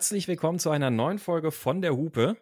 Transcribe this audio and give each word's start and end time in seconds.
Herzlich 0.00 0.28
willkommen 0.28 0.58
zu 0.58 0.70
einer 0.70 0.88
neuen 0.88 1.18
Folge 1.18 1.50
von 1.50 1.82
der 1.82 1.94
Hupe. 1.94 2.38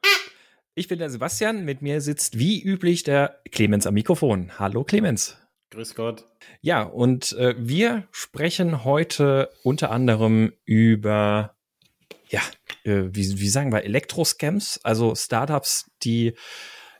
Ich 0.77 0.87
bin 0.87 1.01
der 1.01 1.11
Sebastian, 1.11 1.65
mit 1.65 1.83
mir 1.83 2.01
sitzt 2.01 2.39
wie 2.39 2.63
üblich 2.63 3.03
der 3.03 3.41
Clemens 3.51 3.85
am 3.85 3.95
Mikrofon. 3.95 4.53
Hallo 4.61 4.85
Clemens. 4.85 5.37
Grüß 5.71 5.97
Gott. 5.97 6.25
Ja, 6.61 6.85
und 6.85 7.33
äh, 7.33 7.57
wir 7.59 8.07
sprechen 8.13 8.85
heute 8.85 9.51
unter 9.65 9.91
anderem 9.91 10.53
über, 10.67 11.57
ja, 12.29 12.43
äh, 12.85 13.09
wie, 13.11 13.41
wie 13.41 13.49
sagen 13.49 13.73
wir, 13.73 13.83
Elektroscams, 13.83 14.79
also 14.85 15.17
Startups, 15.17 15.91
die 16.05 16.35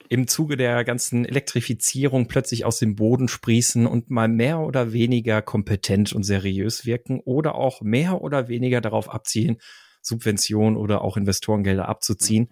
im 0.09 0.27
Zuge 0.27 0.57
der 0.57 0.83
ganzen 0.83 1.25
Elektrifizierung 1.25 2.27
plötzlich 2.27 2.65
aus 2.65 2.81
dem 2.81 2.97
Boden 2.97 3.29
sprießen 3.29 3.87
und 3.87 4.11
mal 4.11 4.27
mehr 4.27 4.59
oder 4.59 4.93
weniger 4.93 5.41
kompetent 5.41 6.13
und 6.13 6.25
seriös 6.25 6.85
wirken 6.85 7.21
oder 7.21 7.55
auch 7.55 7.81
mehr 7.81 8.23
oder 8.23 8.49
weniger 8.49 8.81
darauf 8.81 9.09
abzielen, 9.09 9.59
Subventionen 10.09 10.77
oder 10.77 11.03
auch 11.03 11.17
Investorengelder 11.17 11.89
abzuziehen. 11.89 12.51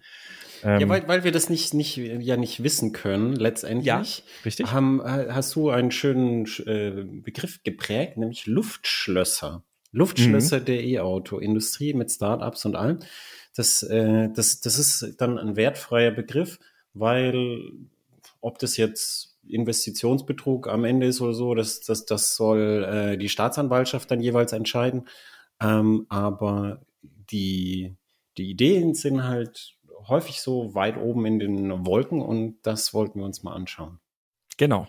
ja, 0.63 0.79
ähm, 0.79 0.89
weil, 0.89 1.07
weil 1.07 1.23
wir 1.23 1.31
das 1.31 1.49
nicht, 1.49 1.73
nicht, 1.73 1.97
ja 1.97 2.37
nicht 2.37 2.63
wissen 2.63 2.91
können, 2.93 3.35
letztendlich. 3.35 3.85
Ja, 3.85 4.03
richtig. 4.45 4.71
Haben, 4.71 5.01
hast 5.03 5.55
du 5.55 5.69
einen 5.69 5.91
schönen 5.91 6.45
äh, 6.65 7.03
Begriff 7.03 7.63
geprägt, 7.63 8.17
nämlich 8.17 8.45
Luftschlösser. 8.45 9.63
Luftschlösser 9.91 10.59
mhm. 10.59 10.65
der 10.65 10.83
E-Auto-Industrie 10.83 11.93
mit 11.93 12.11
Startups 12.11 12.65
und 12.65 12.75
allem. 12.75 12.99
Das, 13.55 13.83
äh, 13.83 14.29
das, 14.33 14.59
das 14.61 14.77
ist 14.77 15.15
dann 15.17 15.37
ein 15.37 15.55
wertfreier 15.55 16.11
Begriff 16.11 16.59
weil 16.99 17.71
ob 18.41 18.59
das 18.59 18.77
jetzt 18.77 19.35
Investitionsbetrug 19.47 20.67
am 20.67 20.83
Ende 20.83 21.07
ist 21.07 21.21
oder 21.21 21.33
so, 21.33 21.55
das, 21.55 21.79
das, 21.81 22.05
das 22.05 22.35
soll 22.35 22.83
äh, 22.83 23.17
die 23.17 23.29
Staatsanwaltschaft 23.29 24.11
dann 24.11 24.19
jeweils 24.19 24.51
entscheiden. 24.51 25.07
Ähm, 25.61 26.05
aber 26.09 26.81
die, 27.31 27.95
die 28.37 28.49
Ideen 28.49 28.93
sind 28.93 29.23
halt 29.23 29.75
häufig 30.07 30.41
so 30.41 30.73
weit 30.73 30.97
oben 30.97 31.25
in 31.25 31.39
den 31.39 31.85
Wolken 31.85 32.21
und 32.21 32.59
das 32.63 32.93
wollten 32.93 33.19
wir 33.19 33.25
uns 33.25 33.43
mal 33.43 33.53
anschauen. 33.53 33.99
Genau. 34.57 34.87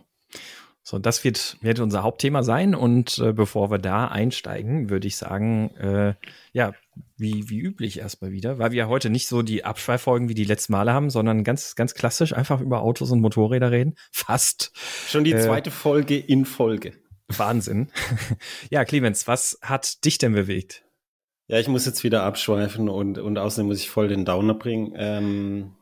So, 0.88 0.98
das 0.98 1.22
wird, 1.22 1.58
wird 1.60 1.80
unser 1.80 2.02
Hauptthema 2.02 2.42
sein. 2.42 2.74
Und 2.74 3.18
äh, 3.18 3.34
bevor 3.34 3.70
wir 3.70 3.76
da 3.76 4.06
einsteigen, 4.08 4.88
würde 4.88 5.06
ich 5.06 5.18
sagen, 5.18 5.68
äh, 5.76 6.14
ja, 6.52 6.72
wie, 7.18 7.50
wie 7.50 7.58
üblich 7.58 7.98
erstmal 7.98 8.32
wieder, 8.32 8.58
weil 8.58 8.72
wir 8.72 8.88
heute 8.88 9.10
nicht 9.10 9.28
so 9.28 9.42
die 9.42 9.66
Abschweiffolgen 9.66 10.30
wie 10.30 10.34
die 10.34 10.44
letzten 10.44 10.72
Male 10.72 10.94
haben, 10.94 11.10
sondern 11.10 11.44
ganz, 11.44 11.74
ganz 11.74 11.92
klassisch 11.92 12.32
einfach 12.32 12.62
über 12.62 12.80
Autos 12.80 13.10
und 13.10 13.20
Motorräder 13.20 13.70
reden. 13.70 13.96
Fast. 14.12 14.72
Schon 15.06 15.24
die 15.24 15.32
äh, 15.32 15.40
zweite 15.40 15.68
äh, 15.68 15.74
Folge 15.74 16.16
in 16.16 16.46
Folge. 16.46 16.94
Wahnsinn. 17.28 17.90
ja, 18.70 18.86
Clemens, 18.86 19.28
was 19.28 19.58
hat 19.60 20.06
dich 20.06 20.16
denn 20.16 20.32
bewegt? 20.32 20.87
Ja, 21.48 21.58
ich 21.58 21.68
muss 21.68 21.86
jetzt 21.86 22.04
wieder 22.04 22.24
abschweifen 22.24 22.90
und, 22.90 23.18
und 23.18 23.38
außerdem 23.38 23.68
muss 23.68 23.80
ich 23.80 23.88
voll 23.88 24.08
den 24.08 24.26
Downer 24.26 24.54
bringen. 24.54 24.92
Ähm, 24.96 25.76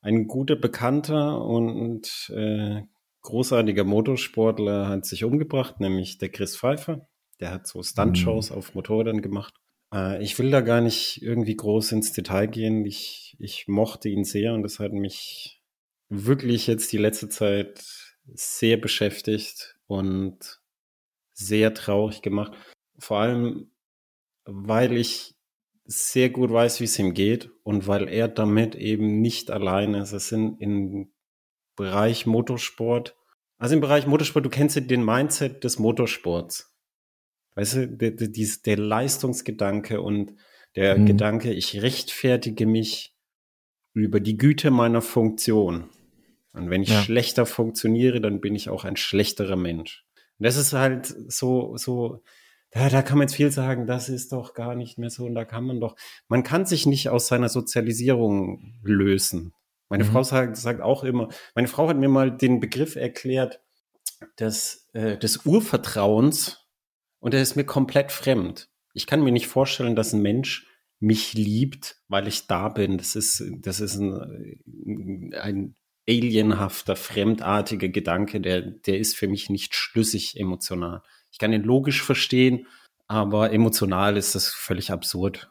ein 0.00 0.26
guter 0.26 0.56
Bekannter 0.56 1.44
und 1.44 2.32
äh, 2.34 2.82
großartiger 3.20 3.84
Motorsportler 3.84 4.88
hat 4.88 5.04
sich 5.04 5.24
umgebracht, 5.24 5.78
nämlich 5.78 6.16
der 6.16 6.30
Chris 6.30 6.56
Pfeiffer. 6.56 7.06
Der 7.38 7.50
hat 7.50 7.66
so 7.66 7.82
Stuntshows 7.82 8.50
mhm. 8.50 8.56
auf 8.56 8.74
Motorrädern 8.74 9.20
gemacht. 9.20 9.54
Äh, 9.94 10.22
ich 10.22 10.38
will 10.38 10.50
da 10.50 10.62
gar 10.62 10.80
nicht 10.80 11.20
irgendwie 11.22 11.56
groß 11.56 11.92
ins 11.92 12.12
Detail 12.12 12.46
gehen. 12.46 12.86
Ich, 12.86 13.36
ich 13.38 13.68
mochte 13.68 14.08
ihn 14.08 14.24
sehr 14.24 14.54
und 14.54 14.62
das 14.62 14.78
hat 14.78 14.92
mich 14.92 15.62
wirklich 16.08 16.66
jetzt 16.66 16.92
die 16.92 16.98
letzte 16.98 17.28
Zeit 17.28 17.84
sehr 18.32 18.78
beschäftigt 18.78 19.76
und 19.86 20.60
sehr 21.34 21.74
traurig 21.74 22.22
gemacht. 22.22 22.52
Vor 22.98 23.18
allem, 23.18 23.70
weil 24.52 24.96
ich 24.96 25.34
sehr 25.84 26.30
gut 26.30 26.50
weiß, 26.52 26.80
wie 26.80 26.84
es 26.84 26.98
ihm 26.98 27.14
geht 27.14 27.50
und 27.64 27.86
weil 27.86 28.08
er 28.08 28.28
damit 28.28 28.74
eben 28.74 29.20
nicht 29.20 29.50
alleine 29.50 30.02
ist. 30.02 30.12
Es 30.12 30.28
sind 30.28 30.60
in 30.60 31.12
Bereich 31.76 32.26
Motorsport. 32.26 33.16
Also 33.58 33.74
im 33.74 33.80
Bereich 33.80 34.06
Motorsport, 34.06 34.44
du 34.44 34.50
kennst 34.50 34.76
ja 34.76 34.82
den 34.82 35.04
Mindset 35.04 35.64
des 35.64 35.78
Motorsports. 35.78 36.74
Weißt 37.54 37.74
du, 37.74 37.88
der, 37.88 38.12
der, 38.12 38.28
der 38.28 38.76
Leistungsgedanke 38.76 40.00
und 40.00 40.34
der 40.76 40.96
mhm. 40.98 41.06
Gedanke, 41.06 41.52
ich 41.52 41.82
rechtfertige 41.82 42.66
mich 42.66 43.16
über 43.92 44.20
die 44.20 44.36
Güte 44.36 44.70
meiner 44.70 45.02
Funktion. 45.02 45.90
Und 46.52 46.70
wenn 46.70 46.82
ich 46.82 46.90
ja. 46.90 47.02
schlechter 47.02 47.46
funktioniere, 47.46 48.20
dann 48.20 48.40
bin 48.40 48.54
ich 48.54 48.68
auch 48.68 48.84
ein 48.84 48.96
schlechterer 48.96 49.56
Mensch. 49.56 50.06
Und 50.38 50.44
das 50.46 50.56
ist 50.56 50.72
halt 50.72 51.06
so, 51.06 51.76
so, 51.76 52.22
da, 52.70 52.88
da 52.88 53.02
kann 53.02 53.18
man 53.18 53.26
jetzt 53.26 53.36
viel 53.36 53.50
sagen, 53.50 53.86
das 53.86 54.08
ist 54.08 54.32
doch 54.32 54.54
gar 54.54 54.74
nicht 54.74 54.98
mehr 54.98 55.10
so 55.10 55.26
und 55.26 55.34
da 55.34 55.44
kann 55.44 55.64
man 55.64 55.80
doch, 55.80 55.96
man 56.28 56.42
kann 56.42 56.66
sich 56.66 56.86
nicht 56.86 57.08
aus 57.08 57.26
seiner 57.26 57.48
Sozialisierung 57.48 58.78
lösen. 58.82 59.52
Meine 59.88 60.04
mhm. 60.04 60.08
Frau 60.08 60.22
sagt, 60.22 60.56
sagt 60.56 60.80
auch 60.80 61.02
immer, 61.02 61.28
meine 61.54 61.68
Frau 61.68 61.88
hat 61.88 61.96
mir 61.96 62.08
mal 62.08 62.30
den 62.30 62.60
Begriff 62.60 62.96
erklärt 62.96 63.60
des, 64.38 64.88
äh, 64.92 65.18
des 65.18 65.44
Urvertrauens 65.44 66.68
und 67.18 67.34
er 67.34 67.42
ist 67.42 67.56
mir 67.56 67.64
komplett 67.64 68.12
fremd. 68.12 68.68
Ich 68.94 69.06
kann 69.06 69.22
mir 69.22 69.32
nicht 69.32 69.48
vorstellen, 69.48 69.96
dass 69.96 70.12
ein 70.12 70.22
Mensch 70.22 70.66
mich 71.00 71.32
liebt, 71.32 71.96
weil 72.08 72.28
ich 72.28 72.46
da 72.46 72.68
bin. 72.68 72.98
Das 72.98 73.16
ist, 73.16 73.42
das 73.60 73.80
ist 73.80 73.96
ein, 73.96 75.32
ein 75.34 75.76
alienhafter, 76.08 76.96
fremdartiger 76.96 77.88
Gedanke, 77.88 78.40
der, 78.40 78.62
der 78.62 78.98
ist 78.98 79.16
für 79.16 79.28
mich 79.28 79.50
nicht 79.50 79.74
schlüssig 79.74 80.38
emotional. 80.38 81.02
Ich 81.30 81.38
kann 81.38 81.52
ihn 81.52 81.62
logisch 81.62 82.02
verstehen, 82.02 82.66
aber 83.06 83.52
emotional 83.52 84.16
ist 84.16 84.34
das 84.34 84.48
völlig 84.48 84.90
absurd. 84.90 85.50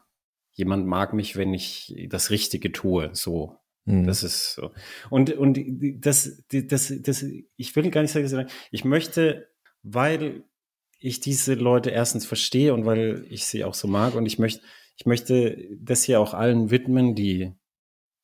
Jemand 0.51 0.87
mag 0.87 1.13
mich, 1.13 1.35
wenn 1.35 1.53
ich 1.53 1.93
das 2.09 2.29
Richtige 2.29 2.71
tue, 2.71 3.09
so. 3.13 3.57
Mhm. 3.85 4.05
Das 4.05 4.23
ist 4.23 4.53
so. 4.53 4.71
Und, 5.09 5.31
und 5.33 5.59
das, 5.99 6.43
das, 6.51 6.93
das, 7.01 7.25
ich 7.55 7.75
will 7.75 7.89
gar 7.89 8.01
nicht 8.01 8.11
sagen, 8.11 8.49
ich 8.71 8.85
möchte, 8.85 9.49
weil 9.83 10.43
ich 10.99 11.19
diese 11.19 11.53
Leute 11.53 11.89
erstens 11.89 12.25
verstehe 12.25 12.73
und 12.73 12.85
weil 12.85 13.25
ich 13.29 13.45
sie 13.45 13.63
auch 13.63 13.73
so 13.73 13.87
mag 13.87 14.15
und 14.15 14.25
ich 14.25 14.37
möchte, 14.37 14.61
ich 14.97 15.05
möchte 15.05 15.57
das 15.79 16.03
hier 16.03 16.19
auch 16.19 16.33
allen 16.33 16.71
widmen, 16.71 17.15
die 17.15 17.53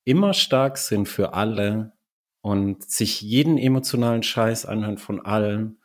immer 0.04 0.34
stark 0.34 0.78
sind 0.78 1.08
für 1.08 1.34
alle 1.34 1.94
und 2.42 2.84
sich 2.84 3.22
jeden 3.22 3.58
emotionalen 3.58 4.24
Scheiß 4.24 4.66
anhören 4.66 4.98
von 4.98 5.20
allen 5.26 5.80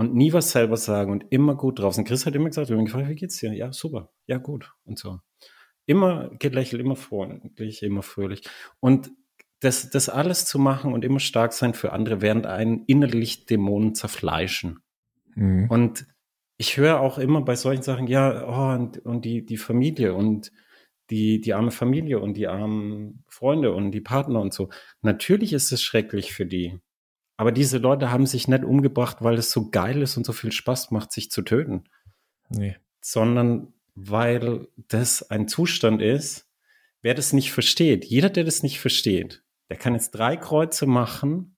und 0.00 0.14
nie 0.14 0.32
was 0.32 0.52
selber 0.52 0.78
sagen 0.78 1.12
und 1.12 1.26
immer 1.28 1.54
gut 1.54 1.78
drauf 1.78 1.94
sind. 1.94 2.08
Chris 2.08 2.24
hat 2.24 2.34
immer 2.34 2.48
gesagt, 2.48 2.70
wenn 2.70 2.78
mich 2.78 2.86
gefragt, 2.86 3.10
wie 3.10 3.14
geht's 3.14 3.36
dir? 3.36 3.52
Ja, 3.52 3.70
super. 3.70 4.10
Ja, 4.26 4.38
gut. 4.38 4.72
Und 4.84 4.98
so. 4.98 5.20
Immer 5.84 6.30
gelächelt, 6.38 6.80
immer 6.80 6.96
freundlich, 6.96 7.82
immer 7.82 8.02
fröhlich. 8.02 8.40
Und 8.80 9.10
das, 9.60 9.90
das 9.90 10.08
alles 10.08 10.46
zu 10.46 10.58
machen 10.58 10.94
und 10.94 11.04
immer 11.04 11.20
stark 11.20 11.52
sein 11.52 11.74
für 11.74 11.92
andere, 11.92 12.22
während 12.22 12.46
einen 12.46 12.84
innerlich 12.86 13.44
Dämonen 13.44 13.94
zerfleischen. 13.94 14.78
Mhm. 15.34 15.66
Und 15.68 16.06
ich 16.56 16.78
höre 16.78 17.00
auch 17.00 17.18
immer 17.18 17.42
bei 17.42 17.54
solchen 17.54 17.82
Sachen, 17.82 18.06
ja, 18.06 18.48
oh, 18.48 18.74
und, 18.74 19.04
und 19.04 19.26
die, 19.26 19.44
die 19.44 19.58
Familie 19.58 20.14
und 20.14 20.50
die, 21.10 21.42
die 21.42 21.52
arme 21.52 21.72
Familie 21.72 22.20
und 22.20 22.38
die 22.38 22.48
armen 22.48 23.22
Freunde 23.28 23.74
und 23.74 23.90
die 23.90 24.00
Partner 24.00 24.40
und 24.40 24.54
so. 24.54 24.70
Natürlich 25.02 25.52
ist 25.52 25.72
es 25.72 25.82
schrecklich 25.82 26.32
für 26.32 26.46
die. 26.46 26.80
Aber 27.40 27.52
diese 27.52 27.78
Leute 27.78 28.10
haben 28.10 28.26
sich 28.26 28.48
nicht 28.48 28.64
umgebracht, 28.64 29.16
weil 29.20 29.38
es 29.38 29.50
so 29.50 29.70
geil 29.70 30.02
ist 30.02 30.18
und 30.18 30.26
so 30.26 30.34
viel 30.34 30.52
Spaß 30.52 30.90
macht, 30.90 31.10
sich 31.10 31.30
zu 31.30 31.40
töten. 31.40 31.84
Nee. 32.50 32.76
Sondern 33.00 33.72
weil 33.94 34.68
das 34.76 35.30
ein 35.30 35.48
Zustand 35.48 36.02
ist, 36.02 36.50
wer 37.00 37.14
das 37.14 37.32
nicht 37.32 37.50
versteht, 37.50 38.04
jeder, 38.04 38.28
der 38.28 38.44
das 38.44 38.62
nicht 38.62 38.78
versteht, 38.78 39.42
der 39.70 39.78
kann 39.78 39.94
jetzt 39.94 40.10
drei 40.10 40.36
Kreuze 40.36 40.84
machen 40.84 41.56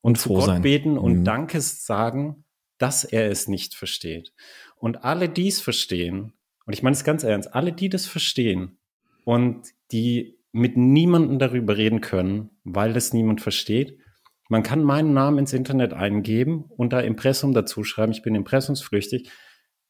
und, 0.00 0.10
und 0.10 0.18
zu 0.18 0.30
Gott 0.30 0.46
sein. 0.46 0.62
beten 0.62 0.98
und 0.98 1.20
mhm. 1.20 1.24
Dankes 1.24 1.86
sagen, 1.86 2.44
dass 2.78 3.04
er 3.04 3.30
es 3.30 3.46
nicht 3.46 3.76
versteht. 3.76 4.32
Und 4.74 5.04
alle, 5.04 5.28
die 5.28 5.46
es 5.46 5.60
verstehen, 5.60 6.32
und 6.66 6.72
ich 6.72 6.82
meine 6.82 6.94
es 6.94 7.04
ganz 7.04 7.22
ernst, 7.22 7.54
alle, 7.54 7.72
die 7.72 7.88
das 7.88 8.06
verstehen 8.06 8.80
und 9.24 9.68
die 9.92 10.40
mit 10.50 10.76
niemandem 10.76 11.38
darüber 11.38 11.76
reden 11.76 12.00
können, 12.00 12.50
weil 12.64 12.92
das 12.92 13.12
niemand 13.12 13.40
versteht, 13.40 14.00
man 14.50 14.64
kann 14.64 14.82
meinen 14.82 15.14
Namen 15.14 15.38
ins 15.38 15.52
Internet 15.52 15.92
eingeben 15.92 16.64
und 16.76 16.92
da 16.92 17.00
Impressum 17.00 17.54
dazu 17.54 17.84
schreiben, 17.84 18.10
ich 18.10 18.22
bin 18.22 18.34
impressumsflüchtig, 18.34 19.30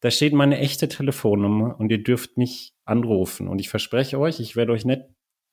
da 0.01 0.11
steht 0.11 0.35
meine 0.35 0.59
echte 0.59 0.87
Telefonnummer 0.87 1.81
und 1.81 1.91
ihr 1.91 2.03
dürft 2.03 2.37
mich 2.37 2.75
anrufen. 2.85 3.49
Und 3.49 3.59
ich 3.59 3.71
verspreche 3.71 4.19
euch, 4.19 4.39
ich 4.39 4.57
werde 4.57 4.73
euch 4.73 4.85
nicht 4.85 5.03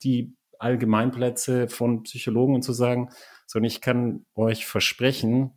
die 0.04 0.36
Allgemeinplätze 0.60 1.70
von 1.70 2.04
Psychologen 2.04 2.56
und 2.56 2.64
zu 2.64 2.74
sagen, 2.74 3.10
sondern 3.46 3.68
ich 3.68 3.80
kann 3.80 4.26
euch 4.36 4.66
versprechen, 4.66 5.52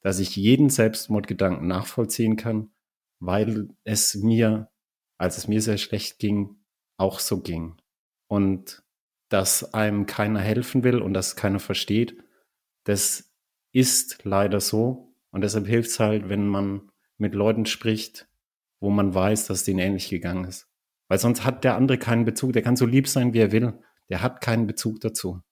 dass 0.00 0.18
ich 0.18 0.34
jeden 0.36 0.70
Selbstmordgedanken 0.70 1.66
nachvollziehen 1.66 2.36
kann, 2.36 2.70
weil 3.18 3.68
es 3.84 4.14
mir, 4.14 4.70
als 5.18 5.36
es 5.36 5.48
mir 5.48 5.60
sehr 5.60 5.76
schlecht 5.76 6.18
ging, 6.18 6.56
auch 6.96 7.18
so 7.18 7.40
ging. 7.42 7.76
Und 8.26 8.82
dass 9.28 9.74
einem 9.74 10.06
keiner 10.06 10.40
helfen 10.40 10.82
will 10.82 11.02
und 11.02 11.12
dass 11.12 11.36
keiner 11.36 11.60
versteht, 11.60 12.16
das 12.84 13.30
ist 13.72 14.24
leider 14.24 14.60
so. 14.60 15.14
Und 15.30 15.42
deshalb 15.42 15.66
hilft 15.66 15.90
es 15.90 16.00
halt, 16.00 16.28
wenn 16.28 16.46
man 16.46 16.90
mit 17.18 17.34
Leuten 17.34 17.66
spricht, 17.66 18.28
wo 18.80 18.90
man 18.90 19.14
weiß, 19.14 19.46
dass 19.46 19.58
es 19.58 19.64
denen 19.64 19.78
ähnlich 19.78 20.08
gegangen 20.08 20.44
ist. 20.44 20.68
Weil 21.08 21.18
sonst 21.18 21.44
hat 21.44 21.64
der 21.64 21.76
andere 21.76 21.98
keinen 21.98 22.24
Bezug. 22.24 22.52
Der 22.52 22.62
kann 22.62 22.76
so 22.76 22.86
lieb 22.86 23.08
sein, 23.08 23.32
wie 23.34 23.40
er 23.40 23.52
will. 23.52 23.74
Der 24.08 24.22
hat 24.22 24.40
keinen 24.40 24.66
Bezug 24.66 25.00
dazu. 25.00 25.42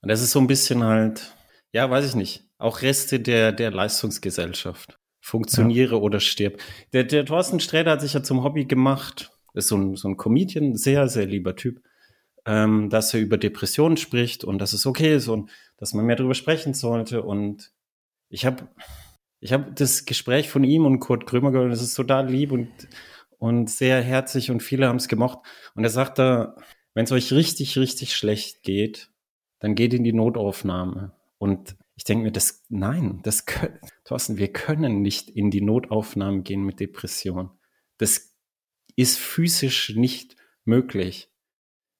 Und 0.00 0.08
das 0.08 0.22
ist 0.22 0.32
so 0.32 0.38
ein 0.38 0.46
bisschen 0.46 0.84
halt, 0.84 1.34
ja, 1.72 1.90
weiß 1.90 2.06
ich 2.06 2.14
nicht, 2.14 2.48
auch 2.58 2.82
Reste 2.82 3.20
der, 3.20 3.52
der 3.52 3.70
Leistungsgesellschaft. 3.70 4.98
Funktioniere 5.20 5.96
ja. 5.96 6.00
oder 6.00 6.20
stirb. 6.20 6.60
Der, 6.92 7.04
der 7.04 7.24
Thorsten 7.26 7.58
Sträder 7.58 7.92
hat 7.92 8.00
sich 8.00 8.12
ja 8.12 8.22
zum 8.22 8.44
Hobby 8.44 8.66
gemacht, 8.66 9.32
ist 9.54 9.68
so 9.68 9.76
ein, 9.76 9.96
so 9.96 10.08
ein 10.08 10.16
Comedian, 10.16 10.76
sehr, 10.76 11.08
sehr 11.08 11.26
lieber 11.26 11.56
Typ, 11.56 11.82
ähm, 12.46 12.88
dass 12.88 13.12
er 13.12 13.20
über 13.20 13.36
Depressionen 13.36 13.96
spricht 13.96 14.44
und 14.44 14.58
dass 14.58 14.72
es 14.72 14.86
okay 14.86 15.16
ist 15.16 15.28
und 15.28 15.50
dass 15.76 15.92
man 15.92 16.06
mehr 16.06 16.16
darüber 16.16 16.34
sprechen 16.34 16.74
sollte. 16.74 17.22
Und 17.22 17.72
ich 18.28 18.46
habe 18.46 18.68
ich 19.40 19.52
hab 19.52 19.76
das 19.76 20.06
Gespräch 20.06 20.48
von 20.48 20.64
ihm 20.64 20.86
und 20.86 21.00
Kurt 21.00 21.26
Krömer 21.26 21.50
gehört, 21.50 21.72
das 21.72 21.82
ist 21.82 21.94
total 21.94 22.30
lieb 22.30 22.52
und, 22.52 22.70
und 23.38 23.68
sehr 23.68 24.00
herzlich 24.00 24.50
und 24.50 24.62
viele 24.62 24.88
haben 24.88 24.96
es 24.96 25.08
gemocht. 25.08 25.40
Und 25.74 25.84
er 25.84 25.90
sagt 25.90 26.18
da, 26.18 26.56
wenn 26.94 27.04
es 27.04 27.12
euch 27.12 27.32
richtig, 27.32 27.76
richtig 27.76 28.16
schlecht 28.16 28.62
geht, 28.62 29.10
dann 29.58 29.74
geht 29.74 29.92
in 29.92 30.04
die 30.04 30.12
Notaufnahme. 30.12 31.12
Und 31.38 31.76
ich 31.96 32.04
denke 32.04 32.24
mir, 32.24 32.32
das, 32.32 32.64
nein, 32.68 33.20
das 33.22 33.44
können, 33.44 33.78
Thorsten, 34.04 34.38
wir 34.38 34.52
können 34.52 35.02
nicht 35.02 35.30
in 35.30 35.50
die 35.50 35.60
Notaufnahme 35.60 36.42
gehen 36.42 36.62
mit 36.62 36.80
Depression. 36.80 37.50
Das 37.98 38.34
ist 38.96 39.18
physisch 39.18 39.94
nicht 39.94 40.36
möglich. 40.64 41.30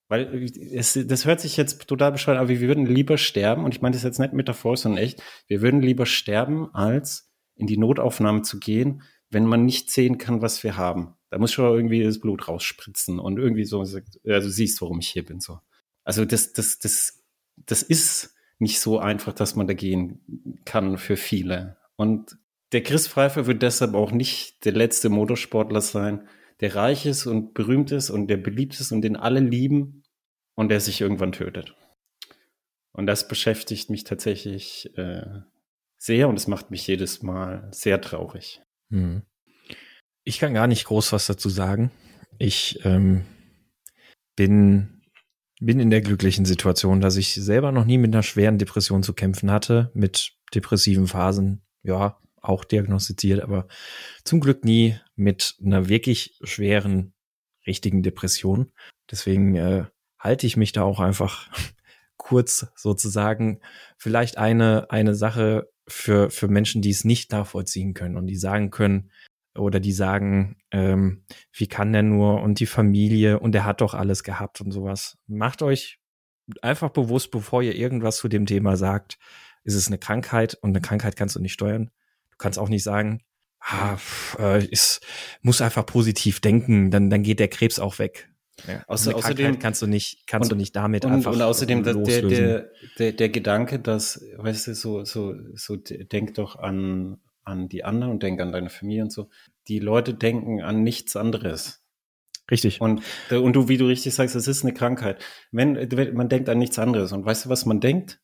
Weil 0.09 0.49
es, 0.73 0.97
das 1.05 1.25
hört 1.25 1.41
sich 1.41 1.57
jetzt 1.57 1.85
total 1.87 2.13
bescheuert, 2.13 2.39
aber 2.39 2.49
wir 2.49 2.61
würden 2.61 2.85
lieber 2.85 3.17
sterben, 3.17 3.65
und 3.65 3.75
ich 3.75 3.81
meine 3.81 3.93
das 3.93 4.03
jetzt 4.03 4.19
nicht 4.19 4.33
metaphorisch, 4.33 4.81
sondern 4.81 5.03
echt, 5.03 5.21
wir 5.47 5.61
würden 5.61 5.81
lieber 5.81 6.05
sterben, 6.05 6.73
als 6.73 7.29
in 7.55 7.67
die 7.67 7.77
Notaufnahme 7.77 8.43
zu 8.43 8.59
gehen, 8.59 9.03
wenn 9.29 9.45
man 9.45 9.65
nicht 9.65 9.91
sehen 9.91 10.17
kann, 10.17 10.41
was 10.41 10.63
wir 10.63 10.77
haben. 10.77 11.15
Da 11.29 11.37
muss 11.37 11.51
schon 11.51 11.73
irgendwie 11.73 12.03
das 12.03 12.19
Blut 12.19 12.47
rausspritzen 12.47 13.19
und 13.19 13.37
irgendwie 13.37 13.65
so, 13.65 13.79
also 13.79 13.99
du 14.23 14.49
siehst, 14.49 14.81
warum 14.81 14.99
ich 14.99 15.09
hier 15.09 15.25
bin, 15.25 15.41
so. 15.41 15.59
Also 16.05 16.23
das, 16.23 16.53
das, 16.53 16.79
das, 16.79 17.25
das 17.57 17.83
ist 17.83 18.33
nicht 18.59 18.79
so 18.79 18.99
einfach, 18.99 19.33
dass 19.33 19.55
man 19.55 19.67
da 19.67 19.73
gehen 19.73 20.61
kann 20.63 20.97
für 20.97 21.17
viele. 21.17 21.77
Und 21.97 22.37
der 22.71 22.83
Chris 22.83 23.07
Pfeiffer 23.07 23.45
wird 23.45 23.61
deshalb 23.61 23.93
auch 23.93 24.11
nicht 24.11 24.63
der 24.63 24.71
letzte 24.71 25.09
Motorsportler 25.09 25.81
sein, 25.81 26.27
der 26.59 26.75
reich 26.75 27.05
ist 27.05 27.25
und 27.25 27.53
berühmt 27.53 27.91
ist 27.91 28.09
und 28.09 28.27
der 28.27 28.37
beliebt 28.37 28.79
ist 28.79 28.91
und 28.91 29.01
den 29.01 29.15
alle 29.15 29.39
lieben 29.39 30.03
und 30.55 30.69
der 30.69 30.79
sich 30.79 31.01
irgendwann 31.01 31.31
tötet. 31.31 31.75
Und 32.91 33.05
das 33.05 33.27
beschäftigt 33.27 33.89
mich 33.89 34.03
tatsächlich 34.03 34.97
äh, 34.97 35.41
sehr 35.97 36.29
und 36.29 36.35
es 36.35 36.47
macht 36.47 36.71
mich 36.71 36.87
jedes 36.87 37.21
Mal 37.21 37.67
sehr 37.71 38.01
traurig. 38.01 38.61
Hm. 38.89 39.23
Ich 40.23 40.39
kann 40.39 40.53
gar 40.53 40.67
nicht 40.67 40.85
groß 40.85 41.13
was 41.13 41.27
dazu 41.27 41.49
sagen. 41.49 41.91
Ich 42.39 42.79
ähm, 42.83 43.23
bin 44.35 44.97
bin 45.59 45.79
in 45.79 45.89
der 45.89 46.01
glücklichen 46.01 46.45
Situation, 46.45 47.01
dass 47.01 47.17
ich 47.17 47.33
selber 47.33 47.71
noch 47.71 47.85
nie 47.85 47.97
mit 47.97 48.13
einer 48.13 48.23
schweren 48.23 48.57
Depression 48.57 49.03
zu 49.03 49.13
kämpfen 49.13 49.49
hatte, 49.51 49.91
mit 49.93 50.33
depressiven 50.53 51.07
Phasen, 51.07 51.61
ja, 51.83 52.19
auch 52.41 52.63
diagnostiziert, 52.63 53.41
aber 53.41 53.67
zum 54.23 54.39
Glück 54.39 54.63
nie 54.63 54.99
mit 55.17 55.57
einer 55.63 55.89
wirklich 55.89 56.39
schweren, 56.43 57.13
richtigen 57.65 58.03
Depression. 58.03 58.71
Deswegen 59.11 59.55
äh, 59.55 59.85
halte 60.17 60.47
ich 60.47 60.55
mich 60.55 60.71
da 60.71 60.83
auch 60.83 60.99
einfach 60.99 61.51
kurz 62.17 62.67
sozusagen 62.75 63.59
vielleicht 63.97 64.37
eine, 64.37 64.89
eine 64.89 65.15
Sache 65.15 65.69
für, 65.87 66.29
für 66.29 66.47
Menschen, 66.47 66.81
die 66.81 66.91
es 66.91 67.03
nicht 67.03 67.31
nachvollziehen 67.31 67.93
können 67.93 68.17
und 68.17 68.27
die 68.27 68.35
sagen 68.35 68.71
können, 68.71 69.11
oder 69.57 69.79
die 69.79 69.91
sagen, 69.91 70.57
ähm, 70.71 71.23
wie 71.51 71.67
kann 71.67 71.91
der 71.91 72.03
nur 72.03 72.41
und 72.41 72.59
die 72.59 72.65
Familie 72.65 73.39
und 73.39 73.53
der 73.53 73.65
hat 73.65 73.81
doch 73.81 73.93
alles 73.93 74.23
gehabt 74.23 74.61
und 74.61 74.71
sowas. 74.71 75.17
Macht 75.27 75.61
euch 75.61 75.99
einfach 76.61 76.89
bewusst, 76.89 77.31
bevor 77.31 77.61
ihr 77.61 77.75
irgendwas 77.75 78.17
zu 78.17 78.27
dem 78.27 78.45
Thema 78.45 78.77
sagt, 78.77 79.17
ist 79.63 79.75
es 79.75 79.87
eine 79.87 79.97
Krankheit 79.97 80.55
und 80.55 80.69
eine 80.69 80.81
Krankheit 80.81 81.15
kannst 81.15 81.35
du 81.35 81.41
nicht 81.41 81.53
steuern. 81.53 81.91
Du 82.31 82.37
kannst 82.37 82.59
auch 82.59 82.69
nicht 82.69 82.83
sagen, 82.83 83.23
ah, 83.59 83.97
äh, 84.39 84.65
ist, 84.65 85.01
muss 85.41 85.61
einfach 85.61 85.85
positiv 85.85 86.39
denken, 86.39 86.91
dann, 86.91 87.09
dann 87.09 87.23
geht 87.23 87.39
der 87.39 87.47
Krebs 87.47 87.79
auch 87.79 87.99
weg. 87.99 88.29
Ja. 88.67 88.83
Außer, 88.87 89.15
außerdem 89.15 89.59
kannst 89.59 89.81
du 89.83 89.87
nicht, 89.87 90.25
kannst 90.25 90.51
und, 90.51 90.57
du 90.57 90.59
nicht 90.59 90.75
damit 90.75 91.05
und, 91.05 91.11
einfach 91.11 91.31
und 91.31 91.41
außerdem 91.41 91.83
der, 91.83 91.93
der, 91.93 92.71
der, 92.97 93.11
der 93.11 93.29
Gedanke, 93.29 93.79
dass, 93.79 94.23
weißt 94.37 94.67
du, 94.67 94.73
so, 94.73 95.03
so, 95.05 95.35
so 95.53 95.75
denk 95.75 96.33
doch 96.33 96.55
an, 96.55 97.19
an 97.43 97.69
die 97.69 97.83
anderen 97.83 98.13
und 98.13 98.23
denk 98.23 98.41
an 98.41 98.51
deine 98.51 98.69
Familie 98.69 99.03
und 99.03 99.11
so. 99.11 99.29
Die 99.67 99.79
Leute 99.79 100.13
denken 100.13 100.61
an 100.61 100.81
nichts 100.81 101.15
anderes. 101.15 101.83
Richtig. 102.49 102.81
Und, 102.81 103.01
und 103.29 103.53
du, 103.53 103.67
wie 103.67 103.77
du 103.77 103.85
richtig 103.85 104.15
sagst, 104.15 104.35
es 104.35 104.47
ist 104.47 104.63
eine 104.63 104.73
Krankheit. 104.73 105.23
Wenn, 105.51 105.75
wenn 105.75 106.13
man 106.15 106.29
denkt 106.29 106.49
an 106.49 106.57
nichts 106.57 106.79
anderes 106.79 107.11
und 107.11 107.25
weißt 107.25 107.45
du, 107.45 107.49
was 107.49 107.65
man 107.65 107.79
denkt? 107.79 108.21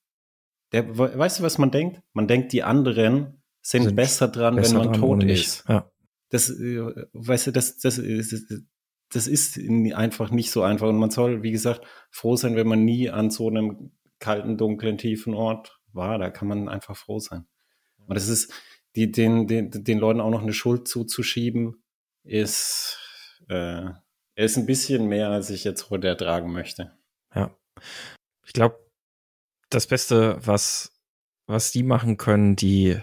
Der, 0.71 0.97
weißt 0.97 1.39
du, 1.39 1.43
was 1.43 1.57
man 1.57 1.71
denkt? 1.71 2.01
Man 2.13 2.27
denkt, 2.27 2.53
die 2.53 2.63
anderen 2.63 3.42
sind, 3.63 3.83
sind 3.83 3.95
besser 3.95 4.27
dran, 4.27 4.55
besser 4.55 4.79
wenn 4.79 4.91
man 4.91 4.99
tot 4.99 5.23
ist. 5.23 5.63
Ja. 5.67 5.89
Das, 6.29 6.49
äh, 6.49 6.81
weißt 7.13 7.47
du, 7.47 7.51
das, 7.51 7.77
das, 7.77 7.95
das, 7.95 8.45
das 9.11 9.27
ist 9.27 9.57
einfach 9.93 10.31
nicht 10.31 10.51
so 10.51 10.63
einfach. 10.63 10.89
Und 10.89 10.97
man 10.97 11.11
soll, 11.11 11.43
wie 11.43 11.51
gesagt, 11.51 11.81
froh 12.11 12.35
sein, 12.35 12.55
wenn 12.55 12.67
man 12.67 12.83
nie 12.83 13.09
an 13.09 13.29
so 13.29 13.47
einem 13.47 13.91
kalten, 14.19 14.57
dunklen, 14.57 14.97
tiefen 14.97 15.33
Ort 15.33 15.79
war. 15.91 16.17
Da 16.17 16.29
kann 16.29 16.47
man 16.47 16.69
einfach 16.69 16.97
froh 16.97 17.19
sein. 17.19 17.45
Und 18.05 18.15
das 18.15 18.27
ist, 18.27 18.51
die, 18.95 19.11
den, 19.11 19.47
den, 19.47 19.71
den 19.71 19.97
Leuten 19.97 20.21
auch 20.21 20.29
noch 20.29 20.41
eine 20.41 20.53
Schuld 20.53 20.87
zuzuschieben, 20.87 21.83
ist, 22.23 22.99
äh, 23.49 23.89
ist 24.35 24.57
ein 24.57 24.65
bisschen 24.65 25.07
mehr, 25.07 25.29
als 25.29 25.49
ich 25.49 25.63
jetzt 25.63 25.89
heute 25.89 26.07
ertragen 26.07 26.51
möchte. 26.51 26.91
Ja. 27.33 27.55
Ich 28.45 28.53
glaube, 28.53 28.79
das 29.69 29.87
Beste, 29.87 30.37
was, 30.45 30.93
was 31.47 31.71
die 31.71 31.83
machen 31.83 32.17
können, 32.17 32.55
die, 32.55 32.99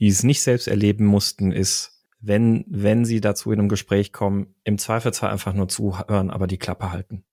die 0.00 0.08
es 0.08 0.22
nicht 0.22 0.42
selbst 0.42 0.68
erleben 0.68 1.06
mussten, 1.06 1.52
ist, 1.52 2.04
wenn, 2.20 2.64
wenn 2.68 3.04
sie 3.04 3.20
dazu 3.20 3.52
in 3.52 3.58
einem 3.58 3.68
Gespräch 3.68 4.12
kommen, 4.12 4.54
im 4.64 4.78
Zweifelsfall 4.78 5.30
einfach 5.30 5.54
nur 5.54 5.68
zuhören, 5.68 6.30
aber 6.30 6.46
die 6.46 6.58
Klappe 6.58 6.92
halten. 6.92 7.24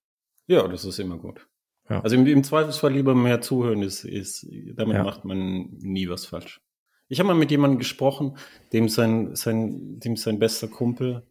Ja, 0.47 0.67
das 0.67 0.85
ist 0.85 0.99
immer 0.99 1.17
gut. 1.17 1.47
Ja. 1.89 2.01
Also 2.01 2.15
im, 2.15 2.25
im 2.27 2.43
Zweifelsfall 2.43 2.93
lieber 2.93 3.15
mehr 3.15 3.41
zuhören, 3.41 3.81
ist, 3.81 4.05
ist 4.05 4.47
damit 4.75 4.95
ja. 4.95 5.03
macht 5.03 5.25
man 5.25 5.69
nie 5.79 6.09
was 6.09 6.25
falsch. 6.25 6.61
Ich 7.07 7.19
habe 7.19 7.27
mal 7.27 7.35
mit 7.35 7.51
jemandem 7.51 7.79
gesprochen, 7.79 8.37
dem 8.71 8.89
sein, 8.89 9.35
sein, 9.35 9.99
dem 9.99 10.15
sein 10.15 10.39
bester 10.39 10.67
Kumpel 10.67 11.27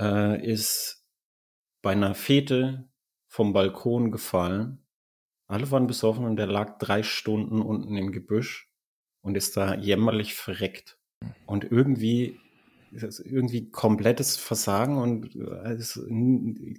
äh, 0.00 0.44
ist 0.44 1.06
bei 1.82 1.92
einer 1.92 2.14
Fete 2.14 2.88
vom 3.26 3.52
Balkon 3.52 4.10
gefallen. 4.10 4.86
Alle 5.46 5.70
waren 5.70 5.86
besoffen 5.86 6.24
und 6.24 6.36
der 6.36 6.46
lag 6.46 6.78
drei 6.78 7.02
Stunden 7.02 7.60
unten 7.60 7.96
im 7.96 8.12
Gebüsch 8.12 8.71
und 9.22 9.36
ist 9.36 9.56
da 9.56 9.74
jämmerlich 9.74 10.34
verreckt. 10.34 10.98
Und 11.46 11.64
irgendwie, 11.64 12.38
irgendwie 12.90 13.70
komplettes 13.70 14.36
Versagen 14.36 14.98
und 14.98 15.34
äh, 15.36 15.72
es, 15.72 16.00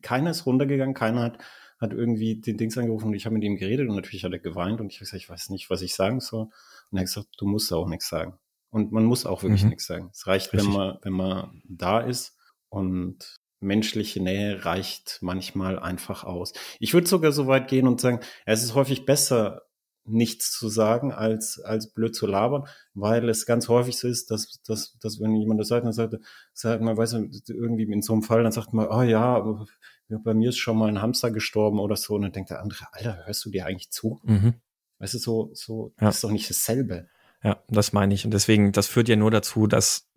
keiner 0.02 0.32
ist 0.32 0.46
runtergegangen, 0.46 0.94
keiner 0.94 1.22
hat, 1.22 1.38
hat 1.80 1.94
irgendwie 1.94 2.40
den 2.40 2.58
Dings 2.58 2.78
angerufen 2.78 3.08
und 3.08 3.14
ich 3.16 3.26
habe 3.26 3.36
mit 3.36 3.44
ihm 3.44 3.58
geredet 3.58 3.90
und 3.90 3.96
natürlich 3.96 4.24
hat 4.24 4.32
er 4.32 4.40
geweint 4.40 4.80
und 4.80 4.92
ich 4.92 4.98
habe 4.98 5.06
gesagt, 5.06 5.24
ich 5.24 5.30
weiß 5.30 5.50
nicht, 5.50 5.70
was 5.70 5.82
ich 5.82 5.96
sagen 5.96 6.20
soll. 6.20 6.44
Und 6.92 6.98
er 6.98 7.00
hat 7.00 7.08
gesagt, 7.08 7.30
du 7.38 7.48
musst 7.48 7.72
auch 7.74 7.88
nichts 7.88 8.10
sagen. 8.10 8.38
Und 8.70 8.92
man 8.92 9.06
muss 9.06 9.26
auch 9.26 9.44
wirklich 9.44 9.64
mhm. 9.64 9.70
nichts 9.70 9.86
sagen. 9.86 10.10
Es 10.12 10.28
reicht, 10.28 10.54
wenn 10.54 10.66
man, 10.66 10.98
wenn 11.04 11.14
man 11.14 11.62
da 11.66 12.00
ist 12.00 12.38
und 12.70 13.38
menschliche 13.60 14.22
Nähe 14.22 14.66
reicht 14.66 15.20
manchmal 15.22 15.80
einfach 15.80 16.24
aus. 16.24 16.54
Ich 16.80 16.94
würde 16.94 17.08
sogar 17.08 17.32
so 17.32 17.48
weit 17.48 17.68
gehen 17.68 17.88
und 17.88 18.02
sagen, 18.02 18.20
es 18.46 18.64
ist 18.64 18.76
häufig 18.76 19.06
besser, 19.06 19.64
nichts 20.06 20.52
zu 20.52 20.70
sagen, 20.70 21.12
als, 21.12 21.60
als 21.60 21.92
blöd 21.92 22.16
zu 22.16 22.28
labern, 22.28 22.68
weil 22.94 23.30
es 23.30 23.46
ganz 23.46 23.70
häufig 23.70 23.98
so 23.98 24.08
ist, 24.08 24.32
dass, 24.32 24.62
dass, 24.64 24.98
dass 25.00 25.20
wenn 25.20 25.36
jemand 25.36 25.60
das 25.60 25.70
sagt, 25.70 25.86
dann 25.86 25.94
sagt, 25.94 26.16
sagt 26.54 26.82
man, 26.82 26.98
weiß 26.98 27.14
irgendwie 27.48 27.84
in 27.84 28.02
so 28.02 28.14
einem 28.14 28.24
Fall, 28.24 28.44
dann 28.44 28.52
sagt 28.52 28.74
man, 28.74 28.88
oh 28.88 29.02
ja, 29.02 29.66
bei 30.10 30.34
mir 30.34 30.50
ist 30.50 30.58
schon 30.58 30.78
mal 30.78 30.90
ein 30.90 31.02
Hamster 31.02 31.32
gestorben 31.32 31.80
oder 31.80 31.96
so, 31.96 32.16
und 32.16 32.24
dann 32.24 32.32
denkt 32.32 32.50
der 32.50 32.62
andere, 32.62 32.86
Alter, 32.92 33.26
hörst 33.26 33.46
du 33.46 33.50
dir 33.50 33.66
eigentlich 33.66 33.92
zu? 33.92 34.20
Mhm. 34.24 34.56
Weißt 35.00 35.14
du, 35.14 35.20
so, 35.20 35.50
so, 35.54 35.94
ja. 36.00 36.08
das 36.08 36.16
ist 36.16 36.24
doch 36.24 36.32
nicht 36.32 36.50
dasselbe. 36.50 37.08
Ja, 37.44 37.62
das 37.68 37.94
meine 37.94 38.14
ich. 38.14 38.26
Und 38.26 38.32
deswegen, 38.32 38.72
das 38.72 38.88
führt 38.88 39.10
ja 39.10 39.16
nur 39.16 39.32
dazu, 39.32 39.68
dass 39.68 40.08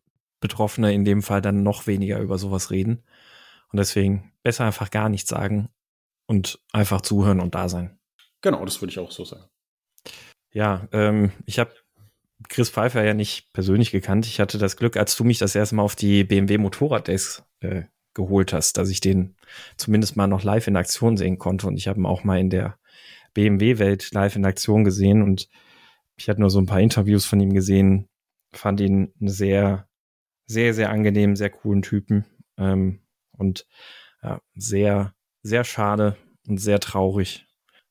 Betroffene 0.41 0.93
in 0.93 1.05
dem 1.05 1.23
Fall 1.23 1.43
dann 1.43 1.63
noch 1.63 1.87
weniger 1.87 2.21
über 2.21 2.39
sowas 2.39 2.71
reden. 2.71 3.03
Und 3.73 3.79
deswegen 3.79 4.33
besser 4.43 4.65
einfach 4.65 4.91
gar 4.91 5.09
nichts 5.09 5.31
sagen 5.31 5.69
und 6.27 6.61
einfach 6.73 7.01
zuhören 7.01 7.41
und 7.41 7.55
da 7.55 7.69
sein. 7.69 7.99
Genau, 8.43 8.65
das 8.65 8.81
würde 8.81 8.93
ich 8.93 8.99
auch 8.99 9.11
so 9.11 9.25
sagen. 9.25 9.49
Ja, 10.57 10.89
ähm, 10.93 11.33
ich 11.45 11.59
habe 11.59 11.75
Chris 12.49 12.71
Pfeiffer 12.71 13.05
ja 13.05 13.13
nicht 13.13 13.53
persönlich 13.53 13.91
gekannt. 13.91 14.25
Ich 14.25 14.41
hatte 14.41 14.57
das 14.57 14.79
Glück, 14.79 14.97
als 14.97 15.15
du 15.15 15.23
mich 15.23 15.37
das 15.37 15.55
erste 15.55 15.75
Mal 15.75 15.83
auf 15.83 15.97
die 15.97 16.25
BMW 16.25 16.57
Motorrad-Days 16.57 17.43
äh, 17.61 17.83
geholt 18.15 18.55
hast, 18.55 18.79
dass 18.79 18.89
ich 18.89 19.01
den 19.01 19.37
zumindest 19.77 20.17
mal 20.17 20.27
noch 20.27 20.45
live 20.45 20.67
in 20.67 20.77
Aktion 20.77 21.19
sehen 21.19 21.39
konnte. 21.39 21.67
Und 21.67 21.77
ich 21.77 21.89
habe 21.89 22.01
ihn 22.01 22.07
auch 22.07 22.25
mal 22.25 22.41
in 22.41 22.49
der 22.49 22.79
BMW-Welt 23.35 24.15
live 24.15 24.35
in 24.35 24.47
Aktion 24.47 24.85
gesehen 24.85 25.21
und 25.21 25.51
ich 26.17 26.31
hatte 26.31 26.41
nur 26.41 26.49
so 26.49 26.59
ein 26.59 26.65
paar 26.65 26.81
Interviews 26.81 27.27
von 27.27 27.39
ihm 27.39 27.53
gesehen, 27.53 28.09
fand 28.51 28.81
ihn 28.81 29.13
einen 29.21 29.29
sehr, 29.29 29.91
sehr, 30.47 30.73
sehr 30.73 30.89
angenehmen, 30.89 31.37
sehr 31.37 31.51
coolen 31.51 31.83
Typen 31.83 32.25
ähm, 32.57 33.01
und 33.33 33.67
ja, 34.23 34.41
sehr, 34.55 35.13
sehr 35.43 35.65
schade 35.65 36.17
und 36.49 36.57
sehr 36.57 36.81
traurig, 36.81 37.47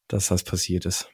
dass 0.08 0.30
das 0.30 0.44
passiert 0.44 0.88
ist. 0.88 1.12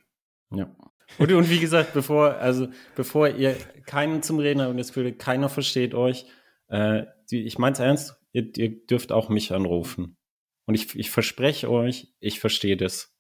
Ja. 0.54 0.74
Und, 1.18 1.32
und 1.32 1.50
wie 1.50 1.60
gesagt, 1.60 1.94
bevor, 1.94 2.36
also 2.36 2.68
bevor 2.96 3.30
ihr 3.30 3.56
keinen 3.86 4.24
zum 4.24 4.40
Reden 4.40 4.62
habt 4.62 4.72
und 4.72 4.78
das 4.78 4.88
Gefühl, 4.88 5.12
keiner 5.14 5.50
versteht 5.50 5.94
euch, 5.94 6.26
äh, 6.70 7.04
ich 7.30 7.58
meine 7.58 7.74
es 7.74 7.80
ernst, 7.80 8.16
ihr, 8.32 8.52
ihr 8.58 8.86
dürft 8.86 9.12
auch 9.12 9.30
mich 9.30 9.52
anrufen. 9.52 10.18
Und 10.66 10.76
ich, 10.76 10.96
ich 10.96 11.10
verspreche 11.10 11.70
euch, 11.70 12.14
ich 12.20 12.40
verstehe 12.40 12.78
das. 12.78 13.14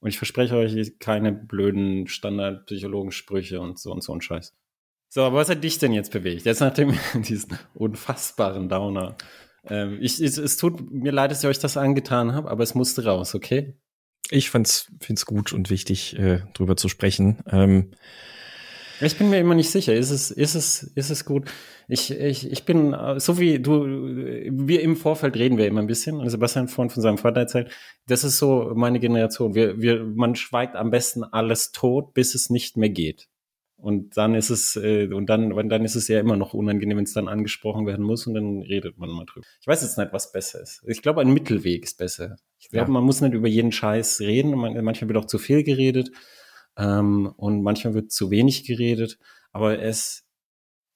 Und 0.00 0.08
ich 0.10 0.18
verspreche 0.18 0.56
euch 0.56 0.98
keine 0.98 1.32
blöden 1.32 2.06
Standardpsychologensprüche 2.06 3.60
und 3.60 3.78
so 3.78 3.92
und 3.92 4.02
so 4.02 4.12
ein 4.12 4.20
Scheiß. 4.20 4.56
So, 5.08 5.22
aber 5.22 5.36
was 5.36 5.48
hat 5.48 5.64
dich 5.64 5.78
denn 5.78 5.92
jetzt 5.92 6.12
bewegt? 6.12 6.44
Jetzt 6.44 6.60
nach 6.60 6.74
dem 6.74 6.96
diesen 7.14 7.58
unfassbaren 7.74 8.68
Downer. 8.68 9.16
Ähm, 9.64 9.98
ich, 10.00 10.20
es, 10.20 10.38
es 10.38 10.56
tut 10.56 10.90
mir 10.90 11.12
leid, 11.12 11.30
dass 11.30 11.42
ich 11.42 11.48
euch 11.48 11.58
das 11.58 11.76
angetan 11.76 12.32
habe, 12.32 12.50
aber 12.50 12.62
es 12.62 12.74
musste 12.74 13.04
raus, 13.04 13.34
okay? 13.34 13.74
Ich 14.30 14.50
find's, 14.50 14.90
find's 15.00 15.26
gut 15.26 15.52
und 15.52 15.70
wichtig, 15.70 16.18
äh, 16.18 16.40
drüber 16.54 16.76
zu 16.76 16.88
sprechen. 16.88 17.38
Ähm, 17.50 17.92
ich 19.00 19.16
bin 19.16 19.30
mir 19.30 19.38
immer 19.38 19.54
nicht 19.54 19.70
sicher. 19.70 19.94
Ist 19.94 20.10
es, 20.10 20.30
ist 20.30 20.54
es, 20.54 20.82
ist 20.82 21.10
es 21.10 21.24
gut? 21.24 21.48
Ich, 21.86 22.10
ich, 22.10 22.50
ich 22.50 22.64
bin, 22.64 22.96
so 23.18 23.38
wie 23.38 23.60
du, 23.60 23.84
wir 23.86 24.82
im 24.82 24.96
Vorfeld 24.96 25.36
reden 25.36 25.56
wir 25.56 25.66
immer 25.66 25.80
ein 25.80 25.86
bisschen. 25.86 26.16
Und 26.16 26.28
Sebastian 26.28 26.68
vorhin 26.68 26.90
von 26.90 27.02
seinem 27.02 27.18
Vater 27.18 27.40
erzählt. 27.40 27.70
Das 28.06 28.24
ist 28.24 28.38
so 28.38 28.72
meine 28.74 28.98
Generation. 28.98 29.54
Wir, 29.54 29.80
wir, 29.80 30.04
man 30.04 30.34
schweigt 30.34 30.74
am 30.74 30.90
besten 30.90 31.22
alles 31.22 31.70
tot, 31.70 32.12
bis 32.12 32.34
es 32.34 32.50
nicht 32.50 32.76
mehr 32.76 32.90
geht. 32.90 33.28
Und 33.80 34.16
dann 34.16 34.34
ist 34.34 34.50
es, 34.50 34.74
äh, 34.74 35.06
und 35.06 35.30
dann, 35.30 35.50
dann 35.68 35.84
ist 35.84 35.94
es 35.94 36.08
ja 36.08 36.18
immer 36.18 36.36
noch 36.36 36.52
unangenehm, 36.52 36.96
wenn 36.96 37.04
es 37.04 37.12
dann 37.12 37.28
angesprochen 37.28 37.86
werden 37.86 38.04
muss 38.04 38.26
und 38.26 38.34
dann 38.34 38.62
redet 38.62 38.98
man 38.98 39.08
mal 39.08 39.24
drüber. 39.24 39.46
Ich 39.60 39.68
weiß 39.68 39.82
jetzt 39.82 39.96
nicht, 39.96 40.12
was 40.12 40.32
besser 40.32 40.60
ist. 40.60 40.82
Ich 40.88 41.00
glaube, 41.00 41.20
ein 41.20 41.32
Mittelweg 41.32 41.84
ist 41.84 41.96
besser. 41.96 42.36
Ich 42.58 42.70
glaube, 42.70 42.88
ja. 42.88 42.92
man 42.92 43.04
muss 43.04 43.20
nicht 43.20 43.34
über 43.34 43.46
jeden 43.46 43.70
Scheiß 43.70 44.20
reden. 44.20 44.50
Man, 44.56 44.82
manchmal 44.82 45.08
wird 45.08 45.18
auch 45.18 45.26
zu 45.26 45.38
viel 45.38 45.62
geredet 45.62 46.10
ähm, 46.76 47.32
und 47.36 47.62
manchmal 47.62 47.94
wird 47.94 48.10
zu 48.10 48.32
wenig 48.32 48.64
geredet. 48.64 49.20
Aber 49.52 49.78
es, 49.78 50.26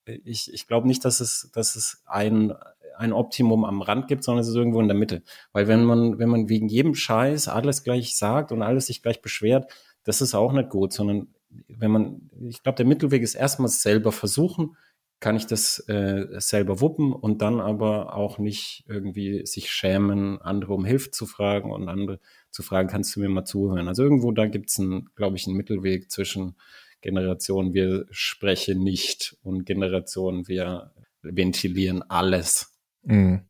ich, 0.04 0.52
ich 0.52 0.66
glaube 0.66 0.88
nicht, 0.88 1.04
dass 1.04 1.20
es, 1.20 1.50
dass 1.54 1.76
es 1.76 2.02
ein, 2.06 2.52
ein 2.96 3.12
Optimum 3.12 3.64
am 3.64 3.82
Rand 3.82 4.08
gibt, 4.08 4.24
sondern 4.24 4.42
es 4.42 4.48
ist 4.48 4.56
irgendwo 4.56 4.80
in 4.80 4.88
der 4.88 4.96
Mitte. 4.96 5.22
Weil 5.52 5.68
wenn 5.68 5.84
man, 5.84 6.18
wenn 6.18 6.28
man 6.28 6.48
wegen 6.48 6.66
jedem 6.68 6.96
Scheiß 6.96 7.46
alles 7.46 7.84
gleich 7.84 8.16
sagt 8.16 8.50
und 8.50 8.62
alles 8.62 8.86
sich 8.86 9.02
gleich 9.02 9.22
beschwert, 9.22 9.72
das 10.02 10.20
ist 10.20 10.34
auch 10.34 10.52
nicht 10.52 10.68
gut, 10.68 10.92
sondern 10.92 11.28
wenn 11.68 11.90
man, 11.90 12.30
ich 12.49 12.62
glaube, 12.62 12.76
der 12.76 12.87
Mittelweg 12.87 13.23
ist 13.23 13.35
erstmal 13.35 13.68
selber 13.68 14.12
versuchen, 14.12 14.76
kann 15.21 15.37
ich 15.37 15.47
das 15.47 15.78
äh, 15.88 16.26
selber 16.38 16.80
wuppen 16.80 17.12
und 17.12 17.42
dann 17.42 17.61
aber 17.61 18.16
auch 18.16 18.38
nicht 18.38 18.85
irgendwie 18.88 19.47
sich 19.47 19.71
schämen, 19.71 20.42
andere 20.42 20.75
um 20.75 20.85
Hilfe 20.85 21.12
zu 21.12 21.26
fragen 21.26 21.71
und 21.71 21.88
andere 21.88 22.18
zu 22.50 22.62
fragen, 22.62 22.88
kannst 22.88 23.14
du 23.14 23.21
mir 23.21 23.28
mal 23.28 23.44
zuhören? 23.44 23.87
Also 23.87 24.02
irgendwo 24.02 24.32
da 24.32 24.47
gibt 24.47 24.71
es, 24.71 24.82
glaube 25.14 25.37
ich, 25.37 25.47
einen 25.47 25.56
Mittelweg 25.56 26.11
zwischen 26.11 26.56
Generation, 27.02 27.73
wir 27.73 28.06
sprechen 28.11 28.82
nicht 28.82 29.37
und 29.42 29.64
Generation, 29.64 30.49
wir 30.49 30.92
ventilieren 31.23 32.02
alles. 32.02 32.73
Mhm. 33.02 33.42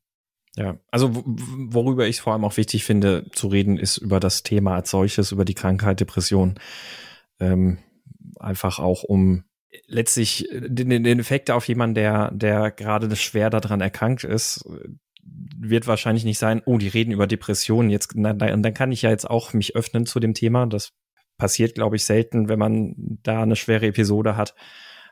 Ja, 0.56 0.78
also 0.90 1.10
worüber 1.14 2.06
ich 2.06 2.20
vor 2.20 2.34
allem 2.34 2.44
auch 2.44 2.58
wichtig 2.58 2.84
finde 2.84 3.24
zu 3.32 3.48
reden, 3.48 3.78
ist 3.78 3.96
über 3.96 4.20
das 4.20 4.42
Thema 4.42 4.74
als 4.74 4.90
solches, 4.90 5.32
über 5.32 5.46
die 5.46 5.54
Krankheit 5.54 6.00
Depression. 6.00 6.58
Ähm, 7.40 7.78
einfach 8.42 8.78
auch 8.78 9.02
um 9.02 9.44
letztlich 9.86 10.48
den, 10.52 11.02
den 11.02 11.18
Effekt 11.18 11.50
auf 11.50 11.66
jemanden, 11.68 11.94
der, 11.94 12.30
der 12.32 12.70
gerade 12.70 13.14
schwer 13.16 13.50
daran 13.50 13.80
erkrankt 13.80 14.24
ist, 14.24 14.64
wird 15.24 15.86
wahrscheinlich 15.86 16.24
nicht 16.24 16.38
sein, 16.38 16.62
oh, 16.64 16.78
die 16.78 16.88
reden 16.88 17.12
über 17.12 17.26
Depressionen. 17.26 17.90
Jetzt, 17.90 18.12
na, 18.14 18.32
dann 18.32 18.74
kann 18.74 18.92
ich 18.92 19.02
ja 19.02 19.10
jetzt 19.10 19.28
auch 19.28 19.52
mich 19.52 19.76
öffnen 19.76 20.06
zu 20.06 20.20
dem 20.20 20.34
Thema. 20.34 20.66
Das 20.66 20.92
passiert, 21.38 21.74
glaube 21.74 21.96
ich, 21.96 22.04
selten, 22.04 22.48
wenn 22.48 22.58
man 22.58 22.94
da 23.22 23.42
eine 23.42 23.56
schwere 23.56 23.86
Episode 23.86 24.36
hat. 24.36 24.54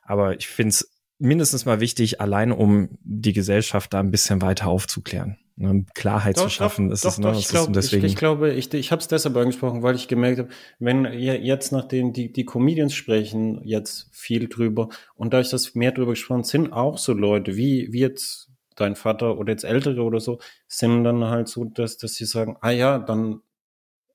Aber 0.03 0.37
ich 0.37 0.49
finde 0.49 0.71
es 0.71 1.00
mindestens 1.21 1.67
mal 1.67 1.81
wichtig, 1.81 2.21
allein 2.21 2.51
um 2.51 2.89
die 3.03 3.33
Gesellschaft 3.33 3.93
da 3.93 4.01
ein 4.01 4.11
bisschen 4.11 4.43
weiter 4.43 4.69
aufzuklären. 4.69 5.39
Ne, 5.57 5.85
Klarheit 5.95 6.39
doch, 6.39 6.45
zu 6.45 6.49
schaffen. 6.49 6.89
Doch, 6.89 6.95
ist 6.95 7.05
doch, 7.05 7.11
es, 7.11 7.19
ne? 7.19 7.25
doch, 7.25 7.39
ich, 7.39 7.49
glaub, 7.49 7.73
deswegen 7.73 8.07
ich, 8.07 8.13
ich, 8.13 8.19
glaube, 8.19 8.55
ich, 8.55 8.73
ich 8.73 8.91
habe 8.93 9.01
es 9.01 9.09
deshalb 9.09 9.37
angesprochen, 9.37 9.83
weil 9.83 9.95
ich 9.95 10.09
gemerkt 10.09 10.39
habe, 10.39 10.49
wenn 10.79 11.05
jetzt 11.05 11.71
nachdem 11.71 12.15
die, 12.15 12.33
die 12.33 12.47
Comedians 12.47 12.95
sprechen 12.95 13.61
jetzt 13.63 14.09
viel 14.11 14.49
drüber 14.49 14.89
und 15.17 15.35
da 15.35 15.41
ich 15.41 15.51
das 15.51 15.75
mehr 15.75 15.93
drüber 15.93 16.13
gesprochen 16.13 16.45
sind 16.45 16.73
auch 16.73 16.97
so 16.97 17.13
Leute 17.13 17.57
wie, 17.57 17.93
wie 17.93 18.01
jetzt 18.01 18.51
dein 18.75 18.97
Vater 18.97 19.37
oder 19.37 19.53
jetzt 19.53 19.65
Ältere 19.65 20.03
oder 20.03 20.21
so, 20.21 20.39
sind 20.67 21.05
dann 21.05 21.25
halt 21.25 21.49
so, 21.49 21.67
dass, 21.67 21.99
dass 21.99 22.15
sie 22.15 22.25
sagen, 22.25 22.57
ah 22.63 22.71
ja, 22.71 22.99
dann 22.99 23.43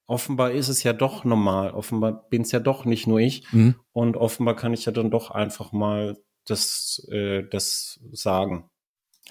offenbar 0.08 0.52
ist 0.52 0.70
es 0.70 0.82
ja 0.82 0.94
doch 0.94 1.26
normal, 1.26 1.72
offenbar 1.72 2.28
bin 2.30 2.42
es 2.42 2.52
ja 2.52 2.60
doch 2.60 2.86
nicht 2.86 3.06
nur 3.06 3.20
ich 3.20 3.52
mhm. 3.52 3.76
und 3.92 4.18
offenbar 4.18 4.56
kann 4.56 4.74
ich 4.74 4.86
ja 4.86 4.92
dann 4.92 5.12
doch 5.12 5.32
einfach 5.32 5.72
mal 5.72 6.18
das, 6.46 7.06
äh, 7.12 7.44
das 7.44 8.00
sagen. 8.12 8.70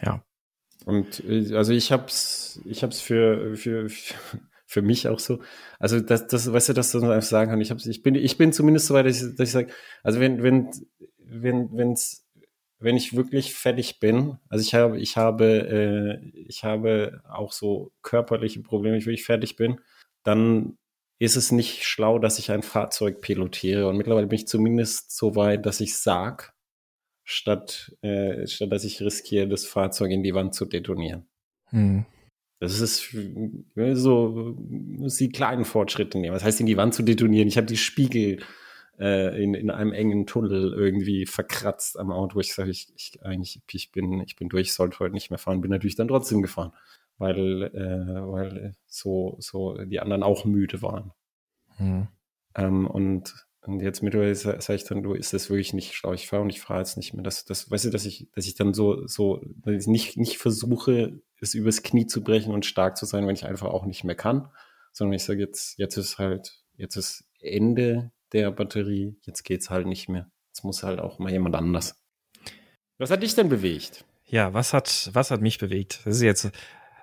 Ja. 0.00 0.25
Und 0.85 1.23
äh, 1.25 1.54
also 1.54 1.73
ich 1.73 1.92
hab's, 1.92 2.61
ich 2.64 2.83
hab's 2.83 3.00
für, 3.00 3.56
für, 3.56 3.88
für 4.66 4.83
mich 4.83 5.09
auch 5.09 5.18
so. 5.18 5.40
Also 5.78 6.00
das, 6.00 6.26
das, 6.26 6.52
weißt 6.52 6.71
du, 6.71 6.73
dass 6.73 6.92
du 6.92 6.99
einfach 6.99 7.23
sagen 7.23 7.50
kann, 7.50 7.61
ich 7.61 7.71
hab's, 7.71 7.87
ich 7.87 8.02
bin, 8.02 8.14
ich 8.14 8.37
bin 8.37 8.52
zumindest 8.52 8.87
so 8.87 8.94
weit, 8.94 9.06
dass 9.06 9.23
ich, 9.23 9.37
dass 9.37 9.49
ich 9.49 9.52
sage, 9.52 9.73
also 10.02 10.21
wenn, 10.21 10.42
wenn, 10.42 10.71
wenn, 11.18 11.71
wenn's 11.73 12.25
wenn 12.80 12.97
ich 12.97 13.16
wirklich 13.16 13.54
fertig 13.54 13.99
bin, 13.99 14.38
also 14.49 14.62
ich 14.62 14.75
habe, 14.75 14.99
ich 14.99 15.16
habe, 15.16 16.21
äh, 16.25 16.42
ich 16.47 16.64
habe 16.64 17.23
auch 17.28 17.52
so 17.52 17.92
körperliche 18.02 18.61
Probleme, 18.61 18.99
ich 18.99 19.06
wirklich 19.06 19.25
fertig 19.25 19.56
bin, 19.56 19.80
dann 20.23 20.76
ist 21.18 21.37
es 21.37 21.52
nicht 21.52 21.85
schlau, 21.85 22.18
dass 22.18 22.38
ich 22.38 22.50
ein 22.50 22.62
Fahrzeug 22.62 23.21
pilotiere. 23.21 23.88
Und 23.88 23.97
mittlerweile 23.97 24.26
bin 24.26 24.38
ich 24.38 24.47
zumindest 24.47 25.16
so 25.16 25.37
weit, 25.37 25.64
dass 25.64 25.80
ich 25.80 25.97
sag, 25.97 26.53
statt, 27.24 27.96
äh, 28.02 28.46
statt 28.46 28.70
dass 28.70 28.84
ich 28.84 29.00
riskiere, 29.00 29.48
das 29.48 29.66
Fahrzeug 29.66 30.10
in 30.10 30.22
die 30.22 30.34
Wand 30.34 30.54
zu 30.54 30.66
detonieren. 30.66 31.26
Hm. 31.70 32.04
Das 32.60 32.80
ist 32.80 33.14
so, 33.94 34.56
muss 34.58 35.16
die 35.16 35.30
kleinen 35.30 35.64
Fortschritte 35.64 36.18
nehmen. 36.18 36.34
Was 36.34 36.44
heißt 36.44 36.60
in 36.60 36.66
die 36.66 36.76
Wand 36.76 36.94
zu 36.94 37.02
detonieren? 37.02 37.48
Ich 37.48 37.56
habe 37.56 37.66
die 37.66 37.76
Spiegel 37.76 38.40
äh, 38.98 39.42
in, 39.42 39.54
in 39.54 39.70
einem 39.70 39.92
engen 39.92 40.26
Tunnel 40.26 40.72
irgendwie 40.72 41.26
verkratzt 41.26 41.98
am 41.98 42.12
Auto, 42.12 42.36
wo 42.36 42.40
ich 42.40 42.54
sage, 42.54 42.70
ich, 42.70 42.88
ich 42.96 43.22
eigentlich, 43.22 43.60
ich 43.70 43.92
bin, 43.92 44.20
ich 44.20 44.36
bin 44.36 44.48
durch, 44.48 44.72
sollte 44.72 45.00
heute 45.00 45.14
nicht 45.14 45.30
mehr 45.30 45.38
fahren, 45.38 45.60
bin 45.60 45.70
natürlich 45.70 45.96
dann 45.96 46.08
trotzdem 46.08 46.42
gefahren, 46.42 46.72
weil, 47.18 47.64
äh, 47.64 48.22
weil 48.30 48.74
so, 48.86 49.36
so 49.40 49.76
die 49.84 50.00
anderen 50.00 50.22
auch 50.22 50.44
müde 50.44 50.80
waren. 50.80 51.12
Mhm. 51.78 52.08
Ähm, 52.54 52.86
und, 52.86 53.46
und 53.66 53.80
jetzt 53.80 54.02
mittlerweile 54.02 54.35
sage 54.35 54.75
ich 54.75 54.85
dann, 54.85 55.02
du, 55.02 55.14
ist 55.14 55.33
das 55.33 55.49
wirklich 55.49 55.73
nicht 55.73 55.94
schlau, 55.94 56.12
ich 56.12 56.26
fahre 56.26 56.42
und 56.42 56.50
ich 56.50 56.61
fahre 56.61 56.80
jetzt 56.80 56.97
nicht 56.97 57.14
mehr. 57.14 57.23
Das, 57.23 57.44
das, 57.44 57.71
weißt 57.71 57.87
du, 57.87 57.90
dass 57.90 58.04
ich, 58.04 58.28
dass 58.33 58.47
ich 58.47 58.54
dann 58.54 58.75
so, 58.75 59.06
so, 59.06 59.40
nicht, 59.64 60.16
nicht 60.16 60.38
versuche, 60.38 61.21
es 61.40 61.54
übers 61.54 61.83
Knie 61.83 62.06
zu 62.06 62.23
brechen 62.23 62.52
und 62.52 62.66
stark 62.66 62.97
zu 62.97 63.06
sein, 63.06 63.26
wenn 63.26 63.35
ich 63.35 63.47
einfach 63.47 63.68
auch 63.68 63.87
nicht 63.87 64.04
mehr 64.04 64.14
kann, 64.14 64.49
sondern 64.92 65.14
ich 65.14 65.25
sage 65.25 65.40
jetzt, 65.40 65.78
jetzt 65.78 65.97
ist 65.97 66.18
halt, 66.18 66.62
jetzt 66.76 66.97
ist 66.97 67.25
Ende 67.40 68.11
der 68.33 68.50
Batterie, 68.50 69.16
jetzt 69.23 69.44
geht's 69.44 69.71
halt 69.71 69.87
nicht 69.87 70.09
mehr. 70.09 70.30
Jetzt 70.49 70.64
muss 70.64 70.83
halt 70.83 71.00
auch 71.00 71.18
mal 71.18 71.33
jemand 71.33 71.54
anders. 71.54 72.00
Was 72.99 73.11
hat 73.11 73.23
dich 73.23 73.35
denn 73.35 73.49
bewegt? 73.49 74.04
Ja, 74.26 74.54
was 74.54 74.73
hat, 74.73 75.11
was 75.12 75.30
hat 75.30 75.40
mich 75.40 75.59
bewegt? 75.59 76.00
Das 76.04 76.16
ist 76.16 76.23
jetzt, 76.23 76.50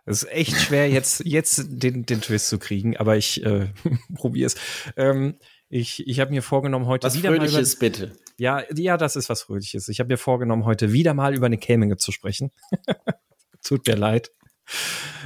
es 0.05 0.23
ist 0.23 0.31
echt 0.31 0.55
schwer, 0.57 0.89
jetzt, 0.89 1.19
jetzt 1.25 1.65
den, 1.69 2.05
den 2.05 2.21
Twist 2.21 2.49
zu 2.49 2.59
kriegen, 2.59 2.97
aber 2.97 3.17
ich 3.17 3.43
äh, 3.43 3.69
probiere 4.15 4.47
es. 4.47 4.55
Ähm, 4.95 5.37
ich 5.71 6.05
ich 6.07 6.19
habe 6.19 6.31
mir 6.31 6.41
vorgenommen, 6.41 6.85
heute 6.85 7.07
was 7.07 7.17
wieder 7.17 7.29
Fröhliches, 7.29 7.53
mal 7.53 7.87
über, 7.87 7.97
bitte. 7.97 8.11
Ja, 8.37 8.63
ja, 8.75 8.97
das 8.97 9.15
ist 9.15 9.29
was 9.29 9.43
Fröhliches. 9.43 9.87
Ich 9.87 9.99
habe 9.99 10.09
mir 10.09 10.17
vorgenommen, 10.17 10.65
heute 10.65 10.91
wieder 10.91 11.13
mal 11.13 11.33
über 11.33 11.45
eine 11.45 11.57
Caminge 11.57 11.97
zu 11.97 12.11
sprechen. 12.11 12.51
Tut 13.63 13.87
mir 13.87 13.95
leid. 13.95 14.31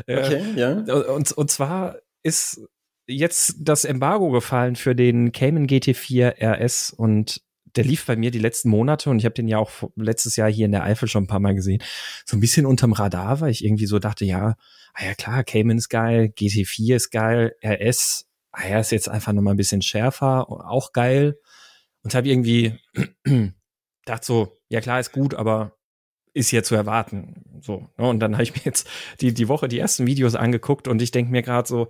Äh, 0.05 0.17
okay, 0.17 0.43
äh, 0.55 0.59
ja. 0.59 0.95
Und, 1.13 1.31
und 1.31 1.51
zwar 1.51 1.97
ist 2.23 2.61
jetzt 3.07 3.55
das 3.59 3.85
Embargo 3.85 4.29
gefallen 4.29 4.75
für 4.75 4.95
den 4.95 5.31
Cayman 5.31 5.67
GT4 5.67 6.41
RS 6.41 6.91
und 6.91 7.41
der 7.75 7.83
lief 7.83 8.05
bei 8.05 8.15
mir 8.15 8.31
die 8.31 8.39
letzten 8.39 8.69
Monate 8.69 9.09
und 9.09 9.19
ich 9.19 9.25
habe 9.25 9.35
den 9.35 9.47
ja 9.47 9.57
auch 9.57 9.69
letztes 9.95 10.35
Jahr 10.35 10.49
hier 10.49 10.65
in 10.65 10.71
der 10.71 10.83
Eifel 10.83 11.07
schon 11.07 11.23
ein 11.23 11.27
paar 11.27 11.39
Mal 11.39 11.55
gesehen. 11.55 11.81
So 12.25 12.37
ein 12.37 12.39
bisschen 12.39 12.65
unterm 12.65 12.93
Radar, 12.93 13.41
weil 13.41 13.51
ich 13.51 13.65
irgendwie 13.65 13.85
so 13.85 13.99
dachte, 13.99 14.25
ja, 14.25 14.55
ah 14.93 15.05
ja 15.05 15.13
klar, 15.13 15.43
Cayman 15.43 15.77
ist 15.77 15.89
geil, 15.89 16.31
GT4 16.37 16.95
ist 16.95 17.11
geil, 17.11 17.55
RS, 17.63 18.24
ah 18.55 18.67
ja, 18.67 18.79
ist 18.79 18.91
jetzt 18.91 19.09
einfach 19.09 19.33
nochmal 19.33 19.53
ein 19.53 19.57
bisschen 19.57 19.81
schärfer, 19.81 20.49
auch 20.49 20.93
geil. 20.93 21.39
Und 22.03 22.15
habe 22.15 22.27
irgendwie 22.27 22.77
dachte 24.05 24.25
so, 24.25 24.57
ja 24.69 24.81
klar, 24.81 24.99
ist 24.99 25.11
gut, 25.11 25.33
aber 25.33 25.75
ist 26.33 26.49
hier 26.49 26.63
zu 26.63 26.75
erwarten. 26.75 27.61
So. 27.61 27.89
Ne? 27.97 28.07
Und 28.07 28.19
dann 28.19 28.33
habe 28.33 28.43
ich 28.43 28.55
mir 28.55 28.61
jetzt 28.63 28.87
die, 29.21 29.33
die 29.33 29.47
Woche 29.47 29.67
die 29.67 29.79
ersten 29.79 30.05
Videos 30.05 30.35
angeguckt 30.35 30.87
und 30.87 31.01
ich 31.01 31.11
denke 31.11 31.31
mir 31.31 31.41
gerade 31.41 31.67
so, 31.67 31.87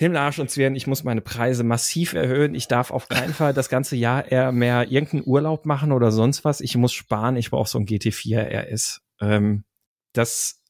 Himmel, 0.00 0.18
Arsch 0.18 0.38
und 0.38 0.48
Zwirn, 0.48 0.76
ich 0.76 0.86
muss 0.86 1.02
meine 1.02 1.20
Preise 1.20 1.64
massiv 1.64 2.12
erhöhen. 2.12 2.54
Ich 2.54 2.68
darf 2.68 2.92
auf 2.92 3.08
keinen 3.08 3.34
Fall 3.34 3.52
das 3.52 3.68
ganze 3.68 3.96
Jahr 3.96 4.30
eher 4.30 4.52
mehr 4.52 4.92
irgendeinen 4.92 5.24
Urlaub 5.26 5.66
machen 5.66 5.90
oder 5.90 6.12
sonst 6.12 6.44
was. 6.44 6.60
Ich 6.60 6.76
muss 6.76 6.92
sparen. 6.92 7.36
Ich 7.36 7.50
brauche 7.50 7.68
so 7.68 7.80
ein 7.80 7.86
GT4 7.86 8.38
RS. 8.38 9.00
Ähm, 9.20 9.64
das, 10.12 10.62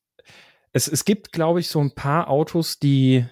es, 0.72 0.88
es 0.88 1.04
gibt, 1.04 1.32
glaube 1.32 1.60
ich, 1.60 1.68
so 1.68 1.78
ein 1.78 1.94
paar 1.94 2.30
Autos, 2.30 2.78
die, 2.78 3.26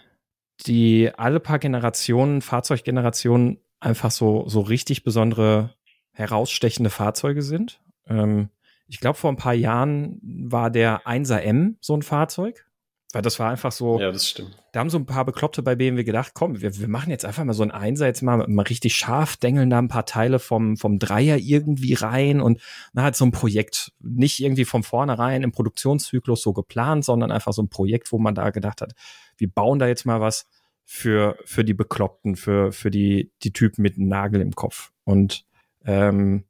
die 0.61 1.11
alle 1.17 1.41
paar 1.41 1.59
Generationen, 1.59 2.41
Fahrzeuggenerationen 2.41 3.59
einfach 3.81 4.11
so, 4.11 4.49
so 4.49 4.61
richtig 4.61 5.05
besondere, 5.05 5.75
herausstechende 6.13 6.91
Fahrzeuge 6.91 7.43
sind. 7.43 7.81
Ähm, 8.07 8.49
ich 8.89 9.01
glaube, 9.01 9.19
vor 9.19 9.31
ein 9.31 9.37
paar 9.37 9.55
Jahren 9.55 10.21
war 10.23 10.71
der 10.71 11.07
1er 11.07 11.39
M 11.41 11.77
so 11.81 11.95
ein 11.95 12.03
Fahrzeug. 12.03 12.67
Weil 13.13 13.23
das 13.23 13.39
war 13.39 13.51
einfach 13.51 13.73
so. 13.73 14.01
Ja, 14.01 14.11
das 14.11 14.29
stimmt. 14.29 14.59
Da 14.73 14.81
haben 14.81 14.91
so 14.91 14.99
ein 14.99 15.07
paar 15.07 15.25
Bekloppte 15.25 15.63
bei 15.63 15.75
BMW 15.75 16.05
gedacht, 16.05 16.33
komm, 16.35 16.61
wir, 16.61 16.77
wir 16.79 16.89
machen 16.89 17.09
jetzt 17.09 17.25
einfach 17.25 17.45
mal 17.45 17.55
so 17.55 17.63
ein 17.63 17.71
Einser, 17.71 18.07
jetzt 18.07 18.21
mal, 18.21 18.45
mal 18.47 18.63
richtig 18.65 18.95
scharf, 18.97 19.37
dengeln 19.37 19.71
da 19.71 19.79
ein 19.79 19.89
paar 19.89 20.05
Teile 20.05 20.39
vom, 20.39 20.77
vom 20.77 20.99
Dreier 20.99 21.39
irgendwie 21.39 21.95
rein 21.95 22.41
und 22.41 22.61
na, 22.93 23.05
halt 23.05 23.17
so 23.17 23.25
ein 23.25 23.31
Projekt. 23.31 23.93
Nicht 24.01 24.41
irgendwie 24.41 24.67
von 24.67 24.83
vornherein 24.83 25.45
im 25.45 25.53
Produktionszyklus 25.53 26.43
so 26.43 26.53
geplant, 26.53 27.05
sondern 27.05 27.31
einfach 27.31 27.55
so 27.55 27.63
ein 27.63 27.71
Projekt, 27.71 28.13
wo 28.13 28.19
man 28.19 28.35
da 28.35 28.51
gedacht 28.51 28.83
hat, 28.83 28.93
wir 29.39 29.51
bauen 29.51 29.79
da 29.79 29.87
jetzt 29.87 30.07
mal 30.07 30.21
was 30.21 30.47
für, 30.85 31.37
für 31.45 31.65
die 31.65 31.75
Bekloppten, 31.75 32.37
für, 32.37 32.73
für 32.73 32.91
die, 32.91 33.33
die 33.43 33.53
Typen 33.53 33.83
mit 33.83 33.97
einem 33.97 34.09
Nagel 34.09 34.41
im 34.41 34.53
Kopf. 34.53 34.93
Und 35.05 35.45
ähm, 35.85 36.45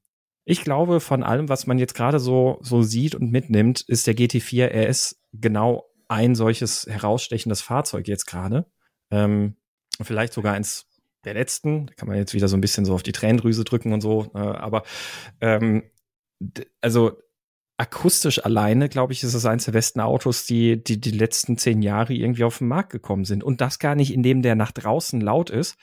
ich 0.45 0.63
glaube, 0.63 1.01
von 1.01 1.23
allem, 1.23 1.49
was 1.49 1.67
man 1.67 1.79
jetzt 1.79 1.95
gerade 1.95 2.21
so, 2.21 2.59
so 2.61 2.83
sieht 2.83 3.15
und 3.15 3.33
mitnimmt, 3.33 3.81
ist 3.81 4.07
der 4.07 4.15
GT4 4.15 4.89
RS 4.89 5.21
genau 5.33 5.87
ein 6.09 6.35
solches 6.35 6.87
herausstechendes 6.87 7.63
Fahrzeug 7.63 8.07
jetzt 8.07 8.27
gerade. 8.27 8.67
Ähm, 9.11 9.57
vielleicht 10.01 10.33
sogar 10.33 10.55
eins 10.55 10.87
der 11.25 11.35
letzten. 11.35 11.87
Da 11.87 11.95
kann 11.95 12.09
man 12.09 12.17
jetzt 12.17 12.35
wieder 12.35 12.49
so 12.49 12.57
ein 12.57 12.61
bisschen 12.61 12.85
so 12.85 12.95
auf 12.95 13.03
die 13.03 13.13
Tränendrüse 13.13 13.65
drücken 13.65 13.93
und 13.93 14.01
so. 14.01 14.31
Äh, 14.35 14.39
aber 14.39 14.85
ähm, 15.41 15.83
also 16.81 17.19
akustisch 17.79 18.45
alleine, 18.45 18.89
glaube 18.89 19.13
ich, 19.13 19.23
ist 19.23 19.35
es 19.35 19.45
eins 19.45 19.67
der 19.67 19.73
besten 19.73 20.01
Autos, 20.01 20.47
die, 20.47 20.83
die 20.83 21.01
die 21.01 21.11
letzten 21.11 21.59
zehn 21.59 21.83
Jahre 21.83 22.15
irgendwie 22.15 22.45
auf 22.45 22.59
den 22.59 22.69
Markt 22.69 22.91
gekommen 22.91 23.25
sind. 23.25 23.45
Und 23.45 23.61
das 23.61 23.79
gar 23.79 23.95
nicht, 23.95 24.13
indem 24.13 24.43
der 24.43 24.55
nach 24.55 24.73
draußen 24.73 25.21
laut 25.21 25.51
ist, 25.51 25.77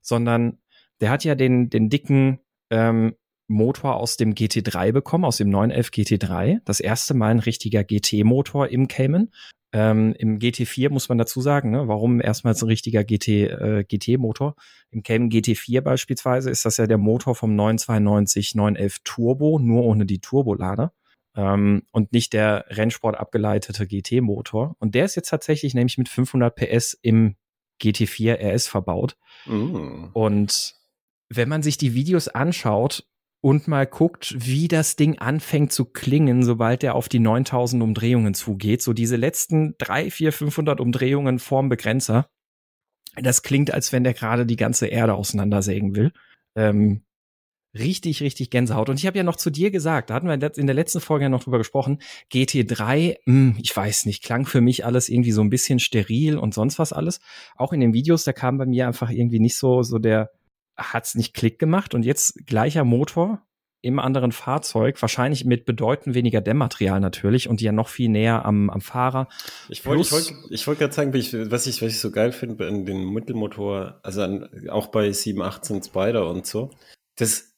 sondern 0.00 0.58
der 1.00 1.10
hat 1.10 1.24
ja 1.24 1.34
den, 1.34 1.68
den 1.68 1.90
dicken 1.90 2.40
ähm, 2.70 3.14
Motor 3.48 3.96
aus 3.96 4.16
dem 4.16 4.34
GT3 4.34 4.92
bekommen, 4.92 5.24
aus 5.24 5.36
dem 5.36 5.50
911 5.50 5.88
GT3. 5.88 6.60
Das 6.64 6.80
erste 6.80 7.14
Mal 7.14 7.30
ein 7.30 7.38
richtiger 7.38 7.84
GT-Motor 7.84 8.68
im 8.68 8.88
Cayman. 8.88 9.30
Ähm, 9.72 10.14
Im 10.18 10.38
GT4 10.38 10.90
muss 10.90 11.08
man 11.08 11.18
dazu 11.18 11.40
sagen, 11.40 11.70
ne, 11.70 11.86
warum 11.86 12.20
erstmals 12.20 12.62
ein 12.62 12.68
richtiger 12.68 13.04
GT, 13.04 13.28
äh, 13.28 13.84
GT-Motor. 13.86 14.54
Im 14.90 15.02
Cayman 15.02 15.28
GT4 15.28 15.82
beispielsweise 15.82 16.50
ist 16.50 16.64
das 16.64 16.78
ja 16.78 16.86
der 16.86 16.98
Motor 16.98 17.34
vom 17.34 17.54
992 17.54 18.54
911 18.54 19.00
Turbo, 19.04 19.58
nur 19.58 19.84
ohne 19.84 20.06
die 20.06 20.20
Turbolader. 20.20 20.92
Ähm, 21.36 21.82
und 21.92 22.12
nicht 22.12 22.32
der 22.32 22.64
Rennsport 22.68 23.16
abgeleitete 23.16 23.86
GT-Motor. 23.86 24.74
Und 24.78 24.94
der 24.94 25.04
ist 25.04 25.14
jetzt 25.14 25.28
tatsächlich 25.28 25.74
nämlich 25.74 25.98
mit 25.98 26.08
500 26.08 26.54
PS 26.54 26.94
im 26.94 27.36
GT4 27.82 28.38
RS 28.40 28.68
verbaut. 28.68 29.16
Mm. 29.44 30.06
Und 30.14 30.74
wenn 31.28 31.48
man 31.48 31.62
sich 31.62 31.76
die 31.76 31.94
Videos 31.94 32.28
anschaut, 32.28 33.06
und 33.46 33.68
mal 33.68 33.86
guckt, 33.86 34.34
wie 34.36 34.66
das 34.66 34.96
Ding 34.96 35.18
anfängt 35.18 35.70
zu 35.70 35.84
klingen, 35.84 36.42
sobald 36.42 36.82
er 36.82 36.96
auf 36.96 37.08
die 37.08 37.20
9000 37.20 37.80
Umdrehungen 37.80 38.34
zugeht. 38.34 38.82
So 38.82 38.92
diese 38.92 39.14
letzten 39.14 39.76
drei, 39.78 40.10
vier, 40.10 40.32
500 40.32 40.80
Umdrehungen 40.80 41.38
vorm 41.38 41.68
Begrenzer. 41.68 42.28
Das 43.14 43.42
klingt, 43.42 43.72
als 43.72 43.92
wenn 43.92 44.02
der 44.02 44.14
gerade 44.14 44.46
die 44.46 44.56
ganze 44.56 44.88
Erde 44.88 45.14
auseinandersägen 45.14 45.94
will. 45.94 46.10
Ähm, 46.56 47.04
richtig, 47.78 48.22
richtig 48.22 48.50
Gänsehaut. 48.50 48.88
Und 48.88 48.98
ich 48.98 49.06
habe 49.06 49.16
ja 49.16 49.24
noch 49.24 49.36
zu 49.36 49.50
dir 49.50 49.70
gesagt, 49.70 50.10
da 50.10 50.14
hatten 50.14 50.26
wir 50.26 50.34
in 50.34 50.66
der 50.66 50.74
letzten 50.74 51.00
Folge 51.00 51.24
ja 51.24 51.28
noch 51.28 51.44
drüber 51.44 51.58
gesprochen, 51.58 51.98
GT3, 52.32 53.16
mh, 53.24 53.32
hm, 53.32 53.56
ich 53.62 53.76
weiß 53.76 54.06
nicht, 54.06 54.22
klang 54.22 54.46
für 54.46 54.60
mich 54.60 54.84
alles 54.84 55.08
irgendwie 55.08 55.32
so 55.32 55.40
ein 55.40 55.50
bisschen 55.50 55.78
steril 55.78 56.38
und 56.38 56.54
sonst 56.54 56.78
was 56.78 56.92
alles. 56.92 57.20
Auch 57.56 57.72
in 57.72 57.80
den 57.80 57.92
Videos, 57.92 58.24
da 58.24 58.32
kam 58.32 58.58
bei 58.58 58.66
mir 58.66 58.86
einfach 58.86 59.10
irgendwie 59.10 59.40
nicht 59.40 59.56
so, 59.56 59.82
so 59.82 59.98
der, 59.98 60.30
hat's 60.76 61.14
nicht 61.14 61.34
Klick 61.34 61.58
gemacht 61.58 61.94
und 61.94 62.04
jetzt 62.04 62.46
gleicher 62.46 62.84
Motor 62.84 63.42
im 63.82 63.98
anderen 64.00 64.32
Fahrzeug, 64.32 65.00
wahrscheinlich 65.00 65.44
mit 65.44 65.64
bedeutend 65.64 66.14
weniger 66.14 66.40
Dämmmaterial 66.40 66.98
natürlich 66.98 67.48
und 67.48 67.60
ja 67.60 67.72
noch 67.72 67.88
viel 67.88 68.08
näher 68.08 68.44
am, 68.44 68.68
am 68.68 68.80
Fahrer. 68.80 69.28
Ich 69.68 69.86
wollte 69.86 70.02
ich 70.02 70.12
wollte 70.12 70.34
ich 70.50 70.66
wollte 70.66 70.80
gerade 70.80 70.94
sagen, 70.94 71.14
was 71.14 71.66
ich, 71.66 71.82
was 71.82 71.92
ich 71.92 72.00
so 72.00 72.10
geil 72.10 72.32
finde 72.32 72.66
an 72.66 72.84
den 72.84 73.04
Mittelmotor, 73.12 74.00
also 74.02 74.22
an, 74.22 74.48
auch 74.70 74.88
bei 74.88 75.12
718 75.12 75.84
Spider 75.84 76.28
und 76.28 76.46
so, 76.46 76.70
das, 77.16 77.55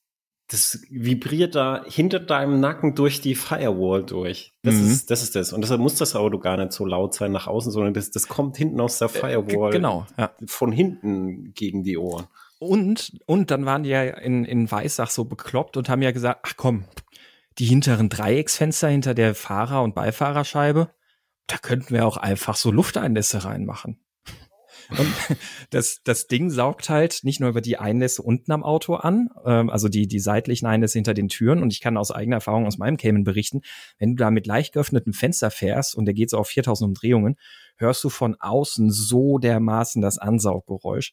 das 0.51 0.81
vibriert 0.89 1.55
da 1.55 1.85
hinter 1.87 2.21
deinem 2.21 2.59
Nacken 2.59 2.95
durch 2.95 3.21
die 3.21 3.35
Firewall 3.35 4.03
durch. 4.03 4.55
Das 4.63 4.77
mhm. 4.77 4.87
ist, 4.87 5.11
das 5.11 5.23
ist 5.23 5.37
das. 5.37 5.53
Und 5.53 5.61
deshalb 5.61 5.81
muss 5.81 5.97
das 5.97 6.17
Auto 6.17 6.39
gar 6.39 6.57
nicht 6.57 6.73
so 6.73 6.87
laut 6.87 7.15
sein 7.15 7.33
nach 7.33 7.47
außen, 7.47 7.71
sondern 7.71 7.93
das, 7.93 8.11
das 8.11 8.29
kommt 8.29 8.57
hinten 8.57 8.81
aus 8.81 8.99
der 8.99 9.09
äh, 9.09 9.11
Firewall. 9.11 9.71
Äh, 9.71 9.77
genau, 9.77 10.07
ja. 10.17 10.31
Von 10.47 10.73
hinten 10.73 11.53
gegen 11.53 11.85
die 11.85 11.99
Ohren. 11.99 12.29
Und, 12.59 13.13
und 13.27 13.51
dann 13.51 13.67
waren 13.67 13.83
die 13.83 13.91
ja 13.91 14.03
in, 14.03 14.45
in 14.45 14.71
Weißach 14.71 15.11
so 15.11 15.27
bekloppt 15.27 15.77
und 15.77 15.91
haben 15.91 16.03
ja 16.03 16.13
gesagt, 16.13 16.41
ach 16.43 16.55
komm, 16.57 16.85
die 17.59 17.67
hinteren 17.67 18.09
Dreiecksfenster 18.09 18.89
hinter 18.89 19.15
der 19.15 19.35
Fahrer- 19.35 19.83
und 19.83 19.95
Beifahrerscheibe, 19.95 20.91
da 21.47 21.59
könnten 21.59 21.95
wir 21.95 22.07
auch 22.07 22.17
einfach 22.17 22.57
so 22.57 22.71
Lufteinlässe 22.71 23.45
reinmachen. 23.45 24.01
Und 24.97 25.15
das, 25.71 26.01
das 26.05 26.27
Ding 26.27 26.51
saugt 26.51 26.89
halt 26.89 27.21
nicht 27.23 27.41
nur 27.41 27.51
über 27.51 27.61
die 27.61 27.79
Einlässe 27.79 28.23
unten 28.23 28.53
am 28.53 28.63
Auto 28.63 28.95
an, 28.95 29.29
ähm, 29.45 29.71
also 29.71 29.89
die, 29.89 30.07
die 30.07 30.21
seitlichen 30.21 30.67
Einlässe 30.67 30.99
hinter 30.99 31.15
den 31.15 31.29
Türen. 31.29 31.63
Und 31.63 31.73
ich 31.73 31.81
kann 31.81 31.97
aus 31.97 32.11
eigener 32.11 32.37
Erfahrung 32.37 32.67
aus 32.67 32.79
meinem 32.79 32.97
Cayman 32.97 33.25
berichten, 33.25 33.61
wenn 33.99 34.11
du 34.11 34.17
da 34.17 34.31
mit 34.31 34.47
leicht 34.47 34.73
geöffnetem 34.73 35.13
Fenster 35.13 35.51
fährst 35.51 35.95
und 35.95 36.07
der 36.07 36.15
geht 36.15 36.31
so 36.31 36.39
auf 36.39 36.49
4000 36.49 36.89
Umdrehungen, 36.89 37.37
hörst 37.77 38.03
du 38.05 38.09
von 38.09 38.37
außen 38.39 38.91
so 38.91 39.39
dermaßen 39.39 40.01
das 40.01 40.19
Ansauggeräusch. 40.19 41.13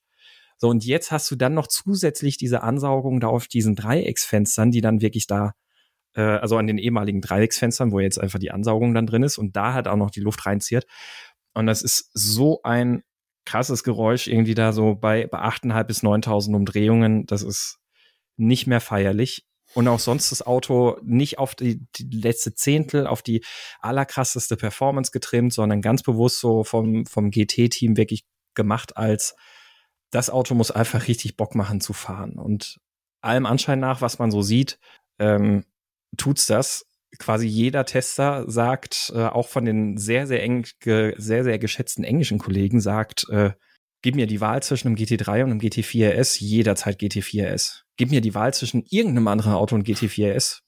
So, 0.58 0.70
und 0.70 0.86
jetzt 0.86 1.12
hast 1.12 1.30
du 1.32 1.36
dann 1.36 1.54
noch 1.54 1.68
zusätzlich 1.68 2.38
diese 2.38 2.64
Ansaugung 2.64 3.20
da 3.20 3.28
auf 3.28 3.48
diesen 3.48 3.76
Dreiecksfenstern, 3.76 4.72
die 4.72 4.82
dann 4.82 5.02
wirklich 5.02 5.28
da, 5.28 5.54
äh, 6.16 6.22
also 6.22 6.58
an 6.58 6.68
den 6.68 6.78
ehemaligen 6.78 7.22
Dreiecksfenstern, 7.22 7.92
wo 7.92 8.00
jetzt 8.00 8.20
einfach 8.20 8.40
die 8.40 8.52
Ansaugung 8.52 8.94
dann 8.94 9.06
drin 9.06 9.24
ist 9.24 9.38
und 9.38 9.56
da 9.56 9.74
halt 9.74 9.88
auch 9.88 9.98
noch 9.98 10.12
die 10.12 10.22
Luft 10.22 10.46
reinzieht. 10.46 10.86
Und 11.54 11.68
das 11.68 11.82
ist 11.82 12.10
so 12.14 12.62
ein 12.64 13.04
krasses 13.46 13.84
Geräusch 13.84 14.28
irgendwie 14.28 14.56
da 14.56 14.74
so 14.74 14.96
bei, 14.96 15.28
bei 15.28 15.40
8.500 15.40 15.84
bis 15.84 16.04
9.000 16.04 16.56
Umdrehungen. 16.56 17.26
Das 17.26 17.42
ist 17.42 17.80
nicht 18.38 18.68
mehr 18.68 18.82
feierlich. 18.82 19.46
Und 19.74 19.88
auch 19.88 20.00
sonst 20.00 20.32
das 20.32 20.46
Auto 20.46 20.98
nicht 21.04 21.38
auf 21.38 21.56
die, 21.56 21.86
die 21.98 22.18
letzte 22.18 22.56
Zehntel, 22.56 23.08
auf 23.08 23.22
die 23.22 23.44
allerkrasseste 23.82 24.56
Performance 24.56 25.12
getrimmt, 25.12 25.54
sondern 25.54 25.82
ganz 25.82 26.02
bewusst 26.02 26.40
so 26.40 26.64
vom, 26.64 27.06
vom 27.06 27.30
GT-Team 27.30 27.98
wirklich 27.98 28.26
gemacht 28.54 28.96
als 28.96 29.36
das 30.12 30.30
Auto 30.30 30.56
muss 30.56 30.72
einfach 30.72 31.08
richtig 31.08 31.36
Bock 31.36 31.56
machen 31.56 31.82
zu 31.82 31.92
fahren. 31.92 32.38
Und 32.38 32.80
allem 33.22 33.46
Anschein 33.46 33.80
nach, 33.80 34.02
was 34.02 34.18
man 34.18 34.32
so 34.32 34.42
sieht, 34.42 34.80
ähm, 35.20 35.66
tut's 36.16 36.46
das. 36.46 36.86
Quasi 37.20 37.48
jeder 37.48 37.86
Tester 37.86 38.46
sagt, 38.48 39.12
äh, 39.16 39.26
auch 39.26 39.48
von 39.48 39.66
den 39.66 39.98
sehr, 39.98 40.28
sehr 40.28 40.44
eng, 40.44 40.66
sehr, 40.84 41.44
sehr 41.44 41.60
geschätzten 41.60 42.04
englischen 42.04 42.40
Kollegen 42.40 42.80
sagt, 42.80 43.28
äh, 43.30 43.52
gib 44.02 44.16
mir 44.16 44.28
die 44.28 44.42
Wahl 44.42 44.62
zwischen 44.62 44.90
einem 44.90 44.98
GT3 44.98 45.44
und 45.44 45.52
einem 45.52 45.60
GT4S, 45.60 46.38
jederzeit 46.40 47.00
GT4S. 47.00 47.82
Gib 47.98 48.12
mir 48.12 48.22
die 48.22 48.36
Wahl 48.36 48.54
zwischen 48.54 48.84
irgendeinem 48.90 49.28
anderen 49.28 49.54
Auto 49.54 49.76
und 49.76 49.88
GT4S, 49.88 50.60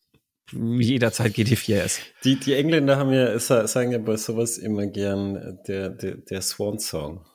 jederzeit 0.51 1.33
GT4S. 1.33 1.99
Die, 2.23 2.39
die 2.39 2.53
Engländer 2.53 2.97
haben 2.97 3.11
ja, 3.11 3.37
sagen 3.39 3.91
ja 3.91 3.97
bei 3.97 4.15
sowas 4.17 4.57
immer 4.57 4.87
gern 4.87 5.35
äh, 5.35 5.53
der, 5.67 5.89
der, 5.89 6.15
der 6.17 6.41
Swan-Song. 6.41 7.25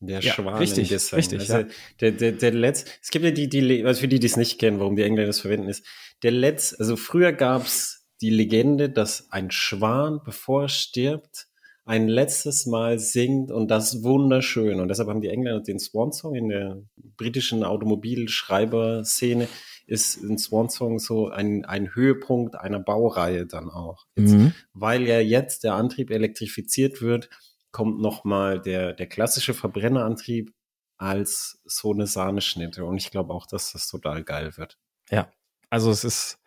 Der 0.00 0.20
ja, 0.20 0.32
Schwan 0.32 0.56
richtig, 0.56 0.92
Richtig, 0.92 1.40
also 1.40 1.58
ja. 1.58 1.66
der, 2.00 2.12
der, 2.12 2.32
der 2.32 2.52
letzte, 2.52 2.90
es 3.02 3.10
gibt 3.10 3.24
ja 3.24 3.30
die, 3.30 3.48
die, 3.48 3.84
also 3.84 4.00
für 4.00 4.08
die, 4.08 4.20
die 4.20 4.26
es 4.26 4.36
nicht 4.36 4.58
kennen, 4.58 4.78
warum 4.78 4.94
die 4.94 5.02
Engländer 5.02 5.26
das 5.26 5.40
verwenden, 5.40 5.68
ist, 5.68 5.86
der 6.22 6.32
letzte, 6.32 6.78
also 6.80 6.96
früher 6.96 7.32
gab's 7.32 7.95
die 8.20 8.30
Legende, 8.30 8.90
dass 8.90 9.30
ein 9.30 9.50
Schwan, 9.50 10.20
bevor 10.24 10.62
er 10.62 10.68
stirbt, 10.68 11.48
ein 11.84 12.08
letztes 12.08 12.66
Mal 12.66 12.98
singt 12.98 13.52
und 13.52 13.70
das 13.70 14.02
wunderschön. 14.02 14.80
Und 14.80 14.88
deshalb 14.88 15.08
haben 15.08 15.20
die 15.20 15.28
Engländer 15.28 15.60
den 15.60 15.78
Swan 15.78 16.12
Song 16.12 16.34
in 16.34 16.48
der 16.48 16.82
britischen 17.16 17.62
Automobilschreiber-Szene 17.62 19.46
ist 19.86 20.20
ein 20.22 20.36
Swan 20.36 20.68
Song 20.68 20.98
so 20.98 21.28
ein, 21.28 21.64
ein 21.64 21.94
Höhepunkt 21.94 22.56
einer 22.56 22.80
Baureihe 22.80 23.46
dann 23.46 23.70
auch. 23.70 24.06
Jetzt, 24.16 24.32
mhm. 24.32 24.52
Weil 24.72 25.02
ja 25.02 25.20
jetzt 25.20 25.62
der 25.62 25.74
Antrieb 25.74 26.10
elektrifiziert 26.10 27.00
wird, 27.00 27.30
kommt 27.70 28.00
nochmal 28.00 28.60
der, 28.60 28.92
der 28.92 29.06
klassische 29.06 29.54
Verbrennerantrieb 29.54 30.52
als 30.98 31.60
so 31.64 31.92
eine 31.92 32.06
Sahneschnitte. 32.06 32.84
Und 32.84 32.96
ich 32.96 33.10
glaube 33.10 33.32
auch, 33.32 33.46
dass 33.46 33.72
das 33.72 33.86
total 33.86 34.24
geil 34.24 34.56
wird. 34.56 34.76
Ja, 35.10 35.30
also 35.70 35.90
es 35.90 36.02
ist, 36.02 36.38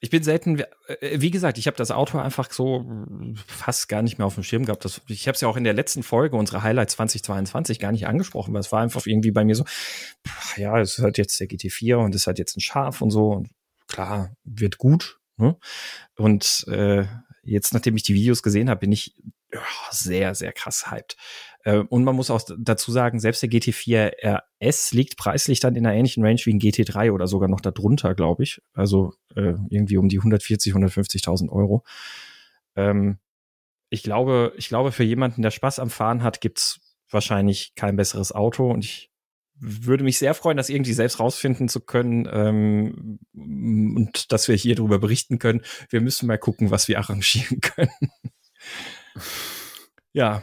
ich 0.00 0.10
bin 0.10 0.22
selten, 0.22 0.60
äh, 0.86 1.20
wie 1.20 1.30
gesagt, 1.30 1.58
ich 1.58 1.66
habe 1.66 1.76
das 1.76 1.90
Auto 1.90 2.18
einfach 2.18 2.50
so 2.52 2.86
fast 3.46 3.88
gar 3.88 4.02
nicht 4.02 4.18
mehr 4.18 4.26
auf 4.26 4.34
dem 4.34 4.44
Schirm 4.44 4.64
gehabt. 4.64 4.84
Das, 4.84 5.00
ich 5.08 5.26
habe 5.26 5.34
es 5.34 5.40
ja 5.40 5.48
auch 5.48 5.56
in 5.56 5.64
der 5.64 5.74
letzten 5.74 6.02
Folge 6.02 6.36
unserer 6.36 6.62
Highlights 6.62 6.94
2022 6.94 7.78
gar 7.78 7.92
nicht 7.92 8.06
angesprochen, 8.06 8.54
weil 8.54 8.60
es 8.60 8.72
war 8.72 8.80
einfach 8.80 9.06
irgendwie 9.06 9.30
bei 9.30 9.44
mir 9.44 9.54
so, 9.54 9.64
ja, 10.56 10.78
es 10.78 10.98
halt 10.98 11.18
jetzt 11.18 11.38
der 11.40 11.48
GT4 11.48 11.96
und 11.96 12.14
es 12.14 12.26
halt 12.26 12.38
jetzt 12.38 12.56
ein 12.56 12.60
Schaf 12.60 13.00
und 13.02 13.10
so. 13.10 13.30
Und 13.30 13.50
klar, 13.86 14.32
wird 14.44 14.78
gut. 14.78 15.18
Ne? 15.36 15.56
Und 16.16 16.64
äh, 16.68 17.04
jetzt, 17.42 17.72
nachdem 17.74 17.96
ich 17.96 18.02
die 18.02 18.14
Videos 18.14 18.42
gesehen 18.42 18.70
habe, 18.70 18.80
bin 18.80 18.92
ich 18.92 19.14
sehr, 19.90 20.34
sehr 20.34 20.52
krass 20.52 20.90
hyped. 20.90 21.16
Äh, 21.64 21.78
und 21.78 22.04
man 22.04 22.16
muss 22.16 22.30
auch 22.30 22.42
dazu 22.58 22.92
sagen, 22.92 23.20
selbst 23.20 23.42
der 23.42 23.50
GT4 23.50 24.40
RS 24.62 24.92
liegt 24.92 25.16
preislich 25.16 25.60
dann 25.60 25.76
in 25.76 25.86
einer 25.86 25.96
ähnlichen 25.96 26.24
Range 26.24 26.40
wie 26.44 26.54
ein 26.54 26.60
GT3 26.60 27.12
oder 27.12 27.26
sogar 27.26 27.48
noch 27.48 27.60
darunter, 27.60 28.14
glaube 28.14 28.42
ich. 28.42 28.60
Also 28.72 29.14
äh, 29.34 29.54
irgendwie 29.70 29.96
um 29.96 30.08
die 30.08 30.18
140, 30.18 30.72
150.000 30.74 31.50
Euro. 31.50 31.84
Ähm, 32.76 33.18
ich 33.90 34.02
glaube, 34.02 34.52
ich 34.56 34.68
glaube, 34.68 34.92
für 34.92 35.04
jemanden, 35.04 35.42
der 35.42 35.50
Spaß 35.50 35.78
am 35.78 35.90
Fahren 35.90 36.22
hat, 36.22 36.40
gibt's 36.40 36.80
wahrscheinlich 37.10 37.74
kein 37.74 37.96
besseres 37.96 38.32
Auto 38.32 38.70
und 38.70 38.84
ich 38.84 39.10
würde 39.60 40.04
mich 40.04 40.18
sehr 40.18 40.34
freuen, 40.34 40.56
das 40.56 40.68
irgendwie 40.68 40.92
selbst 40.92 41.18
rausfinden 41.18 41.68
zu 41.68 41.80
können 41.80 42.28
ähm, 42.30 43.18
und 43.34 44.30
dass 44.30 44.46
wir 44.46 44.54
hier 44.54 44.76
darüber 44.76 44.98
berichten 44.98 45.38
können. 45.38 45.62
Wir 45.90 46.00
müssen 46.00 46.26
mal 46.26 46.38
gucken, 46.38 46.70
was 46.70 46.86
wir 46.86 46.98
arrangieren 46.98 47.60
können. 47.60 47.90
Ja, 50.12 50.42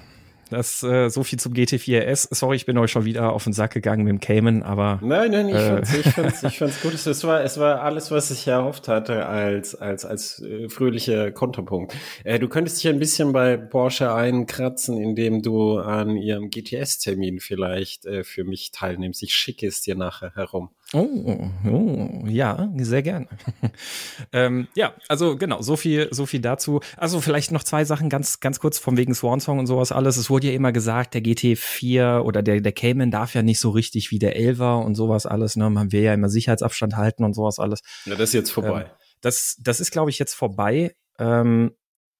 das 0.49 0.83
äh, 0.83 1.09
so 1.09 1.23
viel 1.23 1.39
zum 1.39 1.53
GT4S. 1.53 2.27
Sorry, 2.33 2.55
ich 2.55 2.65
bin 2.65 2.77
euch 2.77 2.91
schon 2.91 3.05
wieder 3.05 3.33
auf 3.33 3.43
den 3.43 3.53
Sack 3.53 3.73
gegangen 3.73 4.03
mit 4.03 4.11
dem 4.11 4.19
Cayman, 4.19 4.61
aber 4.61 4.99
nein, 5.01 5.31
nein, 5.31 5.49
ich, 5.49 5.55
äh, 5.55 5.83
fand's, 5.83 5.93
ich, 5.93 6.13
fand's, 6.13 6.43
ich 6.43 6.57
fand's 6.59 6.81
gut. 6.81 6.93
Es 6.93 7.23
war, 7.23 7.43
es 7.43 7.59
war 7.59 7.81
alles, 7.81 8.11
was 8.11 8.29
ich 8.29 8.47
erhofft 8.47 8.87
hatte 8.87 9.25
als 9.25 9.73
als 9.73 10.05
als 10.05 10.41
äh, 10.41 10.69
fröhlicher 10.69 11.31
Konterpunkt. 11.31 11.95
Äh, 12.23 12.37
du 12.37 12.47
könntest 12.47 12.83
dich 12.83 12.89
ein 12.89 12.99
bisschen 12.99 13.33
bei 13.33 13.57
Porsche 13.57 14.13
einkratzen, 14.13 15.01
indem 15.01 15.41
du 15.41 15.79
an 15.79 16.15
ihrem 16.15 16.51
GTS-Termin 16.51 17.39
vielleicht 17.39 18.05
äh, 18.05 18.23
für 18.23 18.43
mich 18.43 18.71
teilnimmst. 18.71 19.23
Ich 19.23 19.33
schicke 19.33 19.65
es 19.65 19.81
dir 19.81 19.95
nachher 19.95 20.33
herum. 20.35 20.69
Oh, 20.97 21.49
oh, 21.69 22.23
ja, 22.25 22.69
sehr 22.77 23.03
gerne. 23.03 23.27
ähm, 24.31 24.69
ja, 24.75 24.93
also 25.09 25.35
genau, 25.35 25.61
so 25.61 25.75
viel, 25.75 26.07
so 26.11 26.25
viel 26.25 26.39
dazu. 26.39 26.79
Also 26.95 27.19
vielleicht 27.19 27.51
noch 27.51 27.63
zwei 27.63 27.83
Sachen 27.83 28.07
ganz, 28.07 28.39
ganz 28.39 28.61
kurz 28.61 28.79
vom 28.79 28.95
wegen 28.95 29.13
Swan 29.13 29.41
Song 29.41 29.59
und 29.59 29.67
sowas 29.67 29.91
alles. 29.91 30.15
Es 30.15 30.29
wurde 30.29 30.47
ja 30.47 30.53
immer 30.53 30.71
gesagt, 30.71 31.13
der 31.13 31.21
GT4 31.21 32.19
oder 32.21 32.41
der, 32.41 32.61
der 32.61 32.71
Cayman 32.71 33.11
darf 33.11 33.33
ja 33.35 33.41
nicht 33.41 33.59
so 33.59 33.71
richtig 33.71 34.11
wie 34.11 34.19
der 34.19 34.37
Elva 34.37 34.75
und 34.75 34.95
sowas 34.95 35.25
alles. 35.25 35.57
Ne? 35.57 35.69
Man 35.69 35.91
will 35.91 36.01
ja 36.01 36.13
immer 36.13 36.29
Sicherheitsabstand 36.29 36.95
halten 36.95 37.25
und 37.25 37.33
sowas 37.33 37.59
alles. 37.59 37.81
Ja, 38.05 38.15
das 38.15 38.29
ist 38.29 38.33
jetzt 38.33 38.51
vorbei. 38.51 38.83
Ähm, 38.83 38.89
das, 39.19 39.57
das 39.59 39.81
ist, 39.81 39.91
glaube 39.91 40.11
ich, 40.11 40.17
jetzt 40.17 40.33
vorbei. 40.33 40.95
Ähm, 41.19 41.71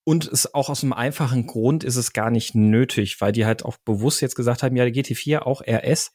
und 0.04 0.28
es 0.28 0.54
auch 0.54 0.68
aus 0.70 0.84
einem 0.84 0.92
einfachen 0.92 1.48
Grund 1.48 1.86
ist 1.86 1.96
es 1.96 2.12
gar 2.12 2.30
nicht 2.30 2.56
nötig, 2.56 3.22
weil 3.22 3.32
die 3.32 3.46
halt 3.46 3.64
auch 3.64 3.78
bewusst 3.86 4.22
jetzt 4.22 4.36
gesagt 4.36 4.64
haben, 4.64 4.76
ja, 4.76 4.84
der 4.84 4.94
GT4 4.94 5.40
auch 5.40 5.62
RS 5.62 6.12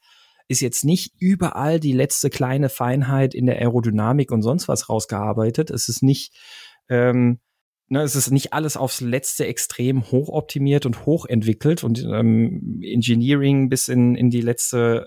ist 0.50 0.60
jetzt 0.60 0.84
nicht 0.84 1.14
überall 1.20 1.78
die 1.78 1.92
letzte 1.92 2.28
kleine 2.28 2.68
Feinheit 2.68 3.34
in 3.34 3.46
der 3.46 3.58
Aerodynamik 3.58 4.32
und 4.32 4.42
sonst 4.42 4.66
was 4.66 4.88
rausgearbeitet. 4.88 5.70
Es 5.70 5.88
ist 5.88 6.02
nicht, 6.02 6.36
ähm, 6.88 7.38
ne, 7.88 8.02
es 8.02 8.16
ist 8.16 8.32
nicht 8.32 8.52
alles 8.52 8.76
aufs 8.76 9.00
letzte 9.00 9.46
Extrem 9.46 10.10
hochoptimiert 10.10 10.86
und 10.86 11.06
hochentwickelt 11.06 11.84
und 11.84 12.02
ähm, 12.02 12.80
Engineering 12.82 13.68
bis 13.68 13.86
in, 13.86 14.16
in 14.16 14.28
die 14.28 14.40
letzte, 14.40 15.06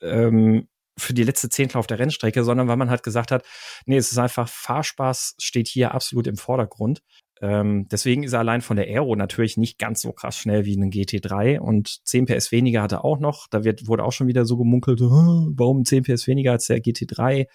ähm, 0.00 0.68
für 0.96 1.12
die 1.12 1.24
letzte 1.24 1.50
Zehntel 1.50 1.76
auf 1.76 1.86
der 1.86 1.98
Rennstrecke, 1.98 2.42
sondern 2.42 2.68
weil 2.68 2.78
man 2.78 2.88
halt 2.88 3.02
gesagt 3.02 3.30
hat, 3.30 3.44
nee, 3.84 3.98
es 3.98 4.10
ist 4.10 4.18
einfach 4.18 4.48
Fahrspaß 4.48 5.34
steht 5.38 5.68
hier 5.68 5.92
absolut 5.92 6.26
im 6.26 6.38
Vordergrund. 6.38 7.02
Ähm, 7.40 7.86
deswegen 7.88 8.24
ist 8.24 8.32
er 8.32 8.40
allein 8.40 8.62
von 8.62 8.76
der 8.76 8.86
Aero 8.86 9.14
natürlich 9.14 9.56
nicht 9.56 9.78
ganz 9.78 10.02
so 10.02 10.12
krass 10.12 10.36
schnell 10.36 10.64
wie 10.64 10.76
ein 10.76 10.90
GT3 10.90 11.58
und 11.58 12.04
10 12.06 12.26
PS 12.26 12.50
weniger 12.50 12.82
hat 12.82 12.92
er 12.92 13.04
auch 13.04 13.18
noch. 13.20 13.46
Da 13.48 13.64
wird, 13.64 13.86
wurde 13.86 14.04
auch 14.04 14.12
schon 14.12 14.26
wieder 14.26 14.44
so 14.44 14.56
gemunkelt, 14.56 15.00
warum 15.00 15.84
10 15.84 16.02
PS 16.04 16.26
weniger 16.26 16.52
als 16.52 16.66
der 16.66 16.78
GT3? 16.82 17.46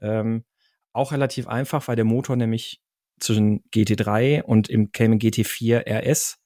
Ähm, 0.00 0.44
auch 0.92 1.12
relativ 1.12 1.48
einfach, 1.48 1.88
weil 1.88 1.96
der 1.96 2.04
Motor 2.04 2.36
nämlich 2.36 2.80
zwischen 3.18 3.64
GT3 3.74 4.42
und 4.42 4.68
im 4.68 4.92
Cayman 4.92 5.18
GT4 5.18 5.86
RS 5.86 6.38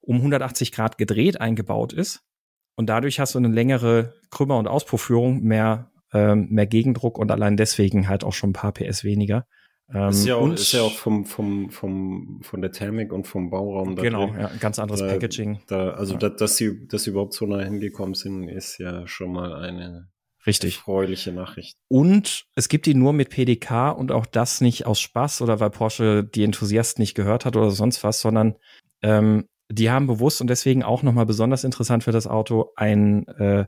um 0.00 0.16
180 0.16 0.72
Grad 0.72 0.98
gedreht 0.98 1.40
eingebaut 1.40 1.92
ist. 1.92 2.22
Und 2.76 2.88
dadurch 2.88 3.20
hast 3.20 3.34
du 3.34 3.38
eine 3.38 3.48
längere 3.48 4.14
Krümmer- 4.30 4.58
und 4.58 4.68
Auspuffführung, 4.68 5.42
mehr, 5.42 5.90
ähm, 6.12 6.48
mehr 6.50 6.66
Gegendruck 6.66 7.18
und 7.18 7.30
allein 7.30 7.56
deswegen 7.56 8.08
halt 8.08 8.24
auch 8.24 8.32
schon 8.32 8.50
ein 8.50 8.54
paar 8.54 8.72
PS 8.72 9.04
weniger. 9.04 9.46
Ähm, 9.92 10.10
ist, 10.10 10.26
ja 10.26 10.36
auch, 10.36 10.52
ist 10.52 10.72
ja 10.72 10.82
auch 10.82 10.92
vom, 10.92 11.24
vom, 11.24 11.70
vom, 11.70 12.40
von 12.42 12.60
der 12.60 12.72
Thermik 12.72 13.12
und 13.12 13.26
vom 13.26 13.50
Bauraum. 13.50 13.96
Da 13.96 14.02
genau, 14.02 14.26
drin. 14.26 14.40
ja, 14.40 14.50
ganz 14.60 14.78
anderes 14.78 15.00
da, 15.00 15.08
Packaging. 15.08 15.60
Da, 15.66 15.90
also, 15.90 16.14
ja. 16.14 16.18
da, 16.18 16.28
dass, 16.28 16.56
sie, 16.56 16.86
dass 16.86 17.04
sie 17.04 17.10
überhaupt 17.10 17.32
so 17.32 17.46
nah 17.46 17.60
hingekommen 17.60 18.14
sind, 18.14 18.48
ist 18.48 18.78
ja 18.78 19.06
schon 19.06 19.32
mal 19.32 19.54
eine 19.54 20.08
Richtig. 20.46 20.76
erfreuliche 20.76 21.32
Nachricht. 21.32 21.78
Und 21.88 22.44
es 22.54 22.68
gibt 22.68 22.84
die 22.84 22.94
nur 22.94 23.14
mit 23.14 23.30
PDK 23.30 23.90
und 23.92 24.12
auch 24.12 24.26
das 24.26 24.60
nicht 24.60 24.84
aus 24.84 25.00
Spaß 25.00 25.40
oder 25.40 25.58
weil 25.58 25.70
Porsche 25.70 26.22
die 26.22 26.44
Enthusiasten 26.44 27.02
nicht 27.02 27.14
gehört 27.14 27.46
hat 27.46 27.56
oder 27.56 27.70
sonst 27.70 28.04
was, 28.04 28.20
sondern 28.20 28.56
ähm, 29.02 29.48
die 29.70 29.90
haben 29.90 30.06
bewusst 30.06 30.40
und 30.40 30.48
deswegen 30.48 30.82
auch 30.82 31.02
nochmal 31.02 31.26
besonders 31.26 31.64
interessant 31.64 32.04
für 32.04 32.12
das 32.12 32.26
Auto 32.26 32.72
ein 32.76 33.26
äh, 33.28 33.66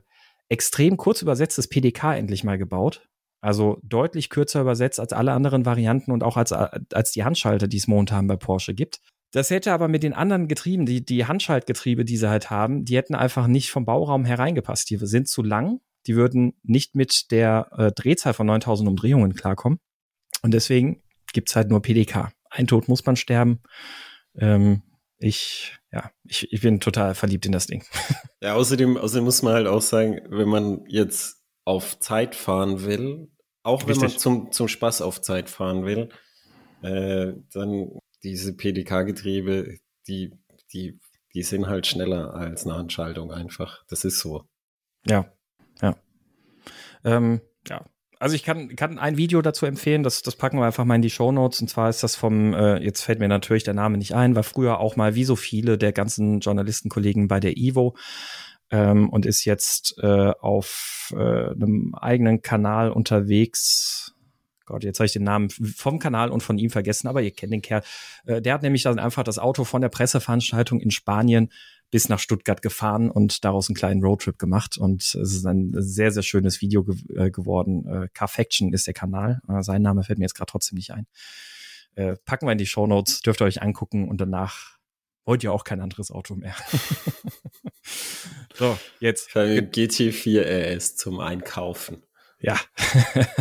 extrem 0.49 0.97
kurz 0.97 1.21
übersetztes 1.21 1.67
PDK 1.67 2.15
endlich 2.15 2.43
mal 2.43 2.57
gebaut. 2.57 3.07
Also 3.41 3.79
deutlich 3.83 4.29
kürzer 4.29 4.61
übersetzt 4.61 4.99
als 4.99 5.13
alle 5.13 5.33
anderen 5.33 5.65
Varianten 5.65 6.11
und 6.11 6.23
auch 6.23 6.37
als, 6.37 6.51
als 6.51 7.11
die 7.11 7.23
Handschalter, 7.23 7.67
die 7.67 7.77
es 7.77 7.87
momentan 7.87 8.27
bei 8.27 8.35
Porsche 8.35 8.75
gibt. 8.75 9.01
Das 9.31 9.49
hätte 9.49 9.71
aber 9.71 9.87
mit 9.87 10.03
den 10.03 10.13
anderen 10.13 10.47
Getrieben, 10.47 10.85
die, 10.85 11.03
die 11.03 11.25
Handschaltgetriebe, 11.25 12.05
die 12.05 12.17
sie 12.17 12.29
halt 12.29 12.49
haben, 12.49 12.85
die 12.85 12.97
hätten 12.97 13.15
einfach 13.15 13.47
nicht 13.47 13.71
vom 13.71 13.85
Bauraum 13.85 14.25
hereingepasst. 14.25 14.89
Die 14.89 14.97
sind 14.97 15.27
zu 15.27 15.41
lang, 15.41 15.79
die 16.05 16.15
würden 16.15 16.53
nicht 16.63 16.95
mit 16.95 17.31
der 17.31 17.69
äh, 17.77 17.91
Drehzahl 17.91 18.33
von 18.33 18.45
9000 18.47 18.89
Umdrehungen 18.89 19.33
klarkommen. 19.33 19.79
Und 20.43 20.53
deswegen 20.53 21.01
gibt's 21.33 21.55
halt 21.55 21.69
nur 21.69 21.81
PDK. 21.81 22.31
Ein 22.49 22.67
Tod 22.67 22.89
muss 22.89 23.05
man 23.05 23.15
sterben. 23.15 23.61
Ähm, 24.35 24.81
ich, 25.17 25.77
ja, 25.91 26.11
ich, 26.23 26.51
ich 26.51 26.61
bin 26.61 26.79
total 26.79 27.15
verliebt 27.15 27.45
in 27.45 27.51
das 27.51 27.67
Ding. 27.67 27.83
Ja, 28.43 28.55
außerdem, 28.55 28.97
außerdem 28.97 29.23
muss 29.23 29.43
man 29.43 29.53
halt 29.53 29.67
auch 29.67 29.83
sagen, 29.83 30.19
wenn 30.29 30.49
man 30.49 30.83
jetzt 30.87 31.40
auf 31.65 31.99
Zeit 31.99 32.35
fahren 32.35 32.83
will, 32.85 33.29
auch 33.63 33.87
Richtig. 33.87 34.01
wenn 34.01 34.09
man 34.09 34.17
zum, 34.17 34.51
zum 34.51 34.67
Spaß 34.67 35.01
auf 35.01 35.21
Zeit 35.21 35.49
fahren 35.49 35.85
will, 35.85 36.09
äh, 36.81 37.33
dann 37.53 37.99
diese 38.23 38.55
PDK-Getriebe, 38.55 39.77
die, 40.07 40.31
die, 40.73 40.99
die 41.33 41.43
sind 41.43 41.67
halt 41.67 41.87
schneller 41.87 42.33
als 42.33 42.65
eine 42.65 42.75
Handschaltung 42.75 43.31
einfach. 43.31 43.83
Das 43.87 44.03
ist 44.03 44.19
so. 44.19 44.43
Ja, 45.05 45.31
ja. 45.81 45.95
Ähm, 47.03 47.41
ja. 47.67 47.85
Also 48.19 48.35
ich 48.35 48.43
kann, 48.43 48.75
kann 48.75 48.99
ein 48.99 49.17
Video 49.17 49.41
dazu 49.41 49.65
empfehlen, 49.65 50.03
das, 50.03 50.21
das 50.21 50.35
packen 50.35 50.59
wir 50.59 50.65
einfach 50.65 50.85
mal 50.85 50.95
in 50.95 51.01
die 51.01 51.09
Show 51.09 51.31
Notes. 51.31 51.59
Und 51.61 51.69
zwar 51.69 51.89
ist 51.89 52.03
das 52.03 52.15
vom, 52.15 52.53
äh, 52.53 52.77
jetzt 52.77 53.01
fällt 53.01 53.19
mir 53.19 53.27
natürlich 53.27 53.63
der 53.63 53.73
Name 53.73 53.97
nicht 53.97 54.13
ein, 54.13 54.35
war 54.35 54.43
früher 54.43 54.79
auch 54.79 54.95
mal 54.95 55.15
wie 55.15 55.23
so 55.23 55.35
viele 55.35 55.79
der 55.79 55.91
ganzen 55.91 56.39
Journalistenkollegen 56.39 57.27
bei 57.27 57.39
der 57.39 57.57
Ivo 57.57 57.95
ähm, 58.71 59.09
und 59.09 59.25
ist 59.25 59.45
jetzt 59.45 59.95
äh, 59.99 60.31
auf 60.39 61.13
äh, 61.15 61.51
einem 61.51 61.93
eigenen 61.93 62.41
Kanal 62.41 62.91
unterwegs. 62.91 64.13
Gott, 64.65 64.83
jetzt 64.83 64.99
habe 64.99 65.05
ich 65.05 65.13
den 65.13 65.23
Namen 65.23 65.49
vom 65.49 65.99
Kanal 65.99 66.29
und 66.31 66.41
von 66.41 66.57
ihm 66.57 66.69
vergessen, 66.69 67.07
aber 67.07 67.21
ihr 67.21 67.31
kennt 67.31 67.51
den 67.51 67.61
Kerl. 67.61 67.83
Äh, 68.25 68.41
der 68.41 68.53
hat 68.53 68.63
nämlich 68.63 68.83
dann 68.83 68.99
einfach 68.99 69.23
das 69.23 69.37
Auto 69.37 69.65
von 69.65 69.81
der 69.81 69.89
Presseveranstaltung 69.89 70.79
in 70.79 70.91
Spanien 70.91 71.51
bis 71.91 72.07
nach 72.07 72.19
Stuttgart 72.19 72.61
gefahren 72.61 73.11
und 73.11 73.43
daraus 73.43 73.67
einen 73.67 73.75
kleinen 73.75 74.01
Roadtrip 74.01 74.39
gemacht. 74.39 74.77
Und 74.77 75.03
es 75.03 75.15
ist 75.15 75.45
ein 75.45 75.73
sehr, 75.75 76.11
sehr 76.11 76.23
schönes 76.23 76.61
Video 76.61 76.85
ge 76.85 76.95
äh, 77.15 77.29
geworden. 77.29 77.85
Äh, 77.85 78.07
Carfaction 78.13 78.71
ist 78.73 78.87
der 78.87 78.93
Kanal. 78.93 79.41
Äh, 79.49 79.61
sein 79.61 79.81
Name 79.81 80.03
fällt 80.03 80.17
mir 80.17 80.25
jetzt 80.25 80.35
gerade 80.35 80.49
trotzdem 80.49 80.77
nicht 80.77 80.91
ein. 80.91 81.05
Äh, 81.95 82.15
packen 82.23 82.47
wir 82.47 82.53
in 82.53 82.57
die 82.57 82.65
Show 82.65 82.87
Notes, 82.87 83.21
dürft 83.21 83.41
ihr 83.41 83.45
euch 83.45 83.61
angucken 83.61 84.07
und 84.07 84.21
danach 84.21 84.77
wollt 85.25 85.43
ihr 85.43 85.51
auch 85.53 85.63
kein 85.63 85.81
anderes 85.81 86.11
Auto 86.11 86.35
mehr. 86.35 86.55
so, 88.55 88.77
jetzt. 88.99 89.29
GT4 89.31 90.75
RS 90.75 90.95
zum 90.95 91.19
Einkaufen. 91.19 92.03
Ja. 92.39 92.59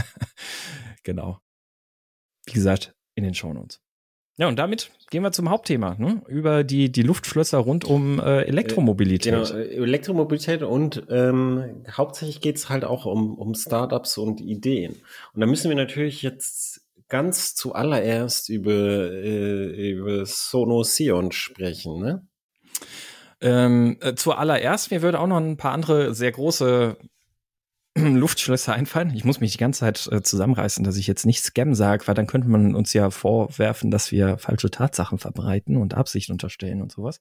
genau. 1.02 1.40
Wie 2.46 2.52
gesagt, 2.52 2.94
in 3.14 3.24
den 3.24 3.34
Shownotes. 3.34 3.80
Ja, 4.40 4.48
und 4.48 4.58
damit 4.58 4.90
gehen 5.10 5.22
wir 5.22 5.32
zum 5.32 5.50
Hauptthema, 5.50 5.96
ne? 5.98 6.22
über 6.26 6.64
die, 6.64 6.90
die 6.90 7.02
Luftschlösser 7.02 7.58
rund 7.58 7.84
um 7.84 8.18
äh, 8.20 8.44
Elektromobilität. 8.44 9.34
Genau, 9.34 9.44
äh, 9.44 9.76
Elektromobilität 9.76 10.62
und 10.62 11.04
ähm, 11.10 11.84
hauptsächlich 11.94 12.40
geht 12.40 12.56
es 12.56 12.70
halt 12.70 12.84
auch 12.84 13.04
um, 13.04 13.34
um 13.34 13.54
Startups 13.54 14.16
und 14.16 14.40
Ideen. 14.40 14.96
Und 15.34 15.42
da 15.42 15.46
müssen 15.46 15.68
wir 15.68 15.76
natürlich 15.76 16.22
jetzt 16.22 16.79
ganz 17.10 17.54
zuallererst 17.54 18.48
über, 18.48 18.72
äh, 18.72 19.90
über 19.90 20.24
Sono 20.24 20.82
Sion 20.84 21.32
sprechen, 21.32 22.00
ne? 22.00 22.26
Ähm, 23.42 23.98
äh, 24.00 24.14
zuallererst, 24.14 24.90
mir 24.90 25.02
würde 25.02 25.18
auch 25.18 25.26
noch 25.26 25.38
ein 25.38 25.56
paar 25.56 25.72
andere 25.72 26.14
sehr 26.14 26.30
große 26.32 26.96
Luftschlösser 27.98 28.74
einfallen. 28.74 29.12
Ich 29.14 29.24
muss 29.24 29.40
mich 29.40 29.52
die 29.52 29.58
ganze 29.58 29.80
Zeit 29.80 30.08
äh, 30.12 30.22
zusammenreißen, 30.22 30.84
dass 30.84 30.96
ich 30.96 31.06
jetzt 31.06 31.26
nicht 31.26 31.42
Scam 31.42 31.74
sage, 31.74 32.06
weil 32.06 32.14
dann 32.14 32.26
könnte 32.26 32.48
man 32.48 32.74
uns 32.74 32.92
ja 32.92 33.10
vorwerfen, 33.10 33.90
dass 33.90 34.12
wir 34.12 34.38
falsche 34.38 34.70
Tatsachen 34.70 35.18
verbreiten 35.18 35.76
und 35.76 35.94
Absicht 35.94 36.30
unterstellen 36.30 36.82
und 36.82 36.92
sowas. 36.92 37.20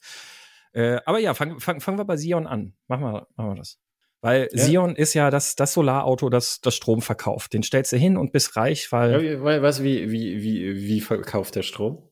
Äh, 0.73 0.99
aber 1.05 1.19
ja, 1.19 1.33
fangen 1.33 1.59
fang, 1.59 1.81
fang 1.81 1.97
wir 1.97 2.05
bei 2.05 2.17
Sion 2.17 2.47
an. 2.47 2.73
Machen 2.87 3.03
wir, 3.03 3.27
machen 3.35 3.49
wir 3.51 3.55
das. 3.55 3.79
Weil 4.21 4.49
ja. 4.51 4.63
Sion 4.63 4.95
ist 4.95 5.13
ja 5.13 5.29
das, 5.29 5.55
das 5.55 5.73
Solarauto, 5.73 6.29
das, 6.29 6.59
das 6.61 6.75
Strom 6.75 7.01
verkauft. 7.01 7.53
Den 7.53 7.63
stellst 7.63 7.93
du 7.93 7.97
hin 7.97 8.17
und 8.17 8.31
bist 8.31 8.55
reich, 8.57 8.91
weil. 8.91 9.23
Ja, 9.23 9.61
was, 9.61 9.83
wie, 9.83 10.11
wie, 10.11 10.41
wie, 10.41 10.75
wie 10.75 11.01
verkauft 11.01 11.55
der 11.55 11.63
Strom? 11.63 12.08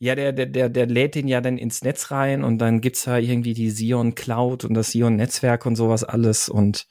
Ja, 0.00 0.14
der, 0.14 0.32
der, 0.32 0.46
der, 0.46 0.68
der 0.68 0.86
lädt 0.86 1.16
den 1.16 1.26
ja 1.26 1.40
dann 1.40 1.58
ins 1.58 1.82
Netz 1.82 2.12
rein 2.12 2.44
und 2.44 2.58
dann 2.58 2.80
gibt's 2.80 3.04
da 3.04 3.18
irgendwie 3.18 3.52
die 3.52 3.70
Sion 3.70 4.14
Cloud 4.14 4.64
und 4.64 4.74
das 4.74 4.92
Sion 4.92 5.16
Netzwerk 5.16 5.66
und 5.66 5.74
sowas 5.74 6.04
alles 6.04 6.48
und 6.48 6.86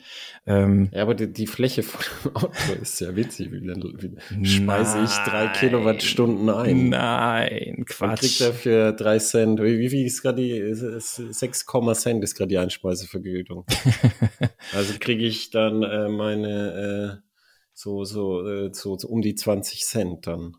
ähm, 0.46 0.90
Ja, 0.92 1.04
aber 1.04 1.16
die, 1.16 1.32
die 1.32 1.48
Fläche 1.48 1.84
von 1.84 2.02
dem 2.26 2.36
Auto 2.36 2.74
ist 2.82 3.00
ja 3.00 3.16
witzig. 3.16 3.50
Wie, 3.52 3.62
wie 3.62 4.46
speise 4.46 5.02
ich 5.04 5.12
drei 5.30 5.48
Kilowattstunden 5.48 6.50
ein? 6.50 6.90
Nein, 6.90 7.76
Und 7.78 7.86
Quatsch. 7.86 8.20
kriegt 8.20 8.42
dafür 8.42 8.92
drei 8.92 9.20
Cent. 9.20 9.62
Wie, 9.62 9.80
wie 9.80 9.90
viel 9.90 10.06
ist 10.06 10.22
gerade 10.22 10.42
die, 10.42 10.52
ist- 10.52 10.82
ist- 10.82 11.16
6, 11.16 11.66
Cent 11.94 12.24
ist 12.26 12.36
gerade 12.36 12.50
die 12.50 12.58
Einspeisevergütung. 12.58 13.66
also 14.76 14.94
kriege 15.00 15.26
ich 15.26 15.50
dann 15.50 15.82
äh, 15.82 16.10
meine, 16.10 17.22
äh, 17.24 17.28
so, 17.74 18.04
so, 18.04 18.46
äh, 18.46 18.70
so, 18.74 18.98
so 18.98 19.08
um 19.08 19.22
die 19.22 19.36
20 19.36 19.86
Cent 19.86 20.28
dann. 20.28 20.58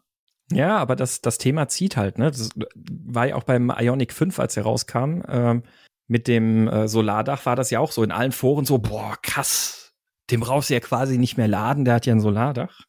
Ja, 0.50 0.78
aber 0.78 0.96
das, 0.96 1.20
das 1.20 1.38
Thema 1.38 1.68
zieht 1.68 1.96
halt, 1.96 2.18
ne? 2.18 2.30
Das 2.30 2.50
war 2.74 3.26
ja 3.26 3.34
auch 3.36 3.42
beim 3.42 3.70
Ionic 3.70 4.12
5, 4.12 4.38
als 4.38 4.56
er 4.56 4.62
rauskam, 4.62 5.22
ähm, 5.28 5.62
mit 6.06 6.26
dem 6.26 6.68
äh, 6.68 6.88
Solardach 6.88 7.44
war 7.44 7.54
das 7.54 7.70
ja 7.70 7.80
auch 7.80 7.92
so 7.92 8.02
in 8.02 8.10
allen 8.10 8.32
Foren 8.32 8.64
so, 8.64 8.78
boah, 8.78 9.18
krass, 9.22 9.92
den 10.30 10.40
brauchst 10.40 10.70
du 10.70 10.74
ja 10.74 10.80
quasi 10.80 11.18
nicht 11.18 11.36
mehr 11.36 11.48
laden, 11.48 11.84
der 11.84 11.94
hat 11.94 12.06
ja 12.06 12.14
ein 12.14 12.20
Solardach. 12.20 12.80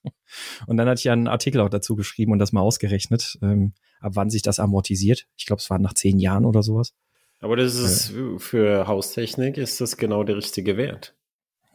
Und 0.68 0.78
dann 0.78 0.88
hatte 0.88 1.00
ich 1.00 1.06
ja 1.06 1.14
einen 1.14 1.28
Artikel 1.28 1.60
auch 1.62 1.70
dazu 1.70 1.96
geschrieben 1.96 2.32
und 2.32 2.40
das 2.40 2.52
mal 2.52 2.62
ausgerechnet, 2.62 3.38
ähm, 3.42 3.74
ab 4.00 4.12
wann 4.16 4.30
sich 4.30 4.42
das 4.42 4.60
amortisiert. 4.60 5.28
Ich 5.36 5.46
glaube, 5.46 5.60
es 5.60 5.70
war 5.70 5.80
nach 5.80 5.94
zehn 5.94 6.20
Jahren 6.20 6.46
oder 6.46 6.64
sowas. 6.64 6.94
Aber 7.42 7.56
das 7.56 7.76
ist 7.76 8.14
für 8.38 8.88
Haustechnik 8.88 9.58
ist 9.58 9.80
das 9.80 9.98
genau 9.98 10.24
der 10.24 10.36
richtige 10.36 10.76
Wert. 10.78 11.16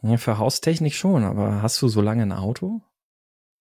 Ja, 0.03 0.17
für 0.17 0.37
Haustechnik 0.37 0.93
schon, 0.93 1.23
aber 1.23 1.63
hast 1.63 1.81
du 1.81 1.87
so 1.87 2.01
lange 2.01 2.21
ein 2.21 2.31
Auto? 2.31 2.81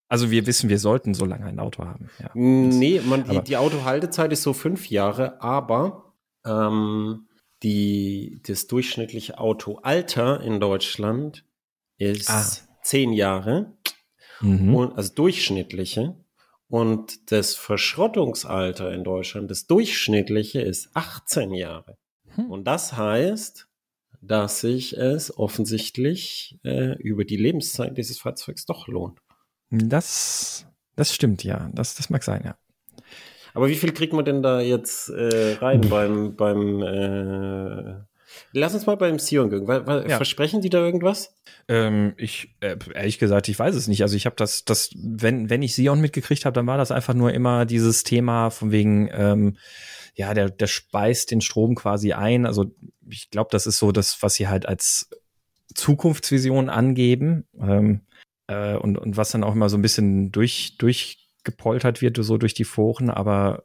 Also 0.09 0.31
wir 0.31 0.47
wissen, 0.47 0.69
wir 0.69 0.79
sollten 0.79 1.14
so 1.14 1.25
lange 1.25 1.47
ein 1.47 1.59
Auto 1.59 1.85
haben. 1.85 2.09
Ja. 2.21 2.31
Nee, 2.35 3.01
man, 3.05 3.25
die, 3.25 3.40
die 3.43 3.57
Autohaltezeit 3.57 4.33
ist 4.33 4.43
so 4.43 4.53
fünf 4.53 4.88
Jahre, 4.90 5.40
aber 5.43 6.14
ähm, 6.45 7.27
die, 7.62 8.40
das 8.47 8.67
durchschnittliche 8.67 9.38
Autoalter 9.38 10.40
in 10.43 10.61
Deutschland 10.61 11.45
ist 11.97 12.29
Ah. 12.31 12.45
zehn 12.83 13.12
Jahre, 13.12 13.73
Mhm. 14.40 14.75
und, 14.75 14.97
also 14.97 15.14
durchschnittliche. 15.14 16.17
Und 16.69 17.31
das 17.33 17.55
Verschrottungsalter 17.55 18.93
in 18.93 19.05
Deutschland, 19.05 19.51
das 19.51 19.67
durchschnittliche 19.67 20.61
ist 20.61 20.90
18 20.95 21.55
Jahre. 21.55 21.97
Hm. 22.35 22.51
Und 22.51 22.64
das 22.64 22.97
heißt, 22.97 23.69
dass 24.21 24.61
sich 24.61 24.97
es 24.97 25.37
offensichtlich 25.38 26.59
äh, 26.64 26.97
über 27.01 27.25
die 27.25 27.37
Lebenszeit 27.37 27.97
dieses 27.97 28.19
Fahrzeugs 28.19 28.67
doch 28.67 28.88
lohnt. 28.88 29.21
Das, 29.70 30.66
das 30.96 31.14
stimmt, 31.14 31.44
ja. 31.44 31.70
Das, 31.74 31.94
das 31.94 32.11
mag 32.11 32.22
sein, 32.22 32.42
ja. 32.44 32.57
Aber 33.55 33.68
wie 33.68 33.77
viel 33.77 33.92
kriegt 33.92 34.12
man 34.12 34.24
denn 34.24 34.42
da 34.42 34.61
jetzt 34.61 35.09
äh, 35.11 35.55
rein 35.61 35.81
beim, 35.83 36.35
beim 36.35 36.83
äh, 36.83 37.94
Lass 38.53 38.74
uns 38.74 38.87
mal 38.87 38.96
beim 38.96 39.18
Sion 39.18 39.50
gehen. 39.50 39.66
Ja. 39.66 40.16
Versprechen 40.16 40.61
die 40.61 40.70
da 40.70 40.79
irgendwas? 40.79 41.35
Ähm, 41.68 42.14
ich, 42.16 42.55
äh, 42.61 42.77
ehrlich 42.94 43.18
gesagt, 43.18 43.48
ich 43.48 43.59
weiß 43.59 43.74
es 43.74 43.88
nicht. 43.88 44.03
Also 44.03 44.16
ich 44.16 44.27
habe 44.27 44.37
das, 44.37 44.64
das, 44.64 44.90
wenn, 44.96 45.50
wenn 45.50 45.62
ich 45.62 45.74
Sion 45.74 46.00
mitgekriegt 46.00 46.44
habe, 46.44 46.55
dann 46.55 46.66
war 46.66 46.79
das 46.79 46.90
einfach 46.90 47.14
nur 47.14 47.33
immer 47.33 47.64
dieses 47.64 48.03
Thema 48.03 48.50
von 48.50 48.70
wegen, 48.70 49.09
ähm, 49.12 49.57
ja, 50.14 50.35
der, 50.35 50.50
der 50.50 50.66
speist 50.66 51.31
den 51.31 51.40
Strom 51.40 51.74
quasi 51.74 52.12
ein. 52.12 52.46
Also 52.46 52.66
ich 53.09 53.31
glaube, 53.31 53.48
das 53.50 53.66
ist 53.66 53.79
so 53.79 53.92
das, 53.92 54.22
was 54.22 54.35
sie 54.35 54.48
halt 54.48 54.66
als 54.66 55.11
Zukunftsvision 55.74 56.70
angeben. 56.70 57.46
Ähm, 57.61 58.03
äh, 58.47 58.77
und, 58.77 58.99
und 58.99 59.17
was 59.17 59.31
dann 59.31 59.45
auch 59.45 59.55
immer 59.55 59.69
so 59.69 59.77
ein 59.77 59.83
bisschen 59.83 60.33
durch, 60.33 60.77
durchgepoltert 60.79 62.03
wird, 62.03 62.17
so 62.21 62.39
durch 62.39 62.55
die 62.55 62.65
Foren, 62.65 63.11
aber 63.11 63.65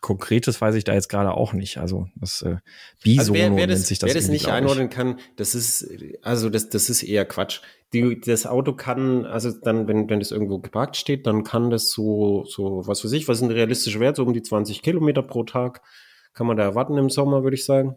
Konkretes 0.00 0.60
weiß 0.60 0.76
ich 0.76 0.84
da 0.84 0.94
jetzt 0.94 1.08
gerade 1.08 1.32
auch 1.32 1.52
nicht. 1.52 1.78
Also 1.78 2.06
das 2.14 2.42
äh, 2.42 2.58
Bisono 3.02 3.20
Also 3.20 3.34
wer, 3.34 3.56
wer 3.56 3.66
nennt 3.66 3.72
das, 3.72 3.88
sich 3.88 3.98
das. 3.98 4.08
wer 4.08 4.14
das 4.14 4.28
nicht 4.28 4.48
einordnen 4.48 4.90
kann, 4.90 5.18
das 5.36 5.54
ist, 5.54 5.88
also 6.22 6.50
das, 6.50 6.68
das 6.68 6.88
ist 6.88 7.02
eher 7.02 7.24
Quatsch. 7.24 7.60
Die, 7.92 8.20
das 8.20 8.46
Auto 8.46 8.74
kann, 8.74 9.26
also 9.26 9.50
dann, 9.50 9.88
wenn, 9.88 10.08
wenn 10.08 10.20
das 10.20 10.30
irgendwo 10.30 10.60
geparkt 10.60 10.96
steht, 10.96 11.26
dann 11.26 11.42
kann 11.42 11.70
das 11.70 11.90
so, 11.90 12.44
so, 12.44 12.86
was 12.86 13.04
weiß 13.04 13.12
ich, 13.12 13.26
was 13.26 13.38
ist 13.38 13.42
ein 13.42 13.50
realistischer 13.50 13.98
Wert, 13.98 14.16
so 14.16 14.22
um 14.22 14.32
die 14.32 14.42
20 14.42 14.82
Kilometer 14.82 15.22
pro 15.22 15.42
Tag 15.42 15.82
kann 16.32 16.46
man 16.46 16.56
da 16.56 16.62
erwarten 16.62 16.96
im 16.96 17.10
Sommer, 17.10 17.42
würde 17.42 17.56
ich 17.56 17.64
sagen. 17.64 17.96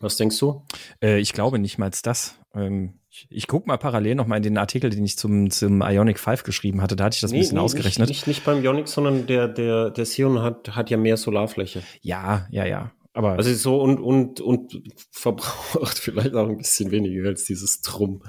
Was 0.00 0.16
denkst 0.16 0.38
du? 0.38 0.64
Äh, 1.02 1.18
ich 1.18 1.32
glaube 1.32 1.58
nicht 1.58 1.78
mal 1.78 1.90
das. 2.02 2.38
Ähm, 2.54 3.00
ich, 3.14 3.26
ich 3.30 3.46
gucke 3.46 3.68
mal 3.68 3.76
parallel 3.76 4.16
noch 4.16 4.26
mal 4.26 4.36
in 4.36 4.42
den 4.42 4.58
Artikel, 4.58 4.90
den 4.90 5.04
ich 5.04 5.16
zum, 5.16 5.48
zum 5.50 5.82
Ionic 5.82 6.18
5 6.18 6.42
geschrieben 6.42 6.82
hatte. 6.82 6.96
Da 6.96 7.04
hatte 7.04 7.14
ich 7.14 7.20
das 7.20 7.32
ein 7.32 7.38
bisschen 7.38 7.58
ausgerechnet. 7.58 8.08
Nicht, 8.08 8.26
nicht, 8.26 8.38
nicht 8.38 8.44
beim 8.44 8.62
Ioniq, 8.62 8.88
sondern 8.88 9.26
der, 9.26 9.46
der, 9.46 9.90
der 9.90 10.04
Sion 10.04 10.42
hat, 10.42 10.74
hat 10.74 10.90
ja 10.90 10.96
mehr 10.96 11.16
Solarfläche. 11.16 11.82
Ja, 12.02 12.48
ja, 12.50 12.64
ja. 12.66 12.90
Aber 13.12 13.32
Also 13.32 13.54
so 13.54 13.80
und, 13.80 14.00
und, 14.00 14.40
und 14.40 14.82
verbraucht 15.12 15.98
vielleicht 16.00 16.34
auch 16.34 16.48
ein 16.48 16.56
bisschen 16.56 16.90
weniger 16.90 17.28
als 17.28 17.44
dieses 17.44 17.82
Drum. 17.82 18.24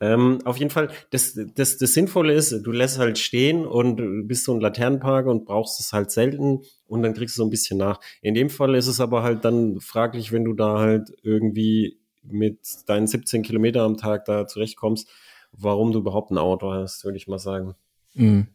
Ähm, 0.00 0.38
auf 0.44 0.56
jeden 0.56 0.70
Fall, 0.70 0.88
das, 1.10 1.38
das, 1.54 1.76
das 1.76 1.94
Sinnvolle 1.94 2.32
ist, 2.32 2.50
du 2.50 2.72
lässt 2.72 2.98
halt 2.98 3.18
stehen 3.18 3.64
und 3.64 4.26
bist 4.26 4.44
so 4.44 4.54
ein 4.54 4.60
Laternenparker 4.60 5.30
und 5.30 5.44
brauchst 5.44 5.78
es 5.78 5.92
halt 5.92 6.10
selten 6.10 6.62
und 6.86 7.02
dann 7.02 7.14
kriegst 7.14 7.36
du 7.36 7.42
so 7.42 7.46
ein 7.46 7.50
bisschen 7.50 7.78
nach. 7.78 8.00
In 8.22 8.34
dem 8.34 8.50
Fall 8.50 8.74
ist 8.74 8.86
es 8.88 8.98
aber 8.98 9.22
halt 9.22 9.44
dann 9.44 9.78
fraglich, 9.78 10.32
wenn 10.32 10.44
du 10.44 10.54
da 10.54 10.78
halt 10.78 11.12
irgendwie 11.22 12.00
mit 12.22 12.58
deinen 12.86 13.06
17 13.06 13.42
Kilometer 13.42 13.82
am 13.82 13.96
Tag 13.96 14.24
da 14.24 14.46
zurechtkommst, 14.46 15.08
warum 15.52 15.92
du 15.92 16.00
überhaupt 16.00 16.30
ein 16.30 16.38
Auto 16.38 16.72
hast, 16.72 17.04
würde 17.04 17.16
ich 17.16 17.28
mal 17.28 17.38
sagen. 17.38 17.74
mh, 18.14 18.46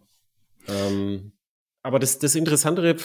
Ähm, 0.68 1.32
aber 1.86 2.00
das, 2.00 2.18
das 2.18 2.34
Interessantere 2.34 2.96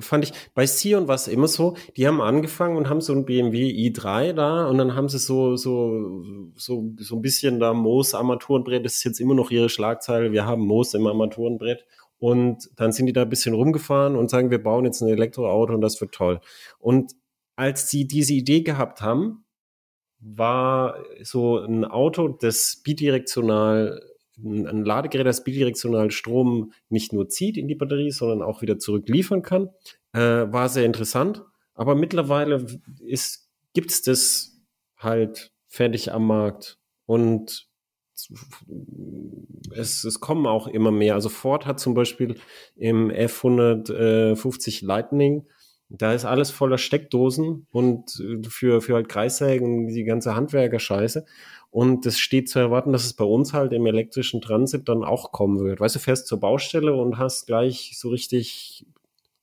fand 0.00 0.24
ich, 0.24 0.32
bei 0.54 0.66
Sion 0.66 1.08
war 1.08 1.14
es 1.14 1.26
immer 1.26 1.48
so, 1.48 1.74
die 1.96 2.06
haben 2.06 2.20
angefangen 2.20 2.76
und 2.76 2.90
haben 2.90 3.00
so 3.00 3.14
ein 3.14 3.24
BMW 3.24 3.70
i3 3.70 4.34
da 4.34 4.66
und 4.66 4.76
dann 4.76 4.94
haben 4.94 5.08
sie 5.08 5.18
so, 5.18 5.56
so, 5.56 6.22
so, 6.54 6.92
so 6.98 7.16
ein 7.16 7.22
bisschen 7.22 7.60
da 7.60 7.72
Moos 7.72 8.14
Armaturenbrett, 8.14 8.84
das 8.84 8.96
ist 8.96 9.04
jetzt 9.04 9.20
immer 9.20 9.34
noch 9.34 9.50
ihre 9.50 9.70
Schlagzeile, 9.70 10.32
wir 10.32 10.44
haben 10.44 10.66
Moos 10.66 10.92
im 10.92 11.06
Armaturenbrett. 11.06 11.86
Und 12.18 12.68
dann 12.76 12.92
sind 12.92 13.06
die 13.06 13.14
da 13.14 13.22
ein 13.22 13.30
bisschen 13.30 13.54
rumgefahren 13.54 14.16
und 14.16 14.28
sagen, 14.28 14.50
wir 14.50 14.62
bauen 14.62 14.84
jetzt 14.84 15.00
ein 15.00 15.08
Elektroauto 15.08 15.72
und 15.72 15.80
das 15.80 15.98
wird 16.02 16.12
toll. 16.12 16.42
Und 16.78 17.12
als 17.56 17.88
sie 17.88 18.06
diese 18.06 18.34
Idee 18.34 18.60
gehabt 18.60 19.00
haben, 19.00 19.45
war 20.34 21.04
so 21.22 21.58
ein 21.58 21.84
Auto, 21.84 22.28
das 22.28 22.80
bidirektional, 22.82 24.02
ein 24.38 24.84
Ladegerät, 24.84 25.26
das 25.26 25.44
bidirektional 25.44 26.10
Strom 26.10 26.72
nicht 26.88 27.12
nur 27.12 27.28
zieht 27.28 27.56
in 27.56 27.68
die 27.68 27.74
Batterie, 27.74 28.10
sondern 28.10 28.42
auch 28.42 28.60
wieder 28.60 28.78
zurückliefern 28.78 29.42
kann, 29.42 29.70
äh, 30.12 30.20
war 30.20 30.68
sehr 30.68 30.84
interessant. 30.84 31.42
Aber 31.74 31.94
mittlerweile 31.94 32.66
ist, 33.00 33.48
gibt's 33.72 34.02
das 34.02 34.58
halt 34.96 35.52
fertig 35.68 36.12
am 36.12 36.26
Markt 36.26 36.78
und 37.04 37.68
es, 39.74 40.04
es 40.04 40.20
kommen 40.20 40.46
auch 40.46 40.66
immer 40.66 40.90
mehr. 40.90 41.14
Also 41.14 41.28
Ford 41.28 41.66
hat 41.66 41.78
zum 41.78 41.94
Beispiel 41.94 42.36
im 42.74 43.10
F150 43.10 44.84
Lightning 44.84 45.46
da 45.88 46.12
ist 46.12 46.24
alles 46.24 46.50
voller 46.50 46.78
Steckdosen 46.78 47.66
und 47.70 48.20
äh, 48.20 48.48
für, 48.48 48.80
für 48.80 48.94
halt 48.94 49.08
Kreissägen, 49.08 49.88
die 49.88 50.04
ganze 50.04 50.34
Handwerkerscheiße. 50.34 51.24
Und 51.70 52.06
es 52.06 52.18
steht 52.18 52.48
zu 52.48 52.58
erwarten, 52.58 52.92
dass 52.92 53.04
es 53.04 53.14
bei 53.14 53.24
uns 53.24 53.52
halt 53.52 53.72
im 53.72 53.86
elektrischen 53.86 54.40
Transit 54.40 54.88
dann 54.88 55.04
auch 55.04 55.32
kommen 55.32 55.60
wird. 55.60 55.80
Weißt 55.80 55.94
du, 55.94 55.98
fährst 55.98 56.26
zur 56.26 56.40
Baustelle 56.40 56.94
und 56.94 57.18
hast 57.18 57.46
gleich 57.46 57.96
so 57.98 58.08
richtig 58.08 58.86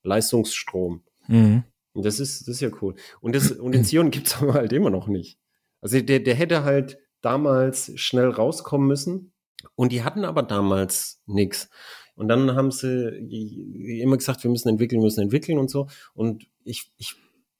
Leistungsstrom. 0.03 1.03
mh. 1.27 1.63
Und 1.93 2.05
das 2.05 2.19
ist, 2.19 2.41
das 2.41 2.55
ist 2.55 2.61
ja 2.61 2.71
cool. 2.81 2.95
Und, 3.21 3.35
das, 3.35 3.51
und 3.51 3.73
den 3.73 3.85
Zion 3.85 4.09
gibt's 4.09 4.37
aber 4.41 4.55
halt 4.55 4.73
immer 4.73 4.89
noch 4.89 5.07
nicht. 5.07 5.37
Also 5.79 6.01
der, 6.01 6.19
der 6.19 6.35
hätte 6.35 6.63
halt 6.63 6.97
damals 7.21 7.91
schnell 7.99 8.29
rauskommen 8.29 8.87
müssen. 8.87 9.31
Und 9.75 9.91
die 9.91 10.03
hatten 10.03 10.25
aber 10.25 10.43
damals 10.43 11.21
nix. 11.25 11.69
Und 12.15 12.27
dann 12.27 12.55
haben 12.55 12.71
sie 12.71 13.99
immer 14.01 14.17
gesagt, 14.17 14.43
wir 14.43 14.51
müssen 14.51 14.69
entwickeln, 14.69 15.01
müssen 15.01 15.21
entwickeln 15.21 15.57
und 15.57 15.69
so. 15.69 15.87
Und 16.13 16.45
ich, 16.63 16.91
ich, 16.97 17.15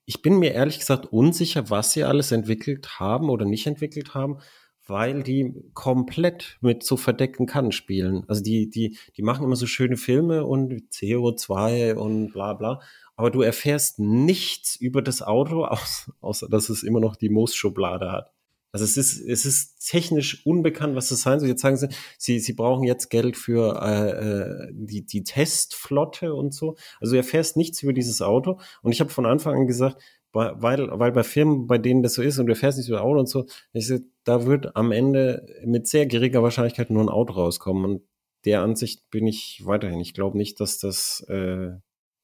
ich 0.06 0.22
bin 0.22 0.38
mir 0.38 0.54
ehrlich 0.54 0.80
gesagt 0.80 1.12
unsicher, 1.12 1.70
was 1.70 1.94
sie 1.94 2.04
alles 2.04 2.32
entwickelt 2.32 3.00
haben 3.00 3.30
oder 3.30 3.46
nicht 3.46 3.66
entwickelt 3.66 4.14
haben, 4.14 4.40
weil 4.86 5.24
die 5.24 5.54
komplett 5.74 6.58
mit 6.62 6.84
so 6.84 6.98
verdeckten 6.98 7.46
Kannen 7.46 7.72
spielen. 7.72 8.26
Also 8.28 8.44
die, 8.44 8.70
die, 8.70 8.98
die 9.16 9.22
machen 9.22 9.46
immer 9.46 9.56
so 9.56 9.66
schöne 9.66 9.98
Filme 9.98 10.46
und 10.46 10.74
CO2 10.92 11.94
und 11.94 12.34
bla 12.34 12.54
bla. 12.54 12.82
Aber 13.16 13.32
du 13.32 13.42
erfährst 13.42 14.00
nichts 14.00 14.76
über 14.76 15.02
das 15.02 15.22
Auto, 15.22 15.66
außer, 15.66 16.14
außer 16.22 16.50
dass 16.50 16.70
es 16.70 16.84
immer 16.84 17.00
noch 17.00 17.16
die 17.16 17.30
Moosschublade 17.30 18.12
hat. 18.12 18.34
Also 18.74 18.86
es 18.86 18.98
ist, 18.98 19.22
es 19.22 19.46
ist 19.46 19.88
technisch 19.88 20.44
unbekannt, 20.48 20.96
was 20.96 21.10
das 21.10 21.22
sein 21.22 21.40
soll. 21.40 21.48
Jetzt 21.48 21.62
sagen 21.62 21.78
sie, 21.78 21.90
sie, 22.18 22.40
sie 22.40 22.54
brauchen 22.54 22.84
jetzt 22.84 23.10
Geld 23.10 23.38
für 23.38 23.80
äh, 23.80 24.10
äh, 24.10 24.72
die, 24.74 25.06
die 25.06 25.24
Testflotte 25.24 26.34
und 26.34 26.56
so. 26.56 26.76
Also 27.00 27.12
du 27.14 27.18
erfährst 27.18 27.56
nichts 27.56 27.84
über 27.84 27.94
dieses 27.94 28.24
Auto. 28.24 28.60
Und 28.82 28.92
ich 28.92 29.00
habe 29.00 29.12
von 29.12 29.28
Anfang 29.28 29.54
an 29.56 29.68
gesagt, 29.68 30.02
weil, 30.32 30.90
weil 30.92 31.12
bei 31.12 31.22
Firmen, 31.22 31.68
bei 31.68 31.78
denen 31.78 32.02
das 32.02 32.16
so 32.16 32.24
ist 32.24 32.40
und 32.40 32.48
du 32.48 32.54
erfährst 32.54 32.80
nichts 32.80 32.90
über 32.90 33.04
Auto 33.04 33.20
und 33.20 33.30
so, 33.30 33.46
ich 33.74 33.86
sag, 33.86 34.02
da 34.24 34.48
wird 34.48 34.76
am 34.76 34.92
Ende 34.92 35.46
mit 35.64 35.88
sehr 35.88 36.08
geringer 36.08 36.42
Wahrscheinlichkeit 36.42 36.90
nur 36.90 37.04
ein 37.04 37.10
Auto 37.10 37.34
rauskommen. 37.34 37.86
Und 37.86 38.02
der 38.44 38.64
Ansicht 38.64 39.08
bin 39.12 39.28
ich 39.28 39.62
weiterhin. 39.66 40.00
Ich 40.00 40.16
glaube 40.16 40.36
nicht, 40.38 40.60
dass 40.60 40.80
das 40.80 41.24
äh, 41.30 41.74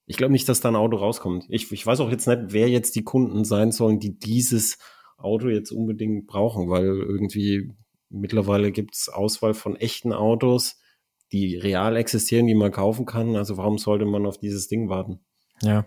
Ich 0.07 0.17
glaube 0.17 0.33
nicht, 0.33 0.49
dass 0.49 0.62
da 0.62 0.69
ein 0.69 0.75
Auto 0.75 0.97
rauskommt. 0.97 1.45
Ich, 1.49 1.71
ich 1.71 1.85
weiß 1.85 1.99
auch 1.99 2.09
jetzt 2.09 2.27
nicht, 2.27 2.39
wer 2.47 2.67
jetzt 2.67 2.95
die 2.95 3.03
Kunden 3.03 3.45
sein 3.45 3.71
sollen, 3.71 3.99
die 3.99 4.17
dieses 4.17 4.79
Auto 5.19 5.47
jetzt 5.49 5.71
unbedingt 5.71 6.27
brauchen, 6.27 6.69
weil 6.69 6.86
irgendwie 6.86 7.71
mittlerweile 8.10 8.71
gibt 8.71 8.95
es 8.95 9.10
Auswahl 9.10 9.53
von 9.53 9.75
echten 9.75 10.13
Autos, 10.13 10.79
die 11.32 11.55
real 11.58 11.95
existieren, 11.95 12.47
die 12.47 12.55
man 12.55 12.71
kaufen 12.71 13.05
kann. 13.05 13.36
Also 13.36 13.58
warum 13.58 13.77
sollte 13.77 14.05
man 14.05 14.25
auf 14.25 14.39
dieses 14.39 14.67
Ding 14.67 14.89
warten? 14.89 15.19
Ja. 15.62 15.86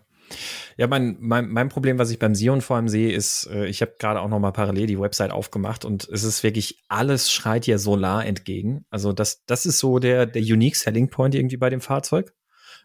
Ja, 0.78 0.86
mein, 0.86 1.16
mein, 1.20 1.48
mein 1.48 1.68
Problem, 1.68 1.98
was 1.98 2.10
ich 2.10 2.18
beim 2.18 2.34
Sion 2.34 2.60
vor 2.60 2.76
allem 2.76 2.88
sehe, 2.88 3.12
ist, 3.12 3.48
äh, 3.52 3.66
ich 3.66 3.82
habe 3.82 3.96
gerade 3.98 4.20
auch 4.20 4.28
noch 4.28 4.38
mal 4.38 4.52
parallel 4.52 4.86
die 4.86 4.98
Website 4.98 5.30
aufgemacht 5.30 5.84
und 5.84 6.08
es 6.08 6.24
ist 6.24 6.42
wirklich, 6.42 6.82
alles 6.88 7.30
schreit 7.30 7.66
hier 7.66 7.78
Solar 7.78 8.24
entgegen. 8.24 8.86
Also 8.88 9.12
das, 9.12 9.44
das 9.46 9.66
ist 9.66 9.78
so 9.78 9.98
der, 9.98 10.26
der 10.26 10.42
Unique 10.42 10.76
Selling 10.76 11.10
Point 11.10 11.34
irgendwie 11.34 11.58
bei 11.58 11.68
dem 11.68 11.80
Fahrzeug. 11.80 12.32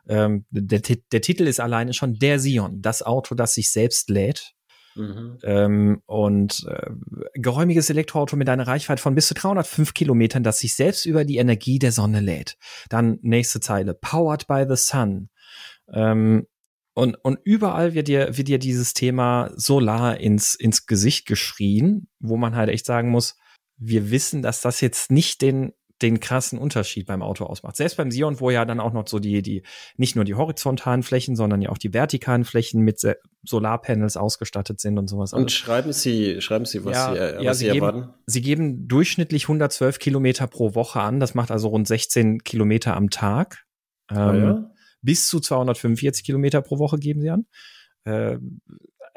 Ähm, 0.10 0.46
der, 0.50 0.80
der 0.80 1.22
Titel 1.22 1.48
ist 1.48 1.60
alleine 1.60 1.94
schon 1.94 2.16
der 2.16 2.40
Sion, 2.40 2.82
das 2.82 3.04
Auto, 3.04 3.36
das 3.36 3.54
sich 3.54 3.72
selbst 3.72 4.10
lädt. 4.10 4.54
Mhm. 4.98 5.38
Ähm, 5.44 6.02
und 6.06 6.66
äh, 6.68 6.90
geräumiges 7.34 7.90
Elektroauto 7.90 8.36
mit 8.36 8.50
einer 8.50 8.68
Reichweite 8.68 9.02
von 9.02 9.16
bis 9.16 9.28
zu 9.28 9.34
305 9.34 9.94
Kilometern, 9.94 10.44
das 10.44 10.60
sich 10.60 10.76
selbst 10.76 11.06
über 11.06 11.26
die 11.26 11.38
Energie 11.38 11.80
der 11.80 11.92
Sonne 11.92 12.20
lädt. 12.20 12.58
Dann 12.90 13.20
nächste 13.22 13.60
Zeile, 13.60 13.94
powered 13.94 14.48
by 14.48 14.66
the 14.68 14.76
sun. 14.76 15.30
Ähm, 15.94 16.48
und, 16.94 17.16
und 17.24 17.38
überall 17.44 17.94
wird 17.94 18.08
dir, 18.08 18.38
wird 18.38 18.48
dir 18.48 18.58
dieses 18.58 18.94
Thema 18.94 19.52
Solar 19.56 20.20
ins, 20.20 20.56
ins 20.56 20.88
Gesicht 20.88 21.28
geschrien, 21.28 22.08
wo 22.20 22.38
man 22.38 22.56
halt 22.56 22.70
echt 22.70 22.88
sagen 22.88 23.10
muss, 23.10 23.38
wir 23.78 24.10
wissen, 24.10 24.42
dass 24.42 24.62
das 24.62 24.82
jetzt 24.82 25.12
nicht 25.12 25.42
den 25.44 25.74
den 26.02 26.20
krassen 26.20 26.60
Unterschied 26.60 27.08
beim 27.08 27.22
Auto 27.22 27.46
ausmacht. 27.46 27.76
Selbst 27.76 27.98
beim 27.98 28.12
Sion, 28.12 28.40
wo 28.40 28.50
ja 28.50 28.66
dann 28.66 28.80
auch 28.80 28.94
noch 28.94 29.08
so 29.08 29.20
die, 29.20 29.42
die, 29.42 29.64
nicht 29.96 30.16
nur 30.16 30.26
die 30.26 30.36
horizontalen 30.36 31.04
Flächen, 31.04 31.36
sondern 31.36 31.62
ja 31.62 31.70
auch 31.70 31.78
die 31.78 31.94
vertikalen 31.94 32.46
Flächen 32.46 32.82
mit 32.82 33.02
Solarpanels 33.44 34.18
ausgestattet 34.18 34.80
sind 34.80 34.98
und 34.98 35.08
sowas. 35.08 35.34
Und 35.34 35.42
alles. 35.42 35.54
schreiben 35.54 35.94
Sie, 35.94 36.42
schreiben 36.42 36.66
Sie, 36.66 36.86
was 36.86 36.96
ja, 36.96 37.14
Sie, 37.14 37.20
äh, 37.20 37.44
ja, 37.44 37.50
was 37.50 37.60
Sie, 37.60 37.66
Sie 37.66 37.78
erwarten? 37.78 38.02
Geben, 38.02 38.14
Sie 38.26 38.42
geben 38.42 38.88
durchschnittlich 38.88 39.44
112 39.46 40.00
Kilometer 40.00 40.48
pro 40.48 40.76
Woche 40.76 41.00
an. 41.00 41.20
Das 41.20 41.34
macht 41.34 41.52
also 41.52 41.70
rund 41.70 41.88
16 41.88 42.44
Kilometer 42.44 42.96
am 42.96 43.10
Tag. 43.10 43.66
Ah, 44.08 44.34
ähm, 44.34 44.44
ja? 44.44 44.72
Bis 45.02 45.28
zu 45.28 45.40
245 45.40 46.24
Kilometer 46.24 46.62
pro 46.62 46.80
Woche 46.80 46.98
geben 46.98 47.22
Sie 47.22 47.30
an. 47.30 47.46
Äh, 48.06 48.38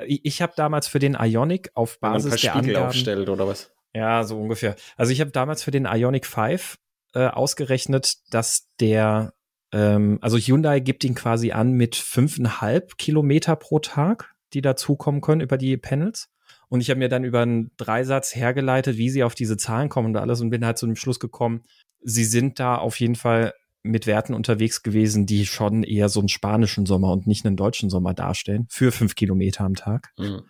ich 0.06 0.24
ich 0.24 0.42
habe 0.42 0.54
damals 0.56 0.88
für 0.88 0.98
den 0.98 1.14
Ionic 1.14 1.70
auf 1.74 2.00
Basis 2.00 2.30
der 2.30 2.38
Spiegel 2.38 2.76
Angaben, 2.76 2.88
aufstellt 2.88 3.28
oder 3.28 3.46
was? 3.46 3.70
Ja, 3.94 4.22
so 4.24 4.40
ungefähr. 4.40 4.76
Also 4.96 5.12
ich 5.12 5.20
habe 5.20 5.30
damals 5.30 5.62
für 5.62 5.70
den 5.70 5.86
Ionic 5.86 6.26
5 6.26 6.76
äh, 7.14 7.26
ausgerechnet, 7.26 8.14
dass 8.30 8.68
der, 8.78 9.32
ähm, 9.72 10.18
also 10.20 10.38
Hyundai 10.38 10.80
gibt 10.80 11.04
ihn 11.04 11.14
quasi 11.14 11.52
an 11.52 11.72
mit 11.72 11.96
fünfeinhalb 11.96 12.98
Kilometer 12.98 13.56
pro 13.56 13.80
Tag, 13.80 14.34
die 14.52 14.62
dazukommen 14.62 15.20
können 15.20 15.40
über 15.40 15.58
die 15.58 15.76
Panels. 15.76 16.28
Und 16.68 16.80
ich 16.80 16.90
habe 16.90 16.98
mir 16.98 17.08
dann 17.08 17.24
über 17.24 17.40
einen 17.40 17.72
Dreisatz 17.76 18.34
hergeleitet, 18.34 18.96
wie 18.96 19.10
sie 19.10 19.24
auf 19.24 19.34
diese 19.34 19.56
Zahlen 19.56 19.88
kommen 19.88 20.08
und 20.08 20.16
alles 20.16 20.40
und 20.40 20.50
bin 20.50 20.64
halt 20.64 20.78
zu 20.78 20.86
dem 20.86 20.96
Schluss 20.96 21.18
gekommen, 21.18 21.64
sie 22.00 22.24
sind 22.24 22.60
da 22.60 22.76
auf 22.76 23.00
jeden 23.00 23.16
Fall 23.16 23.52
mit 23.82 24.06
Werten 24.06 24.34
unterwegs 24.34 24.82
gewesen, 24.82 25.26
die 25.26 25.46
schon 25.46 25.82
eher 25.82 26.08
so 26.08 26.20
einen 26.20 26.28
spanischen 26.28 26.86
Sommer 26.86 27.12
und 27.12 27.26
nicht 27.26 27.46
einen 27.46 27.56
deutschen 27.56 27.90
Sommer 27.90 28.14
darstellen, 28.14 28.66
für 28.68 28.92
fünf 28.92 29.14
Kilometer 29.14 29.64
am 29.64 29.74
Tag. 29.74 30.12
Mhm. 30.18 30.42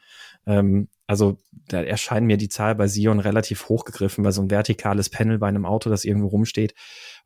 Ähm, 0.47 0.89
also 1.11 1.39
da 1.67 1.83
erscheint 1.83 2.29
mir 2.29 2.37
die 2.37 2.49
Zahl 2.49 2.77
bei 2.77 2.87
Sion 2.87 3.19
relativ 3.19 3.69
hochgegriffen, 3.69 4.25
weil 4.25 4.31
so 4.31 4.43
ein 4.43 4.51
vertikales 4.51 5.11
Panel 5.11 5.39
bei 5.39 5.49
einem 5.49 5.67
Auto, 5.67 5.91
das 5.91 6.05
irgendwo 6.05 6.29
rumsteht, 6.29 6.73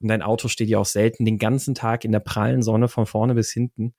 und 0.01 0.09
dein 0.09 0.23
Auto 0.23 0.49
steht 0.49 0.71
ja 0.71 0.79
auch 0.79 0.87
selten 0.87 1.27
den 1.27 1.37
ganzen 1.37 1.75
Tag 1.75 2.07
in 2.07 2.11
der 2.11 2.21
prallen 2.21 2.63
Sonne 2.63 2.89
von 2.89 3.05
vorne 3.05 3.35
bis 3.35 3.53
hinten. 3.53 3.93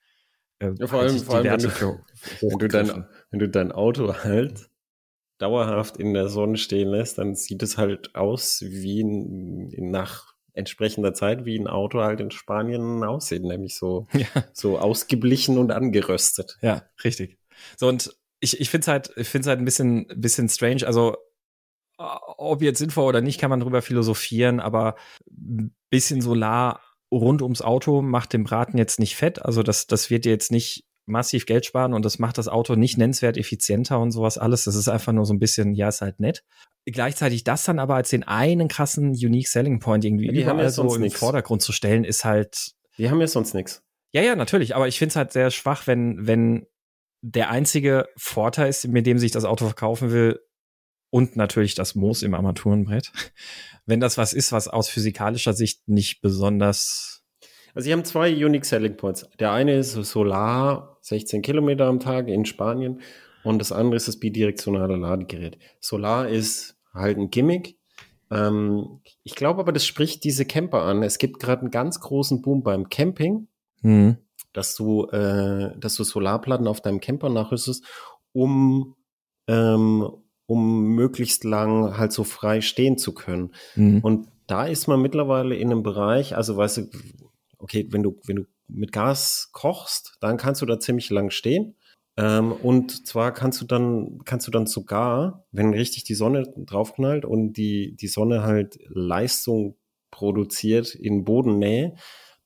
Äh, 0.57 0.71
ja, 0.79 0.87
vor 0.87 1.01
allem, 1.01 1.19
vor 1.19 1.35
allem 1.35 1.45
wenn, 1.45 1.59
du, 1.59 1.69
wenn, 2.41 2.57
du 2.57 2.67
dein, 2.67 3.05
wenn 3.29 3.39
du 3.39 3.47
dein 3.47 3.71
Auto 3.71 4.11
halt 4.23 4.71
dauerhaft 5.37 5.97
in 5.97 6.15
der 6.15 6.29
Sonne 6.29 6.57
stehen 6.57 6.87
lässt, 6.87 7.19
dann 7.19 7.35
sieht 7.35 7.61
es 7.61 7.77
halt 7.77 8.15
aus 8.15 8.63
wie 8.65 9.03
ein, 9.03 9.91
nach 9.91 10.33
entsprechender 10.53 11.13
Zeit 11.13 11.45
wie 11.45 11.59
ein 11.59 11.67
Auto 11.67 12.01
halt 12.01 12.21
in 12.21 12.31
Spanien 12.31 13.03
aussieht, 13.03 13.43
nämlich 13.43 13.75
so, 13.75 14.07
ja. 14.13 14.25
so 14.51 14.79
ausgeblichen 14.79 15.59
und 15.59 15.71
angeröstet. 15.71 16.57
Ja, 16.63 16.87
richtig. 17.03 17.37
So, 17.77 17.87
und 17.87 18.15
ich, 18.39 18.59
ich 18.59 18.69
finde 18.69 18.83
es 18.83 18.87
halt, 18.87 19.11
ich 19.15 19.27
finde 19.27 19.49
halt 19.49 19.59
ein 19.59 19.65
bisschen, 19.65 20.07
bisschen 20.15 20.49
strange. 20.49 20.85
Also, 20.85 21.17
ob 21.97 22.61
jetzt 22.61 22.79
sinnvoll 22.79 23.05
oder 23.05 23.21
nicht, 23.21 23.39
kann 23.39 23.49
man 23.49 23.61
drüber 23.61 23.81
philosophieren, 23.81 24.59
aber 24.59 24.95
ein 25.29 25.73
bisschen 25.89 26.21
Solar 26.21 26.81
rund 27.11 27.41
ums 27.41 27.61
Auto 27.61 28.01
macht 28.01 28.33
den 28.33 28.43
Braten 28.43 28.77
jetzt 28.77 28.99
nicht 28.99 29.15
fett. 29.15 29.43
Also, 29.43 29.63
das, 29.63 29.87
das 29.87 30.09
wird 30.09 30.25
jetzt 30.25 30.51
nicht 30.51 30.85
massiv 31.07 31.45
Geld 31.45 31.65
sparen 31.65 31.93
und 31.93 32.03
das 32.03 32.19
macht 32.19 32.37
das 32.37 32.47
Auto 32.47 32.75
nicht 32.75 32.97
nennenswert 32.97 33.37
effizienter 33.37 33.99
und 33.99 34.11
sowas 34.11 34.37
alles. 34.37 34.63
Das 34.63 34.75
ist 34.75 34.87
einfach 34.87 35.13
nur 35.13 35.25
so 35.25 35.33
ein 35.33 35.39
bisschen, 35.39 35.73
ja, 35.75 35.87
ist 35.87 36.01
halt 36.01 36.19
nett. 36.19 36.43
Gleichzeitig 36.85 37.43
das 37.43 37.63
dann 37.63 37.79
aber 37.79 37.95
als 37.95 38.09
den 38.09 38.23
einen 38.23 38.67
krassen 38.67 39.09
Unique 39.09 39.47
Selling 39.47 39.79
Point 39.79 40.05
irgendwie 40.05 40.27
die 40.27 40.41
überall 40.41 40.63
ja 40.63 40.69
so 40.69 40.95
im 40.95 41.01
nix. 41.01 41.17
Vordergrund 41.17 41.61
zu 41.61 41.71
stellen, 41.71 42.03
ist 42.03 42.25
halt. 42.25 42.73
Die 42.97 43.09
haben 43.09 43.19
ja 43.19 43.27
sonst 43.27 43.53
nichts. 43.53 43.83
Ja, 44.11 44.21
ja, 44.21 44.35
natürlich. 44.35 44.75
Aber 44.75 44.87
ich 44.87 44.97
finde 44.97 45.09
es 45.11 45.15
halt 45.15 45.31
sehr 45.33 45.51
schwach, 45.51 45.87
wenn, 45.87 46.27
wenn 46.27 46.67
der 47.21 47.49
einzige 47.49 48.07
Vorteil 48.17 48.69
ist, 48.69 48.87
mit 48.87 49.05
dem 49.05 49.17
sich 49.17 49.31
das 49.31 49.45
Auto 49.45 49.65
verkaufen 49.65 50.11
will, 50.11 50.39
und 51.15 51.37
natürlich 51.37 51.75
das 51.75 51.95
Moos 51.95 52.23
im 52.23 52.33
Armaturenbrett. 52.33 53.13
Wenn 53.85 54.01
das 54.01 54.17
was 54.17 54.33
ist, 54.33 54.51
was 54.51 54.67
aus 54.67 54.89
physikalischer 54.89 55.53
Sicht 55.53 55.87
nicht 55.87 56.21
besonders. 56.21 57.23
Also, 57.73 57.85
sie 57.85 57.93
haben 57.93 58.03
zwei 58.03 58.33
Unique 58.33 58.65
Selling 58.65 58.97
Points. 58.97 59.25
Der 59.39 59.53
eine 59.53 59.75
ist 59.77 59.93
Solar, 59.93 60.97
16 61.03 61.41
Kilometer 61.41 61.85
am 61.85 62.01
Tag 62.01 62.27
in 62.27 62.43
Spanien. 62.43 62.99
Und 63.45 63.59
das 63.59 63.71
andere 63.71 63.95
ist 63.95 64.09
das 64.09 64.19
bidirektionale 64.19 64.97
Ladegerät. 64.97 65.57
Solar 65.79 66.27
ist 66.27 66.75
halt 66.93 67.17
ein 67.17 67.29
Gimmick. 67.29 67.77
Ähm, 68.29 68.99
ich 69.23 69.35
glaube 69.35 69.61
aber, 69.61 69.71
das 69.71 69.85
spricht 69.85 70.25
diese 70.25 70.43
Camper 70.45 70.81
an. 70.81 71.01
Es 71.01 71.17
gibt 71.17 71.39
gerade 71.39 71.61
einen 71.61 71.71
ganz 71.71 72.01
großen 72.01 72.41
Boom 72.41 72.61
beim 72.61 72.89
Camping. 72.89 73.47
Mhm 73.81 74.17
dass 74.55 74.75
du, 74.75 75.05
äh, 75.07 75.77
dass 75.77 75.95
du 75.95 76.03
Solarplatten 76.03 76.67
auf 76.67 76.81
deinem 76.81 77.01
Camper 77.01 77.29
nachrüstest, 77.29 77.83
um, 78.31 78.95
ähm, 79.47 80.09
um 80.45 80.95
möglichst 80.95 81.43
lang 81.43 81.97
halt 81.97 82.13
so 82.13 82.23
frei 82.23 82.61
stehen 82.61 82.97
zu 82.97 83.13
können. 83.13 83.53
Mhm. 83.75 83.99
Und 83.99 84.27
da 84.47 84.65
ist 84.65 84.87
man 84.87 85.01
mittlerweile 85.01 85.55
in 85.55 85.71
einem 85.71 85.83
Bereich, 85.83 86.37
also 86.37 86.55
weißt 86.55 86.77
du, 86.77 86.89
okay, 87.57 87.87
wenn 87.91 88.03
du, 88.03 88.19
wenn 88.25 88.37
du 88.37 88.43
mit 88.67 88.91
Gas 88.91 89.49
kochst, 89.51 90.15
dann 90.21 90.37
kannst 90.37 90.61
du 90.61 90.65
da 90.65 90.79
ziemlich 90.79 91.09
lang 91.09 91.31
stehen. 91.31 91.75
Ähm, 92.17 92.53
und 92.53 93.05
zwar 93.05 93.33
kannst 93.33 93.59
du 93.59 93.65
dann, 93.65 94.19
kannst 94.23 94.47
du 94.47 94.51
dann 94.51 94.67
sogar, 94.67 95.45
wenn 95.51 95.73
richtig 95.73 96.05
die 96.05 96.15
Sonne 96.15 96.43
draufknallt 96.55 97.25
und 97.25 97.53
die, 97.53 97.97
die 97.97 98.07
Sonne 98.07 98.43
halt 98.43 98.79
Leistung 98.87 99.75
produziert 100.11 100.95
in 100.95 101.25
Bodennähe, 101.25 101.95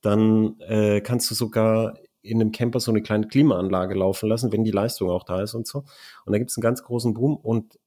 dann 0.01 0.59
äh, 0.62 1.01
kannst 1.01 1.29
du 1.29 1.35
sogar 1.35 1.97
in 2.21 2.41
einem 2.41 2.51
Camper 2.51 2.79
so 2.79 2.91
eine 2.91 3.01
kleine 3.01 3.27
Klimaanlage 3.27 3.95
laufen 3.95 4.29
lassen, 4.29 4.51
wenn 4.51 4.63
die 4.63 4.71
Leistung 4.71 5.09
auch 5.09 5.23
da 5.23 5.41
ist 5.41 5.53
und 5.53 5.67
so. 5.67 5.79
Und 6.25 6.33
da 6.33 6.38
gibt 6.38 6.51
es 6.51 6.57
einen 6.57 6.63
ganz 6.63 6.83
großen 6.83 7.13
Boom 7.13 7.35
und 7.35 7.79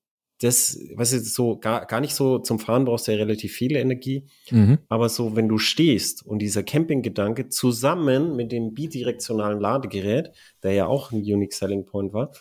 das, 0.43 0.77
was 0.97 1.13
ist 1.13 1.35
so 1.35 1.59
gar, 1.59 1.87
gar 1.87 2.01
nicht 2.01 2.15
so 2.15 2.39
zum 2.39 2.59
Fahren 2.59 2.85
brauchst 2.85 3.07
du 3.07 3.13
ja 3.13 3.19
relativ 3.19 3.53
viel 3.53 3.77
Energie, 3.77 4.27
mhm. 4.51 4.79
aber 4.89 5.09
so, 5.09 5.37
wenn 5.37 5.49
du 5.49 5.59
stehst 5.59 6.27
und 6.27 6.41
dieser 6.41 6.65
Campinggedanke 6.65 7.49
zusammen 7.49 8.35
mit 8.35 8.51
dem 8.51 8.75
bidirektionalen 8.75 9.61
Ladegerät, 9.61 10.33
der 10.65 10.73
ja 10.73 10.87
auch 10.87 11.13
ein 11.13 11.19
Unique 11.19 11.53
Selling 11.53 11.87
Point 11.87 12.13
war, 12.13 12.33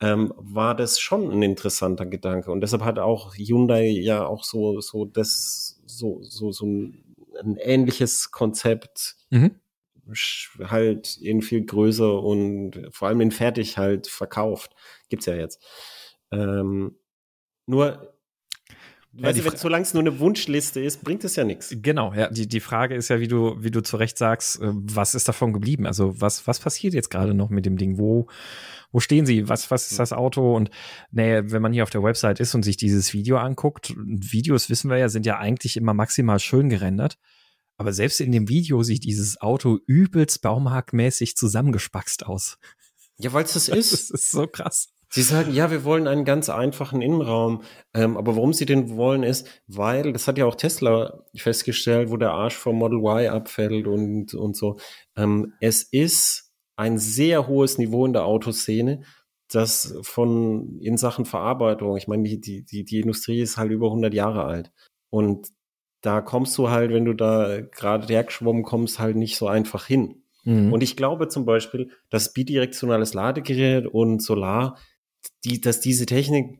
ähm, 0.00 0.32
war 0.36 0.76
das 0.76 1.00
schon 1.00 1.30
ein 1.32 1.42
interessanter 1.42 2.06
Gedanke. 2.06 2.52
Und 2.52 2.60
deshalb 2.60 2.84
hat 2.84 3.00
auch 3.00 3.34
Hyundai 3.34 3.88
ja 3.88 4.24
auch 4.24 4.44
so, 4.44 4.80
so 4.80 5.04
das, 5.04 5.80
so, 5.86 6.20
so, 6.22 6.52
so 6.52 6.66
ein 6.66 7.07
ein 7.40 7.56
ähnliches 7.56 8.30
Konzept 8.30 9.16
mhm. 9.30 9.60
halt 10.64 11.16
in 11.16 11.42
viel 11.42 11.64
größer 11.64 12.22
und 12.22 12.88
vor 12.90 13.08
allem 13.08 13.20
in 13.20 13.30
fertig 13.30 13.78
halt 13.78 14.06
verkauft. 14.06 14.74
Gibt's 15.08 15.26
ja 15.26 15.34
jetzt. 15.34 15.64
Ähm, 16.30 16.98
nur 17.66 18.17
ja, 19.18 19.44
weißt 19.44 19.54
du, 19.54 19.56
solange 19.56 19.82
es 19.82 19.94
nur 19.94 20.02
eine 20.02 20.18
Wunschliste 20.18 20.80
ist, 20.80 21.02
bringt 21.02 21.24
es 21.24 21.36
ja 21.36 21.44
nichts. 21.44 21.74
Genau, 21.82 22.14
ja. 22.14 22.30
Die, 22.30 22.46
die 22.46 22.60
Frage 22.60 22.94
ist 22.94 23.08
ja, 23.08 23.20
wie 23.20 23.28
du, 23.28 23.56
wie 23.62 23.70
du 23.70 23.82
zu 23.82 23.96
Recht 23.96 24.16
sagst, 24.16 24.60
äh, 24.60 24.70
was 24.72 25.14
ist 25.14 25.28
davon 25.28 25.52
geblieben? 25.52 25.86
Also 25.86 26.20
was, 26.20 26.46
was 26.46 26.60
passiert 26.60 26.94
jetzt 26.94 27.10
gerade 27.10 27.34
noch 27.34 27.50
mit 27.50 27.66
dem 27.66 27.76
Ding? 27.76 27.98
Wo, 27.98 28.28
wo 28.92 29.00
stehen 29.00 29.26
sie? 29.26 29.48
Was, 29.48 29.70
was 29.70 29.90
ist 29.90 29.98
das 29.98 30.12
Auto? 30.12 30.54
Und 30.54 30.70
nee, 31.10 31.40
wenn 31.44 31.62
man 31.62 31.72
hier 31.72 31.82
auf 31.82 31.90
der 31.90 32.02
Website 32.02 32.40
ist 32.40 32.54
und 32.54 32.62
sich 32.62 32.76
dieses 32.76 33.12
Video 33.12 33.38
anguckt, 33.38 33.94
Videos 33.96 34.70
wissen 34.70 34.90
wir 34.90 34.98
ja, 34.98 35.08
sind 35.08 35.26
ja 35.26 35.38
eigentlich 35.38 35.76
immer 35.76 35.94
maximal 35.94 36.38
schön 36.38 36.68
gerendert. 36.68 37.18
Aber 37.76 37.92
selbst 37.92 38.20
in 38.20 38.32
dem 38.32 38.48
Video 38.48 38.82
sieht 38.82 39.04
dieses 39.04 39.40
Auto 39.40 39.78
übelst 39.86 40.42
baumarktmäßig 40.42 41.36
zusammengespackst 41.36 42.26
aus. 42.26 42.58
Ja, 43.18 43.32
weil 43.32 43.44
es 43.44 43.52
das 43.54 43.68
ist. 43.68 43.92
Das 43.92 44.10
ist 44.10 44.30
so 44.30 44.46
krass. 44.46 44.88
Sie 45.10 45.22
sagen, 45.22 45.54
ja, 45.54 45.70
wir 45.70 45.84
wollen 45.84 46.06
einen 46.06 46.24
ganz 46.24 46.50
einfachen 46.50 47.00
Innenraum. 47.00 47.62
Ähm, 47.94 48.16
aber 48.16 48.36
warum 48.36 48.52
sie 48.52 48.66
den 48.66 48.96
wollen, 48.96 49.22
ist, 49.22 49.48
weil, 49.66 50.12
das 50.12 50.28
hat 50.28 50.36
ja 50.36 50.44
auch 50.44 50.54
Tesla 50.54 51.24
festgestellt, 51.34 52.10
wo 52.10 52.16
der 52.16 52.32
Arsch 52.32 52.56
vom 52.56 52.76
Model 52.76 52.98
Y 52.98 53.28
abfällt 53.28 53.86
und, 53.86 54.34
und 54.34 54.56
so. 54.56 54.78
Ähm, 55.16 55.54
es 55.60 55.82
ist 55.82 56.52
ein 56.76 56.98
sehr 56.98 57.48
hohes 57.48 57.78
Niveau 57.78 58.04
in 58.04 58.12
der 58.12 58.24
Autoszene, 58.24 59.02
das 59.50 59.98
von 60.02 60.78
in 60.80 60.98
Sachen 60.98 61.24
Verarbeitung, 61.24 61.96
ich 61.96 62.06
meine, 62.06 62.24
die, 62.24 62.64
die, 62.64 62.84
die 62.84 63.00
Industrie 63.00 63.40
ist 63.40 63.56
halt 63.56 63.72
über 63.72 63.86
100 63.86 64.12
Jahre 64.12 64.44
alt. 64.44 64.70
Und 65.10 65.48
da 66.02 66.20
kommst 66.20 66.56
du 66.58 66.68
halt, 66.68 66.92
wenn 66.92 67.06
du 67.06 67.14
da 67.14 67.60
gerade 67.60 68.06
hergeschwommen 68.06 68.62
kommst, 68.62 68.98
halt 68.98 69.16
nicht 69.16 69.36
so 69.36 69.48
einfach 69.48 69.86
hin. 69.86 70.22
Mhm. 70.44 70.72
Und 70.72 70.82
ich 70.82 70.96
glaube 70.96 71.28
zum 71.28 71.44
Beispiel, 71.44 71.90
dass 72.10 72.32
bidirektionales 72.32 73.14
Ladegerät 73.14 73.86
und 73.86 74.22
Solar, 74.22 74.78
die, 75.44 75.60
dass 75.60 75.80
diese 75.80 76.06
Technik, 76.06 76.58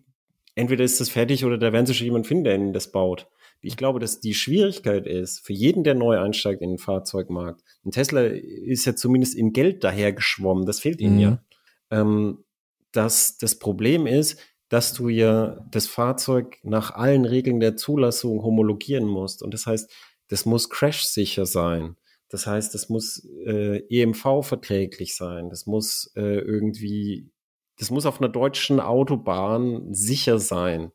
entweder 0.54 0.84
ist 0.84 1.00
das 1.00 1.08
fertig 1.08 1.44
oder 1.44 1.58
da 1.58 1.72
werden 1.72 1.86
sich 1.86 1.98
schon 1.98 2.06
jemand 2.06 2.26
finden, 2.26 2.44
der 2.44 2.54
ihnen 2.54 2.72
das 2.72 2.92
baut. 2.92 3.28
Ich 3.60 3.76
glaube, 3.76 3.98
dass 3.98 4.20
die 4.20 4.34
Schwierigkeit 4.34 5.06
ist, 5.06 5.44
für 5.44 5.52
jeden, 5.52 5.82
der 5.82 5.94
neu 5.94 6.18
einsteigt 6.18 6.62
in 6.62 6.70
den 6.70 6.78
Fahrzeugmarkt, 6.78 7.62
ein 7.84 7.90
Tesla 7.90 8.22
ist 8.22 8.84
ja 8.84 8.94
zumindest 8.94 9.34
in 9.34 9.52
Geld 9.52 9.82
dahergeschwommen, 9.82 10.64
das 10.64 10.80
fehlt 10.80 11.00
ihnen 11.00 11.16
mhm. 11.16 11.20
ja. 11.20 11.42
Ähm, 11.90 12.44
dass 12.92 13.36
das 13.38 13.58
Problem 13.58 14.06
ist, 14.06 14.38
dass 14.68 14.92
du 14.92 15.08
ja 15.08 15.64
das 15.70 15.86
Fahrzeug 15.86 16.58
nach 16.62 16.94
allen 16.94 17.24
Regeln 17.24 17.60
der 17.60 17.76
Zulassung 17.76 18.42
homologieren 18.42 19.06
musst. 19.06 19.42
Und 19.42 19.54
das 19.54 19.66
heißt, 19.66 19.90
das 20.28 20.44
muss 20.44 20.68
crash-sicher 20.68 21.46
sein. 21.46 21.96
Das 22.28 22.46
heißt, 22.46 22.74
das 22.74 22.90
muss 22.90 23.26
äh, 23.46 23.82
EMV-verträglich 23.88 25.16
sein. 25.16 25.48
Das 25.48 25.66
muss 25.66 26.12
äh, 26.16 26.38
irgendwie, 26.38 27.30
das 27.78 27.90
muss 27.90 28.06
auf 28.06 28.20
einer 28.20 28.28
deutschen 28.28 28.80
Autobahn 28.80 29.94
sicher 29.94 30.38
sein. 30.38 30.92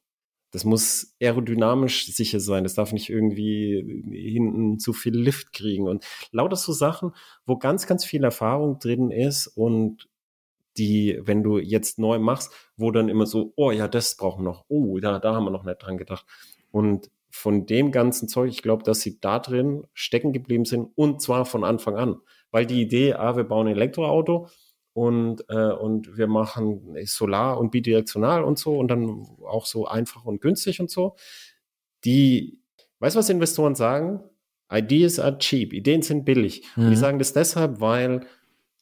Das 0.52 0.66
muss 0.66 1.16
aerodynamisch 1.20 2.06
sicher 2.14 2.40
sein. 2.40 2.64
Das 2.64 2.76
darf 2.76 2.94
nicht 2.94 3.10
irgendwie 3.10 4.04
hinten 4.12 4.78
zu 4.78 4.94
viel 4.94 5.18
Lift 5.18 5.52
kriegen. 5.54 5.88
Und 5.88 6.06
lauter 6.32 6.58
so 6.58 6.72
Sachen, 6.74 7.12
wo 7.46 7.58
ganz, 7.58 7.88
ganz 7.88 8.06
viel 8.06 8.24
Erfahrung 8.24 8.78
drin 8.78 9.10
ist 9.10 9.48
und 9.48 10.08
die, 10.78 11.20
wenn 11.24 11.42
du 11.42 11.58
jetzt 11.58 12.00
neu 12.00 12.20
machst, 12.20 12.52
wo 12.78 12.92
dann 12.92 13.10
immer 13.10 13.26
so, 13.26 13.54
oh 13.56 13.72
ja, 13.72 13.88
das 13.88 14.16
brauchen 14.16 14.44
wir 14.44 14.52
noch, 14.52 14.66
oh, 14.68 15.00
da, 15.00 15.20
da 15.20 15.34
haben 15.34 15.46
wir 15.46 15.52
noch 15.52 15.64
nicht 15.64 15.82
dran 15.82 15.98
gedacht. 15.98 16.26
Und 16.72 17.10
von 17.30 17.66
dem 17.66 17.92
ganzen 17.92 18.28
Zeug, 18.28 18.52
ich 18.52 18.62
glaube, 18.62 18.84
dass 18.84 19.02
sie 19.02 19.20
da 19.20 19.40
drin 19.40 19.88
stecken 19.94 20.34
geblieben 20.34 20.66
sind 20.66 20.92
und 20.96 21.22
zwar 21.22 21.46
von 21.46 21.64
Anfang 21.64 21.96
an. 21.96 22.18
Weil 22.52 22.68
die 22.68 22.82
Idee, 22.82 23.14
ah, 23.14 23.36
wir 23.36 23.44
bauen 23.44 23.68
ein 23.68 23.76
Elektroauto 23.76 24.50
und, 24.94 25.44
äh, 25.50 25.72
und 25.72 26.18
wir 26.18 26.28
machen 26.28 26.96
Solar 27.06 27.60
und 27.60 27.72
bidirektional 27.72 28.44
und 28.44 28.60
so 28.60 28.78
und 28.78 28.90
dann 28.90 29.26
auch 29.46 29.66
so 29.66 29.88
einfach 29.88 30.26
und 30.26 30.40
günstig 30.40 30.80
und 30.80 30.90
so. 30.90 31.16
Die, 32.06 32.60
weißt 33.00 33.16
du, 33.16 33.20
was 33.20 33.30
Investoren 33.30 33.76
sagen? 33.76 34.24
Ideas 34.72 35.20
are 35.20 35.38
cheap, 35.38 35.74
Ideen 35.74 36.02
sind 36.02 36.26
billig. 36.26 36.64
Mhm. 36.76 36.84
Und 36.84 36.90
die 36.92 36.96
mhm. 36.96 37.02
sagen 37.02 37.20
das 37.20 37.34
deshalb, 37.34 37.82
weil 37.82 38.26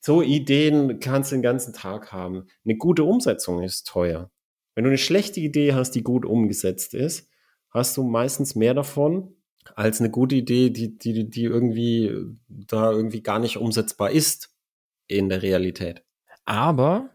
so 0.01 0.21
Ideen 0.21 0.99
kannst 0.99 1.31
du 1.31 1.35
den 1.35 1.43
ganzen 1.43 1.73
Tag 1.73 2.11
haben. 2.11 2.47
Eine 2.65 2.75
gute 2.75 3.03
Umsetzung 3.03 3.61
ist 3.61 3.87
teuer. 3.87 4.29
Wenn 4.75 4.83
du 4.83 4.89
eine 4.89 4.97
schlechte 4.97 5.39
Idee 5.39 5.73
hast, 5.73 5.91
die 5.91 6.03
gut 6.03 6.25
umgesetzt 6.25 6.93
ist, 6.93 7.29
hast 7.69 7.95
du 7.97 8.03
meistens 8.03 8.55
mehr 8.55 8.73
davon 8.73 9.35
als 9.75 9.99
eine 9.99 10.09
gute 10.09 10.35
Idee, 10.35 10.71
die, 10.71 10.97
die, 10.97 11.29
die 11.29 11.43
irgendwie 11.43 12.11
da 12.47 12.91
irgendwie 12.91 13.21
gar 13.21 13.39
nicht 13.39 13.57
umsetzbar 13.57 14.11
ist 14.11 14.50
in 15.11 15.29
der 15.29 15.41
Realität. 15.41 16.03
Aber 16.45 17.09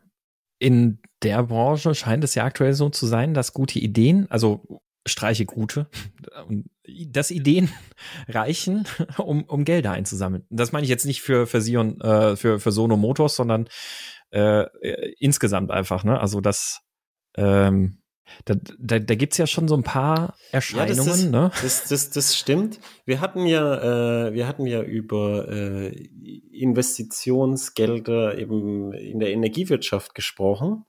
in 0.59 1.01
der 1.23 1.43
Branche 1.43 1.95
scheint 1.95 2.25
es 2.25 2.35
ja 2.35 2.45
aktuell 2.45 2.73
so 2.73 2.89
zu 2.89 3.07
sein, 3.07 3.35
dass 3.35 3.53
gute 3.53 3.79
Ideen, 3.79 4.31
also 4.31 4.81
streiche 5.07 5.47
gute, 5.47 5.89
dass 7.09 7.31
Ideen 7.31 7.71
reichen, 8.29 8.87
um, 9.19 9.45
um 9.45 9.65
Gelder 9.65 9.93
einzusammeln. 9.93 10.45
Das 10.51 10.73
meine 10.73 10.85
ich 10.85 10.91
jetzt 10.91 11.07
nicht 11.07 11.23
für, 11.23 11.47
für 11.47 11.61
Sion, 11.61 12.01
äh, 12.01 12.37
für, 12.37 12.61
für 12.61 12.73
Sono 12.73 12.97
Motors, 12.97 13.37
sondern 13.37 13.69
äh, 14.31 14.63
äh, 14.63 15.15
insgesamt 15.19 15.71
einfach, 15.71 16.05
ne? 16.05 16.21
Also 16.21 16.41
das, 16.41 16.81
ähm, 17.37 18.03
da, 18.45 18.55
da, 18.79 18.99
da 18.99 19.15
gibt 19.15 19.37
ja 19.39 19.47
schon 19.47 19.69
so 19.69 19.77
ein 19.77 19.83
paar 19.83 20.35
Erscheinungen, 20.53 20.97
ja, 20.97 21.05
das 21.05 21.19
ist, 21.19 21.31
ne? 21.31 21.51
Das, 21.63 21.89
das, 21.89 22.11
das 22.11 22.37
stimmt. 22.37 22.81
Wir 23.05 23.21
hatten 23.21 23.47
ja, 23.47 24.29
äh, 24.29 24.35
wir 24.35 24.47
hatten 24.47 24.67
ja 24.67 24.83
über 24.83 25.49
äh, 25.49 25.89
Investitionsgelder 26.53 28.39
eben 28.39 28.93
in 28.93 29.19
der 29.21 29.31
Energiewirtschaft 29.31 30.15
gesprochen. 30.15 30.85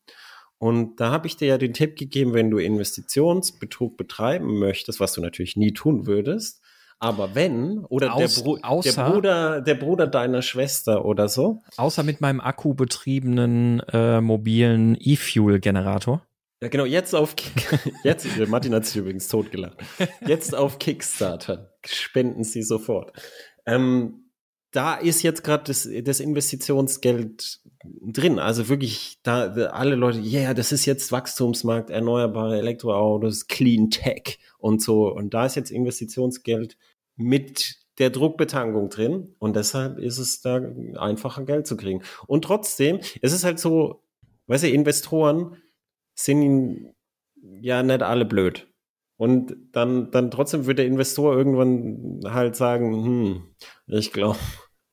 Und 0.59 0.99
da 0.99 1.11
habe 1.11 1.27
ich 1.27 1.38
dir 1.38 1.47
ja 1.47 1.57
den 1.57 1.73
Tipp 1.73 1.97
gegeben, 1.97 2.33
wenn 2.33 2.49
du 2.49 2.57
Investitionsbetrug 2.57 3.95
betreiben 3.95 4.57
möchtest, 4.57 4.99
was 4.99 5.13
du 5.13 5.21
natürlich 5.21 5.55
nie 5.55 5.73
tun 5.73 6.07
würdest, 6.07 6.61
aber 6.99 7.35
wenn, 7.35 7.85
oder 7.85 8.15
Aus, 8.15 8.35
der, 8.35 8.41
Bru 8.41 8.57
außer, 8.61 8.91
der, 8.91 9.11
Bruder, 9.11 9.61
der 9.61 9.75
Bruder 9.75 10.07
deiner 10.07 10.41
Schwester 10.41 11.05
oder 11.05 11.29
so. 11.29 11.61
Außer 11.77 12.01
mit 12.01 12.21
meinem 12.21 12.39
akkubetriebenen 12.41 13.81
äh, 13.93 14.19
mobilen 14.19 14.97
E-Fuel-Generator. 14.99 16.23
Ja, 16.62 16.70
genau, 16.70 16.86
jetzt 16.86 17.14
auf 17.14 17.36
Kick 17.36 17.80
jetzt, 18.03 18.26
Martin 18.47 18.74
hat 18.74 18.86
sich 18.86 18.95
übrigens 18.95 19.28
totgelacht. 19.28 19.78
Jetzt 20.26 20.55
auf 20.55 20.80
Kickstarter. 20.80 21.78
Spenden 21.86 22.43
Sie 22.43 22.64
sofort. 22.64 23.12
Ähm, 23.66 24.32
da 24.72 24.95
ist 24.95 25.22
jetzt 25.22 25.43
gerade 25.43 25.66
das, 25.66 25.88
das 26.03 26.20
Investitionsgeld 26.20 27.62
drin. 28.01 28.39
Also 28.39 28.70
wirklich, 28.70 29.20
da 29.24 29.45
alle 29.68 29.95
Leute, 29.95 30.20
ja, 30.20 30.41
yeah, 30.41 30.53
das 30.53 30.72
ist 30.72 30.86
jetzt 30.86 31.12
Wachstumsmarkt, 31.12 31.89
erneuerbare 31.89 32.58
Elektroautos, 32.58 33.47
Clean 33.47 33.89
Tech 33.91 34.39
und 34.58 34.82
so. 34.82 35.14
Und 35.14 35.34
da 35.34 35.45
ist 35.45 35.55
jetzt 35.55 35.72
Investitionsgeld 35.72 36.78
mit 37.16 37.78
der 37.99 38.10
Druckbetankung 38.10 38.89
drin. 38.89 39.36
Und 39.38 39.55
deshalb 39.55 39.99
ist 39.99 40.18
es 40.18 40.41
da 40.41 40.60
einfacher 40.97 41.43
Geld 41.45 41.68
zu 41.68 41.78
kriegen. 41.78 42.01
Und 42.26 42.43
trotzdem, 42.43 42.99
es 43.22 43.32
ist 43.32 43.43
halt 43.43 43.60
so, 43.60 44.03
weißt 44.47 44.64
du, 44.64 44.70
Investoren 44.70 45.58
sind 46.18 46.93
ja 47.61 47.84
nicht 47.84 48.01
alle 48.01 48.26
blöd. 48.26 48.68
Und 49.18 49.55
dann, 49.72 50.11
dann 50.11 50.30
trotzdem 50.30 50.65
wird 50.65 50.78
der 50.78 50.86
Investor 50.86 51.36
irgendwann 51.36 52.22
halt 52.32 52.55
sagen, 52.55 53.05
hm, 53.05 53.43
ich 53.88 54.11
glaube, 54.11 54.38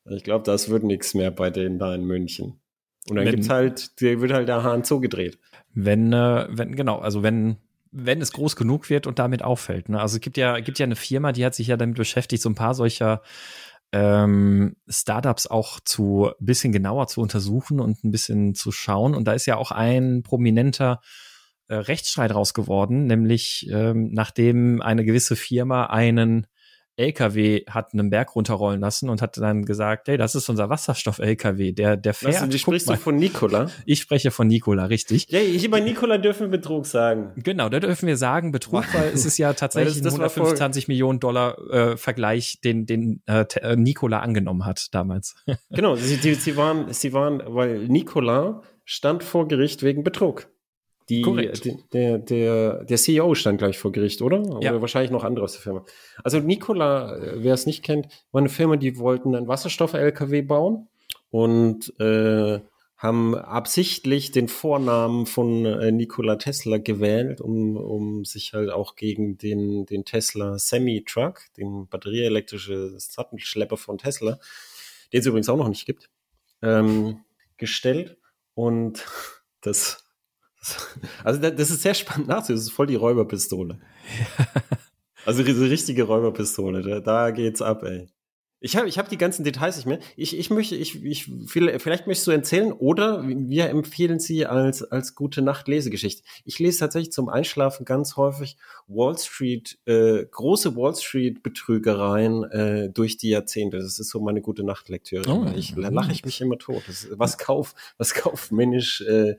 ich 0.06 0.24
glaube, 0.24 0.44
das 0.44 0.70
wird 0.70 0.82
nichts 0.82 1.14
mehr 1.14 1.30
bei 1.30 1.50
denen 1.50 1.78
da 1.78 1.94
in 1.94 2.04
München. 2.04 2.60
Und 3.08 3.16
dann 3.16 3.26
wenn, 3.26 3.34
gibt's 3.34 3.50
halt, 3.50 4.00
der 4.00 4.20
wird 4.20 4.32
halt 4.32 4.48
der 4.48 4.62
Hahn 4.62 4.82
zugedreht. 4.84 5.38
Wenn, 5.74 6.12
äh, 6.12 6.46
wenn, 6.50 6.74
genau, 6.74 7.00
also 7.00 7.22
wenn, 7.22 7.56
wenn 7.90 8.22
es 8.22 8.32
groß 8.32 8.56
genug 8.56 8.88
wird 8.88 9.06
und 9.06 9.18
damit 9.18 9.42
auffällt. 9.42 9.90
Ne? 9.90 10.00
Also 10.00 10.16
es 10.16 10.20
gibt 10.20 10.38
ja, 10.38 10.58
gibt 10.60 10.78
ja 10.78 10.84
eine 10.84 10.96
Firma, 10.96 11.32
die 11.32 11.44
hat 11.44 11.54
sich 11.54 11.66
ja 11.66 11.76
damit 11.76 11.96
beschäftigt, 11.96 12.42
so 12.42 12.48
ein 12.48 12.54
paar 12.54 12.74
solcher 12.74 13.20
ähm, 13.94 14.74
Startups 14.88 15.46
auch 15.46 15.78
zu 15.78 16.32
bisschen 16.40 16.72
genauer 16.72 17.06
zu 17.06 17.20
untersuchen 17.20 17.78
und 17.78 18.02
ein 18.02 18.10
bisschen 18.10 18.56
zu 18.56 18.72
schauen. 18.72 19.14
Und 19.14 19.28
da 19.28 19.34
ist 19.34 19.46
ja 19.46 19.56
auch 19.56 19.70
ein 19.70 20.24
prominenter 20.24 21.00
äh, 21.68 21.76
Rechtsstreit 21.76 22.34
raus 22.34 22.54
geworden, 22.54 23.06
nämlich 23.06 23.68
ähm, 23.70 24.10
nachdem 24.12 24.82
eine 24.82 25.04
gewisse 25.04 25.36
Firma 25.36 25.86
einen 25.86 26.48
LKW 26.96 27.64
hat 27.68 27.92
einen 27.92 28.10
Berg 28.10 28.34
runterrollen 28.34 28.80
lassen 28.80 29.08
und 29.08 29.20
hat 29.20 29.36
dann 29.36 29.64
gesagt, 29.64 30.08
hey, 30.08 30.16
das 30.16 30.34
ist 30.34 30.48
unser 30.48 30.70
Wasserstoff-LKW, 30.70 31.72
der, 31.72 31.96
der 31.96 32.14
fährt. 32.14 32.36
Also, 32.36 32.46
du 32.46 32.58
sprichst 32.58 32.88
du 32.88 32.96
von 32.96 33.16
Nikola? 33.16 33.70
Ich 33.84 34.00
spreche 34.00 34.30
von 34.30 34.46
Nikola, 34.46 34.86
richtig. 34.86 35.26
Ja, 35.30 35.40
hier 35.40 35.70
bei 35.70 35.80
Nikola 35.80 36.18
dürfen 36.18 36.50
wir 36.50 36.58
Betrug 36.58 36.86
sagen. 36.86 37.32
Genau, 37.36 37.68
da 37.68 37.80
dürfen 37.80 38.06
wir 38.06 38.16
sagen 38.16 38.52
Betrug, 38.52 38.84
weil 38.94 39.10
es 39.12 39.24
ist 39.24 39.38
ja 39.38 39.52
tatsächlich 39.54 40.00
ein 40.02 40.06
125 40.06 40.88
Millionen 40.88 41.20
Dollar 41.20 41.58
äh, 41.70 41.96
Vergleich, 41.96 42.60
den, 42.62 42.86
den 42.86 43.22
äh, 43.26 43.44
äh, 43.60 43.76
Nikola 43.76 44.20
angenommen 44.20 44.64
hat 44.64 44.94
damals. 44.94 45.34
genau, 45.70 45.96
sie, 45.96 46.16
sie 46.34 46.56
waren, 46.56 46.92
sie 46.92 47.12
waren, 47.12 47.42
weil 47.46 47.88
Nikola 47.88 48.62
stand 48.84 49.24
vor 49.24 49.48
Gericht 49.48 49.82
wegen 49.82 50.04
Betrug. 50.04 50.46
Die, 51.10 51.22
die, 51.22 51.76
der, 51.92 52.18
der, 52.18 52.84
der 52.84 52.96
CEO 52.96 53.34
stand 53.34 53.58
gleich 53.58 53.78
vor 53.78 53.92
Gericht, 53.92 54.22
oder? 54.22 54.38
Ja. 54.62 54.70
Oder 54.70 54.80
wahrscheinlich 54.80 55.10
noch 55.10 55.22
andere 55.22 55.44
aus 55.44 55.52
der 55.52 55.60
Firma. 55.60 55.84
Also 56.22 56.40
Nikola, 56.40 57.16
äh, 57.16 57.44
wer 57.44 57.52
es 57.52 57.66
nicht 57.66 57.82
kennt, 57.82 58.08
war 58.32 58.40
eine 58.40 58.48
Firma, 58.48 58.76
die 58.76 58.96
wollten 58.98 59.34
einen 59.34 59.46
Wasserstoff-LKW 59.46 60.42
bauen 60.42 60.88
und 61.30 61.92
äh, 62.00 62.60
haben 62.96 63.34
absichtlich 63.34 64.30
den 64.30 64.48
Vornamen 64.48 65.26
von 65.26 65.66
äh, 65.66 65.92
Nikola 65.92 66.36
Tesla 66.36 66.78
gewählt, 66.78 67.42
um, 67.42 67.76
um 67.76 68.24
sich 68.24 68.54
halt 68.54 68.70
auch 68.70 68.96
gegen 68.96 69.36
den, 69.36 69.84
den 69.84 70.06
Tesla 70.06 70.58
Semi-Truck, 70.58 71.42
den 71.58 71.86
batterieelektrische 71.86 72.98
Sattelschlepper 72.98 73.76
von 73.76 73.98
Tesla, 73.98 74.38
den 75.12 75.20
es 75.20 75.26
übrigens 75.26 75.50
auch 75.50 75.58
noch 75.58 75.68
nicht 75.68 75.84
gibt, 75.84 76.08
ähm, 76.62 77.20
gestellt. 77.58 78.16
Und 78.54 79.04
das 79.60 80.03
also 81.24 81.40
das 81.40 81.70
ist 81.70 81.82
sehr 81.82 81.94
spannend 81.94 82.28
nachzusehen. 82.28 82.56
Das 82.56 82.66
ist 82.66 82.72
voll 82.72 82.86
die 82.86 82.96
Räuberpistole. 82.96 83.78
Also 85.26 85.42
diese 85.42 85.70
richtige 85.70 86.02
Räuberpistole. 86.02 86.82
Da, 86.82 87.00
da 87.00 87.30
geht's 87.30 87.62
ab, 87.62 87.82
ey. 87.82 88.08
Ich 88.64 88.78
habe 88.78 88.88
ich 88.88 88.96
hab 88.96 89.10
die 89.10 89.18
ganzen 89.18 89.44
Details 89.44 89.76
nicht 89.76 89.84
mehr. 89.84 89.98
Ich, 90.16 90.38
ich 90.38 90.48
möchte, 90.48 90.74
ich, 90.74 91.04
ich, 91.04 91.30
vielleicht 91.46 92.06
möchtest 92.06 92.26
du 92.26 92.30
erzählen 92.30 92.72
oder 92.72 93.22
wir 93.28 93.68
empfehlen 93.68 94.20
sie 94.20 94.46
als, 94.46 94.82
als 94.82 95.14
gute 95.14 95.42
Nacht 95.42 95.68
Lesegeschichte. 95.68 96.22
Ich 96.46 96.58
lese 96.58 96.78
tatsächlich 96.78 97.12
zum 97.12 97.28
Einschlafen 97.28 97.84
ganz 97.84 98.16
häufig 98.16 98.56
Wall 98.86 99.18
Street, 99.18 99.78
äh, 99.84 100.24
große 100.24 100.76
Wall 100.76 100.96
Street 100.96 101.42
Betrügereien 101.42 102.44
äh, 102.44 102.88
durch 102.88 103.18
die 103.18 103.28
Jahrzehnte. 103.28 103.76
Das 103.76 103.98
ist 103.98 104.08
so 104.08 104.20
meine 104.20 104.40
gute 104.40 104.64
Nachtlektüre. 104.64 105.30
Oh, 105.30 105.46
ich 105.54 105.76
lache 105.76 106.12
ich 106.12 106.24
mich 106.24 106.40
immer 106.40 106.56
tot. 106.56 106.84
Das, 106.86 107.08
was 107.10 107.36
kauf, 107.36 107.74
was 107.98 108.14
kaufmännisch 108.14 109.02
äh, 109.02 109.36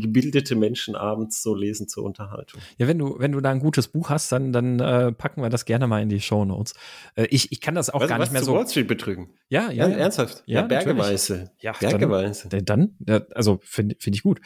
gebildete 0.00 0.56
Menschen 0.56 0.94
abends 0.94 1.42
so 1.42 1.54
lesen 1.54 1.88
zur 1.88 2.04
Unterhaltung. 2.04 2.60
Ja, 2.78 2.86
wenn 2.86 2.98
du, 2.98 3.16
wenn 3.18 3.32
du 3.32 3.40
da 3.40 3.50
ein 3.50 3.60
gutes 3.60 3.88
Buch 3.88 4.10
hast, 4.10 4.30
dann, 4.32 4.52
dann 4.52 4.80
äh, 4.80 5.12
packen 5.12 5.42
wir 5.42 5.50
das 5.50 5.64
gerne 5.64 5.86
mal 5.86 6.02
in 6.02 6.08
die 6.08 6.20
Show 6.20 6.44
Notes. 6.44 6.74
Äh, 7.14 7.26
ich, 7.30 7.52
ich 7.52 7.60
kann 7.60 7.74
das 7.74 7.90
auch 7.90 8.00
was, 8.00 8.08
gar 8.08 8.18
nicht 8.18 8.32
mehr 8.32 8.42
so. 8.42 8.54
Wall 8.54 8.68
Street 8.68 8.88
betrügen. 8.88 9.30
Ja, 9.48 9.70
ja. 9.70 9.88
ja 9.88 9.96
ernsthaft. 9.96 10.42
Ja, 10.46 10.60
ja 10.60 10.66
bergeweise. 10.66 11.50
Ja, 11.60 11.72
bergeweise. 11.72 12.48
Dann, 12.48 12.94
dann 12.98 13.26
also 13.34 13.60
finde 13.62 13.96
find 13.98 14.16
ich 14.16 14.22
gut. 14.22 14.40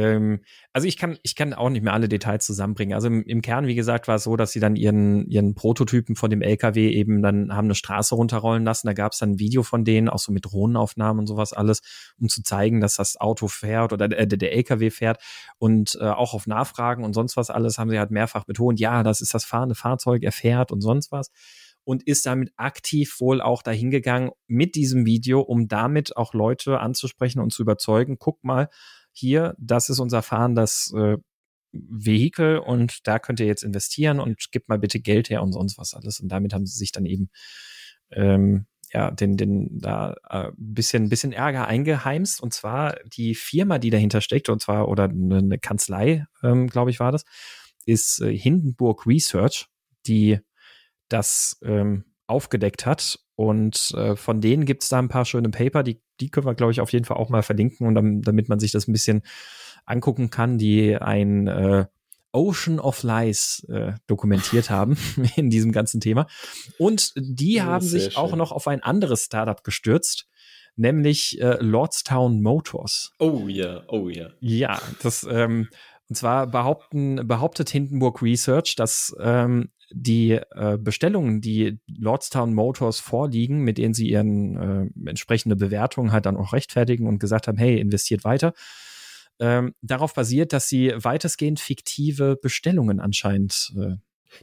Ähm, 0.00 0.40
also 0.72 0.88
ich 0.88 0.96
kann, 0.96 1.18
ich 1.22 1.36
kann 1.36 1.52
auch 1.52 1.68
nicht 1.68 1.82
mehr 1.82 1.92
alle 1.92 2.08
Details 2.08 2.46
zusammenbringen. 2.46 2.94
Also 2.94 3.08
im, 3.08 3.22
im, 3.24 3.42
Kern, 3.42 3.66
wie 3.66 3.74
gesagt, 3.74 4.08
war 4.08 4.16
es 4.16 4.24
so, 4.24 4.36
dass 4.36 4.52
sie 4.52 4.60
dann 4.60 4.76
ihren, 4.76 5.26
ihren 5.28 5.54
Prototypen 5.54 6.16
von 6.16 6.30
dem 6.30 6.40
LKW 6.40 6.90
eben 6.90 7.22
dann 7.22 7.54
haben 7.54 7.66
eine 7.66 7.74
Straße 7.74 8.14
runterrollen 8.14 8.64
lassen. 8.64 8.86
Da 8.86 8.94
gab 8.94 9.12
es 9.12 9.18
dann 9.18 9.32
ein 9.32 9.38
Video 9.38 9.62
von 9.62 9.84
denen, 9.84 10.08
auch 10.08 10.18
so 10.18 10.32
mit 10.32 10.46
Drohnenaufnahmen 10.46 11.20
und 11.20 11.26
sowas 11.26 11.52
alles, 11.52 11.82
um 12.18 12.28
zu 12.28 12.42
zeigen, 12.42 12.80
dass 12.80 12.96
das 12.96 13.20
Auto 13.20 13.48
fährt 13.48 13.92
oder 13.92 14.06
äh, 14.06 14.26
der 14.26 14.52
LKW 14.52 14.90
fährt. 14.90 15.22
Und 15.58 15.98
äh, 16.00 16.04
auch 16.04 16.32
auf 16.32 16.46
Nachfragen 16.46 17.04
und 17.04 17.12
sonst 17.12 17.36
was 17.36 17.50
alles 17.50 17.78
haben 17.78 17.90
sie 17.90 17.98
halt 17.98 18.10
mehrfach 18.10 18.44
betont, 18.44 18.80
ja, 18.80 19.02
das 19.02 19.20
ist 19.20 19.34
das 19.34 19.44
fahrende 19.44 19.74
Fahrzeug, 19.74 20.22
er 20.22 20.32
fährt 20.32 20.72
und 20.72 20.80
sonst 20.80 21.12
was 21.12 21.30
und 21.84 22.02
ist 22.06 22.26
damit 22.26 22.52
aktiv 22.56 23.16
wohl 23.20 23.40
auch 23.40 23.62
dahingegangen 23.62 24.30
mit 24.46 24.74
diesem 24.74 25.06
Video, 25.06 25.40
um 25.40 25.68
damit 25.68 26.16
auch 26.16 26.34
Leute 26.34 26.78
anzusprechen 26.78 27.40
und 27.40 27.52
zu 27.52 27.62
überzeugen, 27.62 28.16
guck 28.18 28.44
mal, 28.44 28.68
hier, 29.12 29.54
das 29.58 29.88
ist 29.88 29.98
unser 29.98 30.22
fahrendes 30.22 30.92
äh, 30.96 31.16
Vehikel 31.72 32.58
und 32.58 33.06
da 33.06 33.18
könnt 33.18 33.40
ihr 33.40 33.46
jetzt 33.46 33.62
investieren 33.62 34.18
und 34.20 34.50
gebt 34.50 34.68
mal 34.68 34.78
bitte 34.78 35.00
Geld 35.00 35.30
her 35.30 35.42
und 35.42 35.52
sonst 35.52 35.78
was 35.78 35.94
alles. 35.94 36.20
Und 36.20 36.28
damit 36.28 36.52
haben 36.52 36.66
sie 36.66 36.76
sich 36.76 36.92
dann 36.92 37.06
eben 37.06 37.30
ähm, 38.10 38.66
ja, 38.92 39.10
den, 39.10 39.36
den 39.36 39.78
da 39.78 40.16
äh, 40.28 40.50
bisschen, 40.56 41.08
bisschen 41.08 41.32
Ärger 41.32 41.66
eingeheimst. 41.66 42.42
Und 42.42 42.52
zwar 42.52 42.96
die 43.04 43.34
Firma, 43.34 43.78
die 43.78 43.90
dahinter 43.90 44.20
steckt, 44.20 44.48
und 44.48 44.60
zwar, 44.60 44.88
oder 44.88 45.04
eine 45.04 45.58
Kanzlei, 45.58 46.26
ähm, 46.42 46.66
glaube 46.66 46.90
ich, 46.90 46.98
war 46.98 47.12
das, 47.12 47.24
ist 47.86 48.20
äh, 48.20 48.36
Hindenburg 48.36 49.06
Research, 49.06 49.66
die 50.06 50.38
das 51.08 51.58
ähm, 51.62 52.04
aufgedeckt 52.26 52.84
hat. 52.84 53.20
Und 53.36 53.92
äh, 53.96 54.16
von 54.16 54.40
denen 54.40 54.64
gibt 54.64 54.82
es 54.82 54.88
da 54.88 54.98
ein 54.98 55.08
paar 55.08 55.24
schöne 55.24 55.50
Paper, 55.50 55.82
die 55.82 56.00
die 56.20 56.30
können 56.30 56.46
wir, 56.46 56.54
glaube 56.54 56.72
ich, 56.72 56.80
auf 56.80 56.92
jeden 56.92 57.04
Fall 57.04 57.16
auch 57.16 57.28
mal 57.28 57.42
verlinken 57.42 57.86
und 57.86 57.94
dann, 57.94 58.22
damit 58.22 58.48
man 58.48 58.60
sich 58.60 58.72
das 58.72 58.88
ein 58.88 58.92
bisschen 58.92 59.22
angucken 59.86 60.30
kann, 60.30 60.58
die 60.58 60.96
ein 60.96 61.46
äh, 61.46 61.86
Ocean 62.32 62.78
of 62.78 63.02
Lies 63.02 63.66
äh, 63.68 63.92
dokumentiert 64.06 64.70
haben 64.70 64.96
in 65.36 65.50
diesem 65.50 65.72
ganzen 65.72 66.00
Thema. 66.00 66.26
Und 66.78 67.12
die 67.16 67.54
ja, 67.54 67.64
haben 67.64 67.84
sich 67.84 68.04
schön. 68.04 68.16
auch 68.16 68.36
noch 68.36 68.52
auf 68.52 68.68
ein 68.68 68.82
anderes 68.82 69.24
Startup 69.24 69.62
gestürzt, 69.64 70.28
nämlich 70.76 71.40
äh, 71.40 71.56
Lordstown 71.60 72.42
Motors. 72.42 73.12
Oh 73.18 73.46
ja, 73.48 73.82
oh 73.88 74.08
ja. 74.08 74.30
Ja, 74.40 74.80
das 75.02 75.26
ähm, 75.28 75.68
und 76.08 76.16
zwar 76.16 76.48
behaupten, 76.48 77.26
behauptet 77.28 77.70
Hindenburg 77.70 78.20
Research, 78.20 78.74
dass 78.74 79.14
ähm, 79.20 79.70
die 79.92 80.32
äh, 80.32 80.78
Bestellungen, 80.78 81.40
die 81.40 81.78
Lordstown 81.86 82.54
Motors 82.54 83.00
vorliegen, 83.00 83.60
mit 83.60 83.78
denen 83.78 83.94
sie 83.94 84.08
ihren 84.08 84.56
äh, 85.04 85.08
entsprechende 85.08 85.56
Bewertungen 85.56 86.12
halt 86.12 86.26
dann 86.26 86.36
auch 86.36 86.52
rechtfertigen 86.52 87.06
und 87.06 87.18
gesagt 87.18 87.48
haben, 87.48 87.58
hey, 87.58 87.78
investiert 87.78 88.24
weiter, 88.24 88.52
ähm, 89.40 89.74
darauf 89.82 90.14
basiert, 90.14 90.52
dass 90.52 90.68
sie 90.68 90.92
weitestgehend 90.96 91.60
fiktive 91.60 92.36
Bestellungen 92.36 93.00
anscheinend 93.00 93.72
äh, 93.76 93.96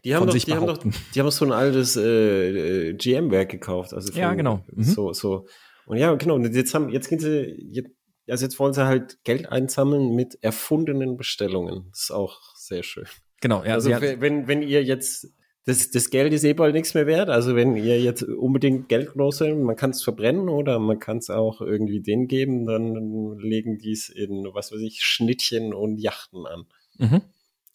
die 0.04 0.14
haben, 0.14 0.28
doch, 0.28 0.34
die, 0.38 0.54
haben 0.54 0.68
doch, 0.68 0.80
die 1.16 1.20
haben 1.20 1.32
so 1.32 1.46
ein 1.46 1.54
altes 1.54 1.96
äh, 1.96 2.94
GM-Werk 2.94 3.50
gekauft. 3.50 3.94
Also 3.94 4.12
von, 4.12 4.22
ja, 4.22 4.34
genau. 4.34 4.64
Mhm. 4.74 4.84
So, 4.84 5.14
so. 5.14 5.48
Und 5.86 5.98
ja, 5.98 6.14
genau. 6.16 6.36
Und 6.36 6.54
jetzt 6.54 6.74
haben, 6.74 6.90
jetzt 6.90 7.08
gehen 7.08 7.20
sie, 7.20 7.70
jetzt, 7.72 7.92
also 8.28 8.46
jetzt 8.46 8.60
wollen 8.60 8.74
sie 8.74 8.86
halt 8.86 9.24
Geld 9.24 9.50
einsammeln 9.50 10.14
mit 10.14 10.38
erfundenen 10.44 11.16
Bestellungen. 11.16 11.88
Das 11.92 12.02
ist 12.02 12.12
auch 12.12 12.42
sehr 12.56 12.84
schön. 12.84 13.06
Genau, 13.40 13.64
ja. 13.64 13.76
Also 13.76 13.90
wenn, 13.90 14.48
wenn 14.48 14.62
ihr 14.62 14.84
jetzt 14.84 15.32
das, 15.68 15.92
das 15.92 16.10
Geld 16.10 16.32
ist 16.32 16.46
eh 16.46 16.54
bald 16.54 16.74
nichts 16.74 16.94
mehr 16.94 17.08
wert. 17.08 17.30
Also 17.30 17.54
wenn 17.54 17.76
ihr 17.76 18.00
jetzt 18.00 18.24
unbedingt 18.24 18.88
Geld 18.88 19.16
loswerden, 19.16 19.64
man 19.64 19.76
kann 19.76 19.90
es 19.90 20.02
verbrennen 20.02 20.48
oder 20.48 20.80
man 20.80 20.98
kann 20.98 21.18
es 21.18 21.30
auch 21.30 21.60
irgendwie 21.60 22.00
denen 22.00 22.30
geben, 22.30 22.66
dann 22.66 23.38
legen 23.38 23.78
die 23.78 23.92
es 23.92 24.08
in, 24.08 24.48
was 24.54 24.72
weiß 24.72 24.80
ich, 24.80 25.04
Schnittchen 25.04 25.74
und 25.74 25.98
Yachten 25.98 26.46
an. 26.48 26.68
Mhm. 26.98 27.22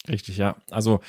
Richtig, 0.08 0.38
ja. 0.38 0.56
Also 0.70 1.00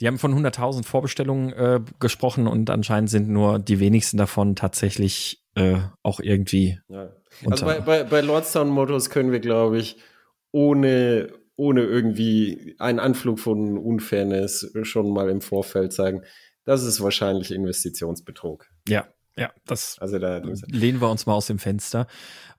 die 0.00 0.08
haben 0.08 0.18
von 0.18 0.34
100.000 0.34 0.82
Vorbestellungen 0.82 1.52
äh, 1.52 1.80
gesprochen 2.00 2.48
und 2.48 2.68
anscheinend 2.68 3.10
sind 3.10 3.28
nur 3.28 3.60
die 3.60 3.78
wenigsten 3.78 4.16
davon 4.16 4.56
tatsächlich 4.56 5.40
äh, 5.54 5.78
auch 6.02 6.18
irgendwie. 6.18 6.80
Ja. 6.88 7.12
Also 7.48 7.64
bei, 7.64 7.78
bei, 7.78 8.02
bei 8.02 8.20
Lordstown 8.22 8.70
Motors 8.70 9.08
können 9.08 9.30
wir, 9.30 9.38
glaube 9.38 9.78
ich, 9.78 9.98
ohne 10.50 11.28
ohne 11.56 11.82
irgendwie 11.82 12.74
einen 12.78 12.98
Anflug 12.98 13.38
von 13.38 13.78
Unfairness 13.78 14.72
schon 14.82 15.12
mal 15.12 15.28
im 15.28 15.40
Vorfeld 15.40 15.92
sagen, 15.92 16.22
das 16.64 16.82
ist 16.82 17.00
wahrscheinlich 17.00 17.52
Investitionsbetrug. 17.52 18.66
Ja, 18.88 19.06
ja, 19.36 19.52
das 19.66 19.98
also 19.98 20.18
da, 20.18 20.38
lehnen 20.68 21.00
wir 21.00 21.10
uns 21.10 21.26
mal 21.26 21.34
aus 21.34 21.46
dem 21.46 21.58
Fenster. 21.58 22.06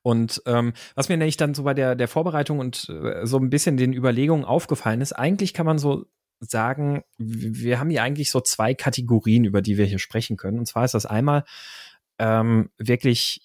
Und 0.02 0.42
ähm, 0.46 0.74
was 0.94 1.10
mir 1.10 1.18
nämlich 1.18 1.38
dann 1.38 1.54
so 1.54 1.64
bei 1.64 1.74
der, 1.74 1.96
der 1.96 2.08
Vorbereitung 2.08 2.60
und 2.60 2.90
äh, 2.90 3.26
so 3.26 3.38
ein 3.38 3.50
bisschen 3.50 3.78
den 3.78 3.94
Überlegungen 3.94 4.46
aufgefallen 4.46 5.02
ist, 5.02 5.14
eigentlich 5.14 5.54
kann 5.54 5.66
man 5.66 5.80
so 5.80 6.06
sagen, 6.42 7.04
wir 7.18 7.80
haben 7.80 7.90
hier 7.90 8.04
eigentlich 8.04 8.30
so 8.30 8.42
zwei 8.42 8.74
Kategorien, 8.74 9.46
über 9.46 9.62
die 9.62 9.78
wir 9.78 9.86
hier 9.86 10.00
sprechen 10.00 10.36
können. 10.36 10.60
Und 10.60 10.68
zwar 10.68 10.86
ist 10.86 10.94
das 10.94 11.06
einmal 11.06 11.46
ähm, 12.20 12.70
wirklich 12.78 13.42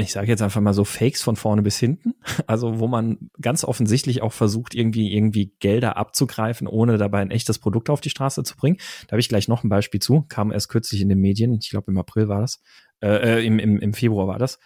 ich 0.00 0.12
sage 0.12 0.28
jetzt 0.28 0.42
einfach 0.42 0.60
mal 0.60 0.74
so 0.74 0.84
Fakes 0.84 1.22
von 1.22 1.36
vorne 1.36 1.62
bis 1.62 1.78
hinten, 1.78 2.14
also 2.46 2.80
wo 2.80 2.88
man 2.88 3.30
ganz 3.40 3.64
offensichtlich 3.64 4.22
auch 4.22 4.32
versucht, 4.32 4.74
irgendwie 4.74 5.14
irgendwie 5.14 5.54
Gelder 5.60 5.96
abzugreifen, 5.96 6.66
ohne 6.66 6.98
dabei 6.98 7.20
ein 7.20 7.30
echtes 7.30 7.58
Produkt 7.58 7.90
auf 7.90 8.00
die 8.00 8.10
Straße 8.10 8.42
zu 8.42 8.56
bringen. 8.56 8.78
Da 9.06 9.12
habe 9.12 9.20
ich 9.20 9.28
gleich 9.28 9.48
noch 9.48 9.64
ein 9.64 9.68
Beispiel 9.68 10.00
zu, 10.00 10.22
kam 10.28 10.52
erst 10.52 10.68
kürzlich 10.68 11.00
in 11.00 11.08
den 11.08 11.20
Medien, 11.20 11.54
ich 11.54 11.70
glaube 11.70 11.90
im 11.90 11.98
April 11.98 12.28
war 12.28 12.40
das, 12.40 12.60
äh, 13.00 13.38
äh, 13.38 13.46
im, 13.46 13.58
im, 13.58 13.78
im 13.78 13.92
Februar 13.92 14.26
war 14.26 14.38
das. 14.38 14.58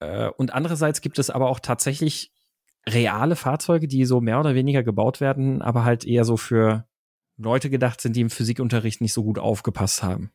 Äh, 0.00 0.28
und 0.36 0.52
andererseits 0.52 1.00
gibt 1.00 1.18
es 1.18 1.30
aber 1.30 1.48
auch 1.48 1.60
tatsächlich 1.60 2.32
reale 2.86 3.36
Fahrzeuge, 3.36 3.88
die 3.88 4.04
so 4.04 4.20
mehr 4.20 4.40
oder 4.40 4.54
weniger 4.54 4.82
gebaut 4.82 5.20
werden, 5.20 5.62
aber 5.62 5.84
halt 5.84 6.04
eher 6.04 6.24
so 6.24 6.36
für 6.36 6.86
Leute 7.36 7.70
gedacht 7.70 8.00
sind, 8.00 8.14
die 8.14 8.20
im 8.20 8.30
Physikunterricht 8.30 9.00
nicht 9.00 9.12
so 9.12 9.24
gut 9.24 9.38
aufgepasst 9.38 10.02
haben. 10.02 10.30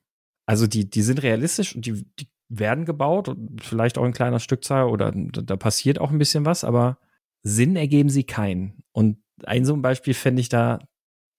Also 0.46 0.68
die, 0.68 0.90
die 0.90 1.04
sind 1.04 1.22
realistisch 1.22 1.76
und 1.76 1.86
die, 1.86 2.06
die 2.20 2.28
werden 2.50 2.86
gebaut, 2.86 3.36
vielleicht 3.62 3.98
auch 3.98 4.06
in 4.06 4.12
kleiner 4.12 4.40
Stückzahl 4.40 4.86
oder 4.86 5.14
da 5.16 5.56
passiert 5.56 6.00
auch 6.00 6.12
ein 6.12 6.18
bisschen 6.18 6.46
was, 6.46 6.64
aber 6.64 6.98
Sinn 7.44 7.76
ergeben 7.76 8.10
sie 8.10 8.24
keinen. 8.24 8.84
Und 8.92 9.18
ein 9.46 9.66
so 9.66 9.74
ein 9.74 9.82
Beispiel 9.82 10.14
fände 10.14 10.42
ich 10.42 10.50
da 10.50 10.80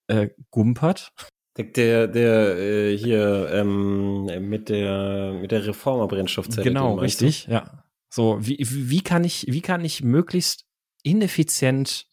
äh, 0.06 0.28
Gumpert. 0.50 1.12
Der, 1.58 2.06
der 2.06 2.58
äh, 2.58 2.96
hier 2.96 3.50
ähm, 3.52 4.24
mit 4.48 4.68
der 4.68 5.36
mit 5.40 5.50
der 5.50 5.66
Reformer-Brennstoffzelle. 5.66 6.64
Genau, 6.64 6.94
richtig, 6.94 7.46
du? 7.46 7.52
ja. 7.52 7.84
So, 8.08 8.38
wie, 8.40 8.58
wie 8.60 9.02
kann 9.02 9.24
ich, 9.24 9.46
wie 9.48 9.60
kann 9.60 9.84
ich 9.84 10.02
möglichst 10.02 10.64
ineffizient 11.02 12.08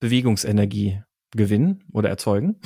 Bewegungsenergie 0.00 1.02
gewinnen 1.30 1.84
oder 1.92 2.08
erzeugen? 2.08 2.60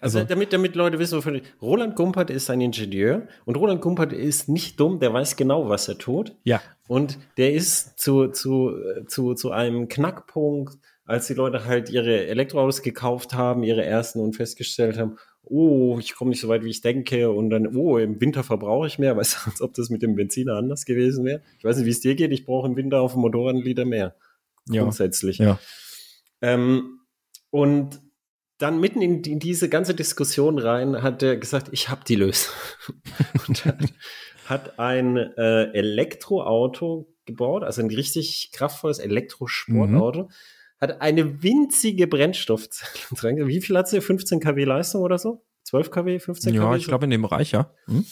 Also, 0.00 0.18
also 0.18 0.24
damit, 0.24 0.52
damit 0.52 0.74
Leute 0.76 0.98
wissen, 0.98 1.18
wovon 1.18 1.40
Roland 1.60 1.96
Gumpert 1.96 2.30
ist 2.30 2.50
ein 2.50 2.60
Ingenieur 2.60 3.26
und 3.44 3.56
Roland 3.56 3.80
Gumpert 3.80 4.12
ist 4.12 4.48
nicht 4.48 4.80
dumm, 4.80 4.98
der 5.00 5.12
weiß 5.12 5.36
genau, 5.36 5.68
was 5.68 5.88
er 5.88 5.98
tut. 5.98 6.34
Ja. 6.44 6.60
Und 6.86 7.18
der 7.36 7.52
ist 7.52 7.98
zu, 7.98 8.28
zu, 8.28 8.72
zu, 9.06 9.34
zu 9.34 9.50
einem 9.50 9.88
Knackpunkt, 9.88 10.78
als 11.04 11.26
die 11.26 11.34
Leute 11.34 11.64
halt 11.64 11.90
ihre 11.90 12.26
Elektroautos 12.26 12.82
gekauft 12.82 13.34
haben, 13.34 13.62
ihre 13.62 13.84
ersten 13.84 14.20
und 14.20 14.36
festgestellt 14.36 14.98
haben, 14.98 15.16
oh, 15.42 15.98
ich 15.98 16.14
komme 16.14 16.30
nicht 16.30 16.40
so 16.40 16.48
weit, 16.48 16.64
wie 16.64 16.70
ich 16.70 16.80
denke 16.80 17.30
und 17.30 17.50
dann, 17.50 17.76
oh, 17.76 17.98
im 17.98 18.20
Winter 18.20 18.42
verbrauche 18.42 18.86
ich 18.86 18.98
mehr, 18.98 19.16
weißt 19.16 19.36
du, 19.46 19.50
als 19.50 19.60
ob 19.60 19.74
das 19.74 19.90
mit 19.90 20.02
dem 20.02 20.14
Benziner 20.14 20.56
anders 20.56 20.84
gewesen 20.84 21.24
wäre. 21.24 21.42
Ich 21.58 21.64
weiß 21.64 21.76
nicht, 21.76 21.86
wie 21.86 21.90
es 21.90 22.00
dir 22.00 22.14
geht, 22.14 22.32
ich 22.32 22.44
brauche 22.44 22.66
im 22.66 22.76
Winter 22.76 23.00
auf 23.00 23.12
dem 23.12 23.22
Motorrad 23.22 23.54
einen 23.54 23.64
Liter 23.64 23.84
mehr. 23.84 24.14
Grundsätzlich. 24.66 25.38
Ja. 25.38 25.46
ja. 25.46 25.58
Ähm, 26.40 27.00
und 27.50 28.00
dann 28.58 28.80
mitten 28.80 29.02
in, 29.02 29.22
in, 29.24 29.38
diese 29.38 29.68
ganze 29.68 29.94
Diskussion 29.94 30.58
rein 30.58 31.02
hat 31.02 31.22
er 31.22 31.36
gesagt, 31.36 31.68
ich 31.72 31.88
habe 31.88 32.02
die 32.06 32.14
Lösung. 32.14 32.54
und 33.48 33.64
hat, 33.64 33.78
hat 34.46 34.78
ein 34.78 35.16
äh, 35.16 35.72
Elektroauto 35.72 37.12
gebaut, 37.24 37.64
also 37.64 37.82
ein 37.82 37.90
richtig 37.90 38.50
kraftvolles 38.52 38.98
Elektrosportauto, 38.98 40.24
mhm. 40.24 40.28
hat 40.80 41.00
eine 41.00 41.42
winzige 41.42 42.06
Brennstoffzelle. 42.06 43.46
Wie 43.46 43.60
viel 43.60 43.76
hat 43.76 43.88
sie? 43.88 44.00
15 44.00 44.40
kW 44.40 44.64
Leistung 44.64 45.02
oder 45.02 45.18
so? 45.18 45.44
12 45.64 45.90
kW, 45.90 46.18
15 46.18 46.54
ja, 46.54 46.60
kW? 46.60 46.70
Ja, 46.70 46.76
ich 46.76 46.86
glaube 46.86 47.04
in 47.04 47.10
dem 47.10 47.22
Bereich, 47.22 47.52
ja. 47.52 47.72
Mhm. 47.86 48.04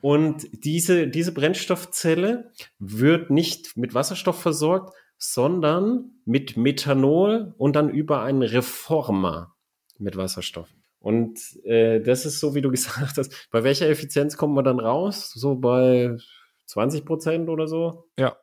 Und 0.00 0.46
diese, 0.52 1.08
diese 1.08 1.32
Brennstoffzelle 1.32 2.52
wird 2.78 3.30
nicht 3.30 3.76
mit 3.76 3.94
Wasserstoff 3.94 4.40
versorgt, 4.40 4.94
sondern 5.16 6.12
mit 6.24 6.56
Methanol 6.56 7.54
und 7.58 7.74
dann 7.74 7.90
über 7.90 8.22
einen 8.22 8.42
Reformer 8.42 9.56
mit 9.98 10.16
Wasserstoff. 10.16 10.68
Und 11.00 11.38
äh, 11.64 12.00
das 12.00 12.26
ist 12.26 12.40
so, 12.40 12.54
wie 12.54 12.60
du 12.60 12.70
gesagt 12.72 13.18
hast. 13.18 13.48
Bei 13.50 13.64
welcher 13.64 13.88
Effizienz 13.88 14.36
kommen 14.36 14.54
wir 14.54 14.62
dann 14.62 14.80
raus? 14.80 15.32
So 15.32 15.56
bei 15.56 16.16
20 16.66 17.04
Prozent 17.04 17.48
oder 17.48 17.66
so? 17.66 18.08
Ja, 18.18 18.36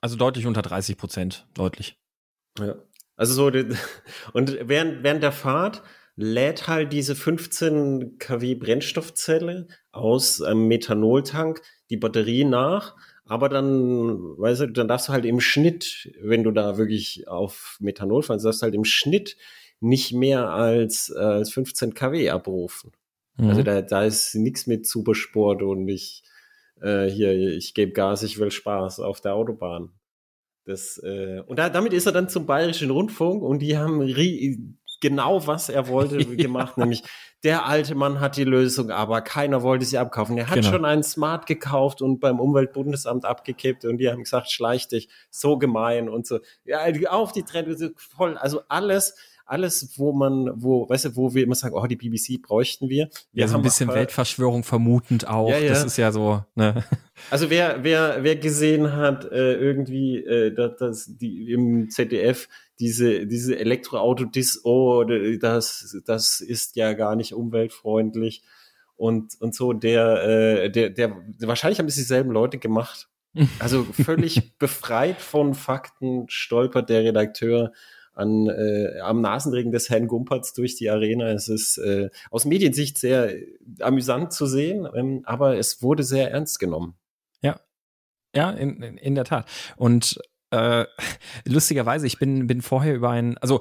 also 0.00 0.16
deutlich 0.16 0.46
unter 0.46 0.62
30 0.62 0.96
Prozent, 0.96 1.46
deutlich. 1.54 1.98
Ja. 2.58 2.76
Also 3.16 3.34
so, 3.34 3.46
und 4.32 4.58
während, 4.68 5.02
während 5.02 5.22
der 5.22 5.32
Fahrt 5.32 5.82
lädt 6.16 6.66
halt 6.66 6.92
diese 6.92 7.14
15 7.14 8.18
kW 8.18 8.54
Brennstoffzelle 8.54 9.68
aus 9.92 10.40
einem 10.40 10.66
Methanoltank 10.66 11.60
die 11.90 11.98
Batterie 11.98 12.44
nach. 12.44 12.96
Aber 13.24 13.48
dann, 13.48 14.38
weißt 14.38 14.62
du, 14.62 14.66
dann 14.68 14.88
darfst 14.88 15.08
du 15.08 15.12
halt 15.12 15.24
im 15.24 15.40
Schnitt, 15.40 16.10
wenn 16.20 16.44
du 16.44 16.52
da 16.52 16.78
wirklich 16.78 17.26
auf 17.28 17.76
Methanol 17.80 18.22
fährst, 18.22 18.44
darfst 18.44 18.62
du 18.62 18.64
halt 18.64 18.74
im 18.74 18.84
Schnitt 18.84 19.36
nicht 19.80 20.12
mehr 20.12 20.50
als, 20.50 21.12
als 21.12 21.52
15 21.52 21.94
kW 21.94 22.30
abrufen. 22.30 22.92
Mhm. 23.36 23.48
Also 23.48 23.62
da, 23.62 23.82
da 23.82 24.04
ist 24.04 24.34
nichts 24.34 24.66
mit 24.66 24.86
Supersport 24.86 25.62
und 25.62 25.88
ich 25.88 26.22
äh, 26.80 27.06
hier, 27.06 27.32
ich 27.32 27.74
gebe 27.74 27.92
Gas, 27.92 28.22
ich 28.22 28.38
will 28.38 28.50
Spaß 28.50 29.00
auf 29.00 29.20
der 29.20 29.34
Autobahn. 29.34 29.90
Das, 30.64 30.98
äh, 30.98 31.42
und 31.46 31.58
da, 31.58 31.68
damit 31.70 31.92
ist 31.92 32.06
er 32.06 32.12
dann 32.12 32.28
zum 32.28 32.46
Bayerischen 32.46 32.90
Rundfunk 32.90 33.42
und 33.42 33.60
die 33.60 33.78
haben 33.78 34.02
genau, 35.00 35.46
was 35.46 35.68
er 35.68 35.88
wollte, 35.88 36.18
gemacht, 36.36 36.74
ja. 36.76 36.82
nämlich 36.82 37.02
der 37.44 37.66
alte 37.66 37.94
Mann 37.94 38.18
hat 38.18 38.36
die 38.36 38.44
Lösung, 38.44 38.90
aber 38.90 39.20
keiner 39.20 39.62
wollte 39.62 39.84
sie 39.84 39.98
abkaufen. 39.98 40.36
Er 40.36 40.48
hat 40.48 40.56
genau. 40.56 40.70
schon 40.70 40.84
einen 40.84 41.04
Smart 41.04 41.46
gekauft 41.46 42.02
und 42.02 42.18
beim 42.18 42.40
Umweltbundesamt 42.40 43.24
abgekippt 43.24 43.84
und 43.84 43.98
die 43.98 44.10
haben 44.10 44.24
gesagt, 44.24 44.50
schleich 44.50 44.88
dich, 44.88 45.08
so 45.30 45.56
gemein 45.58 46.08
und 46.08 46.26
so. 46.26 46.40
Ja, 46.64 46.80
auf 47.10 47.30
die 47.30 47.44
Trend, 47.44 47.68
voll, 47.96 48.36
also 48.36 48.62
alles, 48.68 49.14
alles, 49.46 49.96
wo 49.96 50.12
man, 50.12 50.50
wo, 50.56 50.88
weißt 50.88 51.06
du, 51.06 51.16
wo 51.16 51.32
wir 51.32 51.44
immer 51.44 51.54
sagen, 51.54 51.74
oh, 51.74 51.86
die 51.86 51.96
BBC 51.96 52.42
bräuchten 52.42 52.88
wir. 52.88 53.08
wir 53.32 53.42
ja, 53.42 53.48
so 53.48 53.56
ein 53.56 53.62
bisschen 53.62 53.88
Weltverschwörung 53.88 54.64
vermutend 54.64 55.28
auch. 55.28 55.48
Ja, 55.48 55.58
ja. 55.58 55.68
Das 55.70 55.84
ist 55.84 55.96
ja 55.96 56.12
so, 56.12 56.44
ne? 56.54 56.84
Also 57.30 57.48
wer, 57.48 57.82
wer, 57.82 58.22
wer 58.24 58.36
gesehen 58.36 58.92
hat, 58.92 59.24
äh, 59.24 59.54
irgendwie, 59.54 60.18
äh, 60.18 60.52
dass, 60.54 60.76
dass 60.76 61.16
die 61.16 61.50
im 61.50 61.88
ZDF 61.88 62.46
diese, 62.78 63.26
diese 63.26 63.58
Elektroauto, 63.58 64.26
dis, 64.26 64.60
oh, 64.64 65.04
das, 65.40 65.96
das 66.04 66.42
ist 66.42 66.76
ja 66.76 66.92
gar 66.92 67.16
nicht 67.16 67.32
umweltfreundlich 67.32 68.42
und, 68.96 69.40
und 69.40 69.54
so, 69.54 69.72
der, 69.72 70.24
äh, 70.24 70.70
der, 70.70 70.90
der, 70.90 71.16
wahrscheinlich 71.40 71.78
haben 71.78 71.86
es 71.86 71.94
dieselben 71.94 72.30
Leute 72.30 72.58
gemacht. 72.58 73.08
Also 73.58 73.84
völlig 73.84 74.56
befreit 74.56 75.20
von 75.20 75.52
Fakten 75.52 76.24
stolpert 76.30 76.88
der 76.88 77.04
Redakteur 77.04 77.72
an, 78.16 78.48
äh, 78.48 78.98
am 79.00 79.20
Nasenregen 79.20 79.72
des 79.72 79.90
Herrn 79.90 80.08
Gumperts 80.08 80.54
durch 80.54 80.74
die 80.74 80.90
Arena. 80.90 81.28
Es 81.28 81.48
ist 81.48 81.78
äh, 81.78 82.10
aus 82.30 82.44
Mediensicht 82.44 82.98
sehr 82.98 83.34
amüsant 83.80 84.32
zu 84.32 84.46
sehen, 84.46 84.88
ähm, 84.94 85.22
aber 85.24 85.56
es 85.58 85.82
wurde 85.82 86.02
sehr 86.02 86.30
ernst 86.30 86.58
genommen. 86.58 86.94
Ja, 87.42 87.60
ja, 88.34 88.50
in, 88.50 88.82
in, 88.82 88.96
in 88.96 89.14
der 89.14 89.24
Tat. 89.24 89.46
Und 89.76 90.18
äh, 90.50 90.86
lustigerweise, 91.44 92.06
ich 92.06 92.18
bin, 92.18 92.46
bin 92.46 92.62
vorher 92.62 92.94
über 92.94 93.10
ein, 93.10 93.36
also 93.38 93.60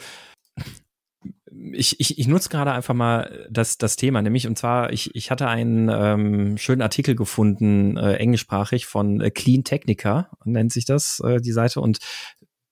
ich, 1.73 1.99
ich, 1.99 2.17
ich 2.17 2.27
nutze 2.27 2.49
gerade 2.49 2.71
einfach 2.71 2.93
mal 2.93 3.47
das, 3.49 3.77
das 3.77 3.95
Thema, 3.95 4.21
nämlich 4.21 4.47
und 4.47 4.57
zwar, 4.57 4.91
ich, 4.91 5.15
ich 5.15 5.31
hatte 5.31 5.47
einen 5.47 5.89
ähm, 5.89 6.57
schönen 6.57 6.81
Artikel 6.81 7.15
gefunden, 7.15 7.97
äh, 7.97 8.15
englischsprachig 8.15 8.85
von 8.85 9.21
äh, 9.21 9.31
Clean 9.31 9.63
Technica, 9.63 10.29
nennt 10.43 10.71
sich 10.71 10.85
das, 10.85 11.21
äh, 11.21 11.39
die 11.39 11.51
Seite, 11.51 11.81
und 11.81 11.99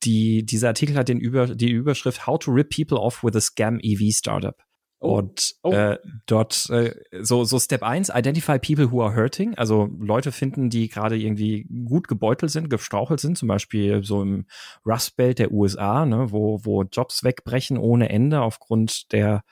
die, 0.05 0.45
dieser 0.45 0.69
Artikel 0.69 0.95
hat 0.95 1.09
den 1.09 1.19
Über, 1.19 1.47
die 1.47 1.71
Überschrift 1.71 2.27
How 2.27 2.39
to 2.39 2.51
Rip 2.51 2.69
People 2.69 2.99
Off 2.99 3.23
with 3.23 3.35
a 3.35 3.41
Scam 3.41 3.79
EV 3.81 4.11
Startup. 4.11 4.55
Oh. 5.03 5.17
Und 5.17 5.55
oh. 5.63 5.73
Äh, 5.73 5.99
dort 6.25 6.69
äh, 6.69 6.95
so, 7.21 7.43
so 7.43 7.59
Step 7.59 7.83
1, 7.83 8.09
identify 8.09 8.57
people 8.57 8.89
who 8.89 9.03
are 9.03 9.13
hurting, 9.13 9.53
also 9.55 9.89
Leute 9.99 10.31
finden, 10.31 10.69
die 10.69 10.87
gerade 10.87 11.17
irgendwie 11.17 11.67
gut 11.85 12.07
gebeutelt 12.07 12.51
sind, 12.53 12.69
gestrauchelt 12.69 13.19
sind, 13.19 13.37
zum 13.37 13.49
Beispiel 13.49 14.03
so 14.03 14.21
im 14.21 14.45
Rust 14.85 15.17
Belt 15.17 15.39
der 15.39 15.51
USA, 15.51 16.05
ne, 16.05 16.31
wo, 16.31 16.61
wo 16.63 16.83
Jobs 16.83 17.25
wegbrechen 17.25 17.77
ohne 17.77 18.09
Ende 18.09 18.41
aufgrund 18.41 19.11
der 19.11 19.43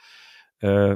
äh, 0.59 0.95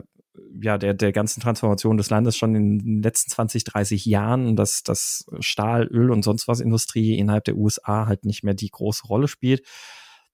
ja, 0.61 0.77
der, 0.77 0.93
der 0.93 1.11
ganzen 1.11 1.41
Transformation 1.41 1.97
des 1.97 2.09
Landes 2.09 2.37
schon 2.37 2.55
in 2.55 2.79
den 2.79 3.01
letzten 3.01 3.31
20, 3.31 3.63
30 3.63 4.05
Jahren, 4.05 4.55
dass 4.55 4.83
das 4.83 5.25
Stahl, 5.39 5.87
Öl 5.87 6.11
und 6.11 6.23
sonst 6.23 6.47
was 6.47 6.59
Industrie 6.59 7.17
innerhalb 7.17 7.45
der 7.45 7.55
USA 7.55 8.07
halt 8.07 8.25
nicht 8.25 8.43
mehr 8.43 8.53
die 8.53 8.69
große 8.69 9.05
Rolle 9.07 9.27
spielt. 9.27 9.65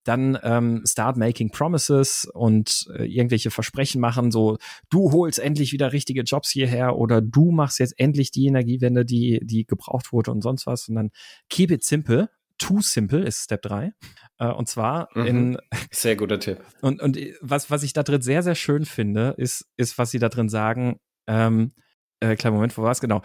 Dann 0.03 0.37
ähm, 0.41 0.81
start 0.87 1.17
making 1.17 1.51
promises 1.51 2.27
und 2.33 2.87
äh, 2.97 3.05
irgendwelche 3.05 3.51
Versprechen 3.51 4.01
machen, 4.01 4.31
so 4.31 4.57
du 4.89 5.11
holst 5.11 5.37
endlich 5.37 5.73
wieder 5.73 5.93
richtige 5.93 6.23
Jobs 6.23 6.49
hierher 6.49 6.97
oder 6.97 7.21
du 7.21 7.51
machst 7.51 7.79
jetzt 7.79 7.99
endlich 7.99 8.31
die 8.31 8.47
Energiewende, 8.47 9.05
die, 9.05 9.39
die 9.43 9.65
gebraucht 9.65 10.11
wurde 10.11 10.31
und 10.31 10.41
sonst 10.41 10.65
was. 10.65 10.89
Und 10.89 10.95
dann 10.95 11.11
keep 11.49 11.69
it 11.69 11.83
simple, 11.83 12.29
too 12.61 12.81
simple 12.81 13.23
ist 13.23 13.43
Step 13.43 13.61
3. 13.63 13.93
Äh, 14.39 14.47
und 14.47 14.67
zwar 14.67 15.09
mhm. 15.13 15.25
in. 15.25 15.57
Sehr 15.91 16.15
guter 16.15 16.39
Tipp. 16.39 16.59
Und, 16.81 17.01
und 17.01 17.17
was, 17.41 17.69
was 17.69 17.83
ich 17.83 17.93
da 17.93 18.03
drin 18.03 18.21
sehr, 18.21 18.43
sehr 18.43 18.55
schön 18.55 18.85
finde, 18.85 19.35
ist, 19.37 19.65
ist, 19.77 19.97
was 19.97 20.11
sie 20.11 20.19
da 20.19 20.29
drin 20.29 20.49
sagen. 20.49 20.97
Ähm, 21.27 21.73
äh, 22.19 22.35
kleinen 22.35 22.55
Moment, 22.55 22.77
wo 22.77 22.83
war 22.83 22.91
es 22.91 23.01
genau? 23.01 23.21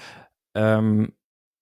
Ähm, 0.55 1.13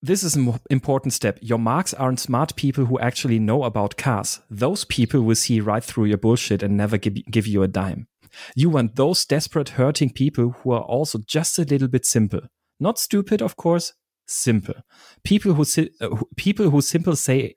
This 0.06 0.22
is 0.22 0.36
an 0.36 0.60
important 0.68 1.14
step. 1.14 1.38
Your 1.40 1.56
marks 1.56 1.94
aren't 1.94 2.20
smart 2.20 2.56
people 2.56 2.84
who 2.84 2.98
actually 2.98 3.38
know 3.38 3.64
about 3.64 3.96
cars. 3.96 4.42
Those 4.50 4.84
people 4.84 5.22
will 5.22 5.34
see 5.34 5.60
right 5.60 5.82
through 5.82 6.08
your 6.08 6.18
bullshit 6.18 6.62
and 6.62 6.76
never 6.76 6.98
give, 6.98 7.14
give 7.30 7.46
you 7.46 7.62
a 7.62 7.68
dime. 7.68 8.06
You 8.54 8.68
want 8.68 8.96
those 8.96 9.24
desperate, 9.24 9.70
hurting 9.70 10.10
people 10.10 10.56
who 10.58 10.72
are 10.72 10.82
also 10.82 11.20
just 11.26 11.58
a 11.58 11.62
little 11.62 11.88
bit 11.88 12.04
simple. 12.04 12.42
Not 12.78 12.98
stupid, 12.98 13.40
of 13.40 13.56
course, 13.56 13.94
simple. 14.26 14.74
People 15.22 15.54
who, 15.54 15.64
si 15.64 15.90
uh, 16.02 16.16
people 16.36 16.68
who 16.68 16.82
simple 16.82 17.16
say, 17.16 17.54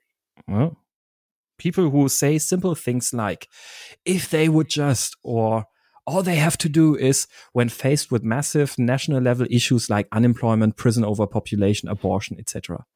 well, 0.48 0.76
People 1.58 1.90
who 1.90 2.08
say 2.08 2.38
simple 2.38 2.74
things 2.76 3.12
like, 3.12 3.48
if 4.04 4.30
they 4.30 4.48
would 4.48 4.68
just, 4.68 5.16
or 5.24 5.66
all 6.06 6.22
they 6.22 6.36
have 6.36 6.56
to 6.58 6.68
do 6.68 6.94
is, 6.94 7.26
when 7.52 7.68
faced 7.68 8.12
with 8.12 8.22
massive 8.22 8.78
national 8.78 9.20
level 9.20 9.46
issues 9.50 9.90
like 9.90 10.06
unemployment, 10.12 10.76
prison 10.76 11.04
overpopulation, 11.04 11.88
abortion, 11.88 12.38
etc. 12.38 12.86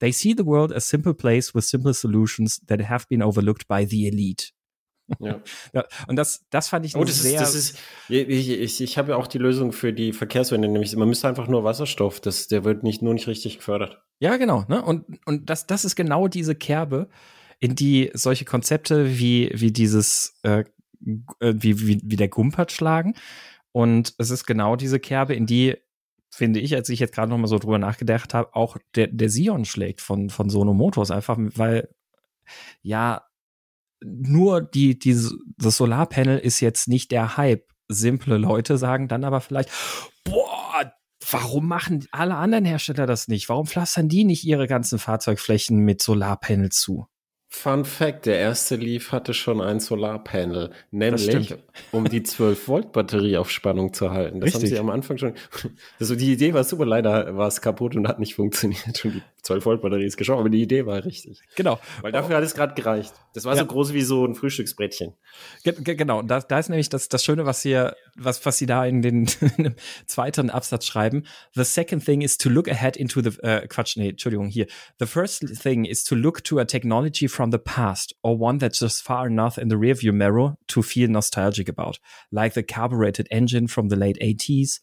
They 0.00 0.12
see 0.12 0.32
the 0.32 0.44
world 0.44 0.72
as 0.72 0.86
simple 0.86 1.14
place 1.14 1.54
with 1.54 1.64
simple 1.64 1.92
solutions 1.92 2.58
that 2.66 2.80
have 2.80 3.06
been 3.08 3.22
overlooked 3.22 3.68
by 3.68 3.84
the 3.84 4.08
elite. 4.08 4.52
Ja. 5.20 5.40
ja. 5.72 5.84
und 6.08 6.16
das, 6.16 6.44
das 6.50 6.68
fand 6.68 6.84
ich 6.86 6.96
oh, 6.96 7.04
das 7.04 7.22
sehr. 7.22 7.40
Ist, 7.40 7.42
das 7.42 7.54
ist, 7.54 7.78
ich 8.08 8.48
ich, 8.48 8.80
ich 8.80 8.98
habe 8.98 9.12
ja 9.12 9.16
auch 9.16 9.26
die 9.26 9.38
Lösung 9.38 9.72
für 9.72 9.92
die 9.92 10.12
Verkehrswende, 10.12 10.68
nämlich 10.68 10.96
man 10.96 11.08
müsste 11.08 11.28
einfach 11.28 11.48
nur 11.48 11.64
Wasserstoff, 11.64 12.20
das, 12.20 12.48
der 12.48 12.64
wird 12.64 12.82
nicht, 12.82 13.02
nur 13.02 13.14
nicht 13.14 13.28
richtig 13.28 13.58
gefördert. 13.58 14.02
Ja, 14.18 14.36
genau. 14.36 14.64
Ne? 14.68 14.82
Und, 14.82 15.04
und 15.26 15.50
das, 15.50 15.66
das 15.66 15.84
ist 15.84 15.96
genau 15.96 16.28
diese 16.28 16.54
Kerbe, 16.54 17.08
in 17.58 17.74
die 17.74 18.10
solche 18.14 18.44
Konzepte 18.44 19.18
wie, 19.18 19.50
wie 19.54 19.72
dieses, 19.72 20.38
äh, 20.42 20.64
äh, 21.40 21.54
wie, 21.56 21.86
wie, 21.86 22.00
wie 22.02 22.16
der 22.16 22.28
Gumpert 22.28 22.72
schlagen. 22.72 23.14
Und 23.72 24.14
es 24.18 24.30
ist 24.30 24.46
genau 24.46 24.76
diese 24.76 24.98
Kerbe, 24.98 25.34
in 25.34 25.46
die, 25.46 25.76
finde 26.30 26.60
ich, 26.60 26.74
als 26.74 26.88
ich 26.88 26.98
jetzt 26.98 27.14
gerade 27.14 27.30
noch 27.30 27.38
mal 27.38 27.46
so 27.46 27.58
drüber 27.58 27.78
nachgedacht 27.78 28.34
habe, 28.34 28.54
auch 28.54 28.78
der, 28.94 29.08
der 29.08 29.28
Sion 29.28 29.64
schlägt 29.64 30.00
von, 30.00 30.30
von 30.30 30.50
Sono 30.50 30.74
Motors, 30.74 31.10
einfach 31.10 31.36
weil, 31.38 31.88
ja, 32.82 33.22
nur 34.02 34.62
die, 34.62 34.98
die, 34.98 35.14
das 35.58 35.76
Solarpanel 35.76 36.38
ist 36.38 36.60
jetzt 36.60 36.88
nicht 36.88 37.10
der 37.10 37.36
Hype. 37.36 37.64
Simple 37.88 38.36
Leute 38.36 38.78
sagen 38.78 39.08
dann 39.08 39.24
aber 39.24 39.40
vielleicht, 39.40 39.70
boah, 40.24 40.55
warum 41.30 41.66
machen 41.66 42.06
alle 42.10 42.36
anderen 42.36 42.64
Hersteller 42.64 43.06
das 43.06 43.28
nicht? 43.28 43.48
Warum 43.48 43.66
pflastern 43.66 44.08
die 44.08 44.24
nicht 44.24 44.44
ihre 44.44 44.66
ganzen 44.66 44.98
Fahrzeugflächen 44.98 45.78
mit 45.78 46.02
Solarpanels 46.02 46.80
zu? 46.80 47.06
Fun 47.48 47.84
Fact, 47.84 48.26
der 48.26 48.38
erste 48.38 48.76
Leaf 48.76 49.12
hatte 49.12 49.32
schon 49.32 49.60
ein 49.60 49.80
Solarpanel, 49.80 50.72
nämlich 50.90 51.54
um 51.92 52.04
die 52.08 52.20
12-Volt-Batterie 52.20 53.38
auf 53.38 53.50
Spannung 53.50 53.94
zu 53.94 54.10
halten. 54.10 54.40
Das 54.40 54.48
Richtig. 54.48 54.62
haben 54.62 54.68
sie 54.68 54.78
am 54.78 54.90
Anfang 54.90 55.16
schon. 55.16 55.32
Also 55.98 56.16
die 56.16 56.32
Idee 56.32 56.52
war 56.52 56.64
super, 56.64 56.84
leider 56.84 57.36
war 57.36 57.46
es 57.46 57.60
kaputt 57.60 57.96
und 57.96 58.08
hat 58.08 58.18
nicht 58.18 58.34
funktioniert. 58.34 59.04
Und 59.04 59.14
die 59.14 59.22
12-Volt-Batterie 59.46 60.04
ist 60.04 60.16
geschoben, 60.16 60.40
aber 60.40 60.50
die 60.50 60.62
Idee 60.62 60.86
war 60.86 61.04
richtig. 61.04 61.40
Genau. 61.54 61.78
Weil 62.02 62.12
dafür 62.12 62.36
hat 62.36 62.44
es 62.44 62.54
gerade 62.54 62.74
gereicht. 62.74 63.14
Das 63.34 63.44
war 63.44 63.54
ja. 63.54 63.60
so 63.60 63.66
groß 63.66 63.92
wie 63.92 64.02
so 64.02 64.24
ein 64.24 64.34
Frühstücksbrettchen. 64.34 65.14
Ge 65.64 65.94
genau, 65.94 66.22
da, 66.22 66.40
da 66.40 66.58
ist 66.58 66.68
nämlich 66.68 66.88
das, 66.88 67.08
das 67.08 67.24
Schöne, 67.24 67.46
was 67.46 67.62
hier, 67.62 67.96
was, 68.16 68.44
was 68.44 68.58
sie 68.58 68.66
da 68.66 68.84
in 68.84 69.02
den 69.02 69.26
zweiten 70.06 70.50
Absatz 70.50 70.86
schreiben. 70.86 71.26
The 71.54 71.64
second 71.64 72.04
thing 72.04 72.22
is 72.22 72.38
to 72.38 72.48
look 72.48 72.68
ahead 72.68 72.96
into 72.96 73.20
the, 73.22 73.38
äh, 73.42 73.66
Quatsch, 73.68 73.96
nee, 73.96 74.10
Entschuldigung, 74.10 74.48
hier. 74.48 74.66
The 74.98 75.06
first 75.06 75.46
thing 75.60 75.84
is 75.84 76.04
to 76.04 76.14
look 76.14 76.44
to 76.44 76.58
a 76.58 76.64
technology 76.64 77.28
from 77.28 77.52
the 77.52 77.58
past 77.58 78.14
or 78.22 78.40
one 78.40 78.58
that's 78.58 78.80
just 78.80 79.02
far 79.02 79.26
enough 79.26 79.58
in 79.58 79.68
the 79.68 79.76
rearview 79.76 80.12
mirror 80.12 80.56
to 80.68 80.82
feel 80.82 81.08
nostalgic 81.08 81.68
about, 81.68 81.98
like 82.30 82.54
the 82.54 82.62
carbureted 82.62 83.28
engine 83.30 83.68
from 83.68 83.88
the 83.88 83.96
late 83.96 84.18
80s 84.20 84.80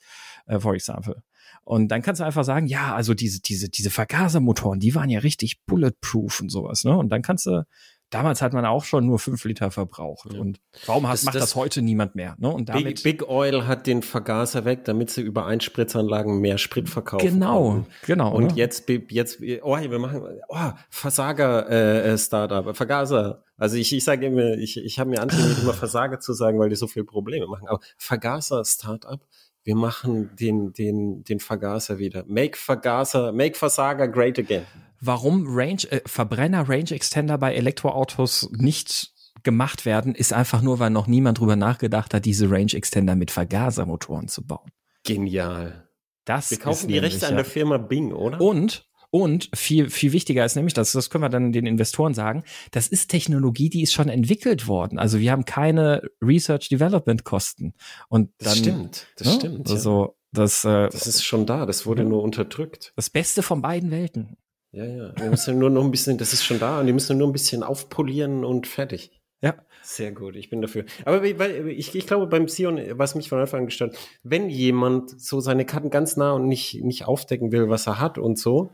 äh, 0.47 0.59
for 0.59 0.75
example. 0.75 1.15
Und 1.63 1.87
dann 1.89 2.01
kannst 2.01 2.19
du 2.19 2.25
einfach 2.25 2.43
sagen, 2.43 2.67
ja, 2.67 2.93
also 2.93 3.13
diese, 3.13 3.41
diese, 3.41 3.69
diese 3.69 3.89
Vergasermotoren, 3.89 4.79
die 4.79 4.95
waren 4.95 5.09
ja 5.09 5.19
richtig 5.19 5.63
bulletproof 5.65 6.41
und 6.41 6.49
sowas, 6.49 6.83
ne? 6.83 6.97
Und 6.97 7.09
dann 7.09 7.21
kannst 7.21 7.45
du 7.45 7.65
damals 8.13 8.41
hat 8.41 8.53
man 8.53 8.65
auch 8.65 8.83
schon 8.83 9.05
nur 9.05 9.19
fünf 9.19 9.43
Liter 9.43 9.71
verbraucht. 9.71 10.31
Ja. 10.31 10.39
Und 10.39 10.59
warum 10.85 11.03
das, 11.03 11.23
macht 11.23 11.35
das, 11.35 11.41
das, 11.41 11.55
heute 11.55 11.81
niemand 11.81 12.15
mehr? 12.15 12.35
Ne? 12.37 12.49
Und 12.49 12.69
damit 12.69 13.03
Big, 13.03 13.19
Big, 13.19 13.29
Oil 13.29 13.65
hat 13.65 13.87
den 13.87 14.01
Vergaser 14.01 14.65
weg, 14.65 14.85
damit 14.85 15.09
sie 15.09 15.21
über 15.21 15.45
Einspritzanlagen 15.45 16.39
mehr 16.39 16.57
Sprit 16.57 16.89
verkaufen. 16.89 17.25
Genau, 17.25 17.69
konnten. 17.69 17.91
genau. 18.05 18.33
Und 18.33 18.47
ne? 18.47 18.53
jetzt, 18.55 18.87
jetzt, 18.87 19.39
oh, 19.61 19.77
wir 19.77 19.99
machen, 19.99 20.21
oh, 20.47 20.71
Versager-Startup, 20.89 22.67
äh, 22.67 22.73
Vergaser. 22.73 23.43
Also 23.57 23.77
ich, 23.77 23.93
ich 23.93 24.03
sage 24.03 24.27
immer, 24.27 24.57
ich, 24.57 24.77
ich 24.77 24.99
habe 24.99 25.09
mir 25.09 25.21
antrainiert, 25.21 25.59
immer 25.61 25.73
Versager 25.73 26.19
zu 26.19 26.33
sagen, 26.33 26.59
weil 26.59 26.69
die 26.69 26.75
so 26.75 26.87
viele 26.87 27.05
Probleme 27.05 27.47
machen. 27.47 27.67
Aber 27.67 27.79
Vergaser-Startup, 27.97 29.21
wir 29.63 29.75
machen 29.75 30.35
den, 30.35 30.73
den, 30.73 31.23
den 31.23 31.39
Vergaser 31.39 31.97
wieder. 31.97 32.25
Make 32.27 32.57
Vergaser, 32.57 33.31
make 33.31 33.57
Versager 33.57 34.07
great 34.07 34.37
again 34.39 34.65
warum 35.05 35.45
Range, 35.47 35.83
äh, 35.89 36.01
Verbrenner 36.05 36.67
Range 36.67 36.91
Extender 36.91 37.37
bei 37.37 37.53
Elektroautos 37.53 38.49
nicht 38.53 39.11
gemacht 39.43 39.85
werden, 39.85 40.15
ist 40.15 40.33
einfach 40.33 40.61
nur, 40.61 40.79
weil 40.79 40.89
noch 40.89 41.07
niemand 41.07 41.39
drüber 41.39 41.55
nachgedacht 41.55 42.13
hat, 42.13 42.25
diese 42.25 42.49
Range 42.49 42.73
Extender 42.73 43.15
mit 43.15 43.29
Vergasermotoren 43.29 44.27
zu 44.27 44.45
bauen. 44.45 44.71
Genial. 45.03 45.89
Das 46.25 46.51
Wir 46.51 46.59
kaufen 46.59 46.87
die 46.87 46.97
Rechte 46.97 47.27
an 47.27 47.35
der 47.35 47.43
Firma 47.43 47.77
Bing, 47.77 48.13
oder? 48.13 48.39
Und 48.39 48.87
und 49.13 49.47
viel, 49.53 49.91
viel 49.91 50.11
wichtiger 50.11 50.43
ist 50.43 50.55
nämlich, 50.55 50.73
das, 50.73 50.91
das 50.91 51.11
können 51.11 51.23
wir 51.23 51.29
dann 51.29 51.51
den 51.51 51.67
Investoren 51.67 52.15
sagen, 52.15 52.43
das 52.71 52.87
ist 52.87 53.11
Technologie, 53.11 53.69
die 53.69 53.83
ist 53.83 53.93
schon 53.93 54.09
entwickelt 54.09 54.67
worden. 54.67 54.97
Also 54.97 55.19
wir 55.19 55.31
haben 55.31 55.45
keine 55.45 56.01
Research 56.19 56.67
Development 56.69 57.23
Kosten. 57.23 57.75
Und 58.09 58.31
dann, 58.39 58.45
das 58.45 58.57
stimmt, 58.57 59.07
das 59.17 59.27
ne? 59.27 59.33
stimmt. 59.35 59.69
Also, 59.69 60.05
ja. 60.05 60.13
das, 60.31 60.65
äh, 60.65 60.89
das 60.89 61.05
ist 61.05 61.23
schon 61.23 61.45
da, 61.45 61.67
das 61.67 61.85
wurde 61.85 62.01
ja. 62.01 62.09
nur 62.09 62.23
unterdrückt. 62.23 62.91
Das 62.95 63.11
Beste 63.11 63.43
von 63.43 63.61
beiden 63.61 63.91
Welten. 63.91 64.35
Ja, 64.71 64.85
ja. 64.85 65.13
Wir 65.15 65.29
müssen 65.29 65.59
nur 65.59 65.69
noch 65.69 65.83
ein 65.83 65.91
bisschen, 65.91 66.17
das 66.17 66.33
ist 66.33 66.43
schon 66.43 66.57
da 66.57 66.79
und 66.79 66.87
die 66.87 66.93
müssen 66.93 67.15
nur 67.15 67.27
ein 67.27 67.33
bisschen 67.33 67.61
aufpolieren 67.61 68.43
und 68.43 68.65
fertig. 68.65 69.11
Ja. 69.43 69.55
Sehr 69.83 70.13
gut, 70.13 70.37
ich 70.37 70.49
bin 70.49 70.61
dafür. 70.61 70.85
Aber 71.03 71.21
weil, 71.21 71.67
ich, 71.67 71.93
ich 71.93 72.07
glaube, 72.07 72.27
beim 72.27 72.47
Sion, 72.47 72.79
was 72.91 73.15
mich 73.15 73.27
von 73.27 73.39
Anfang 73.39 73.59
an 73.59 73.65
gestört, 73.65 73.97
wenn 74.23 74.49
jemand 74.49 75.21
so 75.21 75.41
seine 75.41 75.65
Karten 75.65 75.89
ganz 75.89 76.15
nah 76.15 76.31
und 76.31 76.47
nicht, 76.47 76.81
nicht 76.81 77.05
aufdecken 77.05 77.51
will, 77.51 77.69
was 77.69 77.85
er 77.85 77.99
hat 77.99 78.17
und 78.17 78.39
so, 78.39 78.71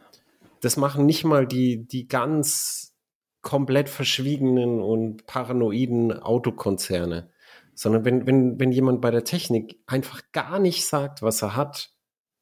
das 0.62 0.78
machen 0.78 1.06
nicht 1.06 1.24
mal 1.24 1.48
die, 1.48 1.88
die 1.88 2.08
ganz 2.08 2.96
komplett 3.42 3.90
verschwiegenen 3.90 4.82
und 4.82 5.26
paranoiden 5.26 6.14
Autokonzerne. 6.14 7.32
Sondern 7.74 8.04
wenn, 8.04 8.28
wenn, 8.28 8.60
wenn 8.60 8.72
jemand 8.72 9.02
bei 9.02 9.12
der 9.12 9.24
Technik 9.24 9.80
einfach 9.88 10.22
gar 10.34 10.60
nicht 10.60 10.86
sagt, 10.86 11.22
was 11.22 11.42
er 11.42 11.56
hat, 11.56 11.92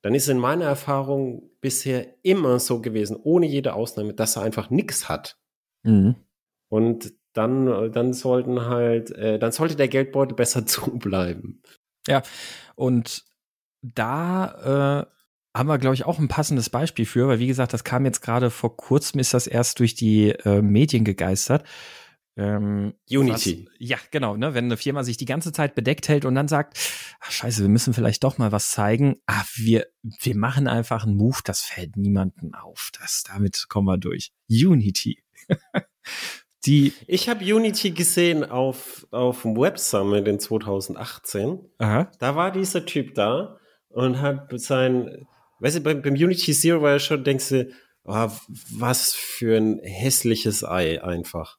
dann 0.01 0.15
ist 0.15 0.29
in 0.29 0.39
meiner 0.39 0.65
Erfahrung 0.65 1.51
bisher 1.61 2.15
immer 2.23 2.59
so 2.59 2.81
gewesen, 2.81 3.17
ohne 3.21 3.45
jede 3.45 3.73
Ausnahme, 3.73 4.13
dass 4.13 4.35
er 4.35 4.43
einfach 4.43 4.69
nichts 4.69 5.09
hat. 5.09 5.37
Mhm. 5.83 6.15
Und 6.69 7.13
dann, 7.33 7.91
dann 7.91 8.13
sollten 8.13 8.65
halt, 8.65 9.11
äh, 9.11 9.37
dann 9.37 9.51
sollte 9.51 9.75
der 9.75 9.87
Geldbeutel 9.87 10.35
besser 10.35 10.65
zubleiben. 10.65 11.61
Ja, 12.07 12.23
und 12.75 13.25
da 13.81 15.05
äh, 15.05 15.16
haben 15.57 15.67
wir, 15.67 15.77
glaube 15.77 15.95
ich, 15.95 16.05
auch 16.05 16.19
ein 16.19 16.27
passendes 16.27 16.69
Beispiel 16.69 17.05
für, 17.05 17.27
weil 17.27 17.39
wie 17.39 17.47
gesagt, 17.47 17.73
das 17.73 17.83
kam 17.83 18.05
jetzt 18.05 18.21
gerade 18.21 18.49
vor 18.49 18.75
kurzem, 18.77 19.19
ist 19.19 19.33
das 19.33 19.47
erst 19.47 19.79
durch 19.79 19.95
die 19.95 20.29
äh, 20.29 20.61
Medien 20.61 21.03
gegeistert. 21.03 21.63
Ähm, 22.37 22.93
Unity. 23.09 23.65
Was, 23.65 23.73
ja, 23.79 23.97
genau, 24.11 24.37
ne, 24.37 24.53
wenn 24.53 24.65
eine 24.65 24.77
Firma 24.77 25.03
sich 25.03 25.17
die 25.17 25.25
ganze 25.25 25.51
Zeit 25.51 25.73
bedeckt 25.73 26.07
hält 26.07 26.23
und 26.23 26.35
dann 26.35 26.47
sagt, 26.47 26.77
ach, 27.19 27.31
scheiße, 27.31 27.63
wir 27.63 27.69
müssen 27.69 27.95
vielleicht 27.95 28.23
doch 28.23 28.37
mal 28.37 28.51
was 28.51 28.69
zeigen. 28.69 29.15
Ah, 29.25 29.43
wir, 29.55 29.87
wir 30.03 30.35
machen 30.35 30.67
einfach 30.67 31.03
einen 31.03 31.17
Move, 31.17 31.39
das 31.43 31.61
fällt 31.61 31.97
niemandem 31.97 32.53
auf. 32.53 32.91
Das, 32.99 33.23
damit 33.23 33.65
kommen 33.69 33.87
wir 33.87 33.97
durch. 33.97 34.31
Unity. 34.49 35.23
die 36.65 36.93
ich 37.07 37.27
habe 37.27 37.43
Unity 37.43 37.91
gesehen 37.91 38.43
auf, 38.43 39.07
auf 39.09 39.41
dem 39.41 39.57
Web 39.57 39.79
Summit 39.79 40.27
in 40.27 40.39
2018. 40.39 41.59
Aha. 41.79 42.11
Da 42.19 42.35
war 42.35 42.51
dieser 42.51 42.85
Typ 42.85 43.15
da 43.15 43.57
und 43.89 44.21
hat 44.21 44.47
sein, 44.59 45.25
weißt 45.59 45.77
du, 45.77 45.81
beim, 45.81 46.01
beim 46.01 46.13
Unity 46.13 46.53
Zero 46.53 46.81
war 46.81 46.91
ja 46.91 46.99
schon, 46.99 47.23
denkst 47.23 47.49
du, 47.49 47.71
oh, 48.03 48.29
was 48.71 49.13
für 49.13 49.57
ein 49.57 49.79
hässliches 49.83 50.63
Ei 50.63 51.03
einfach. 51.03 51.57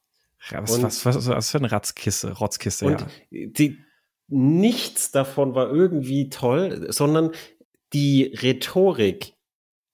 Ja, 0.49 0.61
was, 0.61 0.71
und, 0.71 0.83
was, 0.83 1.05
was, 1.05 1.27
was 1.27 1.51
für 1.51 1.57
eine 1.57 1.71
Ratzkiste, 1.71 2.31
Rotzkiste, 2.31 2.85
und 2.85 3.01
ja. 3.01 3.07
Die, 3.29 3.77
nichts 4.27 5.11
davon 5.11 5.55
war 5.55 5.69
irgendwie 5.69 6.29
toll, 6.29 6.87
sondern 6.91 7.31
die 7.93 8.33
Rhetorik. 8.41 9.33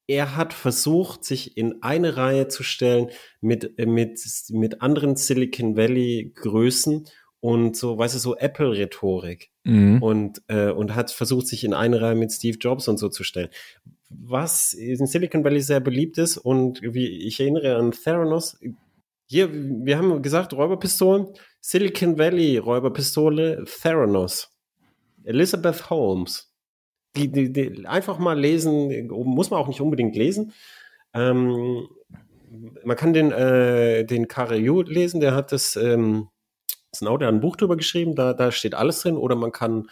Er 0.08 0.36
hat 0.36 0.54
versucht, 0.54 1.24
sich 1.24 1.58
in 1.58 1.82
eine 1.82 2.16
Reihe 2.16 2.48
zu 2.48 2.62
stellen 2.62 3.10
mit, 3.42 3.80
mit, 3.80 4.20
mit 4.50 4.82
anderen 4.82 5.16
Silicon 5.16 5.76
Valley 5.76 6.32
Größen 6.36 7.08
und 7.46 7.76
so, 7.78 7.96
weißt 7.96 8.16
du, 8.16 8.20
so 8.20 8.36
Apple-Rhetorik. 8.36 9.52
Mhm. 9.66 10.02
Und, 10.02 10.42
äh, 10.48 10.72
und 10.72 10.96
hat 10.96 11.12
versucht, 11.12 11.46
sich 11.46 11.64
in 11.64 11.76
eine 11.76 12.02
Reihe 12.02 12.16
mit 12.16 12.32
Steve 12.32 12.58
Jobs 12.58 12.88
und 12.88 12.98
so 12.98 13.08
zu 13.08 13.24
stellen. 13.24 13.50
Was 14.10 14.74
in 14.74 15.06
Silicon 15.06 15.44
Valley 15.44 15.62
sehr 15.62 15.80
beliebt 15.80 16.18
ist 16.18 16.38
und 16.38 16.82
wie 16.82 17.08
ich 17.08 17.40
erinnere 17.40 17.76
an 17.76 17.92
Theranos, 17.92 18.58
hier, 19.28 19.54
wir 19.54 19.96
haben 19.96 20.24
gesagt, 20.24 20.54
Räuberpistolen, 20.54 21.28
Silicon 21.62 22.18
Valley 22.18 22.58
Räuberpistole, 22.58 23.64
Theranos, 23.66 24.52
Elizabeth 25.24 25.92
Holmes. 25.92 26.52
Die, 27.16 27.32
die, 27.32 27.54
die, 27.54 27.86
einfach 27.86 28.18
mal 28.18 28.40
lesen, 28.40 29.08
muss 29.08 29.52
man 29.52 29.60
auch 29.60 29.68
nicht 29.68 29.82
unbedingt 29.82 30.16
lesen. 30.16 30.52
Ähm, 31.14 31.88
man 32.84 32.98
kann 32.98 33.14
den, 33.14 33.32
äh, 33.32 34.04
den 34.04 34.28
Yu 34.56 34.82
lesen, 34.82 35.20
der 35.20 35.36
hat 35.36 35.52
das, 35.52 35.76
ähm, 35.76 36.30
genau, 37.00 37.18
der 37.18 37.28
hat 37.28 37.36
ein 37.36 37.42
Buch 37.42 37.56
drüber 37.56 37.78
geschrieben, 37.78 38.16
da, 38.16 38.34
da 38.34 38.52
steht 38.52 38.74
alles 38.74 39.02
drin, 39.02 39.18
oder 39.18 39.36
man 39.36 39.52
kann 39.52 39.90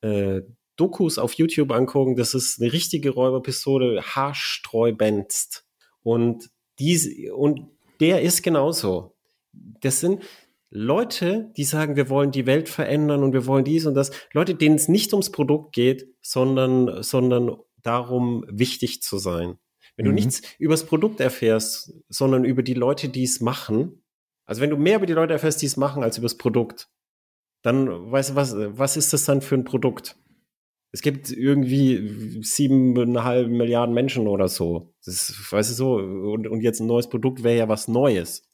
äh, 0.00 0.42
Dokus 0.76 1.18
auf 1.18 1.34
YouTube 1.34 1.70
angucken, 1.70 2.16
das 2.16 2.34
ist 2.34 2.60
eine 2.60 2.72
richtige 2.72 3.10
Räuberpistole, 3.10 4.02
haarsträubendst. 4.02 5.66
Und 6.02 6.50
diese, 6.78 7.34
und 7.34 7.68
der 8.00 8.22
ist 8.22 8.42
genauso. 8.42 9.14
Das 9.52 10.00
sind 10.00 10.22
Leute, 10.70 11.52
die 11.56 11.64
sagen, 11.64 11.96
wir 11.96 12.08
wollen 12.08 12.30
die 12.30 12.46
Welt 12.46 12.68
verändern 12.68 13.22
und 13.22 13.34
wir 13.34 13.46
wollen 13.46 13.64
dies 13.64 13.84
und 13.84 13.94
das. 13.94 14.10
Leute, 14.32 14.54
denen 14.54 14.76
es 14.76 14.88
nicht 14.88 15.12
ums 15.12 15.30
Produkt 15.30 15.74
geht, 15.74 16.08
sondern, 16.22 17.02
sondern 17.02 17.56
darum, 17.82 18.44
wichtig 18.48 19.02
zu 19.02 19.18
sein. 19.18 19.58
Wenn 19.96 20.06
mhm. 20.06 20.10
du 20.10 20.14
nichts 20.14 20.42
über 20.58 20.72
das 20.72 20.86
Produkt 20.86 21.20
erfährst, 21.20 21.92
sondern 22.08 22.44
über 22.44 22.62
die 22.62 22.74
Leute, 22.74 23.10
die 23.10 23.24
es 23.24 23.40
machen, 23.40 24.01
also 24.46 24.60
wenn 24.60 24.70
du 24.70 24.76
mehr 24.76 24.96
über 24.96 25.06
die 25.06 25.12
Leute 25.12 25.32
erfährst, 25.32 25.62
die 25.62 25.66
es 25.66 25.76
machen, 25.76 26.02
als 26.02 26.18
über 26.18 26.26
das 26.26 26.38
Produkt, 26.38 26.88
dann 27.62 28.10
weißt 28.10 28.30
du, 28.30 28.34
was, 28.34 28.54
was 28.56 28.96
ist 28.96 29.12
das 29.12 29.24
dann 29.24 29.40
für 29.40 29.54
ein 29.54 29.64
Produkt? 29.64 30.16
es 30.92 31.00
gibt 31.00 31.30
irgendwie 31.30 32.42
siebeneinhalb 32.42 33.48
Milliarden 33.48 33.94
Menschen 33.94 34.28
oder 34.28 34.48
so. 34.48 34.94
Das 35.04 35.34
weißt 35.50 35.70
du 35.70 35.74
so, 35.74 35.94
und, 35.94 36.46
und 36.46 36.60
jetzt 36.60 36.80
ein 36.80 36.86
neues 36.86 37.08
Produkt 37.08 37.42
wäre 37.42 37.56
ja 37.56 37.68
was 37.68 37.88
Neues. 37.88 38.46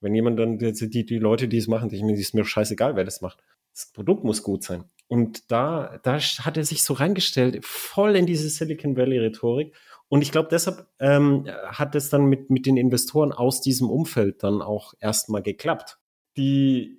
Wenn 0.00 0.14
jemand 0.14 0.38
dann, 0.38 0.58
die, 0.58 1.06
die 1.06 1.18
Leute, 1.18 1.48
die 1.48 1.58
es 1.58 1.66
machen, 1.66 1.88
die, 1.88 2.00
ist 2.12 2.34
mir 2.34 2.44
scheißegal, 2.44 2.94
wer 2.94 3.04
das 3.04 3.20
macht. 3.20 3.42
Das 3.74 3.90
Produkt 3.92 4.22
muss 4.22 4.44
gut 4.44 4.62
sein. 4.62 4.84
Und 5.08 5.50
da, 5.50 5.98
da 6.04 6.18
hat 6.18 6.56
er 6.56 6.64
sich 6.64 6.84
so 6.84 6.94
reingestellt, 6.94 7.64
voll 7.64 8.14
in 8.16 8.26
diese 8.26 8.48
Silicon 8.48 8.96
Valley-Rhetorik. 8.96 9.74
Und 10.12 10.20
ich 10.20 10.30
glaube, 10.30 10.48
deshalb 10.50 10.86
ähm, 10.98 11.46
hat 11.64 11.94
es 11.94 12.10
dann 12.10 12.26
mit, 12.26 12.50
mit 12.50 12.66
den 12.66 12.76
Investoren 12.76 13.32
aus 13.32 13.62
diesem 13.62 13.88
Umfeld 13.88 14.42
dann 14.42 14.60
auch 14.60 14.92
erstmal 15.00 15.42
geklappt. 15.42 15.96
Die, 16.36 16.98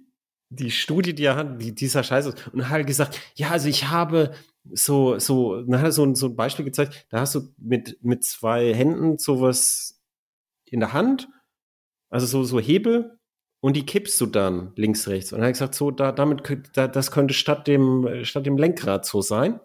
die 0.49 0.72
Studie, 0.72 1.14
die 1.14 1.26
er 1.26 1.36
hat, 1.36 1.61
die, 1.61 1.76
dieser 1.76 2.01
Scheiße, 2.01 2.34
und 2.53 2.70
halt 2.70 2.88
gesagt, 2.88 3.22
ja, 3.36 3.51
also 3.51 3.70
ich 3.70 3.89
habe 3.89 4.34
so, 4.72 5.20
so, 5.20 5.61
dann 5.61 5.78
hat 5.78 5.89
er 5.89 5.91
so, 5.91 6.11
so 6.16 6.26
ein 6.26 6.36
Beispiel 6.36 6.66
gezeigt, 6.66 7.05
da 7.09 7.20
hast 7.20 7.36
du 7.36 7.53
mit, 7.59 7.99
mit 8.01 8.24
zwei 8.24 8.74
Händen 8.74 9.20
sowas 9.20 10.01
in 10.66 10.80
der 10.80 10.93
Hand, 10.93 11.30
also 12.09 12.26
so, 12.26 12.43
so 12.43 12.59
Hebel, 12.59 13.20
und 13.59 13.76
die 13.76 13.86
kippst 13.86 14.20
du 14.22 14.26
dann 14.26 14.74
links, 14.76 15.07
rechts. 15.07 15.34
Und 15.34 15.41
er 15.41 15.45
hat 15.45 15.53
gesagt, 15.53 15.76
so, 15.76 15.91
da, 15.91 16.11
damit, 16.11 16.41
da, 16.74 16.88
das 16.88 17.11
könnte 17.11 17.36
statt 17.36 17.68
dem, 17.68 18.26
statt 18.26 18.47
dem 18.47 18.57
Lenkrad 18.57 19.05
so 19.05 19.22
sein. 19.22 19.59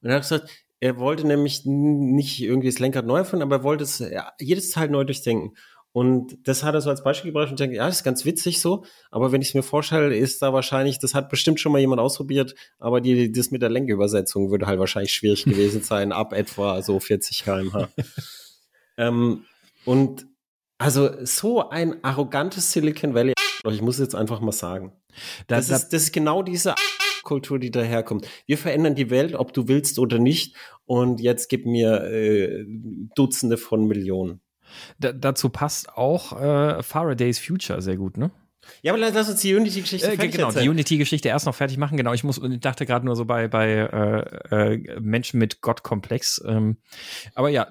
Und 0.00 0.08
er 0.08 0.14
hat 0.14 0.22
gesagt, 0.22 0.64
er 0.80 0.98
wollte 0.98 1.26
nämlich 1.26 1.62
nicht 1.64 2.40
irgendwie 2.40 2.68
das 2.68 2.78
Lenkrad 2.78 3.06
neu 3.06 3.18
erfinden, 3.18 3.42
aber 3.42 3.56
er 3.56 3.62
wollte 3.62 3.84
es, 3.84 4.02
jedes 4.40 4.70
Teil 4.70 4.88
neu 4.88 5.04
durchdenken. 5.04 5.54
Und 5.92 6.38
das 6.46 6.62
hat 6.62 6.74
er 6.74 6.80
so 6.80 6.88
als 6.88 7.02
Beispiel 7.02 7.32
gebracht 7.32 7.48
und 7.48 7.54
ich 7.54 7.58
denke, 7.58 7.76
ja, 7.76 7.86
das 7.86 7.96
ist 7.96 8.04
ganz 8.04 8.24
witzig 8.24 8.60
so, 8.60 8.84
aber 9.10 9.32
wenn 9.32 9.42
ich 9.42 9.48
es 9.48 9.54
mir 9.54 9.64
vorstelle, 9.64 10.16
ist 10.16 10.40
da 10.40 10.52
wahrscheinlich, 10.52 11.00
das 11.00 11.14
hat 11.14 11.28
bestimmt 11.28 11.58
schon 11.58 11.72
mal 11.72 11.80
jemand 11.80 12.00
ausprobiert, 12.00 12.54
aber 12.78 13.00
die, 13.00 13.32
das 13.32 13.50
mit 13.50 13.60
der 13.60 13.70
Lenkeübersetzung 13.70 14.52
würde 14.52 14.66
halt 14.66 14.78
wahrscheinlich 14.78 15.12
schwierig 15.12 15.44
gewesen 15.44 15.82
sein, 15.82 16.12
ab 16.12 16.32
etwa 16.32 16.80
so 16.82 17.00
40 17.00 17.42
kmh. 17.42 17.88
ähm, 18.98 19.44
und 19.84 20.26
also 20.78 21.10
so 21.24 21.68
ein 21.68 22.04
arrogantes 22.04 22.70
Silicon 22.70 23.14
Valley, 23.14 23.34
ich 23.68 23.82
muss 23.82 23.98
jetzt 23.98 24.14
einfach 24.14 24.40
mal 24.40 24.52
sagen. 24.52 24.92
Das, 25.48 25.66
das, 25.66 25.82
ist, 25.82 25.92
das 25.92 26.02
ist 26.04 26.12
genau 26.12 26.44
diese 26.44 26.76
Kultur, 27.22 27.58
die 27.58 27.70
daherkommt. 27.70 28.26
Wir 28.46 28.58
verändern 28.58 28.94
die 28.94 29.10
Welt, 29.10 29.34
ob 29.34 29.52
du 29.52 29.68
willst 29.68 29.98
oder 29.98 30.18
nicht. 30.18 30.56
Und 30.84 31.20
jetzt 31.20 31.48
gib 31.48 31.66
mir 31.66 32.04
äh, 32.04 32.64
Dutzende 33.14 33.56
von 33.56 33.86
Millionen. 33.86 34.40
Da, 34.98 35.12
dazu 35.12 35.48
passt 35.48 35.88
auch 35.96 36.40
äh, 36.40 36.82
Faraday's 36.82 37.38
Future 37.38 37.82
sehr 37.82 37.96
gut, 37.96 38.16
ne? 38.16 38.30
Ja, 38.82 38.92
aber 38.92 39.00
lass 39.00 39.28
uns 39.28 39.40
die 39.40 39.54
Unity-Geschichte 39.54 40.06
äh, 40.06 40.16
fertig 40.16 40.32
Genau, 40.32 40.48
erzählen. 40.48 40.64
die 40.64 40.68
Unity-Geschichte 40.68 41.28
erst 41.28 41.46
noch 41.46 41.54
fertig 41.54 41.78
machen. 41.78 41.96
Genau, 41.96 42.12
ich 42.12 42.24
muss, 42.24 42.38
ich 42.38 42.60
dachte 42.60 42.86
gerade 42.86 43.04
nur 43.06 43.16
so 43.16 43.24
bei, 43.24 43.48
bei 43.48 43.68
äh, 44.50 44.74
äh, 44.74 45.00
Menschen 45.00 45.38
mit 45.38 45.60
Gottkomplex. 45.60 46.42
Ähm, 46.46 46.76
aber 47.34 47.48
ja, 47.48 47.66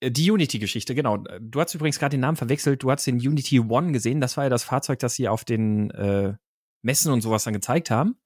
äh, 0.00 0.10
die 0.10 0.30
Unity-Geschichte, 0.30 0.94
genau. 0.94 1.18
Du 1.40 1.60
hast 1.60 1.74
übrigens 1.74 1.98
gerade 1.98 2.16
den 2.16 2.20
Namen 2.20 2.36
verwechselt. 2.36 2.82
Du 2.82 2.90
hast 2.90 3.06
den 3.06 3.16
Unity 3.16 3.60
One 3.60 3.92
gesehen. 3.92 4.20
Das 4.20 4.36
war 4.36 4.44
ja 4.44 4.50
das 4.50 4.64
Fahrzeug, 4.64 4.98
das 4.98 5.14
sie 5.14 5.28
auf 5.28 5.44
den 5.44 5.90
äh, 5.90 6.34
Messen 6.82 7.12
und 7.12 7.20
sowas 7.20 7.44
dann 7.44 7.54
gezeigt 7.54 7.90
haben. 7.90 8.16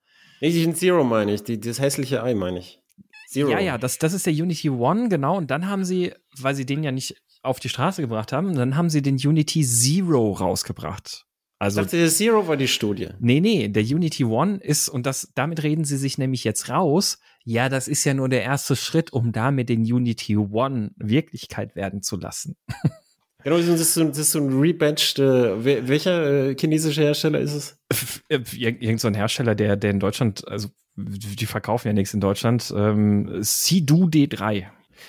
Richtig, 0.43 0.67
ein 0.67 0.75
Zero 0.75 1.05
meine 1.05 1.33
ich, 1.33 1.45
die, 1.45 1.61
das 1.61 1.81
hässliche 1.81 2.23
Ei 2.23 2.35
meine 2.35 2.59
ich. 2.59 2.81
Zero. 3.29 3.51
Ja, 3.51 3.61
ja, 3.61 3.79
das, 3.79 3.99
das 3.99 4.13
ist 4.13 4.27
der 4.27 4.33
Unity 4.33 4.69
One, 4.69 5.09
genau. 5.09 5.39
Und 5.39 5.51
dann 5.51 5.69
haben 5.69 5.85
sie, 5.85 6.13
weil 6.37 6.55
sie 6.55 6.67
den 6.67 6.83
ja 6.83 6.93
nicht 6.93 7.17
auf 7.43 7.61
die 7.61 7.69
Straße 7.69 8.03
gebracht 8.03 8.33
haben, 8.33 8.55
dann 8.55 8.77
haben 8.77 8.91
sie 8.91 9.03
den 9.03 9.17
Unity 9.17 9.65
Zero 9.65 10.33
rausgebracht. 10.33 11.27
Also, 11.59 11.81
ich 11.81 11.87
dachte, 11.87 11.99
der 11.99 12.11
Zero 12.11 12.49
war 12.49 12.57
die 12.57 12.67
Studie. 12.67 13.11
Nee, 13.21 13.41
nee, 13.41 13.69
der 13.69 13.85
Unity 13.85 14.25
One 14.25 14.57
ist, 14.57 14.89
und 14.89 15.07
das, 15.07 15.31
damit 15.37 15.63
reden 15.63 15.85
sie 15.85 15.97
sich 15.97 16.19
nämlich 16.19 16.43
jetzt 16.43 16.69
raus, 16.69 17.19
ja, 17.45 17.69
das 17.69 17.87
ist 17.87 18.05
ja 18.05 18.15
nur 18.15 18.29
der 18.29 18.43
erste 18.43 18.75
Schritt, 18.75 19.13
um 19.13 19.31
damit 19.31 19.69
den 19.69 19.83
Unity 19.83 20.37
One 20.37 20.91
Wirklichkeit 20.97 21.77
werden 21.77 22.03
zu 22.03 22.17
lassen. 22.17 22.57
Genau, 23.45 23.57
das 23.57 23.67
ist 23.67 23.95
so, 23.95 24.05
das 24.05 24.19
ist 24.19 24.33
so 24.33 24.39
ein 24.39 24.61
rebadged, 24.61 25.19
äh, 25.19 25.89
welcher 25.89 26.51
äh, 26.51 26.57
chinesische 26.59 27.03
Hersteller 27.03 27.41
ist 27.41 27.55
es? 27.55 28.19
Irgend 28.29 29.01
so 29.01 29.09
ein 29.09 29.15
Hersteller, 29.15 29.55
der, 29.55 29.77
der 29.77 29.91
in 29.91 30.01
Deutschland, 30.01 30.47
also 30.49 30.69
die 30.97 31.47
verkaufen 31.47 31.89
ja 31.89 31.93
nichts 31.95 32.15
in 32.15 32.21
Deutschland, 32.21 32.73
ähm, 32.77 33.43
Sidu 33.43 34.07
D3. 34.07 34.67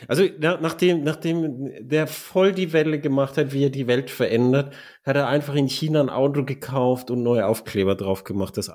Also 0.07 0.25
na, 0.39 0.57
nachdem, 0.59 1.03
nachdem 1.03 1.69
der 1.79 2.07
voll 2.07 2.51
die 2.51 2.73
Welle 2.73 2.99
gemacht 2.99 3.37
hat, 3.37 3.53
wie 3.53 3.65
er 3.65 3.69
die 3.69 3.87
Welt 3.87 4.09
verändert, 4.09 4.73
hat 5.03 5.15
er 5.15 5.27
einfach 5.27 5.55
in 5.55 5.67
China 5.67 6.01
ein 6.01 6.09
Auto 6.09 6.43
gekauft 6.43 7.11
und 7.11 7.21
neue 7.21 7.45
Aufkleber 7.45 7.95
drauf 7.95 8.23
gemacht. 8.23 8.57
Das 8.57 8.71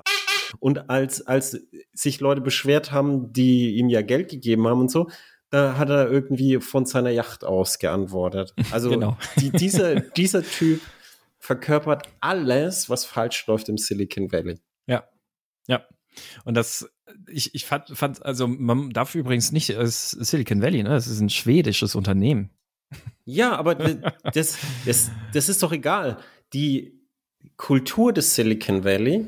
und 0.59 0.89
als, 0.89 1.25
als 1.27 1.61
sich 1.93 2.19
Leute 2.19 2.41
beschwert 2.41 2.91
haben, 2.91 3.31
die 3.33 3.75
ihm 3.75 3.89
ja 3.89 4.01
Geld 4.01 4.29
gegeben 4.29 4.67
haben 4.67 4.79
und 4.79 4.91
so, 4.91 5.09
da 5.49 5.77
hat 5.77 5.89
er 5.89 6.09
irgendwie 6.09 6.59
von 6.59 6.85
seiner 6.85 7.09
Yacht 7.09 7.43
aus 7.43 7.79
geantwortet. 7.79 8.53
Also 8.71 8.89
Genau. 8.89 9.17
die, 9.37 9.51
dieser, 9.51 9.99
dieser 9.99 10.43
Typ 10.43 10.81
verkörpert 11.39 12.07
alles, 12.19 12.89
was 12.89 13.05
falsch 13.05 13.47
läuft 13.47 13.69
im 13.69 13.77
Silicon 13.77 14.31
Valley. 14.31 14.59
Ja, 14.87 15.07
ja. 15.67 15.85
Und 16.43 16.55
das, 16.55 16.89
ich, 17.27 17.55
ich 17.55 17.65
fand, 17.65 17.89
fand, 17.97 18.25
also 18.25 18.47
man 18.47 18.89
darf 18.89 19.15
übrigens 19.15 19.51
nicht, 19.51 19.69
es 19.69 20.13
ist 20.13 20.29
Silicon 20.29 20.61
Valley, 20.61 20.83
ne? 20.83 20.95
Es 20.95 21.07
ist 21.07 21.19
ein 21.19 21.29
schwedisches 21.29 21.95
Unternehmen. 21.95 22.49
Ja, 23.25 23.55
aber 23.55 23.75
das, 24.33 24.57
das, 24.85 25.11
das 25.33 25.49
ist 25.49 25.63
doch 25.63 25.71
egal. 25.71 26.17
Die 26.53 26.99
Kultur 27.57 28.11
des 28.13 28.35
Silicon 28.35 28.83
Valley 28.83 29.27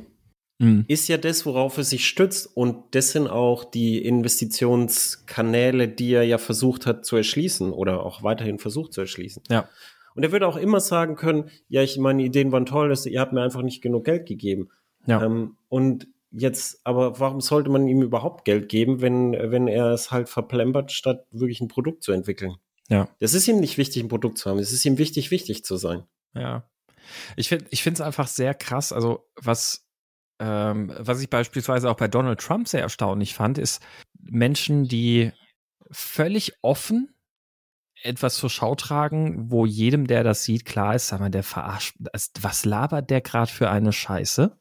Mhm. 0.62 0.86
ist 0.88 1.08
ja 1.08 1.18
das, 1.18 1.46
worauf 1.46 1.78
er 1.78 1.84
sich 1.84 2.08
stützt. 2.08 2.56
Und 2.56 2.84
das 2.92 3.12
sind 3.12 3.28
auch 3.28 3.64
die 3.64 4.06
Investitionskanäle, 4.06 5.88
die 5.88 6.14
er 6.14 6.24
ja 6.24 6.38
versucht 6.38 6.86
hat 6.86 7.04
zu 7.04 7.18
erschließen 7.18 7.72
oder 7.72 8.06
auch 8.06 8.22
weiterhin 8.24 8.60
versucht 8.60 8.94
zu 8.94 9.02
erschließen. 9.02 9.44
Ja. 9.50 9.68
Und 10.14 10.24
er 10.24 10.32
würde 10.32 10.48
auch 10.48 10.58
immer 10.58 10.80
sagen 10.80 11.16
können, 11.16 11.50
ja, 11.68 11.82
ich 11.82 11.98
meine 11.98 12.24
Ideen 12.24 12.52
waren 12.52 12.66
toll, 12.66 12.90
dass, 12.90 13.06
ihr 13.06 13.20
habt 13.20 13.34
mir 13.34 13.42
einfach 13.42 13.64
nicht 13.64 13.82
genug 13.82 14.06
Geld 14.06 14.28
gegeben. 14.28 14.70
Ja. 15.08 15.24
Ähm, 15.24 15.58
und 15.68 16.08
jetzt, 16.32 16.82
aber 16.84 17.20
warum 17.20 17.42
sollte 17.42 17.70
man 17.70 17.88
ihm 17.88 18.02
überhaupt 18.02 18.46
Geld 18.46 18.70
geben, 18.70 19.02
wenn, 19.02 19.34
wenn 19.34 19.68
er 19.68 19.92
es 19.92 20.12
halt 20.12 20.30
verplempert, 20.30 20.92
statt 20.92 21.26
wirklich 21.32 21.62
ein 21.62 21.70
Produkt 21.70 22.04
zu 22.04 22.12
entwickeln? 22.12 22.56
Ja. 22.88 23.08
Das 23.20 23.34
ist 23.34 23.48
ihm 23.48 23.60
nicht 23.60 23.78
wichtig, 23.78 24.04
ein 24.04 24.10
Produkt 24.10 24.38
zu 24.38 24.50
haben. 24.50 24.60
Es 24.60 24.74
ist 24.74 24.86
ihm 24.86 24.98
wichtig, 24.98 25.32
wichtig 25.32 25.64
zu 25.64 25.78
sein. 25.78 26.04
Ja. 26.36 26.70
Ich 27.36 27.50
finde 27.50 27.66
ich 27.70 27.84
finde 27.84 27.96
es 27.96 28.02
einfach 28.02 28.28
sehr 28.28 28.54
krass. 28.54 28.94
Also, 28.94 29.26
was, 29.36 29.88
ähm, 30.42 30.92
was 30.98 31.22
ich 31.22 31.30
beispielsweise 31.30 31.90
auch 31.90 31.96
bei 31.98 32.08
Donald 32.08 32.40
Trump 32.40 32.68
sehr 32.68 32.82
erstaunlich 32.82 33.36
fand, 33.36 33.60
ist 33.60 33.80
Menschen, 34.20 34.88
die 34.88 35.32
völlig 35.92 36.54
offen 36.64 37.14
etwas 38.02 38.38
zur 38.38 38.50
Schau 38.50 38.74
tragen, 38.74 39.52
wo 39.52 39.68
jedem, 39.68 40.08
der 40.08 40.24
das 40.24 40.44
sieht, 40.44 40.66
klar 40.66 40.96
ist, 40.96 41.10
sag 41.10 41.20
mal, 41.20 41.30
der 41.30 41.44
verarscht, 41.44 41.96
was 42.42 42.66
labert 42.66 43.12
der 43.12 43.22
gerade 43.22 43.52
für 43.52 43.70
eine 43.70 43.94
Scheiße? 43.94 44.60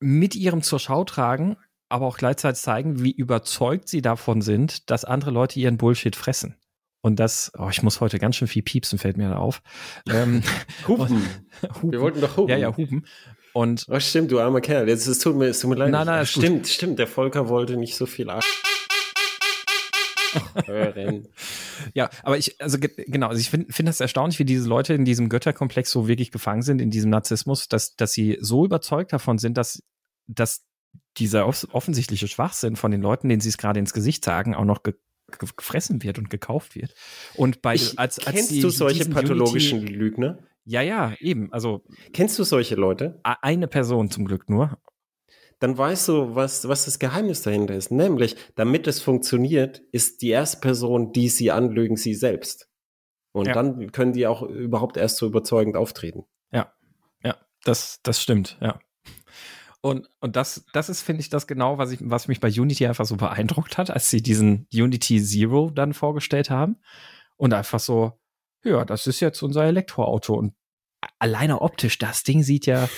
Mit 0.00 0.34
ihrem 0.34 0.62
zur 0.62 0.78
Schau 0.78 1.04
tragen, 1.04 1.56
aber 1.88 2.06
auch 2.06 2.18
gleichzeitig 2.18 2.60
zeigen, 2.60 3.02
wie 3.02 3.12
überzeugt 3.12 3.88
sie 3.88 4.02
davon 4.02 4.42
sind, 4.42 4.90
dass 4.90 5.06
andere 5.06 5.30
Leute 5.30 5.58
ihren 5.58 5.78
Bullshit 5.78 6.14
fressen. 6.14 6.56
Und 7.00 7.18
das, 7.18 7.50
oh, 7.58 7.68
ich 7.70 7.82
muss 7.82 8.00
heute 8.02 8.18
ganz 8.18 8.36
schön 8.36 8.48
viel 8.48 8.62
piepsen, 8.62 8.98
fällt 8.98 9.16
mir 9.16 9.30
da 9.30 9.36
auf. 9.36 9.62
Ähm, 10.08 10.42
Hupen. 10.86 11.26
Hupen. 11.76 11.92
Wir 11.92 12.00
wollten 12.02 12.20
doch 12.20 12.36
hupen. 12.36 12.50
Ja, 12.50 12.56
ja, 12.58 12.76
Hupen. 12.76 13.06
Und 13.54 13.84
Oh, 13.88 14.00
stimmt, 14.00 14.30
du 14.30 14.40
armer 14.40 14.60
Kerl. 14.60 14.88
Jetzt, 14.88 15.06
es 15.06 15.18
tut 15.18 15.36
mir, 15.36 15.46
es 15.46 15.60
tut 15.60 15.70
mir 15.70 15.76
leid. 15.76 15.90
Nein, 15.90 16.06
nein, 16.06 16.22
ist 16.22 16.34
gut. 16.34 16.42
stimmt, 16.44 16.68
stimmt. 16.68 16.98
Der 16.98 17.06
Volker 17.06 17.48
wollte 17.48 17.76
nicht 17.76 17.94
so 17.96 18.06
viel 18.06 18.30
Arsch. 18.30 18.46
hören. 20.66 21.28
ja, 21.94 22.08
aber 22.22 22.38
ich, 22.38 22.60
also 22.60 22.78
ge- 22.78 23.04
genau, 23.06 23.28
also 23.28 23.38
ich 23.40 23.50
finde 23.50 23.70
find 23.72 23.86
das 23.88 24.00
erstaunlich, 24.00 24.38
wie 24.38 24.46
diese 24.46 24.66
Leute 24.68 24.94
in 24.94 25.04
diesem 25.04 25.28
Götterkomplex 25.28 25.90
so 25.90 26.08
wirklich 26.08 26.30
gefangen 26.30 26.62
sind, 26.62 26.80
in 26.80 26.90
diesem 26.90 27.10
Narzissmus, 27.10 27.68
dass, 27.68 27.96
dass 27.96 28.12
sie 28.12 28.38
so 28.40 28.64
überzeugt 28.64 29.12
davon 29.12 29.36
sind, 29.38 29.58
dass, 29.58 29.82
dass 30.26 30.64
dieser 31.18 31.46
off 31.46 31.66
offensichtliche 31.72 32.28
Schwachsinn 32.28 32.76
von 32.76 32.90
den 32.90 33.02
Leuten, 33.02 33.28
denen 33.28 33.40
sie 33.40 33.50
es 33.50 33.58
gerade 33.58 33.78
ins 33.78 33.92
Gesicht 33.92 34.24
sagen, 34.24 34.54
auch 34.54 34.64
noch 34.64 34.82
ge 34.82 34.94
ge 35.38 35.48
gefressen 35.56 36.02
wird 36.02 36.18
und 36.18 36.30
gekauft 36.30 36.74
wird. 36.76 36.94
Und 37.34 37.60
bei 37.62 37.74
Ich, 37.74 37.98
als, 37.98 38.18
als 38.18 38.34
kennst 38.34 38.50
die- 38.52 38.60
du 38.60 38.70
solche 38.70 39.04
pathologischen 39.06 39.80
Unity, 39.80 39.94
Lügner? 39.94 40.38
Ja, 40.64 40.80
ja, 40.82 41.14
eben. 41.20 41.52
Also 41.52 41.84
Kennst 42.12 42.38
du 42.38 42.44
solche 42.44 42.74
Leute? 42.74 43.20
eine 43.22 43.66
Person 43.68 44.10
zum 44.10 44.24
Glück 44.24 44.48
nur. 44.48 44.78
Dann 45.58 45.78
weißt 45.78 46.08
du, 46.08 46.34
was, 46.34 46.66
was 46.66 46.86
das 46.86 46.98
Geheimnis 46.98 47.42
dahinter 47.42 47.74
ist. 47.74 47.90
Nämlich, 47.92 48.36
damit 48.56 48.86
es 48.88 49.00
funktioniert, 49.00 49.80
ist 49.92 50.22
die 50.22 50.30
erste 50.30 50.58
Person, 50.60 51.12
die 51.12 51.28
sie 51.28 51.50
anlügen, 51.52 51.96
sie 51.96 52.14
selbst. 52.14 52.68
Und 53.32 53.46
Ja. 53.46 53.54
dann 53.54 53.92
können 53.92 54.12
die 54.12 54.26
auch 54.26 54.42
überhaupt 54.42 54.96
erst 54.96 55.18
so 55.18 55.26
überzeugend 55.26 55.76
auftreten. 55.76 56.24
Ja, 56.52 56.72
ja, 57.22 57.36
das, 57.64 58.00
das 58.02 58.20
stimmt, 58.20 58.58
ja. 58.60 58.78
Und, 59.80 60.08
und 60.20 60.36
das, 60.36 60.64
das 60.72 60.88
ist, 60.88 61.02
finde 61.02 61.22
ich, 61.22 61.28
das 61.28 61.46
genau, 61.48 61.76
was, 61.78 61.90
ich, 61.90 61.98
was 62.02 62.28
mich 62.28 62.38
bei 62.40 62.48
Unity 62.48 62.86
einfach 62.86 63.06
so 63.06 63.16
beeindruckt 63.16 63.78
hat, 63.78 63.90
als 63.90 64.10
sie 64.10 64.22
diesen 64.22 64.68
Unity 64.72 65.20
Zero 65.22 65.70
dann 65.70 65.92
vorgestellt 65.92 66.50
haben. 66.50 66.76
Und 67.36 67.52
einfach 67.52 67.80
so, 67.80 68.20
ja, 68.64 68.84
das 68.84 69.06
ist 69.06 69.20
jetzt 69.20 69.42
unser 69.42 69.64
Elektroauto. 69.64 70.34
Und 70.34 70.54
alleine 71.18 71.60
optisch, 71.62 71.98
das 71.98 72.22
Ding 72.22 72.42
sieht 72.42 72.66
ja, 72.66 72.88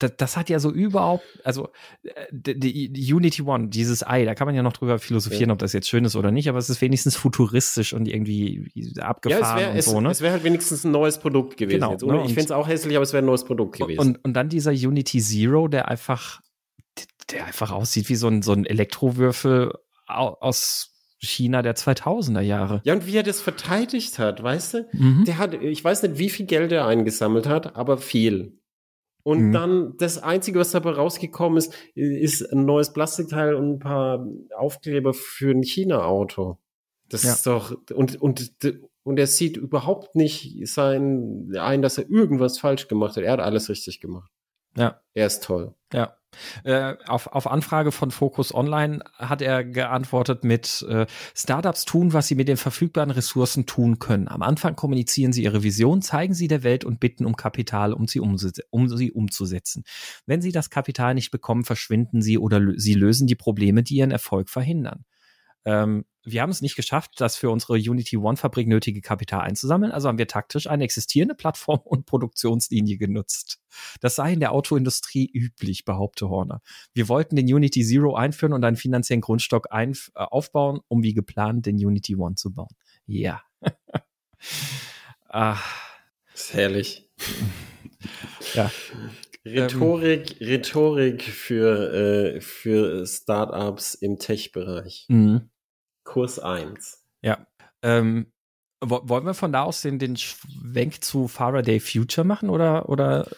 das, 0.00 0.12
das 0.16 0.36
hat 0.36 0.48
ja 0.48 0.60
so 0.60 0.70
überhaupt, 0.70 1.24
also 1.42 1.70
äh, 2.04 2.26
die, 2.30 2.92
die 2.92 3.12
Unity 3.12 3.42
One, 3.42 3.66
dieses 3.68 4.06
Ei, 4.06 4.24
da 4.24 4.36
kann 4.36 4.46
man 4.46 4.54
ja 4.54 4.62
noch 4.62 4.72
drüber 4.74 5.00
philosophieren, 5.00 5.48
Ja. 5.48 5.54
ob 5.54 5.58
das 5.58 5.72
jetzt 5.72 5.88
schön 5.88 6.04
ist 6.04 6.14
oder 6.14 6.30
nicht, 6.30 6.48
aber 6.48 6.58
es 6.58 6.70
ist 6.70 6.80
wenigstens 6.80 7.16
futuristisch 7.16 7.92
und 7.94 8.06
irgendwie 8.06 8.70
abgefahren 9.00 9.42
ja, 9.42 9.54
es 9.54 9.60
wäre 9.60 9.70
und 9.72 9.76
es, 9.76 9.84
so, 9.86 10.00
ne? 10.00 10.10
es 10.10 10.20
wär 10.20 10.30
halt 10.30 10.44
wenigstens 10.44 10.84
ein 10.84 10.92
neues 10.92 11.18
Produkt 11.18 11.56
gewesen. 11.56 11.80
Genau, 11.80 11.90
jetzt. 11.92 12.02
Ne, 12.04 12.18
ich 12.20 12.28
finde 12.28 12.42
es 12.44 12.50
auch 12.52 12.68
hässlich, 12.68 12.94
aber 12.94 13.02
es 13.02 13.12
wäre 13.12 13.24
ein 13.24 13.26
neues 13.26 13.44
Produkt 13.44 13.76
gewesen. 13.78 13.98
Und, 13.98 14.24
und 14.24 14.34
dann 14.34 14.48
dieser 14.48 14.70
Unity 14.70 15.20
Zero, 15.20 15.66
der 15.66 15.88
einfach, 15.88 16.42
der 17.32 17.46
einfach 17.46 17.72
aussieht 17.72 18.08
wie 18.08 18.14
so 18.14 18.28
ein, 18.28 18.42
so 18.42 18.52
ein 18.52 18.66
Elektrowürfel 18.66 19.72
au- 20.06 20.36
aus 20.40 20.94
China 21.20 21.62
der 21.62 21.74
2000er 21.76 22.40
Jahre. 22.40 22.80
ja, 22.84 22.94
und 22.94 23.06
wie 23.06 23.16
er 23.16 23.22
das 23.22 23.40
verteidigt 23.40 24.18
hat, 24.18 24.42
weißt 24.42 24.74
du? 24.74 24.88
Mhm. 24.92 25.24
Der 25.26 25.38
hat, 25.38 25.54
ich 25.54 25.82
weiß 25.82 26.02
nicht, 26.04 26.18
wie 26.18 26.30
viel 26.30 26.46
Geld 26.46 26.70
er 26.72 26.86
eingesammelt 26.86 27.46
hat, 27.48 27.76
aber 27.76 27.98
viel. 27.98 28.58
Und 29.24 29.48
Mhm. 29.48 29.52
dann 29.52 29.96
das 29.98 30.18
Einzige, 30.22 30.58
was 30.60 30.70
dabei 30.70 30.90
rausgekommen 30.92 31.58
ist, 31.58 31.74
ist 31.94 32.42
ein 32.52 32.64
neues 32.64 32.92
Plastikteil 32.92 33.54
und 33.54 33.72
ein 33.74 33.78
paar 33.80 34.26
Aufkleber 34.56 35.12
für 35.12 35.50
ein 35.50 35.62
China-Auto. 35.62 36.58
Das 37.08 37.24
Ja. 37.24 37.32
ist 37.32 37.46
doch, 37.46 37.76
und, 37.94 38.20
und, 38.22 38.52
und 39.02 39.18
er 39.18 39.26
sieht 39.26 39.56
überhaupt 39.56 40.14
nicht 40.14 40.66
sein, 40.68 41.50
ein, 41.58 41.82
dass 41.82 41.98
er 41.98 42.08
irgendwas 42.08 42.58
falsch 42.58 42.86
gemacht 42.88 43.16
hat. 43.16 43.24
Er 43.24 43.32
hat 43.32 43.40
alles 43.40 43.68
richtig 43.68 44.00
gemacht. 44.00 44.30
Ja. 44.76 45.00
Er 45.14 45.26
ist 45.26 45.42
toll. 45.42 45.74
Ja. 45.92 46.14
Äh, 46.64 46.94
auf, 47.06 47.26
auf 47.28 47.46
Anfrage 47.46 47.92
von 47.92 48.10
Focus 48.10 48.54
Online 48.54 49.00
hat 49.16 49.42
er 49.42 49.64
geantwortet 49.64 50.44
mit 50.44 50.84
äh, 50.88 51.06
Startups 51.34 51.84
tun, 51.84 52.12
was 52.12 52.28
sie 52.28 52.34
mit 52.34 52.48
den 52.48 52.56
verfügbaren 52.56 53.10
Ressourcen 53.10 53.66
tun 53.66 53.98
können. 53.98 54.28
Am 54.28 54.42
Anfang 54.42 54.76
kommunizieren 54.76 55.32
sie 55.32 55.44
ihre 55.44 55.62
Vision, 55.62 56.02
zeigen 56.02 56.34
sie 56.34 56.48
der 56.48 56.62
Welt 56.62 56.84
und 56.84 57.00
bitten 57.00 57.26
um 57.26 57.36
Kapital, 57.36 57.92
um 57.92 58.06
sie, 58.06 58.20
um 58.20 58.38
sie 58.38 59.12
umzusetzen. 59.12 59.84
Wenn 60.26 60.42
sie 60.42 60.52
das 60.52 60.70
Kapital 60.70 61.14
nicht 61.14 61.30
bekommen, 61.30 61.64
verschwinden 61.64 62.22
sie 62.22 62.38
oder 62.38 62.60
sie 62.76 62.94
lösen 62.94 63.26
die 63.26 63.36
Probleme, 63.36 63.82
die 63.82 63.96
ihren 63.96 64.10
Erfolg 64.10 64.50
verhindern. 64.50 65.04
Ähm, 65.64 66.04
wir 66.30 66.42
haben 66.42 66.50
es 66.50 66.62
nicht 66.62 66.76
geschafft, 66.76 67.20
das 67.20 67.36
für 67.36 67.50
unsere 67.50 67.74
Unity 67.74 68.16
One-Fabrik 68.16 68.68
nötige 68.68 69.00
Kapital 69.00 69.40
einzusammeln, 69.40 69.92
also 69.92 70.08
haben 70.08 70.18
wir 70.18 70.26
taktisch 70.26 70.66
eine 70.66 70.84
existierende 70.84 71.34
Plattform 71.34 71.80
und 71.84 72.06
Produktionslinie 72.06 72.98
genutzt. 72.98 73.60
Das 74.00 74.16
sei 74.16 74.32
in 74.32 74.40
der 74.40 74.52
Autoindustrie 74.52 75.30
üblich, 75.32 75.84
behaupte 75.84 76.28
Horner. 76.28 76.60
Wir 76.94 77.08
wollten 77.08 77.36
den 77.36 77.52
Unity 77.52 77.84
Zero 77.84 78.14
einführen 78.14 78.52
und 78.52 78.64
einen 78.64 78.76
finanziellen 78.76 79.20
Grundstock 79.20 79.72
ein, 79.72 79.92
äh, 79.92 80.20
aufbauen, 80.20 80.80
um 80.88 81.02
wie 81.02 81.14
geplant 81.14 81.66
den 81.66 81.76
Unity 81.76 82.16
One 82.16 82.34
zu 82.34 82.52
bauen. 82.52 82.74
Ja. 83.06 83.42
ah. 85.28 85.58
Das 86.32 86.42
ist 86.42 86.54
herrlich. 86.54 87.10
ja. 88.54 88.70
Rhetorik, 89.44 90.40
ähm, 90.40 90.46
Rhetorik 90.46 91.22
für, 91.22 91.92
äh, 91.92 92.40
für 92.40 93.06
Startups 93.06 93.94
im 93.94 94.18
Tech-Bereich. 94.18 95.06
Mhm. 95.08 95.48
Kurs 96.08 96.38
1. 96.38 97.04
Ja. 97.20 97.46
Ähm, 97.82 98.32
wollen 98.80 99.26
wir 99.26 99.34
von 99.34 99.52
da 99.52 99.64
aus 99.64 99.82
den, 99.82 99.98
den 99.98 100.16
Schwenk 100.16 101.04
zu 101.04 101.28
Faraday 101.28 101.80
Future 101.80 102.26
machen 102.26 102.48
oder, 102.48 102.88
oder? 102.88 103.28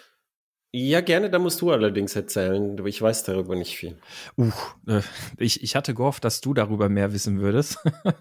Ja, 0.72 1.00
gerne, 1.00 1.30
da 1.30 1.40
musst 1.40 1.60
du 1.62 1.72
allerdings 1.72 2.14
erzählen. 2.14 2.80
Ich 2.86 3.02
weiß 3.02 3.24
darüber 3.24 3.56
nicht 3.56 3.76
viel. 3.76 3.98
Uh, 4.38 4.52
ich, 5.36 5.64
ich 5.64 5.74
hatte 5.74 5.94
gehofft, 5.94 6.24
dass 6.24 6.40
du 6.40 6.54
darüber 6.54 6.88
mehr 6.88 7.12
wissen 7.12 7.40
würdest. 7.40 7.78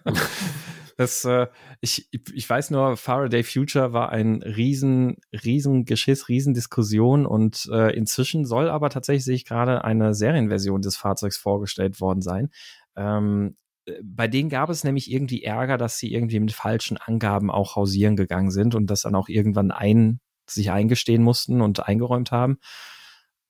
Das, 0.97 1.23
äh, 1.23 1.47
ich, 1.79 2.09
ich 2.11 2.49
weiß 2.49 2.71
nur, 2.71 2.97
Faraday 2.97 3.43
Future 3.43 3.93
war 3.93 4.09
ein 4.09 4.43
riesen, 4.43 5.15
riesen 5.31 5.85
Geschiss, 5.85 6.27
riesen 6.27 6.53
Diskussion 6.53 7.25
und 7.25 7.69
äh, 7.71 7.95
inzwischen 7.95 8.45
soll 8.45 8.69
aber 8.69 8.89
tatsächlich 8.89 9.45
gerade 9.45 9.85
eine 9.85 10.13
Serienversion 10.13 10.81
des 10.81 10.97
Fahrzeugs 10.97 11.37
vorgestellt 11.37 12.01
worden 12.01 12.21
sein. 12.21 12.49
Ähm, 12.97 13.55
äh, 13.55 13.68
bei 14.03 14.27
denen 14.27 14.49
gab 14.49 14.69
es 14.69 14.83
nämlich 14.83 15.11
irgendwie 15.11 15.43
Ärger, 15.43 15.77
dass 15.77 15.97
sie 15.97 16.13
irgendwie 16.13 16.39
mit 16.39 16.51
falschen 16.51 16.97
Angaben 16.97 17.51
auch 17.51 17.75
hausieren 17.75 18.15
gegangen 18.15 18.51
sind 18.51 18.75
und 18.75 18.87
das 18.87 19.01
dann 19.01 19.15
auch 19.15 19.29
irgendwann 19.29 19.71
ein, 19.71 20.19
sich 20.47 20.71
eingestehen 20.71 21.23
mussten 21.23 21.61
und 21.61 21.85
eingeräumt 21.87 22.31
haben. 22.31 22.57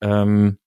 Ähm, 0.02 0.60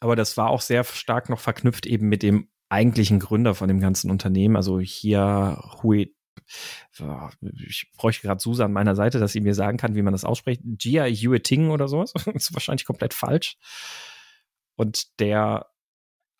aber 0.00 0.16
das 0.16 0.36
war 0.36 0.48
auch 0.50 0.60
sehr 0.60 0.84
stark 0.84 1.28
noch 1.28 1.40
verknüpft 1.40 1.86
eben 1.86 2.08
mit 2.08 2.22
dem 2.22 2.48
eigentlichen 2.68 3.20
Gründer 3.20 3.54
von 3.54 3.68
dem 3.68 3.80
ganzen 3.80 4.10
Unternehmen, 4.10 4.56
also 4.56 4.80
hier 4.80 5.62
Hui 5.82 6.14
ich 7.66 7.90
bräuchte 7.96 8.22
gerade 8.26 8.40
Susan 8.40 8.66
an 8.66 8.72
meiner 8.72 8.94
Seite, 8.94 9.18
dass 9.18 9.32
sie 9.32 9.40
mir 9.40 9.54
sagen 9.54 9.78
kann, 9.78 9.94
wie 9.94 10.02
man 10.02 10.12
das 10.12 10.24
ausspricht. 10.24 10.62
Jia 10.78 11.06
Yueting 11.06 11.70
oder 11.70 11.88
sowas. 11.88 12.12
ist 12.34 12.54
wahrscheinlich 12.54 12.84
komplett 12.84 13.14
falsch. 13.14 13.56
Und 14.76 15.18
der 15.20 15.71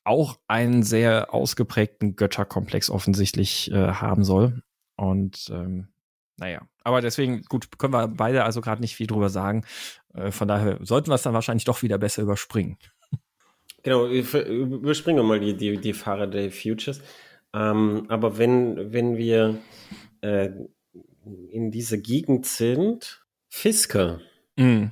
auch 0.05 0.38
einen 0.48 0.82
sehr 0.82 1.32
ausgeprägten 1.32 2.16
Götterkomplex 2.16 2.90
offensichtlich 2.90 3.70
äh, 3.70 3.92
haben 3.92 4.24
soll. 4.24 4.62
Und 4.96 5.50
ähm, 5.53 5.88
naja, 6.36 6.62
aber 6.82 7.00
deswegen, 7.00 7.42
gut, 7.42 7.78
können 7.78 7.92
wir 7.92 8.09
beide 8.09 8.44
also 8.44 8.61
gerade 8.61 8.80
nicht 8.80 8.96
viel 8.96 9.07
drüber 9.07 9.28
sagen. 9.28 9.64
Äh, 10.14 10.30
von 10.30 10.48
daher 10.48 10.78
sollten 10.82 11.11
wir 11.11 11.14
es 11.14 11.22
dann 11.22 11.34
wahrscheinlich 11.34 11.64
doch 11.64 11.82
wieder 11.82 11.98
besser 11.98 12.22
überspringen. 12.22 12.78
Genau, 13.82 14.07
überspringen 14.07 15.18
wir 15.18 15.24
mal 15.24 15.40
die, 15.40 15.57
die, 15.57 15.78
die 15.78 15.92
Faraday 15.92 16.50
Futures. 16.50 17.00
Ähm, 17.53 18.07
aber 18.09 18.38
wenn, 18.38 18.92
wenn 18.92 19.16
wir 19.16 19.59
äh, 20.20 20.50
in 21.50 21.70
dieser 21.70 21.98
Gegend 21.98 22.46
sind, 22.46 23.24
Fisker. 23.48 24.20
Mm. 24.57 24.86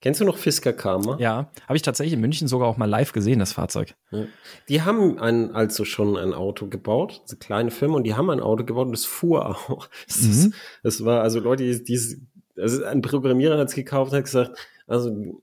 Kennst 0.00 0.20
du 0.20 0.24
noch 0.24 0.36
Fisker 0.36 0.72
Karma? 0.72 1.16
Ja, 1.18 1.50
habe 1.66 1.76
ich 1.76 1.82
tatsächlich 1.82 2.12
in 2.12 2.20
München 2.20 2.48
sogar 2.48 2.68
auch 2.68 2.76
mal 2.76 2.88
live 2.88 3.12
gesehen, 3.12 3.38
das 3.38 3.52
Fahrzeug. 3.52 3.94
Ja. 4.10 4.26
Die 4.68 4.82
haben 4.82 5.18
ein, 5.18 5.54
also 5.54 5.84
schon 5.84 6.16
ein 6.16 6.34
Auto 6.34 6.68
gebaut, 6.68 7.22
eine 7.28 7.38
kleine 7.38 7.70
Firma, 7.70 7.96
und 7.96 8.04
die 8.04 8.14
haben 8.14 8.28
ein 8.30 8.40
Auto 8.40 8.64
gebaut 8.64 8.86
und 8.86 8.92
das 8.92 9.06
fuhr 9.06 9.46
auch. 9.46 9.88
Das, 10.06 10.20
mhm. 10.20 10.54
das 10.82 11.04
war, 11.04 11.22
also 11.22 11.40
Leute, 11.40 11.64
die, 11.64 11.82
die 11.82 12.20
also 12.58 12.84
ein 12.84 13.02
Programmierer 13.02 13.58
hat 13.58 13.68
es 13.68 13.74
gekauft 13.74 14.12
und 14.12 14.18
hat 14.18 14.24
gesagt, 14.24 14.58
also 14.86 15.42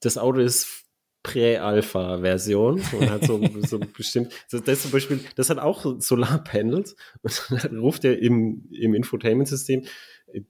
das 0.00 0.18
Auto 0.18 0.40
ist 0.40 0.84
Prä-Alpha-Version 1.22 2.80
und 2.92 3.10
hat 3.10 3.24
so, 3.24 3.40
so 3.66 3.80
bestimmt, 3.80 4.32
das 4.50 4.82
zum 4.82 4.90
Beispiel, 4.92 5.20
das 5.34 5.50
hat 5.50 5.58
auch 5.58 6.00
Solarpanels 6.00 6.94
und 7.22 7.42
dann 7.50 7.78
ruft 7.78 8.04
er 8.04 8.18
im, 8.20 8.68
im 8.70 8.94
Infotainment-System 8.94 9.84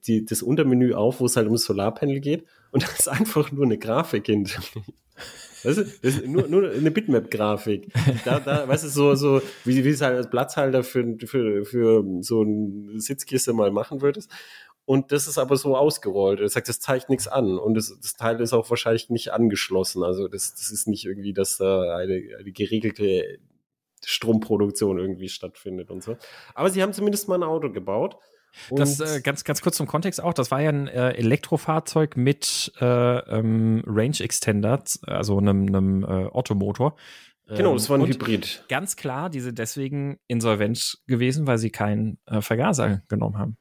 die, 0.07 0.25
das 0.25 0.41
Untermenü 0.41 0.93
auf, 0.93 1.19
wo 1.19 1.25
es 1.25 1.35
halt 1.35 1.47
ums 1.47 1.65
Solarpanel 1.65 2.19
geht 2.19 2.45
und 2.71 2.83
da 2.83 2.87
ist 2.87 3.09
einfach 3.09 3.51
nur 3.51 3.65
eine 3.65 3.77
Grafik 3.77 4.25
hinter 4.25 4.61
Weißt 5.63 5.79
du, 5.79 5.83
das 5.83 5.99
ist 6.01 6.27
nur, 6.27 6.47
nur 6.47 6.69
eine 6.69 6.91
Bitmap-Grafik. 6.91 7.91
Da, 8.23 8.39
da, 8.39 8.67
weißt 8.67 8.83
du, 8.83 8.89
so, 8.89 9.15
so, 9.15 9.41
wie, 9.65 9.83
wie 9.83 9.89
es 9.89 10.01
halt 10.01 10.15
als 10.15 10.29
Platzhalter 10.29 10.83
für, 10.83 11.17
für, 11.25 11.65
für 11.65 12.03
so 12.21 12.43
ein 12.43 12.99
Sitzkiste 12.99 13.53
mal 13.53 13.71
machen 13.71 14.01
würdest. 14.01 14.31
Und 14.85 15.11
das 15.11 15.27
ist 15.27 15.37
aber 15.37 15.57
so 15.57 15.75
ausgerollt. 15.75 16.39
Er 16.39 16.47
sagt, 16.47 16.69
das 16.69 16.79
zeigt 16.79 17.09
nichts 17.09 17.27
an. 17.27 17.57
Und 17.57 17.73
das, 17.73 17.93
das 18.01 18.13
Teil 18.13 18.39
ist 18.39 18.53
auch 18.53 18.69
wahrscheinlich 18.69 19.09
nicht 19.09 19.33
angeschlossen. 19.33 20.03
Also 20.03 20.27
das, 20.27 20.53
das 20.53 20.71
ist 20.71 20.87
nicht 20.87 21.05
irgendwie, 21.05 21.33
dass 21.33 21.57
da 21.57 21.97
eine, 21.97 22.21
eine 22.39 22.51
geregelte 22.51 23.39
Stromproduktion 24.05 24.99
irgendwie 24.99 25.27
stattfindet 25.27 25.89
und 25.89 26.03
so. 26.03 26.15
Aber 26.53 26.69
sie 26.69 26.81
haben 26.81 26.93
zumindest 26.93 27.27
mal 27.27 27.35
ein 27.35 27.43
Auto 27.43 27.71
gebaut. 27.71 28.15
Das 28.71 28.99
äh, 28.99 29.21
ganz 29.21 29.43
ganz 29.43 29.61
kurz 29.61 29.77
zum 29.77 29.87
Kontext 29.87 30.21
auch. 30.21 30.33
Das 30.33 30.51
war 30.51 30.61
ja 30.61 30.69
ein 30.69 30.87
äh, 30.87 31.11
Elektrofahrzeug 31.11 32.17
mit 32.17 32.71
äh, 32.79 32.85
ähm, 32.85 33.83
Range 33.85 34.19
Extender, 34.19 34.83
also 35.03 35.37
einem, 35.37 35.67
einem 35.67 36.03
äh, 36.03 36.27
Ottomotor. 36.31 36.95
Genau, 37.47 37.73
das 37.73 37.89
war 37.89 37.97
ein 37.97 38.05
Hybrid. 38.05 38.65
Ganz 38.67 38.97
klar, 38.97 39.29
die 39.29 39.39
sind 39.39 39.57
deswegen 39.57 40.19
insolvent 40.27 40.99
gewesen, 41.07 41.47
weil 41.47 41.57
sie 41.57 41.69
keinen 41.69 42.19
äh, 42.25 42.41
Vergaser 42.41 43.03
genommen 43.07 43.37
haben. 43.37 43.57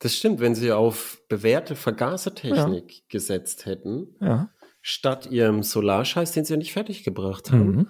Das 0.00 0.14
stimmt, 0.14 0.40
wenn 0.40 0.54
sie 0.54 0.72
auf 0.72 1.22
bewährte 1.28 1.76
Vergasertechnik 1.76 2.92
ja. 2.92 3.00
gesetzt 3.08 3.66
hätten, 3.66 4.16
ja. 4.20 4.50
statt 4.80 5.26
ihrem 5.26 5.62
Solarscheiß, 5.62 6.32
den 6.32 6.44
sie 6.44 6.54
ja 6.54 6.58
nicht 6.58 6.72
fertiggebracht 6.72 7.50
haben, 7.50 7.70
mhm. 7.70 7.88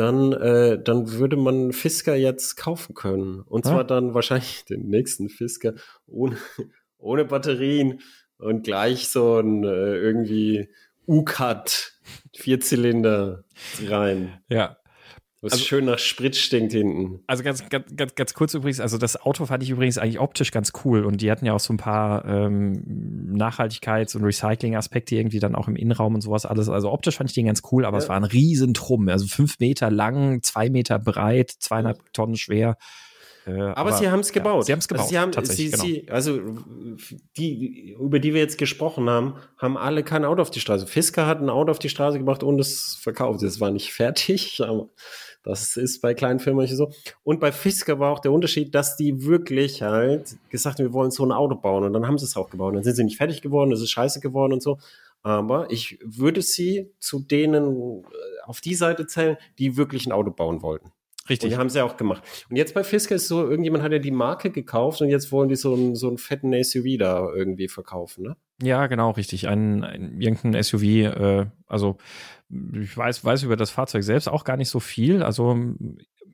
Dann, 0.00 0.32
äh, 0.32 0.82
dann 0.82 1.12
würde 1.12 1.36
man 1.36 1.72
Fisker 1.72 2.16
jetzt 2.16 2.56
kaufen 2.56 2.94
können. 2.94 3.42
Und 3.42 3.66
zwar 3.66 3.78
ja. 3.78 3.84
dann 3.84 4.14
wahrscheinlich 4.14 4.64
den 4.68 4.88
nächsten 4.88 5.28
Fisker 5.28 5.74
ohne, 6.06 6.36
ohne 6.98 7.26
Batterien 7.26 8.00
und 8.38 8.64
gleich 8.64 9.10
so 9.10 9.38
ein 9.38 9.62
äh, 9.64 9.96
irgendwie 9.96 10.70
U-Cut 11.06 11.92
Vierzylinder 12.34 13.44
rein. 13.86 14.40
Ja, 14.48 14.78
was 15.42 15.54
also, 15.54 15.64
schön 15.64 15.86
nach 15.86 15.98
Sprit 15.98 16.36
stinkt 16.36 16.72
hinten. 16.72 17.20
Also 17.26 17.42
ganz, 17.42 17.66
ganz, 17.70 17.86
ganz, 17.96 18.14
ganz 18.14 18.34
kurz 18.34 18.52
übrigens, 18.52 18.78
also 18.78 18.98
das 18.98 19.20
Auto 19.20 19.46
fand 19.46 19.62
ich 19.62 19.70
übrigens 19.70 19.96
eigentlich 19.96 20.20
optisch 20.20 20.50
ganz 20.50 20.72
cool 20.84 21.06
und 21.06 21.22
die 21.22 21.30
hatten 21.30 21.46
ja 21.46 21.54
auch 21.54 21.60
so 21.60 21.72
ein 21.72 21.78
paar 21.78 22.26
ähm, 22.26 23.32
Nachhaltigkeits- 23.32 24.14
und 24.16 24.24
Recycling-Aspekte 24.24 25.16
irgendwie 25.16 25.38
dann 25.38 25.54
auch 25.54 25.66
im 25.66 25.76
Innenraum 25.76 26.14
und 26.14 26.20
sowas 26.20 26.44
alles. 26.44 26.68
Also 26.68 26.92
optisch 26.92 27.16
fand 27.16 27.30
ich 27.30 27.34
den 27.34 27.46
ganz 27.46 27.62
cool, 27.72 27.86
aber 27.86 27.96
ja. 27.96 28.02
es 28.02 28.08
war 28.10 28.16
ein 28.16 28.24
Riesentrum, 28.24 29.08
also 29.08 29.26
fünf 29.26 29.58
Meter 29.60 29.90
lang, 29.90 30.42
zwei 30.42 30.68
Meter 30.68 30.98
breit, 30.98 31.50
zweieinhalb 31.50 31.96
ja. 31.98 32.04
Tonnen 32.12 32.36
schwer. 32.36 32.76
Äh, 33.46 33.52
aber, 33.52 33.76
aber, 33.78 33.92
sie 33.94 34.10
haben 34.10 34.20
es 34.20 34.32
gebaut. 34.32 34.62
Ja, 34.62 34.66
sie 34.66 34.72
haben 34.72 34.78
es 34.80 34.88
gebaut. 34.88 35.00
Also, 35.00 35.10
sie 35.10 35.18
haben, 35.18 35.32
tatsächlich, 35.32 35.76
sie, 35.76 36.00
genau. 36.02 36.02
sie, 36.02 36.10
also 36.10 36.40
die, 37.36 37.96
über 37.98 38.18
die 38.18 38.34
wir 38.34 38.40
jetzt 38.40 38.58
gesprochen 38.58 39.08
haben, 39.08 39.36
haben 39.56 39.76
alle 39.76 40.02
kein 40.02 40.24
Auto 40.24 40.42
auf 40.42 40.50
die 40.50 40.60
Straße. 40.60 40.86
Fisker 40.86 41.26
hat 41.26 41.40
ein 41.40 41.48
Auto 41.48 41.70
auf 41.70 41.78
die 41.78 41.88
Straße 41.88 42.18
gebracht 42.18 42.42
und 42.42 42.60
es 42.60 42.98
verkauft. 43.00 43.42
Es 43.42 43.60
war 43.60 43.70
nicht 43.70 43.92
fertig, 43.92 44.60
aber 44.66 44.90
das 45.42 45.76
ist 45.76 46.00
bei 46.00 46.14
kleinen 46.14 46.38
Firmen 46.38 46.66
so. 46.66 46.90
Und 47.22 47.40
bei 47.40 47.52
Fisker 47.52 47.98
war 47.98 48.12
auch 48.12 48.18
der 48.18 48.32
Unterschied, 48.32 48.74
dass 48.74 48.96
die 48.96 49.24
wirklich 49.24 49.82
halt 49.82 50.36
gesagt 50.50 50.78
haben, 50.78 50.86
wir 50.86 50.92
wollen 50.92 51.10
so 51.10 51.24
ein 51.24 51.32
Auto 51.32 51.54
bauen. 51.54 51.84
Und 51.84 51.92
dann 51.92 52.06
haben 52.06 52.18
sie 52.18 52.26
es 52.26 52.36
auch 52.36 52.50
gebaut. 52.50 52.74
Dann 52.74 52.82
sind 52.82 52.96
sie 52.96 53.04
nicht 53.04 53.16
fertig 53.16 53.40
geworden, 53.40 53.72
es 53.72 53.80
ist 53.80 53.90
scheiße 53.90 54.20
geworden 54.20 54.52
und 54.52 54.62
so. 54.62 54.78
Aber 55.22 55.70
ich 55.70 55.98
würde 56.04 56.42
sie 56.42 56.92
zu 56.98 57.20
denen 57.20 58.02
äh, 58.02 58.04
auf 58.44 58.60
die 58.60 58.74
Seite 58.74 59.06
zählen, 59.06 59.36
die 59.58 59.76
wirklich 59.76 60.06
ein 60.06 60.12
Auto 60.12 60.30
bauen 60.30 60.62
wollten. 60.62 60.92
Richtig. 61.30 61.46
Und 61.46 61.50
die 61.50 61.56
haben 61.58 61.70
sie 61.70 61.82
auch 61.82 61.96
gemacht. 61.96 62.22
Und 62.50 62.56
jetzt 62.56 62.74
bei 62.74 62.84
Fisker 62.84 63.14
ist 63.14 63.28
so, 63.28 63.48
irgendjemand 63.48 63.84
hat 63.84 63.92
ja 63.92 63.98
die 63.98 64.10
Marke 64.10 64.50
gekauft 64.50 65.00
und 65.00 65.08
jetzt 65.08 65.32
wollen 65.32 65.48
die 65.48 65.56
so 65.56 65.74
einen, 65.74 65.94
so 65.94 66.08
einen 66.08 66.18
fetten 66.18 66.52
SUV 66.62 66.98
da 66.98 67.28
irgendwie 67.32 67.68
verkaufen, 67.68 68.24
ne? 68.24 68.36
Ja, 68.62 68.86
genau, 68.88 69.12
richtig. 69.12 69.48
Ein, 69.48 69.84
ein 69.84 70.20
irgendein 70.20 70.62
SUV, 70.62 70.82
äh, 70.82 71.46
also 71.66 71.96
ich 72.74 72.94
weiß, 72.94 73.24
weiß 73.24 73.44
über 73.44 73.56
das 73.56 73.70
Fahrzeug 73.70 74.02
selbst 74.02 74.28
auch 74.28 74.44
gar 74.44 74.56
nicht 74.56 74.68
so 74.68 74.80
viel. 74.80 75.22
Also 75.22 75.56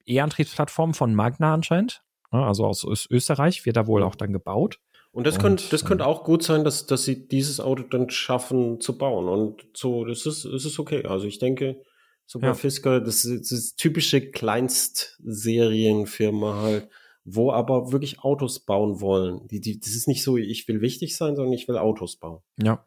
E-Antriebsplattform 0.07 0.95
von 0.95 1.15
Magna 1.15 1.55
anscheinend. 1.55 2.03
Ne? 2.33 2.45
Also 2.45 2.65
aus 2.65 3.07
Österreich 3.11 3.65
wird 3.67 3.77
da 3.77 3.87
wohl 3.87 4.03
auch 4.03 4.15
dann 4.15 4.33
gebaut. 4.33 4.81
Und 5.13 5.27
das, 5.27 5.39
könnte, 5.39 5.65
das 5.71 5.87
könnte 5.87 6.05
auch 6.05 6.25
gut 6.25 6.43
sein, 6.43 6.63
dass, 6.63 6.85
dass 6.85 7.05
sie 7.05 7.27
dieses 7.27 7.59
Auto 7.59 7.85
dann 7.85 8.11
schaffen 8.11 8.83
zu 8.83 8.99
bauen. 8.99 9.29
Und 9.29 9.65
so, 9.75 10.05
das 10.05 10.27
ist, 10.27 10.45
das 10.45 10.67
ist 10.67 10.79
okay. 10.79 11.07
Also 11.07 11.27
ich 11.27 11.39
denke, 11.39 11.81
Super 12.27 12.49
ja. 12.49 12.55
Fisker, 12.55 13.01
das 13.01 13.25
ist, 13.25 13.53
das 13.53 13.77
typische 13.77 14.21
Kleinstserienfirma 14.21 16.61
halt, 16.61 16.89
wo 17.25 17.53
aber 17.53 17.93
wirklich 17.93 18.19
Autos 18.21 18.59
bauen 18.61 19.01
wollen. 19.01 19.47
Die, 19.49 19.61
die, 19.61 19.79
das 19.79 19.91
ist 19.91 20.09
nicht 20.09 20.23
so, 20.23 20.37
ich 20.37 20.67
will 20.69 20.81
wichtig 20.81 21.17
sein, 21.17 21.37
sondern 21.37 21.55
ich 21.55 21.69
will 21.69 21.79
Autos 21.79 22.17
bauen. 22.17 22.43
Ja. 22.63 22.85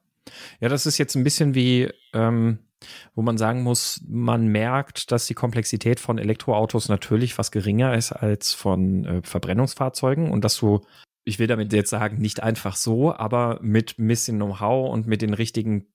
Ja, 0.59 0.69
das 0.69 0.85
ist 0.85 0.97
jetzt 0.97 1.15
ein 1.15 1.23
bisschen 1.23 1.55
wie, 1.55 1.89
ähm, 2.13 2.59
wo 3.15 3.21
man 3.21 3.37
sagen 3.37 3.63
muss, 3.63 4.01
man 4.07 4.47
merkt, 4.47 5.11
dass 5.11 5.25
die 5.25 5.33
Komplexität 5.33 5.99
von 5.99 6.17
Elektroautos 6.17 6.89
natürlich 6.89 7.37
was 7.37 7.51
geringer 7.51 7.95
ist 7.95 8.11
als 8.11 8.53
von 8.53 9.05
äh, 9.05 9.21
Verbrennungsfahrzeugen 9.23 10.31
und 10.31 10.43
dass 10.43 10.57
du, 10.57 10.81
ich 11.23 11.39
will 11.39 11.47
damit 11.47 11.73
jetzt 11.73 11.89
sagen, 11.89 12.19
nicht 12.19 12.43
einfach 12.43 12.75
so, 12.75 13.13
aber 13.13 13.59
mit 13.61 13.97
ein 13.97 14.07
bisschen 14.07 14.37
Know-how 14.37 14.91
und 14.91 15.07
mit 15.07 15.21
den 15.21 15.33
richtigen 15.33 15.87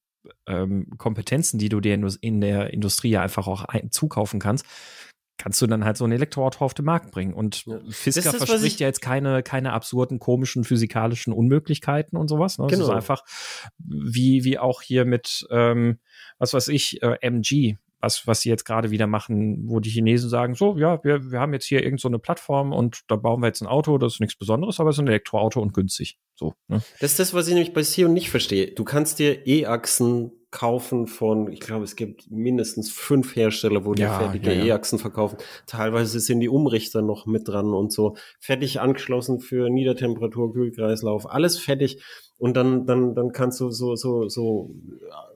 ähm, 0.47 0.89
Kompetenzen, 0.99 1.59
die 1.59 1.69
du 1.69 1.81
dir 1.81 1.95
in 2.21 2.41
der 2.41 2.73
Industrie 2.73 3.11
ja 3.11 3.23
einfach 3.23 3.47
auch 3.47 3.65
ein, 3.65 3.91
zukaufen 3.91 4.41
kannst, 4.41 4.67
kannst 5.39 5.61
du 5.61 5.67
dann 5.67 5.85
halt 5.85 5.97
so 5.97 6.05
ein 6.05 6.13
Elektroauto 6.13 6.65
auf 6.65 6.75
den 6.75 6.85
Markt 6.85 7.11
bringen. 7.11 7.35
Und 7.35 7.67
ja. 7.67 7.79
Fisker 7.89 8.33
das, 8.33 8.45
verspricht 8.45 8.81
ja 8.81 8.87
jetzt 8.87 9.03
keine, 9.03 9.43
keine 9.43 9.73
absurden, 9.73 10.19
komischen 10.19 10.65
physikalischen 10.65 11.33
Unmöglichkeiten 11.33 12.17
und 12.17 12.29
sowas. 12.29 12.59
Ne? 12.59 12.67
Genau. 12.67 12.79
Das 12.79 12.89
ist 12.89 12.95
einfach 12.95 13.25
wie, 13.79 14.45
wie 14.45 14.59
auch 14.59 14.83
hier 14.83 15.05
mit, 15.05 15.47
ähm, 15.51 15.99
was 16.39 16.55
weiß 16.55 16.69
ich, 16.69 17.03
äh, 17.03 17.19
MG, 17.21 17.77
was, 18.05 18.27
was 18.27 18.41
sie 18.41 18.51
jetzt 18.51 18.65
gerade 18.65 18.91
wieder 18.91 19.07
machen, 19.07 19.65
wo 19.67 19.81
die 19.81 19.91
Chinesen 19.91 20.29
sagen, 20.29 20.55
so, 20.55 20.77
ja, 20.77 21.03
wir, 21.03 21.31
wir 21.31 21.41
haben 21.41 21.53
jetzt 21.55 21.65
hier 21.65 21.83
irgendeine 21.83 22.17
so 22.17 22.19
Plattform 22.19 22.73
und 22.73 23.01
da 23.09 23.17
bauen 23.17 23.41
wir 23.41 23.47
jetzt 23.47 23.63
ein 23.63 23.67
Auto, 23.67 23.99
das 23.99 24.15
ist 24.15 24.21
nichts 24.21 24.37
Besonderes, 24.37 24.79
aber 24.79 24.91
es 24.91 24.97
ist 24.97 25.01
ein 25.01 25.09
Elektroauto 25.09 25.61
und 25.61 25.73
günstig. 25.73 26.19
So. 26.37 26.55
Ne? 26.69 26.83
Das 27.01 27.13
ist 27.13 27.19
das, 27.19 27.35
was 27.35 27.49
ich 27.49 27.55
nämlich 27.55 27.73
bei 27.73 27.83
Sion 27.83 28.13
nicht 28.13 28.31
verstehe. 28.31 28.73
Du 28.73 28.85
kannst 28.85 29.19
dir 29.19 29.47
E-Achsen 29.47 30.33
kaufen 30.55 31.09
von, 31.09 31.51
ich 31.51 31.59
glaube, 31.59 31.83
es 31.83 31.97
gibt 31.97 32.31
mindestens 32.31 32.89
fünf 32.89 33.35
Hersteller, 33.35 33.85
wo 33.85 33.95
die 33.95 34.03
ja, 34.03 34.17
fertige 34.21 34.53
ja, 34.53 34.59
ja. 34.59 34.65
E-Achsen 34.67 35.01
verkaufen. 35.01 35.37
Teilweise 35.67 36.21
sind 36.21 36.39
die 36.39 36.49
Umrichter 36.49 37.03
noch 37.03 37.27
mit 37.27 37.49
dran 37.49 37.75
und 37.75 37.93
so. 37.93 38.17
Fertig 38.39 38.81
angeschlossen 38.81 39.41
für 39.41 39.69
Niedertemperatur, 39.69 40.53
Kühlkreislauf, 40.53 41.29
alles 41.29 41.59
fertig. 41.59 42.01
Und 42.39 42.57
dann, 42.57 42.87
dann, 42.87 43.17
dann 43.17 43.33
kannst 43.33 43.59
du 43.59 43.71
so, 43.71 43.97
so, 43.97 44.29
so 44.29 44.71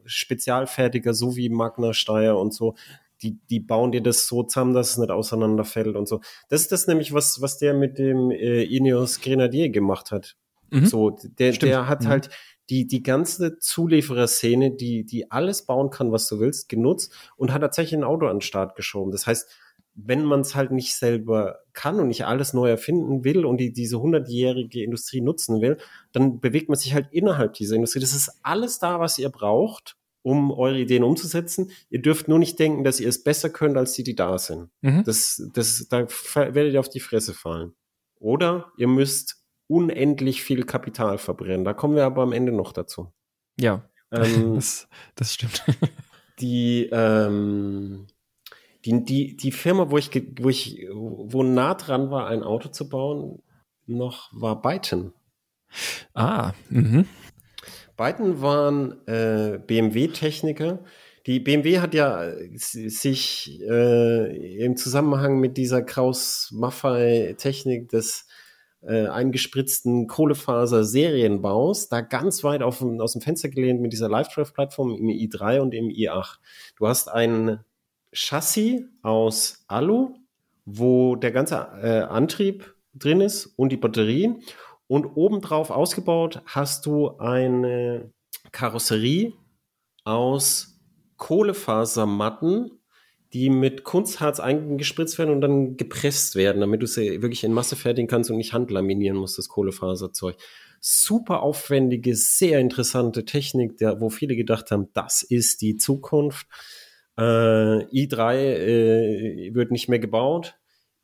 Spezialfertiger, 0.04 1.12
so 1.14 1.34
wie 1.34 1.48
Magna 1.48 1.94
Steyr 1.94 2.36
und 2.36 2.54
so, 2.54 2.76
die, 3.20 3.40
die 3.50 3.58
bauen 3.58 3.90
dir 3.90 4.02
das 4.02 4.28
so 4.28 4.44
zusammen, 4.44 4.72
dass 4.72 4.90
es 4.90 4.98
nicht 4.98 5.10
auseinanderfällt 5.10 5.96
und 5.96 6.06
so. 6.06 6.20
Das 6.48 6.60
ist 6.60 6.70
das 6.70 6.86
nämlich, 6.86 7.12
was, 7.12 7.42
was 7.42 7.58
der 7.58 7.74
mit 7.74 7.98
dem 7.98 8.30
äh, 8.30 8.62
Ineos 8.62 9.20
Grenadier 9.20 9.70
gemacht 9.70 10.12
hat. 10.12 10.36
Mhm. 10.70 10.86
So, 10.86 11.18
der, 11.40 11.52
der 11.54 11.88
hat 11.88 12.02
mhm. 12.02 12.08
halt 12.08 12.30
die, 12.70 12.86
die 12.86 13.02
ganze 13.02 13.58
Zuliefererszene, 13.58 14.72
die, 14.72 15.04
die 15.04 15.30
alles 15.30 15.64
bauen 15.64 15.90
kann, 15.90 16.12
was 16.12 16.28
du 16.28 16.40
willst, 16.40 16.68
genutzt 16.68 17.12
und 17.36 17.52
hat 17.52 17.62
tatsächlich 17.62 17.98
ein 17.98 18.04
Auto 18.04 18.26
an 18.26 18.36
den 18.36 18.40
Start 18.42 18.76
geschoben. 18.76 19.10
Das 19.10 19.26
heißt, 19.26 19.48
wenn 20.00 20.24
man 20.24 20.40
es 20.40 20.54
halt 20.54 20.70
nicht 20.70 20.94
selber 20.94 21.58
kann 21.72 21.98
und 21.98 22.08
nicht 22.08 22.24
alles 22.24 22.52
neu 22.52 22.68
erfinden 22.68 23.24
will 23.24 23.44
und 23.44 23.58
die, 23.58 23.72
diese 23.72 24.00
hundertjährige 24.00 24.84
Industrie 24.84 25.20
nutzen 25.20 25.60
will, 25.60 25.78
dann 26.12 26.40
bewegt 26.40 26.68
man 26.68 26.78
sich 26.78 26.94
halt 26.94 27.08
innerhalb 27.10 27.54
dieser 27.54 27.74
Industrie. 27.74 28.00
Das 28.00 28.14
ist 28.14 28.30
alles 28.42 28.78
da, 28.78 29.00
was 29.00 29.18
ihr 29.18 29.28
braucht, 29.28 29.96
um 30.22 30.52
eure 30.52 30.78
Ideen 30.78 31.02
umzusetzen. 31.02 31.72
Ihr 31.90 32.00
dürft 32.00 32.28
nur 32.28 32.38
nicht 32.38 32.58
denken, 32.60 32.84
dass 32.84 33.00
ihr 33.00 33.08
es 33.08 33.24
besser 33.24 33.50
könnt 33.50 33.76
als 33.76 33.92
die, 33.94 34.04
die 34.04 34.14
da 34.14 34.38
sind. 34.38 34.68
Mhm. 34.82 35.02
Das, 35.04 35.42
das, 35.52 35.88
da 35.88 36.06
werdet 36.34 36.74
ihr 36.74 36.80
auf 36.80 36.88
die 36.88 37.00
Fresse 37.00 37.34
fallen. 37.34 37.72
Oder 38.20 38.72
ihr 38.76 38.88
müsst 38.88 39.37
unendlich 39.68 40.42
viel 40.42 40.64
Kapital 40.64 41.18
verbrennen. 41.18 41.64
Da 41.64 41.74
kommen 41.74 41.94
wir 41.94 42.04
aber 42.04 42.22
am 42.22 42.32
Ende 42.32 42.52
noch 42.52 42.72
dazu. 42.72 43.12
Ja, 43.60 43.88
ähm, 44.10 44.54
das, 44.56 44.88
das 45.14 45.34
stimmt. 45.34 45.62
Die, 46.40 46.88
ähm, 46.92 48.06
die, 48.84 49.04
die, 49.04 49.36
die 49.36 49.50
Firma, 49.50 49.90
wo 49.90 49.98
ich, 49.98 50.08
wo 50.40 50.48
ich, 50.48 50.86
wo 50.92 51.42
nah 51.42 51.74
dran 51.74 52.12
war, 52.12 52.28
ein 52.28 52.44
Auto 52.44 52.68
zu 52.68 52.88
bauen, 52.88 53.42
noch 53.86 54.30
war 54.32 54.62
Byton. 54.62 55.12
Ah, 56.14 56.52
mhm. 56.70 57.08
Byton 57.96 58.40
waren 58.40 59.04
äh, 59.08 59.58
BMW-Techniker. 59.58 60.84
Die 61.26 61.40
BMW 61.40 61.80
hat 61.80 61.92
ja 61.92 62.30
sich 62.54 63.60
äh, 63.68 64.64
im 64.64 64.76
Zusammenhang 64.76 65.40
mit 65.40 65.56
dieser 65.56 65.82
Kraus-Maffei-Technik 65.82 67.88
des 67.88 68.28
äh, 68.82 69.06
eingespritzten 69.06 70.06
Kohlefaser-Serienbaus 70.06 71.88
da 71.88 72.00
ganz 72.00 72.44
weit 72.44 72.62
auf, 72.62 72.82
aus 72.82 73.12
dem 73.12 73.22
Fenster 73.22 73.48
gelehnt 73.48 73.80
mit 73.80 73.92
dieser 73.92 74.08
Live-Drive-Plattform 74.08 74.94
im 74.94 75.08
i3 75.08 75.60
und 75.60 75.74
im 75.74 75.88
i8. 75.88 76.38
Du 76.76 76.86
hast 76.86 77.08
ein 77.08 77.60
Chassis 78.12 78.82
aus 79.02 79.64
Alu, 79.66 80.14
wo 80.64 81.16
der 81.16 81.32
ganze 81.32 81.56
äh, 81.82 82.00
Antrieb 82.02 82.74
drin 82.94 83.20
ist 83.20 83.46
und 83.46 83.70
die 83.70 83.76
Batterie. 83.76 84.34
Und 84.86 85.06
obendrauf 85.16 85.70
ausgebaut 85.70 86.42
hast 86.46 86.86
du 86.86 87.18
eine 87.18 88.12
Karosserie 88.52 89.34
aus 90.04 90.80
Kohlefasermatten 91.16 92.77
die 93.32 93.50
mit 93.50 93.84
Kunstharz 93.84 94.40
eingespritzt 94.40 95.18
werden 95.18 95.30
und 95.34 95.40
dann 95.40 95.76
gepresst 95.76 96.34
werden, 96.34 96.60
damit 96.60 96.82
du 96.82 96.86
sie 96.86 97.20
wirklich 97.20 97.44
in 97.44 97.52
Masse 97.52 97.76
fertigen 97.76 98.08
kannst 98.08 98.30
und 98.30 98.38
nicht 98.38 98.54
handlaminieren 98.54 99.18
musst, 99.18 99.36
das 99.36 99.48
Kohlefaserzeug. 99.48 100.36
Super 100.80 101.42
aufwendige, 101.42 102.14
sehr 102.14 102.60
interessante 102.60 103.24
Technik, 103.24 103.76
der, 103.78 104.00
wo 104.00 104.10
viele 104.10 104.36
gedacht 104.36 104.70
haben, 104.70 104.88
das 104.94 105.22
ist 105.22 105.60
die 105.60 105.76
Zukunft. 105.76 106.46
Äh, 107.18 107.22
i3 107.22 108.34
äh, 108.36 109.54
wird 109.54 109.72
nicht 109.72 109.88
mehr 109.88 109.98
gebaut, 109.98 110.54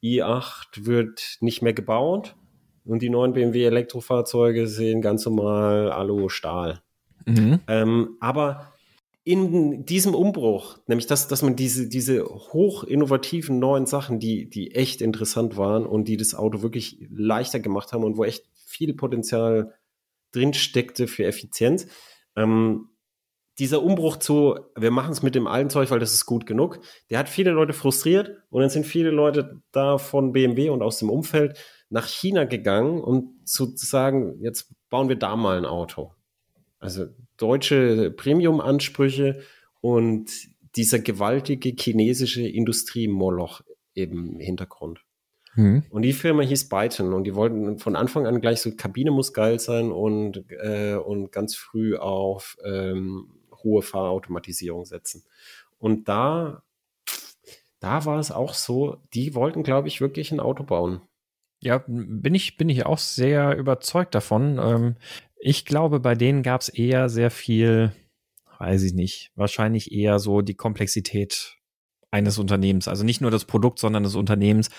i8 0.03 0.87
wird 0.87 1.39
nicht 1.41 1.61
mehr 1.61 1.75
gebaut 1.75 2.37
und 2.85 3.03
die 3.03 3.11
neuen 3.11 3.33
BMW 3.33 3.65
Elektrofahrzeuge 3.65 4.67
sehen 4.67 5.03
ganz 5.03 5.27
normal 5.27 5.91
Alu 5.91 6.29
Stahl. 6.29 6.81
Mhm. 7.27 7.61
Ähm, 7.67 8.17
aber 8.21 8.74
in 9.25 9.87
diesem 9.87 10.15
Umbruch, 10.15 10.79
nämlich 10.87 11.07
dass, 11.07 11.29
dass 11.29 11.41
man 11.41 11.57
diese, 11.57 11.89
diese 11.89 12.25
hoch 12.27 12.85
innovativen 12.85 13.59
neuen 13.59 13.87
Sachen, 13.87 14.21
die, 14.21 14.51
die 14.51 14.75
echt 14.75 15.01
interessant 15.01 15.57
waren 15.57 15.87
und 15.87 16.09
die 16.09 16.19
das 16.19 16.35
Auto 16.35 16.61
wirklich 16.61 16.99
leichter 17.11 17.59
gemacht 17.59 17.93
haben 17.93 18.05
und 18.05 18.19
wo 18.19 18.25
echt 18.25 18.45
viel 18.67 18.93
Potenzial 18.93 19.75
drin 20.33 20.53
steckte 20.53 21.07
für 21.07 21.25
Effizienz, 21.25 21.87
ähm, 22.37 22.91
dieser 23.59 23.83
Umbruch 23.83 24.17
zu, 24.17 24.59
wir 24.77 24.91
machen 24.91 25.13
es 25.13 25.23
mit 25.23 25.35
dem 25.35 25.47
alten 25.47 25.71
Zeug, 25.71 25.91
weil 25.91 26.01
das 26.01 26.13
ist 26.13 26.27
gut 26.27 26.45
genug, 26.45 26.81
der 27.09 27.19
hat 27.19 27.29
viele 27.29 27.53
Leute 27.53 27.73
frustriert 27.73 28.43
und 28.51 28.61
dann 28.61 28.71
sind 28.71 28.85
viele 28.85 29.11
Leute 29.11 29.63
da 29.71 29.97
von 29.97 30.33
BMW 30.33 30.71
und 30.71 30.83
aus 30.83 30.99
dem 30.99 31.09
Umfeld 31.09 31.57
nach 31.89 32.09
China 32.09 32.45
gegangen, 32.45 33.01
um 33.01 33.41
zu 33.45 33.73
sagen, 33.77 34.41
jetzt 34.41 34.75
bauen 34.91 35.09
wir 35.09 35.17
da 35.17 35.37
mal 35.37 35.57
ein 35.57 35.67
Auto. 35.67 36.13
Also 36.79 37.07
deutsche 37.37 38.11
Premium-Ansprüche 38.11 39.41
und 39.81 40.31
dieser 40.77 40.99
gewaltige 40.99 41.75
chinesische 41.79 42.47
Industrie-Moloch 42.47 43.63
im 43.95 44.39
Hintergrund. 44.41 45.05
Mhm. 45.55 45.85
Und 45.91 46.03
die 46.03 46.13
Firma 46.13 46.43
hieß 46.43 46.69
Byton 46.69 47.13
und 47.13 47.25
die 47.25 47.35
wollten 47.35 47.79
von 47.79 47.97
Anfang 47.97 48.27
an 48.27 48.41
gleich 48.41 48.61
so, 48.61 48.75
Kabine 48.75 49.11
muss 49.11 49.33
geil 49.33 49.59
sein 49.61 49.93
und, 49.93 50.45
äh, 50.51 50.95
und 50.95 51.31
ganz 51.31 51.55
früh 51.55 51.97
auf 51.97 52.57
ähm, 52.65 53.29
hohe 53.63 53.83
Fahrautomatisierung 53.83 54.85
setzen. 54.85 55.25
Und 55.79 56.09
da, 56.09 56.63
da 57.79 58.05
war 58.05 58.19
es 58.19 58.31
auch 58.31 58.55
so, 58.55 58.97
die 59.15 59.35
wollten, 59.35 59.63
glaube 59.63 59.89
ich, 59.89 60.01
wirklich 60.01 60.33
ein 60.33 60.41
Auto 60.41 60.65
bauen. 60.65 61.03
Ja, 61.61 61.83
bin 61.87 62.35
ich, 62.35 62.57
bin 62.57 62.69
ich 62.69 62.85
auch 62.85 62.99
sehr 62.99 63.57
überzeugt 63.57 64.15
davon. 64.15 64.59
Ähm, 64.59 64.97
ich 65.47 65.67
glaube, 65.67 66.01
bei 66.01 66.15
denen 66.15 66.43
gab 66.43 66.63
es 66.63 66.71
eher 66.71 67.11
sehr 67.11 67.31
viel, 67.31 67.93
weiß 68.59 68.83
ich 68.83 68.95
nicht, 68.95 69.31
wahrscheinlich 69.35 69.93
eher 69.93 70.19
so 70.19 70.41
die 70.41 70.55
Komplexität 70.55 71.59
eines 72.11 72.39
Unternehmens. 72.39 72.89
Also 72.89 73.05
nicht 73.05 73.21
nur 73.21 73.31
das 73.31 73.45
Produkt, 73.45 73.79
sondern 73.79 74.05
des 74.05 74.15
Unternehmens. 74.15 74.71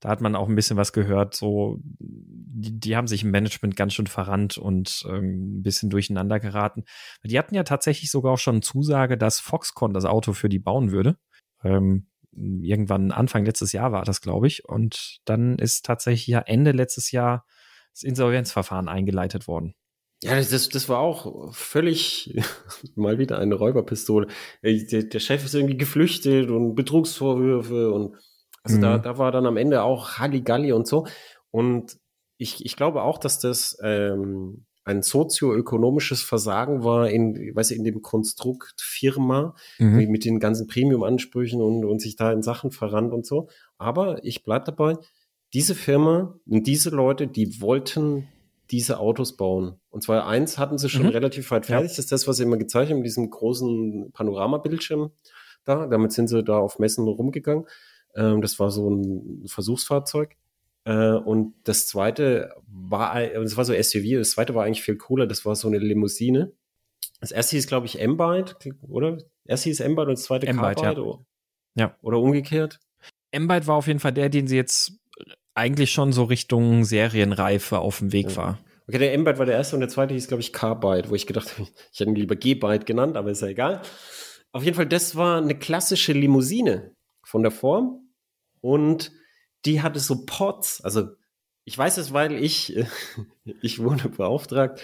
Da 0.00 0.08
hat 0.08 0.20
man 0.20 0.34
auch 0.34 0.48
ein 0.48 0.56
bisschen 0.56 0.76
was 0.76 0.92
gehört. 0.92 1.36
So, 1.36 1.78
die, 2.00 2.80
die 2.80 2.96
haben 2.96 3.06
sich 3.06 3.22
im 3.22 3.30
Management 3.30 3.76
ganz 3.76 3.94
schön 3.94 4.08
verrannt 4.08 4.58
und 4.58 5.04
ähm, 5.08 5.58
ein 5.58 5.62
bisschen 5.62 5.88
durcheinander 5.88 6.40
geraten. 6.40 6.82
Die 7.22 7.38
hatten 7.38 7.54
ja 7.54 7.62
tatsächlich 7.62 8.10
sogar 8.10 8.32
auch 8.32 8.38
schon 8.38 8.60
Zusage, 8.60 9.18
dass 9.18 9.38
Foxconn 9.38 9.94
das 9.94 10.04
Auto 10.04 10.32
für 10.32 10.48
die 10.48 10.58
bauen 10.58 10.90
würde. 10.90 11.16
Ähm, 11.62 12.08
irgendwann 12.32 13.12
Anfang 13.12 13.44
letztes 13.44 13.70
Jahr 13.70 13.92
war 13.92 14.04
das, 14.04 14.20
glaube 14.20 14.48
ich. 14.48 14.68
Und 14.68 15.20
dann 15.26 15.60
ist 15.60 15.84
tatsächlich 15.84 16.26
ja 16.26 16.40
Ende 16.40 16.72
letztes 16.72 17.12
Jahr 17.12 17.44
das 17.92 18.02
Insolvenzverfahren 18.02 18.88
eingeleitet 18.88 19.46
worden. 19.46 19.74
Ja, 20.22 20.36
das, 20.36 20.68
das 20.68 20.88
war 20.88 20.98
auch 20.98 21.54
völlig 21.54 22.34
mal 22.96 23.18
wieder 23.18 23.38
eine 23.38 23.54
Räuberpistole. 23.54 24.26
Der, 24.62 25.02
der 25.04 25.20
Chef 25.20 25.44
ist 25.44 25.54
irgendwie 25.54 25.76
geflüchtet 25.76 26.50
und 26.50 26.74
Betrugsvorwürfe 26.74 27.92
und 27.92 28.16
also 28.64 28.78
mhm. 28.78 28.82
da, 28.82 28.98
da 28.98 29.18
war 29.18 29.32
dann 29.32 29.46
am 29.46 29.56
Ende 29.56 29.82
auch 29.82 30.18
Halligalli 30.18 30.72
und 30.72 30.86
so. 30.86 31.06
Und 31.50 31.98
ich, 32.36 32.64
ich 32.64 32.76
glaube 32.76 33.02
auch, 33.02 33.18
dass 33.18 33.38
das 33.38 33.78
ähm, 33.82 34.66
ein 34.84 35.02
sozioökonomisches 35.02 36.22
Versagen 36.22 36.82
war 36.82 37.10
in, 37.10 37.54
weiß 37.54 37.70
ich, 37.70 37.78
in 37.78 37.84
dem 37.84 38.02
Konstrukt 38.02 38.80
Firma 38.80 39.54
mhm. 39.78 40.08
mit 40.08 40.24
den 40.24 40.40
ganzen 40.40 40.66
Premium-Ansprüchen 40.66 41.60
und, 41.60 41.84
und 41.84 42.00
sich 42.00 42.16
da 42.16 42.32
in 42.32 42.42
Sachen 42.42 42.70
verrannt 42.70 43.12
und 43.12 43.26
so. 43.26 43.48
Aber 43.76 44.24
ich 44.24 44.44
bleib 44.44 44.64
dabei, 44.64 44.96
diese 45.52 45.74
Firma 45.74 46.38
und 46.46 46.66
diese 46.66 46.90
Leute, 46.90 47.26
die 47.26 47.60
wollten 47.60 48.28
diese 48.70 48.98
Autos 48.98 49.36
bauen. 49.36 49.80
Und 49.90 50.02
zwar 50.02 50.26
eins 50.26 50.58
hatten 50.58 50.78
sie 50.78 50.88
schon 50.88 51.04
mhm. 51.04 51.10
relativ 51.10 51.50
weit 51.50 51.66
fertig. 51.66 51.90
Ja. 51.90 51.96
Das 51.96 51.98
ist 51.98 52.12
das, 52.12 52.28
was 52.28 52.36
sie 52.36 52.42
immer 52.42 52.58
gezeigt 52.58 52.90
haben, 52.90 52.98
mit 52.98 53.06
diesem 53.06 53.30
großen 53.30 54.12
Panoramabildschirm 54.12 55.10
da. 55.64 55.86
Damit 55.86 56.12
sind 56.12 56.28
sie 56.28 56.42
da 56.42 56.58
auf 56.58 56.78
Messen 56.78 57.06
rumgegangen. 57.06 57.66
Ähm, 58.14 58.40
das 58.42 58.58
war 58.58 58.70
so 58.70 58.90
ein 58.90 59.44
Versuchsfahrzeug. 59.46 60.36
Äh, 60.84 61.12
und 61.12 61.54
das 61.64 61.86
zweite 61.86 62.54
war, 62.66 63.20
das 63.20 63.56
war 63.56 63.64
so 63.64 63.74
SUV, 63.74 64.18
das 64.18 64.30
zweite 64.30 64.54
war 64.54 64.64
eigentlich 64.64 64.82
viel 64.82 64.96
cooler, 64.96 65.26
das 65.26 65.44
war 65.44 65.54
so 65.54 65.68
eine 65.68 65.78
Limousine. 65.78 66.52
Das 67.20 67.32
erste 67.32 67.56
hieß, 67.56 67.66
glaube 67.66 67.86
ich, 67.86 68.00
M-Byte, 68.00 68.56
oder? 68.88 69.12
Das 69.16 69.24
erste 69.44 69.68
hieß 69.70 69.80
M-Byte 69.80 70.08
und 70.08 70.18
das 70.18 70.24
zweite 70.24 70.46
M-Byte, 70.46 70.80
ja. 70.80 70.92
Oder, 70.92 71.24
ja. 71.74 71.96
Oder 72.00 72.18
umgekehrt. 72.18 72.80
M-Byte 73.32 73.66
war 73.66 73.76
auf 73.76 73.86
jeden 73.86 73.98
Fall 73.98 74.12
der, 74.12 74.28
den 74.28 74.46
sie 74.46 74.56
jetzt 74.56 74.92
eigentlich 75.58 75.90
schon 75.90 76.12
so 76.12 76.24
Richtung 76.24 76.84
Serienreife 76.84 77.78
auf 77.78 77.98
dem 77.98 78.12
Weg 78.12 78.30
ja. 78.30 78.36
war. 78.36 78.58
Okay, 78.86 78.98
der 78.98 79.12
M-Byte 79.12 79.38
war 79.38 79.44
der 79.44 79.56
erste 79.56 79.76
und 79.76 79.80
der 79.80 79.90
zweite 79.90 80.14
hieß, 80.14 80.28
glaube 80.28 80.40
ich, 80.40 80.52
K-Byte, 80.54 81.10
wo 81.10 81.14
ich 81.14 81.26
gedacht 81.26 81.52
habe, 81.52 81.68
ich 81.92 82.00
hätte 82.00 82.10
ihn 82.10 82.16
lieber 82.16 82.36
G-Byte 82.36 82.86
genannt, 82.86 83.16
aber 83.16 83.30
ist 83.30 83.42
ja 83.42 83.48
egal. 83.48 83.82
Auf 84.52 84.64
jeden 84.64 84.76
Fall, 84.76 84.86
das 84.86 85.14
war 85.14 85.42
eine 85.42 85.58
klassische 85.58 86.12
Limousine 86.12 86.92
von 87.22 87.42
der 87.42 87.52
Form 87.52 88.08
und 88.62 89.12
die 89.66 89.82
hatte 89.82 90.00
so 90.00 90.24
Pods, 90.24 90.80
also 90.82 91.08
ich 91.64 91.76
weiß 91.76 91.98
es, 91.98 92.14
weil 92.14 92.32
ich, 92.32 92.74
ich 93.60 93.80
wurde 93.80 94.08
beauftragt, 94.08 94.80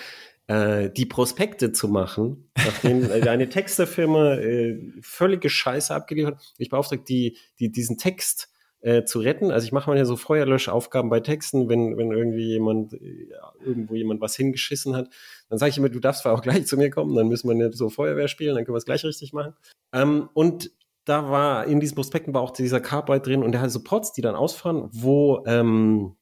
äh, 0.48 0.90
die 0.90 1.06
Prospekte 1.06 1.72
zu 1.72 1.88
machen, 1.88 2.50
nachdem 2.56 3.10
eine 3.10 3.48
Texterfirma 3.48 4.34
äh, 4.34 4.92
völlige 5.00 5.48
Scheiße 5.48 5.94
abgeliefert 5.94 6.36
hat. 6.36 6.52
Ich 6.58 6.68
beauftragt, 6.68 7.08
die, 7.08 7.38
die, 7.58 7.72
diesen 7.72 7.96
Text 7.96 8.50
äh, 8.84 9.04
zu 9.04 9.20
retten. 9.20 9.50
Also 9.50 9.64
ich 9.64 9.72
mache 9.72 9.88
mal 9.88 9.96
ja 9.96 10.04
so 10.04 10.16
Feuerlöschaufgaben 10.16 11.08
bei 11.08 11.20
Texten, 11.20 11.70
wenn, 11.70 11.96
wenn 11.96 12.12
irgendwie 12.12 12.44
jemand, 12.44 12.92
ja, 12.92 13.52
irgendwo 13.64 13.94
jemand 13.94 14.20
was 14.20 14.36
hingeschissen 14.36 14.94
hat. 14.94 15.08
Dann 15.48 15.58
sage 15.58 15.70
ich 15.70 15.78
immer, 15.78 15.88
du 15.88 16.00
darfst 16.00 16.22
zwar 16.22 16.34
auch 16.34 16.42
gleich 16.42 16.66
zu 16.66 16.76
mir 16.76 16.90
kommen, 16.90 17.14
dann 17.16 17.28
müssen 17.28 17.48
wir 17.48 17.54
nicht 17.54 17.78
so 17.78 17.88
Feuerwehr 17.88 18.28
spielen, 18.28 18.54
dann 18.54 18.66
können 18.66 18.74
wir 18.74 18.78
es 18.78 18.84
gleich 18.84 19.02
richtig 19.04 19.32
machen. 19.32 19.54
Ähm, 19.92 20.28
und 20.34 20.70
da 21.06 21.30
war 21.30 21.66
in 21.66 21.80
diesen 21.80 21.94
Prospekten 21.94 22.34
war 22.34 22.42
auch 22.42 22.50
dieser 22.50 22.80
Carbide 22.80 23.20
drin 23.20 23.42
und 23.42 23.52
der 23.52 23.62
hat 23.62 23.70
so 23.70 23.82
Pots, 23.82 24.12
die 24.12 24.20
dann 24.20 24.34
ausfahren, 24.34 24.88
wo, 24.92 25.42
ähm, 25.46 26.16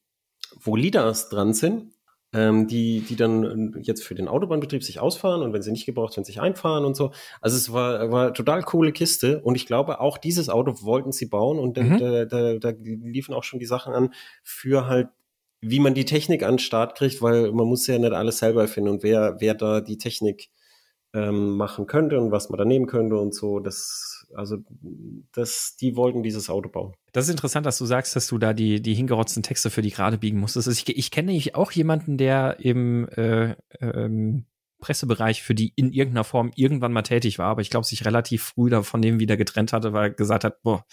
wo 0.61 0.77
LIDARs 0.77 1.29
dran 1.29 1.53
sind 1.53 1.91
ähm, 2.33 2.67
die, 2.67 3.01
die 3.01 3.15
dann 3.15 3.79
jetzt 3.81 4.03
für 4.03 4.15
den 4.15 4.27
Autobahnbetrieb 4.27 4.83
sich 4.83 4.99
ausfahren 4.99 5.41
und 5.41 5.53
wenn 5.53 5.61
sie 5.61 5.71
nicht 5.71 5.85
gebraucht 5.85 6.15
werden, 6.17 6.25
sich 6.25 6.41
einfahren 6.41 6.85
und 6.85 6.95
so. 6.95 7.11
Also 7.41 7.57
es 7.57 7.71
war, 7.71 8.11
war 8.11 8.33
total 8.33 8.63
coole 8.63 8.91
Kiste 8.91 9.41
und 9.41 9.55
ich 9.55 9.65
glaube, 9.65 9.99
auch 9.99 10.17
dieses 10.17 10.49
Auto 10.49 10.73
wollten 10.81 11.11
sie 11.11 11.27
bauen 11.27 11.59
und 11.59 11.77
mhm. 11.77 11.97
da, 11.97 12.25
da, 12.25 12.57
da 12.57 12.69
liefen 12.79 13.33
auch 13.33 13.43
schon 13.43 13.59
die 13.59 13.65
Sachen 13.65 13.93
an 13.93 14.13
für 14.43 14.87
halt 14.87 15.09
wie 15.65 15.79
man 15.79 15.93
die 15.93 16.03
Technik 16.03 16.43
an 16.43 16.55
den 16.55 16.59
Start 16.59 16.97
kriegt, 16.97 17.21
weil 17.21 17.53
man 17.53 17.65
muss 17.65 17.87
ja 17.87 17.97
nicht 17.97 18.11
alles 18.11 18.39
selber 18.39 18.67
finden 18.67 18.89
und 18.89 19.03
wer, 19.03 19.37
wer 19.39 19.53
da 19.53 19.79
die 19.79 19.97
Technik 19.97 20.49
ähm, 21.13 21.55
machen 21.55 21.85
könnte 21.85 22.19
und 22.19 22.31
was 22.31 22.49
man 22.49 22.57
da 22.57 22.65
nehmen 22.65 22.85
könnte 22.85 23.15
und 23.15 23.33
so, 23.33 23.59
das 23.59 24.22
also 24.35 24.57
das, 25.33 25.75
die 25.79 25.95
wollten 25.95 26.23
dieses 26.23 26.49
Auto 26.49 26.69
bauen. 26.69 26.93
Das 27.11 27.25
ist 27.25 27.31
interessant, 27.31 27.65
dass 27.65 27.77
du 27.77 27.85
sagst, 27.85 28.15
dass 28.15 28.27
du 28.27 28.37
da 28.37 28.53
die, 28.53 28.81
die 28.81 28.93
hingerotzten 28.93 29.43
Texte 29.43 29.69
für 29.69 29.81
die 29.81 29.91
gerade 29.91 30.17
biegen 30.17 30.39
musstest. 30.39 30.67
Ich, 30.67 30.87
ich 30.89 31.11
kenne 31.11 31.27
nämlich 31.27 31.55
auch 31.55 31.71
jemanden, 31.71 32.17
der 32.17 32.59
im 32.59 33.07
äh, 33.09 33.55
ähm, 33.79 34.45
Pressebereich 34.79 35.43
für 35.43 35.55
die 35.55 35.73
in 35.75 35.91
irgendeiner 35.91 36.25
Form 36.25 36.51
irgendwann 36.55 36.91
mal 36.91 37.03
tätig 37.03 37.39
war, 37.39 37.47
aber 37.47 37.61
ich 37.61 37.69
glaube, 37.69 37.85
sich 37.85 38.05
relativ 38.05 38.43
früh 38.43 38.69
davon 38.69 39.01
dem 39.01 39.19
wieder 39.19 39.37
getrennt 39.37 39.71
hatte, 39.73 39.93
weil 39.93 40.09
er 40.09 40.09
gesagt 40.11 40.43
hat, 40.43 40.61
boah, 40.61 40.85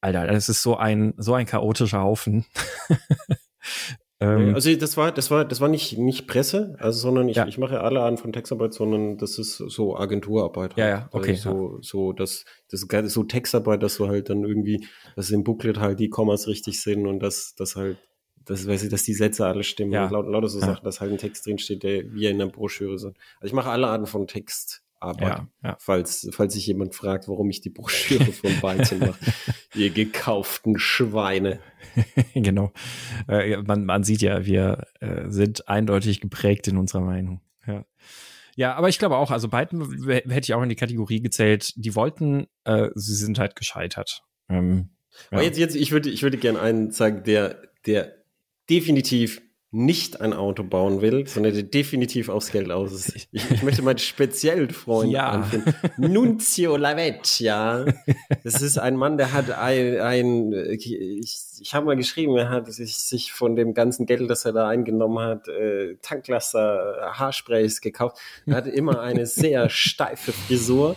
Alter, 0.00 0.26
das 0.26 0.48
ist 0.48 0.62
so 0.62 0.76
ein, 0.76 1.14
so 1.16 1.34
ein 1.34 1.46
chaotischer 1.46 2.00
Haufen. 2.00 2.44
Ähm, 4.22 4.54
also 4.54 4.72
das 4.76 4.96
war, 4.96 5.10
das 5.10 5.32
war, 5.32 5.44
das 5.44 5.60
war 5.60 5.68
nicht, 5.68 5.98
nicht 5.98 6.28
Presse, 6.28 6.76
also 6.78 7.00
sondern 7.00 7.28
ich, 7.28 7.36
ja. 7.36 7.46
ich 7.48 7.58
mache 7.58 7.80
alle 7.80 8.00
Arten 8.00 8.18
von 8.18 8.32
Textarbeit, 8.32 8.72
sondern 8.72 9.18
das 9.18 9.36
ist 9.36 9.56
so 9.56 9.96
Agenturarbeit. 9.96 10.76
Ja, 10.76 10.88
ja, 10.88 11.08
okay. 11.10 11.32
Also 11.32 11.50
so, 11.50 11.78
so, 11.80 12.12
das, 12.12 12.44
das 12.70 12.84
ist 12.84 13.12
so 13.12 13.24
Textarbeit, 13.24 13.82
dass 13.82 13.96
du 13.96 14.06
halt 14.06 14.30
dann 14.30 14.44
irgendwie, 14.44 14.86
dass 15.16 15.30
im 15.30 15.42
Booklet 15.42 15.80
halt 15.80 15.98
die 15.98 16.08
Kommas 16.08 16.46
richtig 16.46 16.80
sind 16.80 17.06
und 17.06 17.18
dass, 17.18 17.56
das 17.56 17.74
halt, 17.74 17.98
das 18.44 18.66
weiß 18.66 18.84
ich, 18.84 18.90
dass 18.90 19.02
die 19.02 19.14
Sätze 19.14 19.44
alle 19.44 19.64
stimmen 19.64 19.92
ja. 19.92 20.04
und 20.04 20.12
laut, 20.12 20.28
lauter 20.28 20.48
so 20.48 20.60
ja. 20.60 20.66
Sachen, 20.66 20.84
dass 20.84 21.00
halt 21.00 21.10
ein 21.10 21.18
Text 21.18 21.44
drinsteht, 21.44 21.82
der 21.82 22.12
wie 22.12 22.26
in 22.26 22.38
der 22.38 22.46
Broschüre 22.46 22.98
sind. 23.00 23.16
Also 23.40 23.46
ich 23.46 23.52
mache 23.52 23.70
alle 23.70 23.88
Arten 23.88 24.06
von 24.06 24.28
Text. 24.28 24.81
Arbeit. 25.02 25.28
Ja, 25.28 25.48
ja. 25.62 25.76
Falls, 25.80 26.28
falls 26.32 26.54
sich 26.54 26.66
jemand 26.66 26.94
fragt, 26.94 27.28
warum 27.28 27.50
ich 27.50 27.60
die 27.60 27.70
Broschüre 27.70 28.24
von 28.32 28.60
Balzen 28.60 29.00
mache. 29.00 29.18
Ihr 29.74 29.90
gekauften 29.90 30.78
Schweine. 30.78 31.60
genau. 32.34 32.72
Äh, 33.28 33.58
man, 33.58 33.84
man 33.84 34.04
sieht 34.04 34.22
ja, 34.22 34.44
wir 34.44 34.86
äh, 35.00 35.28
sind 35.28 35.68
eindeutig 35.68 36.20
geprägt 36.20 36.68
in 36.68 36.76
unserer 36.76 37.02
Meinung. 37.02 37.40
Ja. 37.66 37.84
Ja, 38.54 38.74
aber 38.74 38.88
ich 38.90 38.98
glaube 38.98 39.16
auch, 39.16 39.30
also 39.30 39.48
beiden 39.48 40.04
hätte 40.06 40.44
ich 40.44 40.54
auch 40.54 40.62
in 40.62 40.68
die 40.68 40.76
Kategorie 40.76 41.22
gezählt, 41.22 41.72
die 41.76 41.94
wollten, 41.94 42.46
äh, 42.64 42.90
sie 42.94 43.14
sind 43.14 43.38
halt 43.38 43.56
gescheitert. 43.56 44.22
Ähm, 44.50 44.90
ja. 45.30 45.38
Aber 45.38 45.42
jetzt, 45.42 45.58
jetzt, 45.58 45.74
ich 45.74 45.90
würde, 45.92 46.10
ich 46.10 46.22
würde 46.22 46.36
gerne 46.36 46.60
einen 46.60 46.90
sagen, 46.90 47.22
der, 47.24 47.62
der 47.86 48.14
definitiv 48.68 49.40
nicht 49.74 50.20
ein 50.20 50.34
Auto 50.34 50.62
bauen 50.62 51.00
will, 51.00 51.26
sondern 51.26 51.54
der 51.54 51.62
definitiv 51.62 52.28
aufs 52.28 52.52
Geld 52.52 52.70
aus 52.70 52.92
ist. 52.92 53.16
Ich, 53.16 53.28
ich 53.32 53.62
möchte 53.62 53.80
meinen 53.80 53.98
speziellen 53.98 54.68
Freund 54.68 55.10
ja. 55.10 55.30
anfinden. 55.30 55.74
Nunzio 55.96 56.76
Lavecchia. 56.76 57.86
Das 58.44 58.60
ist 58.60 58.76
ein 58.76 58.96
Mann, 58.96 59.16
der 59.16 59.32
hat 59.32 59.50
ein, 59.50 59.98
ein 59.98 60.52
ich, 60.52 61.38
ich 61.58 61.74
habe 61.74 61.86
mal 61.86 61.96
geschrieben, 61.96 62.36
er 62.36 62.50
hat 62.50 62.70
sich, 62.70 62.98
sich 62.98 63.32
von 63.32 63.56
dem 63.56 63.72
ganzen 63.72 64.04
Geld, 64.04 64.28
das 64.28 64.44
er 64.44 64.52
da 64.52 64.68
eingenommen 64.68 65.20
hat, 65.20 65.48
äh, 65.48 65.96
Tanklaster, 66.02 67.12
Haarsprays 67.14 67.80
gekauft. 67.80 68.18
Er 68.44 68.56
hatte 68.56 68.70
immer 68.70 69.00
eine 69.00 69.24
sehr 69.24 69.70
steife 69.70 70.32
Frisur 70.32 70.96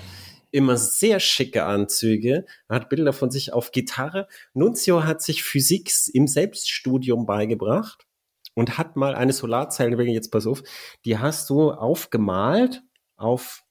immer 0.51 0.77
sehr 0.77 1.19
schicke 1.19 1.65
Anzüge, 1.65 2.45
er 2.69 2.75
hat 2.77 2.87
Bilder 2.87 3.11
von 3.11 3.29
sich 3.29 3.51
auf 3.51 3.73
Gitarre. 3.73 4.29
Nunzio 4.53 5.03
hat 5.03 5.21
sich 5.21 5.43
Physik 5.43 5.91
im 6.13 6.27
Selbststudium 6.27 7.25
beigebracht 7.25 8.05
und 8.55 8.77
hat 8.79 8.95
mal 8.95 9.13
eine 9.13 9.33
Solarzelle, 9.33 10.01
jetzt 10.05 10.31
pass 10.31 10.47
auf, 10.47 10.63
die 11.03 11.19
hast 11.19 11.49
du 11.51 11.71
aufgemalt 11.71 12.81
auf 13.17 13.61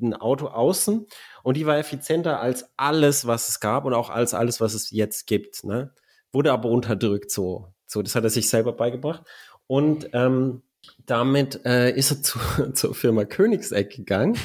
ein 0.00 0.14
Auto 0.14 0.46
außen 0.46 1.06
und 1.42 1.56
die 1.56 1.66
war 1.66 1.78
effizienter 1.78 2.40
als 2.40 2.70
alles, 2.76 3.26
was 3.26 3.48
es 3.48 3.60
gab 3.60 3.84
und 3.84 3.92
auch 3.92 4.10
als 4.10 4.32
alles, 4.32 4.60
was 4.60 4.74
es 4.74 4.90
jetzt 4.90 5.26
gibt. 5.26 5.64
Ne? 5.64 5.92
Wurde 6.32 6.52
aber 6.52 6.70
unterdrückt 6.70 7.30
so. 7.30 7.68
So, 7.86 8.02
das 8.02 8.14
hat 8.14 8.24
er 8.24 8.30
sich 8.30 8.48
selber 8.48 8.72
beigebracht. 8.72 9.22
Und 9.66 10.08
ähm, 10.12 10.62
damit 11.06 11.64
äh, 11.64 11.96
ist 11.96 12.10
er 12.10 12.22
zu, 12.22 12.38
zur 12.72 12.94
Firma 12.94 13.24
Königseck 13.24 13.94
gegangen 13.94 14.36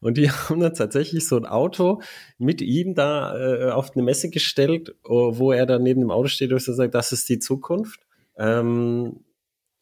und 0.00 0.16
die 0.16 0.30
haben 0.30 0.60
dann 0.60 0.74
tatsächlich 0.74 1.26
so 1.26 1.36
ein 1.36 1.46
Auto 1.46 2.02
mit 2.38 2.60
ihm 2.60 2.94
da 2.94 3.36
äh, 3.38 3.70
auf 3.70 3.94
eine 3.94 4.02
Messe 4.02 4.30
gestellt, 4.30 4.94
wo 5.04 5.52
er 5.52 5.66
dann 5.66 5.82
neben 5.82 6.00
dem 6.00 6.10
Auto 6.10 6.28
steht 6.28 6.52
und 6.52 6.60
sagt, 6.60 6.94
das 6.94 7.12
ist 7.12 7.28
die 7.28 7.38
Zukunft 7.38 8.07
ähm, 8.38 9.24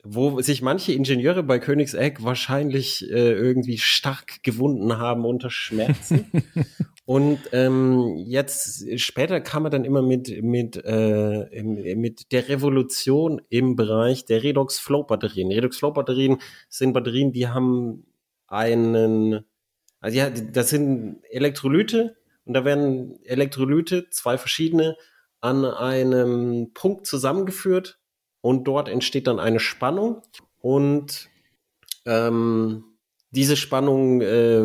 wo 0.02 0.40
sich 0.40 0.62
manche 0.62 0.92
Ingenieure 0.92 1.42
bei 1.42 1.58
Königseck 1.58 2.22
wahrscheinlich 2.22 3.08
äh, 3.10 3.32
irgendwie 3.32 3.78
stark 3.78 4.42
gewunden 4.42 4.98
haben 4.98 5.24
unter 5.24 5.50
Schmerzen. 5.50 6.30
Und 7.04 7.38
ähm, 7.52 8.16
jetzt 8.26 9.00
später 9.00 9.40
kam 9.40 9.64
er 9.64 9.70
dann 9.70 9.84
immer 9.84 10.02
mit 10.02 10.42
mit 10.42 10.80
äh, 10.84 11.62
mit 11.62 12.32
der 12.32 12.48
Revolution 12.48 13.40
im 13.48 13.76
Bereich 13.76 14.24
der 14.24 14.42
Redox 14.42 14.80
Flow 14.80 15.04
Batterien. 15.04 15.52
Redox 15.52 15.78
Flow 15.78 15.92
Batterien 15.92 16.38
sind 16.68 16.92
Batterien, 16.92 17.30
die 17.32 17.46
haben 17.46 18.06
einen 18.48 19.44
also 20.00 20.18
ja, 20.18 20.30
das 20.30 20.70
sind 20.70 21.20
Elektrolyte 21.30 22.16
und 22.44 22.54
da 22.54 22.64
werden 22.64 23.18
Elektrolyte 23.24 24.08
zwei 24.10 24.38
verschiedene 24.38 24.96
an 25.40 25.64
einem 25.64 26.72
Punkt 26.74 27.06
zusammengeführt 27.06 27.98
und 28.46 28.62
dort 28.68 28.88
entsteht 28.88 29.26
dann 29.26 29.40
eine 29.40 29.58
Spannung 29.58 30.22
und 30.60 31.28
ähm, 32.06 32.84
diese 33.32 33.56
Spannung 33.56 34.20
äh, 34.20 34.62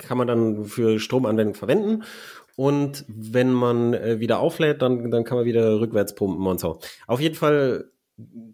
kann 0.00 0.18
man 0.18 0.26
dann 0.26 0.64
für 0.64 0.98
Stromanwendung 0.98 1.54
verwenden 1.54 2.02
und 2.56 3.04
wenn 3.06 3.52
man 3.52 3.94
äh, 3.94 4.18
wieder 4.18 4.40
auflädt, 4.40 4.82
dann, 4.82 5.12
dann 5.12 5.22
kann 5.22 5.38
man 5.38 5.46
wieder 5.46 5.78
rückwärts 5.78 6.16
pumpen 6.16 6.48
und 6.48 6.58
so. 6.58 6.80
Auf 7.06 7.20
jeden 7.20 7.36
Fall 7.36 7.92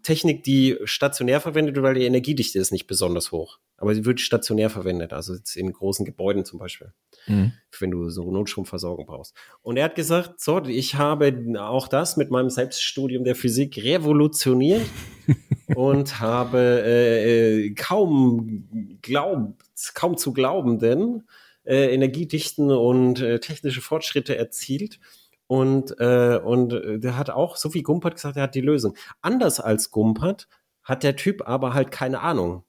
Technik, 0.01 0.43
die 0.43 0.77
stationär 0.83 1.39
verwendet 1.39 1.75
wird, 1.75 1.83
weil 1.83 1.93
die 1.93 2.05
Energiedichte 2.05 2.59
ist 2.59 2.71
nicht 2.71 2.85
besonders 2.85 3.31
hoch. 3.31 3.59
Aber 3.77 3.95
sie 3.95 4.03
wird 4.05 4.19
stationär 4.19 4.69
verwendet, 4.69 5.13
also 5.13 5.35
in 5.55 5.71
großen 5.71 6.05
Gebäuden 6.05 6.43
zum 6.43 6.59
Beispiel, 6.59 6.93
mhm. 7.27 7.53
wenn 7.79 7.91
du 7.91 8.09
so 8.09 8.29
Notstromversorgung 8.29 9.05
brauchst. 9.05 9.35
Und 9.61 9.77
er 9.77 9.85
hat 9.85 9.95
gesagt, 9.95 10.41
so, 10.41 10.63
ich 10.65 10.95
habe 10.95 11.55
auch 11.59 11.87
das 11.87 12.17
mit 12.17 12.29
meinem 12.29 12.49
Selbststudium 12.49 13.23
der 13.23 13.35
Physik 13.35 13.77
revolutioniert 13.77 14.85
und 15.75 16.19
habe 16.19 16.59
äh, 16.85 17.65
äh, 17.65 17.73
kaum 17.73 18.97
glaubt, 19.01 19.61
kaum 19.93 20.17
zu 20.17 20.33
glaubenden 20.33 21.27
äh, 21.63 21.93
Energiedichten 21.93 22.69
und 22.69 23.21
äh, 23.21 23.39
technische 23.39 23.81
Fortschritte 23.81 24.35
erzielt 24.37 24.99
und, 25.47 25.99
äh, 25.99 26.39
und 26.43 26.69
der 27.03 27.17
hat 27.17 27.29
auch, 27.29 27.57
so 27.57 27.73
wie 27.73 27.83
Gumpert 27.83 28.15
gesagt, 28.15 28.37
er 28.37 28.43
hat 28.43 28.55
die 28.55 28.61
Lösung. 28.61 28.95
Anders 29.21 29.59
als 29.59 29.91
Gumpert 29.91 30.47
hat 30.83 31.03
der 31.03 31.15
Typ 31.15 31.47
aber 31.47 31.73
halt 31.73 31.91
keine 31.91 32.21
Ahnung. 32.21 32.63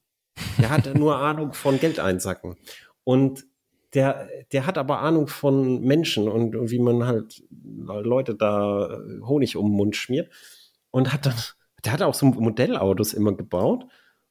Der 0.57 0.69
hat 0.69 0.93
nur 0.95 1.17
Ahnung 1.19 1.53
von 1.53 1.79
Geld 1.79 1.99
einsacken. 1.99 2.55
Und 3.03 3.45
der, 3.93 4.27
der 4.51 4.65
hat 4.65 4.77
aber 4.77 4.99
Ahnung 4.99 5.27
von 5.27 5.81
Menschen 5.81 6.27
und, 6.27 6.55
und 6.55 6.69
wie 6.69 6.79
man 6.79 7.05
halt 7.07 7.43
Leute 7.49 8.35
da 8.35 8.99
Honig 9.25 9.55
um 9.55 9.67
den 9.67 9.75
Mund 9.75 9.95
schmiert. 9.95 10.31
Und 10.91 11.13
hat 11.13 11.25
dann, 11.25 11.35
der 11.83 11.93
hat 11.93 12.01
auch 12.01 12.13
so 12.13 12.25
Modellautos 12.25 13.13
immer 13.13 13.33
gebaut 13.33 13.85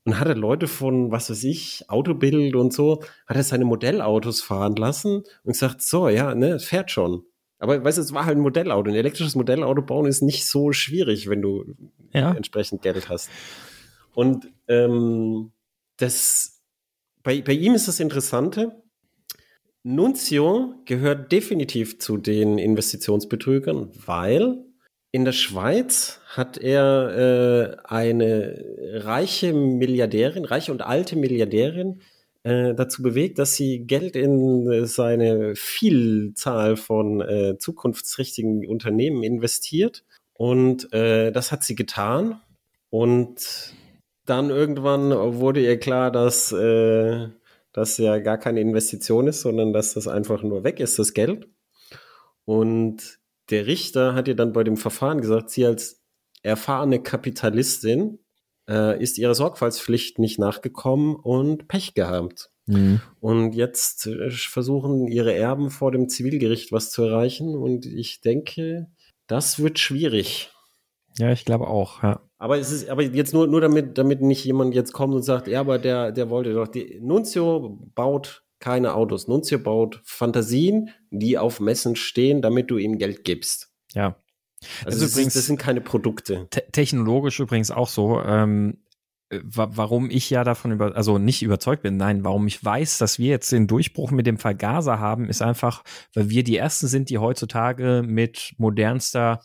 und 0.04 0.20
hatte 0.20 0.34
Leute 0.34 0.66
von, 0.66 1.10
was 1.10 1.30
weiß 1.30 1.44
ich, 1.44 1.88
Autobild 1.88 2.54
und 2.56 2.72
so, 2.72 3.02
hat 3.26 3.36
er 3.36 3.42
seine 3.42 3.64
Modellautos 3.64 4.42
fahren 4.42 4.76
lassen 4.76 5.24
und 5.44 5.52
gesagt, 5.52 5.82
so, 5.82 6.08
ja, 6.08 6.34
ne, 6.34 6.50
es 6.50 6.64
fährt 6.64 6.90
schon. 6.90 7.24
Aber 7.64 7.82
weißt 7.82 7.96
du, 7.96 8.02
es 8.02 8.12
war 8.12 8.26
halt 8.26 8.36
ein 8.36 8.42
Modellauto. 8.42 8.90
Ein 8.90 8.96
elektrisches 8.96 9.34
Modellauto 9.34 9.80
bauen 9.80 10.06
ist 10.06 10.20
nicht 10.20 10.46
so 10.46 10.72
schwierig, 10.72 11.30
wenn 11.30 11.40
du 11.40 11.64
ja. 12.12 12.32
entsprechend 12.32 12.82
Geld 12.82 13.08
hast. 13.08 13.30
Und 14.14 14.52
ähm, 14.68 15.50
das 15.96 16.60
bei, 17.22 17.40
bei 17.40 17.54
ihm 17.54 17.74
ist 17.74 17.88
das 17.88 18.00
Interessante. 18.00 18.82
Nunzio 19.82 20.74
gehört 20.84 21.32
definitiv 21.32 21.98
zu 21.98 22.18
den 22.18 22.58
Investitionsbetrügern, 22.58 23.90
weil 24.04 24.62
in 25.10 25.24
der 25.24 25.32
Schweiz 25.32 26.20
hat 26.26 26.58
er 26.58 27.16
äh, 27.16 27.76
eine 27.84 28.62
reiche 28.92 29.54
Milliardärin, 29.54 30.44
reiche 30.44 30.70
und 30.70 30.82
alte 30.82 31.16
Milliardärin 31.16 32.00
äh, 32.44 32.74
dazu 32.74 33.02
bewegt, 33.02 33.38
dass 33.38 33.54
sie 33.54 33.86
Geld 33.86 34.16
in 34.16 34.86
seine 34.86 35.56
Vielzahl 35.56 36.76
von 36.76 37.20
äh, 37.20 37.58
zukunftsträchtigen 37.58 38.66
Unternehmen 38.66 39.22
investiert. 39.22 40.04
Und 40.34 40.92
äh, 40.92 41.32
das 41.32 41.52
hat 41.52 41.64
sie 41.64 41.74
getan. 41.74 42.40
Und 42.90 43.74
dann 44.26 44.50
irgendwann 44.50 45.10
wurde 45.38 45.60
ihr 45.60 45.78
klar, 45.78 46.10
dass 46.10 46.52
äh, 46.52 47.28
das 47.72 47.98
ja 47.98 48.18
gar 48.18 48.38
keine 48.38 48.60
Investition 48.60 49.26
ist, 49.26 49.40
sondern 49.40 49.72
dass 49.72 49.94
das 49.94 50.06
einfach 50.06 50.42
nur 50.42 50.64
weg 50.64 50.80
ist, 50.80 50.98
das 50.98 51.12
Geld. 51.12 51.48
Und 52.44 53.18
der 53.50 53.66
Richter 53.66 54.14
hat 54.14 54.28
ihr 54.28 54.36
dann 54.36 54.52
bei 54.52 54.64
dem 54.64 54.76
Verfahren 54.76 55.20
gesagt, 55.20 55.50
sie 55.50 55.66
als 55.66 56.02
erfahrene 56.42 57.02
Kapitalistin 57.02 58.18
äh, 58.68 59.00
ist 59.02 59.18
ihrer 59.18 59.34
Sorgfaltspflicht 59.34 60.18
nicht 60.18 60.38
nachgekommen 60.38 61.16
und 61.16 61.68
Pech 61.68 61.94
gehabt. 61.94 62.50
Mhm. 62.66 63.00
Und 63.20 63.54
jetzt 63.54 64.06
äh, 64.06 64.30
versuchen 64.30 65.06
ihre 65.08 65.34
Erben 65.34 65.70
vor 65.70 65.92
dem 65.92 66.08
Zivilgericht 66.08 66.72
was 66.72 66.90
zu 66.90 67.02
erreichen 67.02 67.54
und 67.54 67.86
ich 67.86 68.20
denke, 68.20 68.88
das 69.26 69.58
wird 69.58 69.78
schwierig. 69.78 70.50
Ja, 71.18 71.30
ich 71.30 71.44
glaube 71.44 71.68
auch, 71.68 72.02
ja. 72.02 72.20
Aber 72.38 72.58
es 72.58 72.72
ist, 72.72 72.88
aber 72.88 73.02
jetzt 73.02 73.32
nur, 73.32 73.46
nur 73.46 73.60
damit, 73.60 73.96
damit 73.96 74.20
nicht 74.20 74.44
jemand 74.44 74.74
jetzt 74.74 74.92
kommt 74.92 75.14
und 75.14 75.22
sagt, 75.22 75.46
ja, 75.46 75.60
aber 75.60 75.78
der, 75.78 76.12
der 76.12 76.28
wollte 76.28 76.52
doch, 76.52 76.68
die, 76.68 76.98
Nunzio 77.00 77.78
baut 77.94 78.44
keine 78.58 78.94
Autos. 78.94 79.28
Nunzio 79.28 79.58
baut 79.58 80.00
Fantasien, 80.04 80.90
die 81.10 81.38
auf 81.38 81.60
Messen 81.60 81.96
stehen, 81.96 82.42
damit 82.42 82.70
du 82.70 82.78
ihm 82.78 82.98
Geld 82.98 83.24
gibst. 83.24 83.72
Ja. 83.92 84.16
Also 84.84 85.00
das, 85.00 85.12
übrigens, 85.12 85.34
das 85.34 85.46
sind 85.46 85.58
keine 85.58 85.80
Produkte. 85.80 86.46
Te 86.50 86.64
technologisch 86.72 87.40
übrigens 87.40 87.70
auch 87.70 87.88
so. 87.88 88.20
Ähm, 88.22 88.78
warum 89.42 90.10
ich 90.10 90.30
ja 90.30 90.44
davon 90.44 90.72
über, 90.72 90.96
also 90.96 91.18
nicht 91.18 91.42
überzeugt 91.42 91.82
bin, 91.82 91.96
nein, 91.96 92.24
warum 92.24 92.46
ich 92.46 92.62
weiß, 92.62 92.98
dass 92.98 93.18
wir 93.18 93.30
jetzt 93.30 93.50
den 93.52 93.66
Durchbruch 93.66 94.10
mit 94.10 94.26
dem 94.26 94.38
Vergaser 94.38 94.98
haben, 94.98 95.28
ist 95.28 95.42
einfach, 95.42 95.82
weil 96.14 96.30
wir 96.30 96.44
die 96.44 96.56
ersten 96.56 96.86
sind, 96.86 97.10
die 97.10 97.18
heutzutage 97.18 98.02
mit 98.06 98.54
modernster 98.58 99.40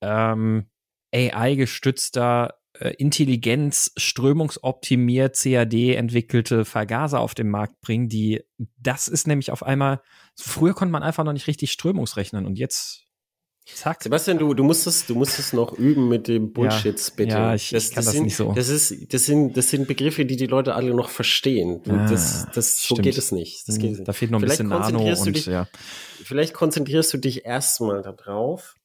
ähm, 0.00 0.66
AI-gestützter 1.12 2.54
äh, 2.78 2.90
Intelligenz, 2.98 3.92
strömungsoptimiert, 3.96 5.36
CAD 5.36 5.94
entwickelte 5.94 6.64
Vergaser 6.64 7.20
auf 7.20 7.34
den 7.34 7.48
Markt 7.48 7.80
bringen, 7.80 8.08
die, 8.08 8.42
das 8.78 9.08
ist 9.08 9.26
nämlich 9.26 9.50
auf 9.50 9.62
einmal, 9.62 10.02
früher 10.36 10.74
konnte 10.74 10.92
man 10.92 11.02
einfach 11.02 11.24
noch 11.24 11.32
nicht 11.32 11.46
richtig 11.46 11.72
strömungsrechnen 11.72 12.46
und 12.46 12.58
jetzt 12.58 13.09
Zack. 13.74 14.02
Sebastian, 14.02 14.38
du, 14.38 14.52
du 14.54 14.62
musst 14.64 14.86
es, 14.86 15.06
du 15.06 15.14
musst 15.14 15.38
es 15.38 15.52
noch 15.52 15.72
üben 15.72 16.08
mit 16.08 16.28
dem 16.28 16.52
Bullshits, 16.52 17.08
ja, 17.08 17.14
bitte. 17.16 17.30
Ja, 17.30 17.54
ich, 17.54 17.70
das, 17.70 17.84
ich 17.84 17.94
kann 17.94 17.96
das, 17.96 18.04
das 18.04 18.14
sind, 18.14 18.24
nicht 18.24 18.36
so. 18.36 18.52
Das 18.52 18.68
ist, 18.68 19.12
das 19.12 19.24
sind, 19.24 19.56
das 19.56 19.70
sind 19.70 19.88
Begriffe, 19.88 20.24
die 20.24 20.36
die 20.36 20.46
Leute 20.46 20.74
alle 20.74 20.94
noch 20.94 21.08
verstehen. 21.08 21.80
Ah, 21.88 22.06
das, 22.10 22.46
das, 22.54 22.82
so 22.82 22.94
geht 22.94 23.16
es 23.16 23.32
nicht. 23.32 23.68
Das 23.68 23.78
geht 23.78 23.98
hm, 23.98 24.04
da 24.04 24.12
fehlt 24.12 24.30
noch 24.30 24.40
ein 24.40 24.48
bisschen 24.48 24.68
Nano 24.68 25.00
und, 25.00 25.36
dich, 25.36 25.46
ja. 25.46 25.66
Vielleicht 26.22 26.54
konzentrierst 26.54 27.12
du 27.14 27.18
dich 27.18 27.44
erstmal 27.44 28.02
darauf, 28.02 28.76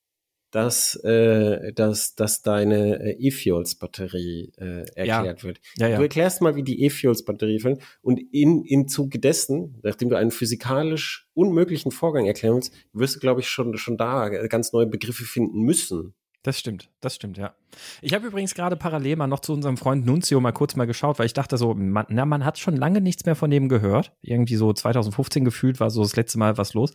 dass, 0.56 0.95
äh, 1.03 1.73
dass, 1.73 2.15
dass 2.15 2.41
deine 2.41 3.02
äh, 3.02 3.27
E-Fuels-Batterie 3.27 4.53
äh, 4.57 4.86
erklärt 4.95 5.41
ja. 5.41 5.44
wird. 5.44 5.60
Ja, 5.76 5.90
ja. 5.90 5.98
Du 5.98 6.03
erklärst 6.03 6.41
mal, 6.41 6.56
wie 6.56 6.64
die 6.64 6.82
E-Fuels-Batterie 6.86 7.60
fällt 7.60 7.82
und 8.02 8.22
in, 8.32 8.64
im 8.64 8.88
Zuge 8.88 9.19
dessen, 9.19 9.82
nachdem 9.84 10.07
du 10.07 10.18
einen 10.18 10.32
physikalisch 10.32 11.27
unmöglichen 11.34 11.91
Vorgang 11.91 12.26
erklären 12.26 12.56
willst, 12.56 12.73
wirst 12.94 13.15
du, 13.18 13.19
glaube 13.19 13.41
ich, 13.41 13.49
schon, 13.49 13.76
schon 13.77 13.98
da 13.98 14.30
ganz 14.30 14.72
neue 14.72 14.88
Begriffe 14.88 15.26
finden 15.26 15.60
müssen. 15.60 16.14
Das 16.41 16.57
stimmt, 16.57 16.90
das 17.02 17.15
stimmt, 17.15 17.38
ja. 17.38 17.53
Ich 18.02 18.14
habe 18.14 18.27
übrigens 18.27 18.56
gerade 18.56 18.77
parallel 18.77 19.18
mal 19.18 19.27
noch 19.27 19.41
zu 19.41 19.52
unserem 19.52 19.76
Freund 19.76 20.06
Nunzio 20.06 20.40
mal 20.40 20.53
kurz 20.53 20.77
mal 20.77 20.86
geschaut, 20.86 21.19
weil 21.19 21.26
ich 21.26 21.34
dachte 21.34 21.57
so, 21.57 21.73
man, 21.73 22.06
na, 22.07 22.23
man 22.23 22.45
hat 22.45 22.60
schon 22.60 22.77
lange 22.77 23.02
nichts 23.02 23.26
mehr 23.26 23.36
von 23.36 23.52
dem 23.52 23.68
gehört. 23.68 24.14
Irgendwie 24.22 24.56
so 24.56 24.72
2015 24.72 25.44
gefühlt 25.44 25.82
war 25.82 25.90
so 25.90 26.02
das 26.03 26.15
letzte 26.15 26.38
Mal 26.38 26.57
was 26.57 26.73
los 26.73 26.94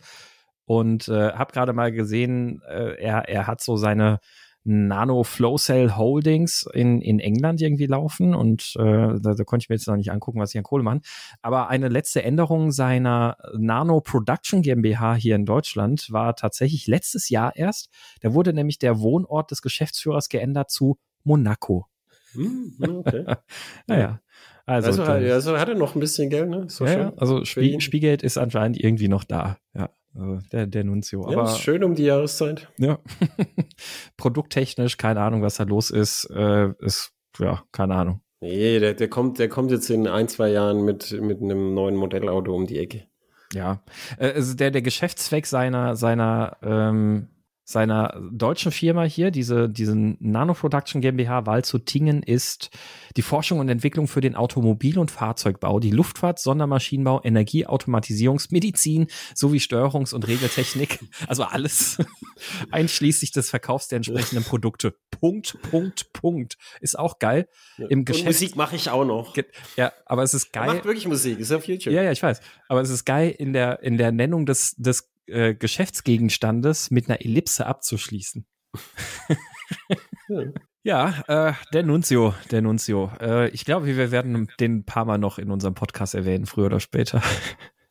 und 0.65 1.07
äh, 1.07 1.33
habe 1.33 1.53
gerade 1.53 1.73
mal 1.73 1.91
gesehen, 1.91 2.61
äh, 2.67 2.95
er, 3.01 3.27
er 3.29 3.47
hat 3.47 3.61
so 3.61 3.75
seine 3.75 4.19
Nano 4.63 5.23
Flow 5.23 5.57
Cell 5.57 5.95
Holdings 5.95 6.67
in, 6.73 7.01
in 7.01 7.19
England 7.19 7.61
irgendwie 7.61 7.87
laufen 7.87 8.35
und 8.35 8.73
äh, 8.77 8.83
da, 9.19 9.33
da 9.33 9.43
konnte 9.43 9.63
ich 9.63 9.69
mir 9.69 9.75
jetzt 9.75 9.87
noch 9.87 9.95
nicht 9.95 10.11
angucken, 10.11 10.39
was 10.39 10.51
sie 10.51 10.59
an 10.59 10.63
Kohle 10.63 10.83
machen. 10.83 11.01
Aber 11.41 11.69
eine 11.69 11.89
letzte 11.89 12.23
Änderung 12.23 12.71
seiner 12.71 13.37
Nano 13.57 14.01
Production 14.01 14.61
GmbH 14.61 15.15
hier 15.15 15.35
in 15.35 15.45
Deutschland 15.45 16.11
war 16.11 16.35
tatsächlich 16.35 16.85
letztes 16.85 17.29
Jahr 17.29 17.55
erst. 17.55 17.89
Da 18.21 18.33
wurde 18.33 18.53
nämlich 18.53 18.77
der 18.77 18.99
Wohnort 18.99 19.49
des 19.49 19.61
Geschäftsführers 19.63 20.29
geändert 20.29 20.69
zu 20.69 20.99
Monaco. 21.23 21.87
Hm, 22.33 22.75
okay. 22.79 23.25
naja. 23.87 24.21
Also, 24.67 25.01
also, 25.01 25.33
also 25.33 25.57
hat 25.57 25.69
er 25.69 25.75
noch 25.75 25.95
ein 25.95 25.99
bisschen 25.99 26.29
Geld, 26.29 26.49
ne? 26.49 26.65
So 26.69 26.85
ja, 26.85 27.11
also 27.17 27.43
Spie 27.43 27.81
Spielgeld 27.81 28.21
ist 28.21 28.37
anscheinend 28.37 28.79
irgendwie 28.79 29.07
noch 29.07 29.23
da. 29.23 29.57
Ja. 29.73 29.89
Also 30.13 30.39
der, 30.51 30.67
der 30.67 30.83
Nunzio. 30.83 31.29
Ja, 31.29 31.39
Aber, 31.39 31.49
ist 31.49 31.59
schön 31.59 31.83
um 31.83 31.95
die 31.95 32.03
Jahreszeit. 32.03 32.69
Ja. 32.77 32.99
Produkttechnisch, 34.17 34.97
keine 34.97 35.21
Ahnung, 35.21 35.41
was 35.41 35.55
da 35.55 35.63
los 35.63 35.89
ist. 35.89 36.25
Äh, 36.35 36.73
ist, 36.79 37.13
ja, 37.39 37.63
keine 37.71 37.95
Ahnung. 37.95 38.21
Nee, 38.41 38.79
der, 38.79 38.95
der, 38.95 39.07
kommt, 39.07 39.39
der 39.39 39.49
kommt 39.49 39.71
jetzt 39.71 39.89
in 39.89 40.07
ein, 40.07 40.27
zwei 40.27 40.49
Jahren 40.49 40.83
mit, 40.83 41.11
mit 41.21 41.41
einem 41.41 41.73
neuen 41.73 41.95
Modellauto 41.95 42.53
um 42.53 42.65
die 42.65 42.79
Ecke. 42.79 43.05
Ja. 43.53 43.83
Äh, 44.17 44.33
also 44.33 44.55
der, 44.55 44.71
der 44.71 44.81
Geschäftszweck 44.81 45.45
seiner, 45.45 45.95
seiner 45.95 46.57
ähm, 46.63 47.27
seiner 47.71 48.21
deutschen 48.31 48.71
Firma 48.71 49.03
hier, 49.03 49.31
diese, 49.31 49.69
diesen 49.69 50.17
Nano 50.19 50.53
Production 50.53 51.01
GmbH 51.01 51.45
Walzuttingen, 51.45 52.23
ist 52.23 52.69
die 53.17 53.21
Forschung 53.21 53.59
und 53.59 53.69
Entwicklung 53.69 54.07
für 54.07 54.21
den 54.21 54.35
Automobil- 54.35 54.99
und 54.99 55.11
Fahrzeugbau, 55.11 55.79
die 55.79 55.91
Luftfahrt, 55.91 56.39
Sondermaschinenbau, 56.39 57.21
Energieautomatisierungs-, 57.23 58.47
Medizin 58.51 59.07
sowie 59.33 59.57
Steuerungs- 59.57 60.13
und 60.13 60.27
Regeltechnik. 60.27 60.99
Also 61.27 61.43
alles 61.43 61.97
einschließlich 62.71 63.31
des 63.31 63.49
Verkaufs 63.49 63.87
der 63.87 63.97
entsprechenden 63.97 64.43
Produkte. 64.43 64.95
Punkt, 65.11 65.57
Punkt, 65.69 66.11
Punkt. 66.13 66.57
Ist 66.81 66.97
auch 66.97 67.19
geil. 67.19 67.47
Im 67.77 68.05
Geschäft 68.05 68.25
Musik 68.25 68.55
mache 68.55 68.75
ich 68.75 68.89
auch 68.89 69.05
noch. 69.05 69.35
Ja, 69.77 69.93
aber 70.05 70.23
es 70.23 70.33
ist 70.33 70.51
geil. 70.51 70.67
Er 70.67 70.73
macht 70.73 70.85
wirklich 70.85 71.07
Musik, 71.07 71.39
ist 71.39 71.51
auf 71.51 71.67
YouTube. 71.67 71.93
Ja, 71.93 72.01
ja, 72.01 72.11
ich 72.11 72.21
weiß. 72.21 72.41
Aber 72.67 72.81
es 72.81 72.89
ist 72.89 73.05
geil 73.05 73.33
in 73.37 73.53
der, 73.53 73.83
in 73.83 73.97
der 73.97 74.11
Nennung 74.11 74.45
des, 74.45 74.75
des 74.77 75.10
äh, 75.27 75.53
Geschäftsgegenstandes 75.53 76.91
mit 76.91 77.09
einer 77.09 77.21
Ellipse 77.21 77.65
abzuschließen. 77.65 78.45
ja, 80.83 81.23
äh, 81.27 81.53
der 81.73 81.83
Nunzio, 81.83 82.33
der 82.51 82.61
Nunzio. 82.61 83.11
Äh, 83.19 83.49
ich 83.49 83.65
glaube, 83.65 83.85
wir 83.85 84.11
werden 84.11 84.47
den 84.59 84.77
ein 84.77 84.85
paar 84.85 85.05
Mal 85.05 85.17
noch 85.17 85.37
in 85.37 85.51
unserem 85.51 85.73
Podcast 85.73 86.15
erwähnen, 86.15 86.45
früher 86.45 86.67
oder 86.67 86.79
später. 86.79 87.21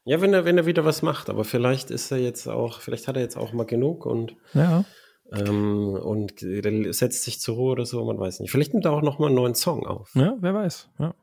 Ja, 0.04 0.20
wenn 0.22 0.32
er, 0.32 0.46
wenn 0.46 0.56
er 0.56 0.64
wieder 0.66 0.84
was 0.84 1.02
macht, 1.02 1.28
aber 1.28 1.44
vielleicht 1.44 1.90
ist 1.90 2.10
er 2.10 2.18
jetzt 2.18 2.48
auch, 2.48 2.80
vielleicht 2.80 3.06
hat 3.06 3.16
er 3.16 3.22
jetzt 3.22 3.36
auch 3.36 3.52
mal 3.52 3.66
genug 3.66 4.06
und 4.06 4.34
ja. 4.54 4.84
Ähm, 5.30 5.90
und 5.90 6.40
setzt 6.40 7.22
sich 7.22 7.40
zur 7.40 7.54
Ruhe 7.54 7.72
oder 7.72 7.86
so, 7.86 8.04
man 8.04 8.18
weiß 8.18 8.40
nicht. 8.40 8.50
Vielleicht 8.50 8.72
nimmt 8.72 8.86
er 8.86 8.92
auch 8.92 9.02
noch 9.02 9.18
mal 9.18 9.26
einen 9.26 9.36
neuen 9.36 9.54
Song 9.54 9.86
auf. 9.86 10.10
Ja, 10.14 10.36
wer 10.40 10.54
weiß. 10.54 10.88
Ja. 10.98 11.14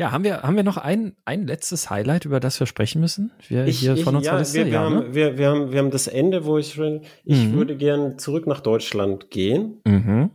Ja, 0.00 0.12
haben 0.12 0.24
wir, 0.24 0.40
haben 0.44 0.56
wir 0.56 0.62
noch 0.62 0.78
ein, 0.78 1.14
ein 1.26 1.46
letztes 1.46 1.90
Highlight, 1.90 2.24
über 2.24 2.40
das 2.40 2.58
wir 2.58 2.66
sprechen 2.66 3.02
müssen? 3.02 3.32
Wir 3.48 3.66
ich, 3.66 3.80
hier 3.80 3.92
ich, 3.92 4.02
von 4.02 4.16
unserer 4.16 4.36
ja, 4.36 4.38
Liste? 4.38 4.56
Wir, 4.60 4.64
wir, 4.64 4.72
ja, 4.72 4.80
haben, 4.80 4.94
ne? 4.94 5.14
wir, 5.14 5.36
wir, 5.36 5.50
haben, 5.50 5.72
wir 5.72 5.78
haben 5.78 5.90
das 5.90 6.06
Ende, 6.06 6.46
wo 6.46 6.56
ich 6.56 6.78
ich 6.78 7.44
mhm. 7.44 7.52
würde 7.52 7.76
gern 7.76 8.18
zurück 8.18 8.46
nach 8.46 8.60
Deutschland 8.60 9.28
gehen. 9.28 9.82
Mhm. 9.84 10.30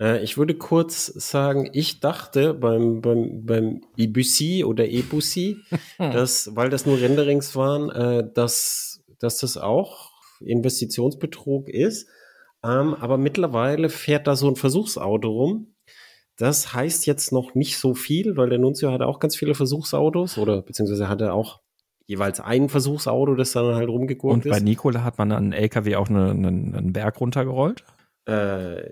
Äh, 0.00 0.24
ich 0.24 0.38
würde 0.38 0.54
kurz 0.54 1.04
sagen, 1.04 1.68
ich 1.74 2.00
dachte 2.00 2.54
beim, 2.54 3.02
beim, 3.02 3.44
beim 3.44 3.82
Ibussi 3.98 4.64
oder 4.64 4.88
Ebussi, 4.88 5.58
dass, 5.98 6.56
weil 6.56 6.70
das 6.70 6.86
nur 6.86 6.98
Renderings 6.98 7.54
waren, 7.54 7.90
äh, 7.90 8.26
dass, 8.32 9.04
dass 9.18 9.36
das 9.36 9.58
auch 9.58 10.12
Investitionsbetrug 10.40 11.68
ist. 11.68 12.08
Ähm, 12.64 12.94
aber 12.94 13.18
mittlerweile 13.18 13.90
fährt 13.90 14.26
da 14.26 14.34
so 14.34 14.48
ein 14.48 14.56
Versuchsauto 14.56 15.28
rum, 15.28 15.73
Das 16.36 16.74
heißt 16.74 17.06
jetzt 17.06 17.32
noch 17.32 17.54
nicht 17.54 17.78
so 17.78 17.94
viel, 17.94 18.36
weil 18.36 18.48
der 18.48 18.58
Nunzio 18.58 18.90
hatte 18.90 19.06
auch 19.06 19.20
ganz 19.20 19.36
viele 19.36 19.54
Versuchsautos 19.54 20.36
oder 20.36 20.62
beziehungsweise 20.62 21.08
hatte 21.08 21.32
auch 21.32 21.60
jeweils 22.06 22.40
ein 22.40 22.68
Versuchsauto, 22.68 23.34
das 23.34 23.52
dann 23.52 23.74
halt 23.74 23.88
rumgegurkt 23.88 24.44
ist. 24.44 24.46
Und 24.46 24.50
bei 24.50 24.60
Nikola 24.60 25.04
hat 25.04 25.18
man 25.18 25.32
an 25.32 25.52
LKW 25.52 25.96
auch 25.96 26.08
eine, 26.08 26.30
eine, 26.30 26.48
einen 26.48 26.92
Berg 26.92 27.20
runtergerollt? 27.20 27.84
Äh, 28.26 28.90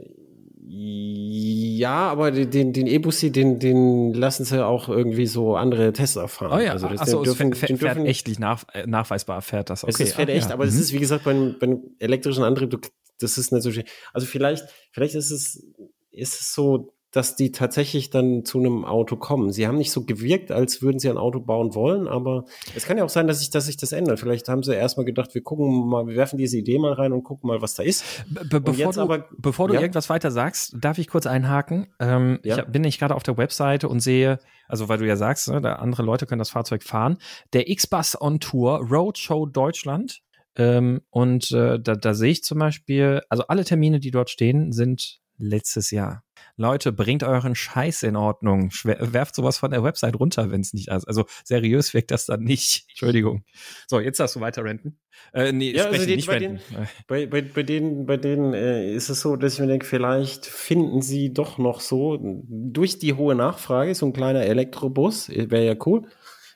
ja, 0.64 2.08
aber 2.08 2.30
den, 2.30 2.72
den 2.72 2.86
E-Bussi, 2.86 3.32
den, 3.32 3.58
den 3.58 4.14
lassen 4.14 4.44
sie 4.44 4.64
auch 4.64 4.88
irgendwie 4.88 5.26
so 5.26 5.56
andere 5.56 5.92
Tester 5.92 6.28
fahren. 6.28 6.60
Oh 6.60 6.64
ja, 6.64 6.72
also 6.72 6.88
das, 6.88 7.00
Achso, 7.00 7.22
dürfen, 7.22 7.52
es 7.52 7.58
fährt, 7.58 7.78
fährt 7.78 7.98
echtlich 7.98 8.38
nach, 8.38 8.64
äh, 8.72 8.86
nachweisbar, 8.86 9.42
fährt 9.42 9.68
das. 9.68 9.82
Okay. 9.82 9.92
Es 9.92 10.00
ist 10.00 10.14
fährt 10.14 10.30
Ach, 10.30 10.34
echt, 10.34 10.48
ja. 10.48 10.54
aber 10.54 10.64
es 10.64 10.74
mhm. 10.74 10.80
ist, 10.80 10.92
wie 10.92 10.98
gesagt, 11.00 11.24
beim, 11.24 11.56
beim 11.58 11.82
elektrischen 11.98 12.44
Antrieb, 12.44 12.78
das 13.18 13.36
ist 13.36 13.52
nicht 13.52 13.62
so 13.62 13.72
schön. 13.72 13.84
Also 14.12 14.26
vielleicht, 14.26 14.64
vielleicht 14.92 15.14
ist 15.14 15.30
es, 15.30 15.66
ist 16.12 16.40
es 16.40 16.54
so, 16.54 16.94
dass 17.12 17.36
die 17.36 17.52
tatsächlich 17.52 18.08
dann 18.08 18.44
zu 18.44 18.58
einem 18.58 18.86
Auto 18.86 19.16
kommen. 19.16 19.52
Sie 19.52 19.66
haben 19.66 19.76
nicht 19.76 19.92
so 19.92 20.04
gewirkt, 20.04 20.50
als 20.50 20.80
würden 20.80 20.98
sie 20.98 21.10
ein 21.10 21.18
Auto 21.18 21.40
bauen 21.40 21.74
wollen, 21.74 22.08
aber 22.08 22.46
es 22.74 22.86
kann 22.86 22.96
ja 22.96 23.04
auch 23.04 23.10
sein, 23.10 23.26
dass 23.26 23.40
sich, 23.40 23.50
dass 23.50 23.66
sich 23.66 23.76
das 23.76 23.92
ändert. 23.92 24.18
Vielleicht 24.18 24.48
haben 24.48 24.62
sie 24.62 24.74
erstmal 24.74 25.04
gedacht, 25.04 25.34
wir 25.34 25.42
gucken 25.42 25.88
mal, 25.88 26.06
wir 26.06 26.16
werfen 26.16 26.38
diese 26.38 26.56
Idee 26.56 26.78
mal 26.78 26.94
rein 26.94 27.12
und 27.12 27.22
gucken 27.22 27.48
mal, 27.48 27.60
was 27.60 27.74
da 27.74 27.82
ist. 27.82 28.04
Be 28.28 28.60
bevor, 28.60 28.92
du, 28.92 29.00
aber, 29.00 29.28
bevor 29.36 29.68
du 29.68 29.74
ja? 29.74 29.80
irgendwas 29.82 30.08
weiter 30.08 30.30
sagst, 30.30 30.74
darf 30.80 30.96
ich 30.96 31.06
kurz 31.08 31.26
einhaken. 31.26 31.88
Ähm, 32.00 32.40
ja? 32.44 32.60
Ich 32.60 32.64
bin 32.64 32.82
nicht 32.82 32.98
gerade 32.98 33.14
auf 33.14 33.22
der 33.22 33.36
Webseite 33.36 33.88
und 33.90 34.00
sehe, 34.00 34.38
also 34.66 34.88
weil 34.88 34.98
du 34.98 35.06
ja 35.06 35.16
sagst, 35.16 35.50
ne, 35.50 35.78
andere 35.78 36.02
Leute 36.02 36.24
können 36.24 36.38
das 36.38 36.50
Fahrzeug 36.50 36.82
fahren. 36.82 37.18
Der 37.52 37.68
X-Bus 37.68 38.18
on 38.20 38.40
Tour 38.40 38.80
Roadshow 38.90 39.44
Deutschland. 39.46 40.22
Ähm, 40.56 41.02
und 41.10 41.50
äh, 41.52 41.78
da, 41.78 41.94
da 41.94 42.14
sehe 42.14 42.30
ich 42.30 42.42
zum 42.42 42.58
Beispiel, 42.58 43.22
also 43.28 43.44
alle 43.48 43.64
Termine, 43.64 44.00
die 44.00 44.10
dort 44.10 44.30
stehen, 44.30 44.72
sind 44.72 45.20
letztes 45.38 45.90
Jahr. 45.90 46.24
Leute, 46.56 46.92
bringt 46.92 47.22
euren 47.22 47.54
Scheiß 47.54 48.02
in 48.02 48.16
Ordnung. 48.16 48.70
werft 48.84 49.34
sowas 49.34 49.58
von 49.58 49.70
der 49.70 49.82
Website 49.82 50.18
runter, 50.18 50.50
wenn 50.50 50.60
es 50.60 50.74
nicht 50.74 50.88
ist. 50.88 51.06
Also 51.06 51.24
seriös 51.44 51.94
wirkt 51.94 52.10
das 52.10 52.26
dann 52.26 52.42
nicht. 52.42 52.84
Entschuldigung. 52.90 53.44
So, 53.86 54.00
jetzt 54.00 54.20
darfst 54.20 54.36
du 54.36 54.40
weiter 54.40 54.64
renten. 54.64 54.98
Äh, 55.32 55.52
nee, 55.52 55.72
ja, 55.72 55.86
also 55.86 56.04
den, 56.04 56.16
nicht 56.16 56.28
bei, 56.28 56.38
renten. 56.38 56.60
Den, 56.70 56.88
bei, 57.06 57.26
bei, 57.26 57.42
bei 57.42 57.62
denen, 57.62 58.06
bei 58.06 58.16
denen 58.16 58.52
äh, 58.52 58.92
ist 58.94 59.08
es 59.08 59.20
so, 59.20 59.36
dass 59.36 59.54
ich 59.54 59.60
mir 59.60 59.66
denke, 59.66 59.86
vielleicht 59.86 60.46
finden 60.46 61.00
sie 61.00 61.32
doch 61.32 61.58
noch 61.58 61.80
so 61.80 62.18
durch 62.20 62.98
die 62.98 63.14
hohe 63.14 63.34
Nachfrage, 63.34 63.94
so 63.94 64.06
ein 64.06 64.12
kleiner 64.12 64.42
Elektrobus, 64.42 65.28
äh, 65.30 65.50
wäre 65.50 65.64
ja 65.64 65.76
cool. 65.86 66.06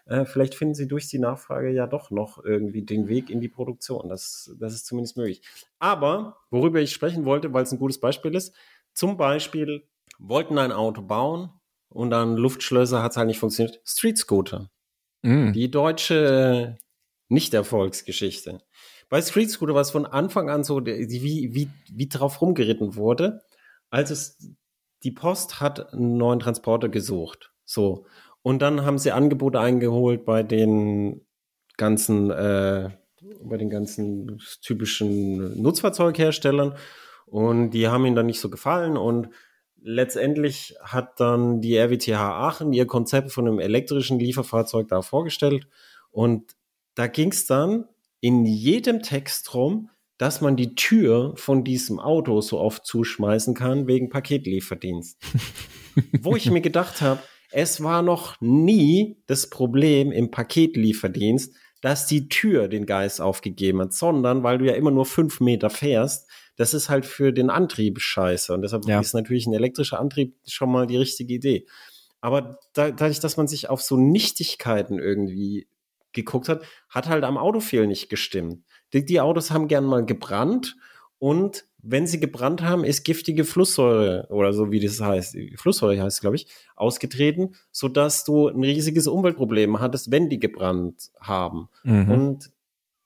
Äh, 0.07 0.25
vielleicht 0.25 0.55
finden 0.55 0.75
sie 0.75 0.87
durch 0.87 1.09
die 1.09 1.19
Nachfrage 1.19 1.71
ja 1.71 1.87
doch 1.87 2.11
noch 2.11 2.43
irgendwie 2.45 2.83
den 2.83 3.09
Weg 3.09 3.29
in 3.29 3.41
die 3.41 3.49
Produktion. 3.49 4.09
Das, 4.09 4.55
das 4.59 4.75
ist 4.75 4.87
zumindest 4.87 5.17
möglich. 5.17 5.43
Aber 5.81 6.37
worüber 6.51 6.81
ich 6.81 6.93
sprechen 6.93 7.25
wollte, 7.25 7.53
weil 7.53 7.65
es 7.65 7.73
ein 7.73 7.79
gutes 7.79 7.99
Beispiel 7.99 8.35
ist, 8.35 8.55
zum 8.97 9.19
Beispiel 9.19 9.87
wollten 10.19 10.59
ein 10.59 10.73
Auto 10.73 11.03
bauen 11.03 11.51
und 11.91 12.11
dann 12.11 12.37
Luftschlösser 12.37 13.03
hat 13.03 13.13
es 13.13 13.17
halt 13.19 13.29
nicht 13.29 13.39
funktioniert. 13.39 13.81
Street 13.85 14.17
Scooter. 14.17 14.71
Mm. 15.23 15.53
Die 15.53 15.71
deutsche 15.71 16.79
Nicht-Erfolgsgeschichte. 17.29 18.63
Bei 19.11 19.21
Street 19.21 19.51
Scooter 19.51 19.75
war 19.75 19.83
es 19.83 19.91
von 19.91 20.07
Anfang 20.07 20.49
an 20.49 20.65
so, 20.65 20.85
wie, 20.85 21.55
wie, 21.55 21.69
wie 21.93 22.09
drauf 22.09 22.41
rumgeritten 22.41 22.97
wurde. 22.97 23.43
als 23.91 24.11
es 24.11 24.57
die 25.05 25.13
Post 25.13 25.61
hat 25.61 25.93
einen 25.93 26.17
neuen 26.17 26.41
Transporter 26.41 26.89
gesucht. 26.89 27.53
So. 27.65 28.07
Und 28.43 28.63
dann 28.63 28.85
haben 28.85 28.99
sie 28.99 29.13
Angebote 29.13 29.61
eingeholt 29.61 30.25
bei 30.25 30.43
den 30.43 31.21
ganzen, 31.77 32.31
äh, 32.31 32.91
bei 33.43 33.57
den 33.59 33.69
ganzen 33.69 34.41
typischen 34.63 35.61
Nutzfahrzeugherstellern. 35.61 36.75
Und 37.27 37.71
die 37.71 37.89
haben 37.89 38.07
ihnen 38.07 38.17
dann 38.17 38.27
nicht 38.27 38.41
so 38.41 38.49
gefallen. 38.49 38.97
Und 38.97 39.29
letztendlich 39.81 40.75
hat 40.81 41.21
dann 41.21 41.61
die 41.61 41.77
RWTH 41.77 42.15
Aachen 42.15 42.73
ihr 42.73 42.87
Konzept 42.87 43.33
von 43.33 43.47
einem 43.47 43.59
elektrischen 43.59 44.19
Lieferfahrzeug 44.19 44.89
da 44.89 45.03
vorgestellt. 45.03 45.69
Und 46.11 46.57
da 46.95 47.07
ging 47.07 47.31
es 47.31 47.47
dann 47.47 47.85
in 48.21 48.45
jedem 48.45 49.03
Text 49.03 49.53
drum, 49.53 49.91
dass 50.19 50.41
man 50.41 50.57
die 50.57 50.75
Tür 50.75 51.35
von 51.37 51.63
diesem 51.63 52.01
Auto 52.01 52.41
so 52.41 52.59
oft 52.59 52.87
zuschmeißen 52.87 53.55
kann 53.55 53.87
wegen 53.87 54.09
Paketlieferdienst. 54.09 55.19
Wo 56.21 56.37
ich 56.37 56.51
mir 56.51 56.63
gedacht 56.63 57.03
habe, 57.03 57.21
es 57.53 57.83
war 57.83 58.03
noch 58.03 58.41
nie 58.41 59.23
das 59.27 59.51
Problem 59.51 60.11
im 60.13 60.31
Paketlieferdienst, 60.31 61.55
dass 61.83 62.07
die 62.07 62.29
Tür 62.29 62.69
den 62.69 62.87
Geist 62.87 63.21
aufgegeben 63.21 63.81
hat, 63.81 63.93
sondern 63.93 64.43
weil 64.43 64.59
du 64.59 64.65
ja 64.65 64.73
immer 64.73 64.91
nur 64.91 65.07
fünf 65.07 65.41
Meter 65.41 65.71
fährst, 65.71 66.29
das 66.57 66.75
ist 66.75 66.89
halt 66.89 67.07
für 67.07 67.33
den 67.33 67.51
Antrieb 67.51 68.01
scheiße. 68.01 68.53
Und 68.53 68.63
deshalb 68.63 68.87
ja. 68.87 69.01
ist 69.01 69.15
natürlich 69.15 69.47
ein 69.47 69.55
elektrischer 69.55 70.01
Antrieb 70.01 70.37
schon 70.47 70.73
mal 70.73 70.87
die 70.87 70.97
richtige 70.97 71.35
Idee. 71.35 71.67
Aber 72.21 72.59
da, 72.73 72.91
dadurch, 72.91 73.21
dass 73.21 73.37
man 73.37 73.47
sich 73.47 73.69
auf 73.69 73.83
so 73.83 73.97
Nichtigkeiten 73.97 74.99
irgendwie 74.99 75.69
geguckt 76.13 76.49
hat, 76.49 76.65
hat 76.89 77.09
halt 77.09 77.25
am 77.25 77.37
Autofehl 77.37 77.87
nicht 77.87 78.09
gestimmt. 78.09 78.65
Die, 78.93 79.05
die 79.05 79.21
Autos 79.21 79.51
haben 79.51 79.69
gern 79.69 79.85
mal 79.85 80.05
gebrannt 80.05 80.77
und 81.19 81.67
wenn 81.89 82.07
sie 82.07 82.19
gebrannt 82.19 82.63
haben, 82.63 82.85
ist 82.85 83.05
giftige 83.05 83.45
Flusssäure 83.45 84.27
oder 84.31 84.53
so 84.53 84.73
wie 84.73 84.81
das 84.81 85.01
heißt, 85.01 85.37
Flusssäure 85.57 86.03
heißt 86.03 86.17
es, 86.17 86.21
glaube 86.21 86.37
ich, 86.37 86.49
ausgetreten, 86.75 87.55
sodass 87.71 88.25
du 88.25 88.49
ein 88.49 88.65
riesiges 88.65 89.07
Umweltproblem 89.07 89.79
hattest, 89.79 90.11
wenn 90.11 90.29
die 90.29 90.41
gebrannt 90.41 91.13
haben. 91.21 91.69
Mhm. 91.85 92.11
Und 92.11 92.51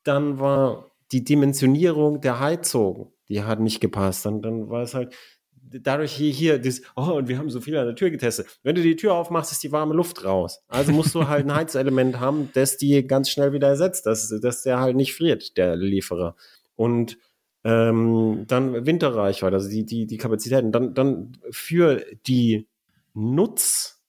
dann 0.05 0.39
war 0.39 0.91
die 1.13 1.25
Dimensionierung 1.25 2.21
der 2.23 2.41
Heizung 2.41 3.13
die 3.31 3.43
hat 3.43 3.61
nicht 3.61 3.81
gepasst. 3.81 4.27
Dann, 4.27 4.43
dann 4.43 4.69
war 4.69 4.83
es 4.83 4.95
halt 4.95 5.15
dadurch 5.63 6.13
hier, 6.13 6.33
hier, 6.33 6.59
das, 6.59 6.83
oh, 6.97 7.13
und 7.13 7.29
wir 7.29 7.39
haben 7.39 7.49
so 7.49 7.61
viel 7.61 7.77
an 7.77 7.87
der 7.87 7.95
Tür 7.95 8.11
getestet. 8.11 8.47
Wenn 8.63 8.75
du 8.75 8.83
die 8.83 8.97
Tür 8.97 9.15
aufmachst, 9.15 9.53
ist 9.53 9.63
die 9.63 9.73
warme 9.73 9.95
Luft 9.95 10.25
raus. 10.25 10.63
Also 10.69 10.93
musst 10.93 11.15
du 11.15 11.29
halt 11.29 11.47
ein 11.47 11.55
Heizelement 11.55 12.21
haben, 12.21 12.51
das 12.55 12.77
die 12.77 13.07
ganz 13.07 13.31
schnell 13.31 13.53
wieder 13.53 13.69
ersetzt, 13.69 14.07
dass, 14.07 14.29
dass 14.41 14.63
der 14.63 14.81
halt 14.81 14.97
nicht 14.97 15.15
friert, 15.15 15.57
der 15.57 15.77
Lieferer. 15.77 16.35
Und 16.77 17.19
ähm, 17.63 18.45
dann 18.47 18.87
Winterreichweite, 18.87 19.55
also 19.55 19.69
die, 19.69 19.85
die, 19.85 20.07
die 20.07 20.17
Kapazitäten. 20.17 20.73
Dann, 20.73 20.95
dann 20.95 21.39
für 21.51 22.05
die 22.27 22.69
Nutz, 23.15 24.00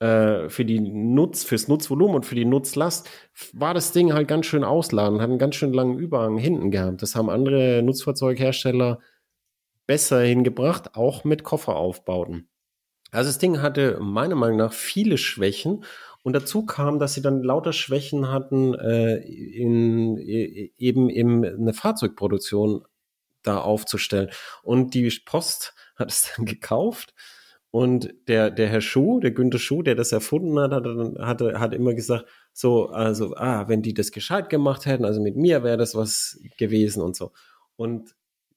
äh, 0.00 0.48
für 0.48 0.64
die 0.64 0.80
Nutz, 0.80 1.44
fürs 1.44 1.68
Nutzvolumen 1.68 2.16
und 2.16 2.26
für 2.26 2.34
die 2.34 2.44
Nutzlast 2.44 3.08
war 3.52 3.74
das 3.74 3.92
Ding 3.92 4.12
halt 4.12 4.28
ganz 4.28 4.46
schön 4.46 4.64
ausladend, 4.64 5.20
hat 5.20 5.28
einen 5.28 5.38
ganz 5.38 5.56
schön 5.56 5.72
langen 5.72 5.98
Überhang 5.98 6.38
hinten 6.38 6.70
gehabt. 6.70 7.02
Das 7.02 7.16
haben 7.16 7.28
andere 7.28 7.82
Nutzfahrzeughersteller 7.82 9.00
besser 9.86 10.20
hingebracht, 10.20 10.94
auch 10.94 11.24
mit 11.24 11.42
Kofferaufbauten. 11.42 12.48
Also 13.10 13.28
das 13.30 13.38
Ding 13.38 13.62
hatte 13.62 13.98
meiner 14.00 14.34
Meinung 14.36 14.58
nach 14.58 14.72
viele 14.72 15.18
Schwächen 15.18 15.84
und 16.22 16.34
dazu 16.34 16.66
kam, 16.66 16.98
dass 16.98 17.14
sie 17.14 17.22
dann 17.22 17.42
lauter 17.42 17.72
Schwächen 17.72 18.30
hatten, 18.30 18.74
äh, 18.74 19.16
in, 19.16 20.18
eben 20.18 21.08
in 21.08 21.44
eine 21.44 21.72
Fahrzeugproduktion 21.72 22.84
da 23.42 23.60
aufzustellen. 23.60 24.30
Und 24.62 24.94
die 24.94 25.10
Post 25.24 25.74
hat 25.96 26.10
es 26.10 26.32
dann 26.36 26.44
gekauft 26.44 27.14
und 27.70 28.14
der, 28.28 28.50
der 28.50 28.68
Herr 28.68 28.80
Schuh, 28.80 29.20
der 29.20 29.32
Günther 29.32 29.58
Schuh, 29.58 29.82
der 29.82 29.94
das 29.94 30.12
erfunden 30.12 30.58
hat, 30.58 30.72
hat, 30.72 30.84
hat, 31.18 31.42
hat 31.60 31.74
immer 31.74 31.94
gesagt, 31.94 32.24
so, 32.52 32.88
also, 32.88 33.34
ah, 33.36 33.68
wenn 33.68 33.82
die 33.82 33.94
das 33.94 34.10
gescheit 34.10 34.48
gemacht 34.48 34.86
hätten, 34.86 35.04
also 35.04 35.20
mit 35.20 35.36
mir 35.36 35.62
wäre 35.62 35.76
das 35.76 35.94
was 35.94 36.40
gewesen 36.56 37.02
und 37.02 37.14
so. 37.14 37.32
Und 37.76 38.14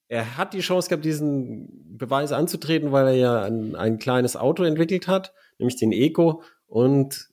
er 0.07 0.37
hat 0.37 0.53
die 0.53 0.59
Chance 0.59 0.89
gehabt, 0.89 1.05
diesen 1.05 1.97
Beweis 1.97 2.31
anzutreten, 2.31 2.91
weil 2.91 3.07
er 3.07 3.13
ja 3.13 3.41
ein, 3.43 3.75
ein 3.75 3.97
kleines 3.97 4.35
Auto 4.35 4.63
entwickelt 4.63 5.07
hat, 5.07 5.33
nämlich 5.57 5.77
den 5.77 5.91
Eco. 5.91 6.43
Und 6.67 7.29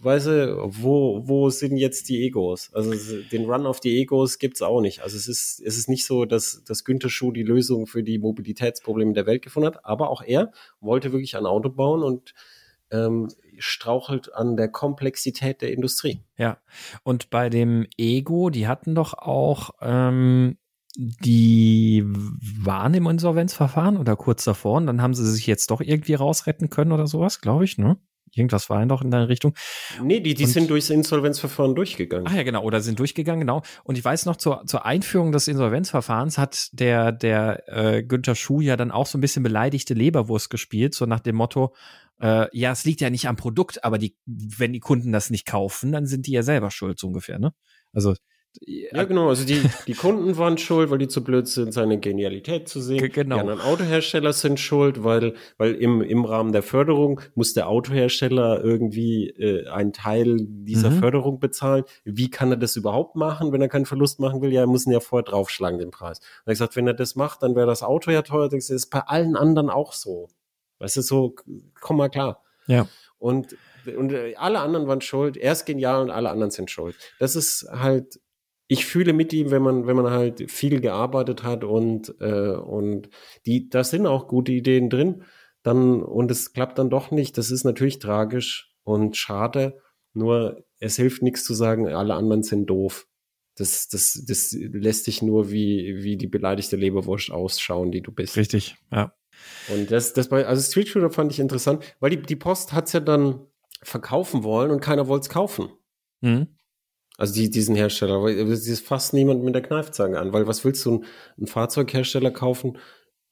weißt 0.00 0.26
du, 0.26 0.58
wo, 0.66 1.22
wo 1.26 1.50
sind 1.50 1.76
jetzt 1.76 2.08
die 2.08 2.24
Egos? 2.24 2.70
Also 2.72 2.92
den 3.30 3.44
Run 3.44 3.66
auf 3.66 3.80
die 3.80 4.00
Egos 4.00 4.38
gibt's 4.38 4.62
auch 4.62 4.80
nicht. 4.80 5.02
Also 5.02 5.16
es 5.16 5.28
ist, 5.28 5.60
es 5.60 5.76
ist 5.78 5.88
nicht 5.88 6.06
so, 6.06 6.24
dass, 6.24 6.62
dass 6.64 6.84
Günther 6.84 7.08
Schuh 7.08 7.32
die 7.32 7.42
Lösung 7.42 7.86
für 7.86 8.02
die 8.02 8.18
Mobilitätsprobleme 8.18 9.12
der 9.12 9.26
Welt 9.26 9.42
gefunden 9.42 9.68
hat, 9.68 9.84
aber 9.84 10.10
auch 10.10 10.22
er 10.22 10.52
wollte 10.80 11.12
wirklich 11.12 11.36
ein 11.36 11.46
Auto 11.46 11.70
bauen 11.70 12.02
und 12.02 12.34
ähm, 12.90 13.28
strauchelt 13.58 14.34
an 14.34 14.56
der 14.56 14.68
Komplexität 14.68 15.62
der 15.62 15.72
Industrie. 15.72 16.20
Ja, 16.36 16.58
und 17.02 17.30
bei 17.30 17.48
dem 17.48 17.86
Ego, 17.96 18.50
die 18.50 18.66
hatten 18.66 18.94
doch 18.94 19.14
auch 19.14 19.70
ähm, 19.80 20.56
die 20.96 22.04
waren 22.06 22.94
im 22.94 23.06
Insolvenzverfahren 23.06 23.96
oder 23.96 24.16
kurz 24.16 24.44
davor 24.44 24.76
und 24.76 24.86
dann 24.86 25.02
haben 25.02 25.14
sie 25.14 25.28
sich 25.28 25.46
jetzt 25.46 25.70
doch 25.70 25.80
irgendwie 25.80 26.14
rausretten 26.14 26.70
können 26.70 26.92
oder 26.92 27.06
sowas, 27.06 27.40
glaube 27.40 27.64
ich, 27.64 27.78
ne? 27.78 27.98
Irgendwas 28.36 28.70
war 28.70 28.80
ja 28.80 28.86
noch 28.86 29.02
in 29.02 29.10
deine 29.10 29.28
Richtung. 29.28 29.54
Nee, 30.02 30.20
die, 30.20 30.34
die 30.34 30.44
und, 30.44 30.50
sind 30.50 30.70
durchs 30.70 30.90
Insolvenzverfahren 30.90 31.74
durchgegangen. 31.74 32.26
Ach 32.28 32.34
ja, 32.34 32.42
genau, 32.42 32.62
oder 32.62 32.80
sind 32.80 32.98
durchgegangen, 32.98 33.40
genau. 33.40 33.62
Und 33.84 33.98
ich 33.98 34.04
weiß 34.04 34.26
noch, 34.26 34.36
zur, 34.36 34.64
zur 34.66 34.84
Einführung 34.84 35.32
des 35.32 35.48
Insolvenzverfahrens 35.48 36.38
hat 36.38 36.68
der, 36.72 37.12
der 37.12 37.62
äh, 37.68 38.02
Günther 38.02 38.34
Schuh 38.34 38.60
ja 38.60 38.76
dann 38.76 38.90
auch 38.90 39.06
so 39.06 39.18
ein 39.18 39.20
bisschen 39.20 39.42
beleidigte 39.42 39.94
Leberwurst 39.94 40.50
gespielt, 40.50 40.94
so 40.94 41.06
nach 41.06 41.20
dem 41.20 41.36
Motto, 41.36 41.74
äh, 42.20 42.46
ja, 42.52 42.72
es 42.72 42.84
liegt 42.84 43.00
ja 43.00 43.10
nicht 43.10 43.28
am 43.28 43.36
Produkt, 43.36 43.84
aber 43.84 43.98
die, 43.98 44.16
wenn 44.24 44.72
die 44.72 44.80
Kunden 44.80 45.12
das 45.12 45.30
nicht 45.30 45.46
kaufen, 45.46 45.92
dann 45.92 46.06
sind 46.06 46.26
die 46.26 46.32
ja 46.32 46.42
selber 46.42 46.70
schuld, 46.70 46.98
so 46.98 47.08
ungefähr, 47.08 47.38
ne? 47.38 47.52
Also 47.92 48.14
Ja, 48.60 49.02
genau. 49.04 49.28
Also 49.28 49.44
die, 49.44 49.60
die 49.86 49.94
Kunden 49.94 50.36
waren 50.38 50.58
schuld, 50.58 50.90
weil 50.90 50.98
die 50.98 51.08
zu 51.08 51.24
blöd 51.24 51.48
sind, 51.48 51.72
seine 51.72 51.98
Genialität 51.98 52.68
zu 52.68 52.80
sehen. 52.80 53.10
Genau. 53.12 53.36
Die 53.36 53.40
anderen 53.40 53.60
Autohersteller 53.60 54.32
sind 54.32 54.60
schuld, 54.60 55.02
weil, 55.02 55.34
weil 55.58 55.74
im, 55.74 56.02
im 56.02 56.24
Rahmen 56.24 56.52
der 56.52 56.62
Förderung 56.62 57.20
muss 57.34 57.54
der 57.54 57.68
Autohersteller 57.68 58.62
irgendwie 58.62 59.28
äh, 59.28 59.68
einen 59.68 59.92
Teil 59.92 60.36
dieser 60.40 60.90
mhm. 60.90 61.00
Förderung 61.00 61.40
bezahlen. 61.40 61.84
Wie 62.04 62.30
kann 62.30 62.50
er 62.50 62.56
das 62.56 62.76
überhaupt 62.76 63.16
machen, 63.16 63.52
wenn 63.52 63.60
er 63.60 63.68
keinen 63.68 63.86
Verlust 63.86 64.20
machen 64.20 64.40
will? 64.40 64.52
Ja, 64.52 64.60
er 64.62 64.66
muss 64.68 64.86
ihn 64.86 64.92
ja 64.92 65.00
vorher 65.00 65.24
draufschlagen, 65.24 65.78
den 65.78 65.90
Preis. 65.90 66.20
Und 66.20 66.50
er 66.50 66.52
gesagt, 66.52 66.76
wenn 66.76 66.86
er 66.86 66.94
das 66.94 67.16
macht, 67.16 67.42
dann 67.42 67.56
wäre 67.56 67.66
das 67.66 67.82
Auto 67.82 68.12
ja 68.12 68.22
teuer. 68.22 68.48
Das 68.48 68.70
ist 68.70 68.86
bei 68.86 69.00
allen 69.00 69.36
anderen 69.36 69.68
auch 69.68 69.92
so. 69.92 70.28
Weißt 70.78 70.96
du, 70.96 71.02
so, 71.02 71.34
komm 71.80 71.96
mal 71.96 72.08
klar. 72.08 72.42
Ja. 72.66 72.86
Und 73.18 73.56
und 73.98 74.12
äh, 74.12 74.34
alle 74.36 74.60
anderen 74.60 74.86
waren 74.86 75.02
schuld. 75.02 75.36
Er 75.36 75.52
ist 75.52 75.66
genial 75.66 76.00
und 76.00 76.10
alle 76.10 76.30
anderen 76.30 76.50
sind 76.50 76.70
schuld. 76.70 76.96
Das 77.18 77.36
ist 77.36 77.68
halt 77.70 78.18
ich 78.66 78.86
fühle 78.86 79.12
mit 79.12 79.32
ihm, 79.32 79.50
wenn 79.50 79.62
man, 79.62 79.86
wenn 79.86 79.96
man 79.96 80.10
halt 80.10 80.50
viel 80.50 80.80
gearbeitet 80.80 81.42
hat 81.42 81.64
und, 81.64 82.14
äh, 82.20 82.52
und 82.56 83.10
die, 83.46 83.68
da 83.68 83.84
sind 83.84 84.06
auch 84.06 84.26
gute 84.26 84.52
Ideen 84.52 84.88
drin, 84.88 85.24
dann, 85.62 86.02
und 86.02 86.30
es 86.30 86.52
klappt 86.52 86.78
dann 86.78 86.90
doch 86.90 87.10
nicht. 87.10 87.36
Das 87.38 87.50
ist 87.50 87.64
natürlich 87.64 87.98
tragisch 87.98 88.74
und 88.82 89.16
schade. 89.16 89.80
Nur 90.12 90.64
es 90.78 90.96
hilft 90.96 91.22
nichts 91.22 91.44
zu 91.44 91.54
sagen, 91.54 91.88
alle 91.88 92.14
anderen 92.14 92.42
sind 92.42 92.66
doof. 92.66 93.06
Das, 93.56 93.88
das, 93.88 94.24
das 94.26 94.52
lässt 94.52 95.06
dich 95.06 95.22
nur 95.22 95.50
wie, 95.50 96.02
wie 96.02 96.16
die 96.16 96.26
beleidigte 96.26 96.76
Leberwurst 96.76 97.30
ausschauen, 97.30 97.92
die 97.92 98.02
du 98.02 98.12
bist. 98.12 98.36
Richtig, 98.36 98.76
ja. 98.90 99.14
Und 99.68 99.90
das, 99.90 100.12
das 100.12 100.28
bei, 100.28 100.46
also 100.46 100.62
Street 100.62 100.88
Shooter 100.88 101.10
fand 101.10 101.32
ich 101.32 101.40
interessant, 101.40 101.84
weil 102.00 102.10
die, 102.10 102.22
die 102.22 102.36
Post 102.36 102.72
hat's 102.72 102.92
ja 102.92 103.00
dann 103.00 103.46
verkaufen 103.82 104.44
wollen 104.44 104.70
und 104.70 104.80
keiner 104.80 105.08
wollte 105.08 105.24
es 105.24 105.28
kaufen. 105.28 105.68
Mhm. 106.20 106.48
Also 107.16 107.34
die, 107.34 107.48
diesen 107.48 107.76
Hersteller, 107.76 108.22
weil 108.22 108.36
es 108.50 108.66
ist 108.66 108.86
fast 108.86 109.14
niemand 109.14 109.44
mit 109.44 109.54
der 109.54 109.62
Kneifzange 109.62 110.18
an, 110.18 110.32
weil 110.32 110.46
was 110.46 110.64
willst 110.64 110.84
du 110.84 110.90
einen, 110.90 111.04
einen 111.36 111.46
Fahrzeughersteller 111.46 112.32
kaufen, 112.32 112.78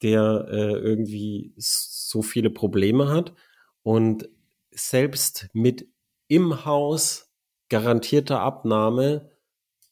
der 0.03 0.47
äh, 0.51 0.73
irgendwie 0.73 1.53
so 1.57 2.23
viele 2.23 2.51
Probleme 2.51 3.09
hat 3.09 3.35
und 3.83 4.29
selbst 4.71 5.49
mit 5.53 5.89
im 6.29 6.65
Haus 6.65 7.31
garantierter 7.69 8.41
Abnahme 8.41 9.31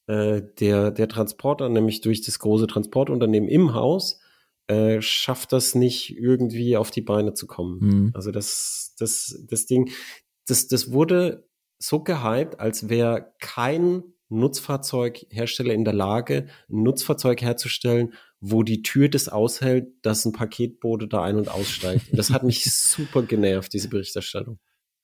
äh, 0.06 0.42
der, 0.58 0.90
der 0.90 1.08
Transporter, 1.08 1.68
nämlich 1.68 2.00
durch 2.00 2.22
das 2.22 2.38
große 2.38 2.66
Transportunternehmen 2.66 3.48
im 3.48 3.74
Haus, 3.74 4.20
äh, 4.68 5.00
schafft 5.02 5.52
das 5.52 5.74
nicht 5.74 6.16
irgendwie 6.16 6.76
auf 6.76 6.90
die 6.90 7.02
Beine 7.02 7.34
zu 7.34 7.46
kommen. 7.46 7.78
Mhm. 7.80 8.10
Also 8.14 8.30
das, 8.30 8.94
das, 8.98 9.44
das 9.48 9.66
Ding, 9.66 9.90
das, 10.46 10.68
das 10.68 10.92
wurde 10.92 11.49
so 11.80 12.02
gehypt, 12.02 12.60
als 12.60 12.88
wäre 12.88 13.32
kein 13.40 14.04
Nutzfahrzeughersteller 14.28 15.74
in 15.74 15.84
der 15.84 15.94
Lage, 15.94 16.46
ein 16.68 16.82
Nutzfahrzeug 16.84 17.42
herzustellen, 17.42 18.14
wo 18.40 18.62
die 18.62 18.82
Tür 18.82 19.08
das 19.08 19.28
aushält, 19.28 19.88
dass 20.02 20.24
ein 20.24 20.32
Paketbote 20.32 21.08
da 21.08 21.22
ein- 21.24 21.36
und 21.36 21.48
aussteigt. 21.48 22.06
Das 22.12 22.30
hat 22.30 22.44
mich 22.44 22.64
super 22.72 23.22
genervt, 23.22 23.72
diese 23.72 23.88
Berichterstattung. 23.88 24.58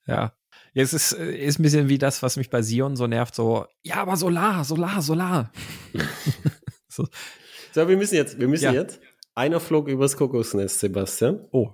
Ja. 0.05 0.33
Es 0.73 0.93
ist, 0.93 1.11
ist 1.11 1.59
ein 1.59 1.63
bisschen 1.63 1.89
wie 1.89 1.97
das, 1.97 2.21
was 2.21 2.37
mich 2.37 2.49
bei 2.49 2.61
Sion 2.61 2.95
so 2.95 3.07
nervt, 3.07 3.33
so, 3.33 3.65
ja, 3.83 3.95
aber 3.95 4.15
Solar, 4.15 4.63
Solar, 4.63 5.01
Solar. 5.01 5.51
so. 6.87 7.07
so. 7.73 7.87
wir 7.87 7.97
müssen 7.97 8.15
jetzt, 8.15 8.39
wir 8.39 8.47
müssen 8.47 8.65
ja. 8.65 8.73
jetzt. 8.73 8.99
Einer 9.33 9.59
flog 9.59 9.87
übers 9.87 10.17
Kokosnest, 10.17 10.79
Sebastian. 10.79 11.45
Oh. 11.51 11.73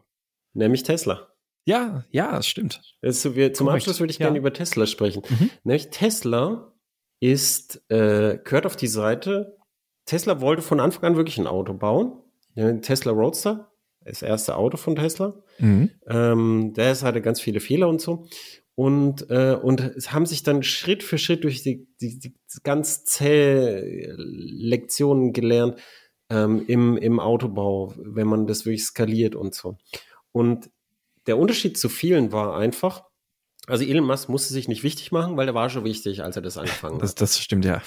Nämlich 0.53 0.84
Tesla. 0.84 1.32
Ja, 1.65 2.03
ja, 2.11 2.31
das 2.34 2.48
stimmt. 2.48 2.81
Also 3.02 3.35
wir, 3.35 3.53
zum 3.53 3.68
Korrekt. 3.68 3.84
Abschluss 3.84 3.99
würde 3.99 4.11
ich 4.11 4.19
ja. 4.19 4.27
gerne 4.27 4.40
über 4.40 4.52
Tesla 4.52 4.85
sprechen. 4.85 5.23
Mhm. 5.30 5.49
Nämlich 5.64 5.90
Tesla 5.90 6.73
ist, 7.19 7.81
äh, 7.90 8.38
gehört 8.44 8.65
auf 8.65 8.76
die 8.76 8.88
Seite. 8.88 9.57
Tesla 10.06 10.41
wollte 10.41 10.61
von 10.61 10.80
Anfang 10.80 11.03
an 11.06 11.15
wirklich 11.15 11.38
ein 11.38 11.48
Auto 11.48 11.73
bauen. 11.73 12.19
Tesla 12.81 13.11
Roadster, 13.11 13.72
das 14.02 14.22
erste 14.22 14.56
Auto 14.57 14.77
von 14.77 14.95
Tesla. 14.95 15.41
Mhm. 15.57 15.90
Ähm, 16.07 16.73
der 16.76 16.94
hatte 17.02 17.22
ganz 17.22 17.41
viele 17.41 17.60
Fehler 17.60 17.88
und 17.88 17.99
so. 18.02 18.27
Und, 18.76 19.30
äh, 19.30 19.57
und 19.61 19.81
haben 20.07 20.26
sich 20.26 20.44
dann 20.44 20.64
Schritt 20.64 21.03
für 21.03 21.18
Schritt 21.18 21.44
durch 21.44 21.64
die, 21.64 21.88
die, 22.02 22.19
die 22.19 22.35
ganz 22.64 23.06
zähe 23.06 24.14
Lektionen 24.18 25.31
gelernt 25.31 25.80
ähm, 26.30 26.64
im, 26.68 26.98
im 26.98 27.19
Autobau, 27.19 27.94
wenn 27.98 28.27
man 28.27 28.48
das 28.48 28.65
wirklich 28.65 28.84
skaliert 28.84 29.35
und 29.35 29.53
so. 29.53 29.77
Und 30.31 30.69
der 31.27 31.37
Unterschied 31.37 31.77
zu 31.77 31.89
vielen 31.89 32.31
war 32.31 32.57
einfach, 32.57 33.03
also 33.67 33.83
Elon 33.83 34.05
Musk 34.05 34.29
musste 34.29 34.53
sich 34.53 34.67
nicht 34.67 34.83
wichtig 34.83 35.11
machen, 35.11 35.37
weil 35.37 35.45
der 35.45 35.55
war 35.55 35.69
schon 35.69 35.85
wichtig, 35.85 36.23
als 36.23 36.35
er 36.35 36.41
das 36.41 36.57
angefangen 36.57 36.99
das, 36.99 37.11
hat. 37.11 37.21
Das 37.21 37.39
stimmt, 37.39 37.65
ja. 37.65 37.81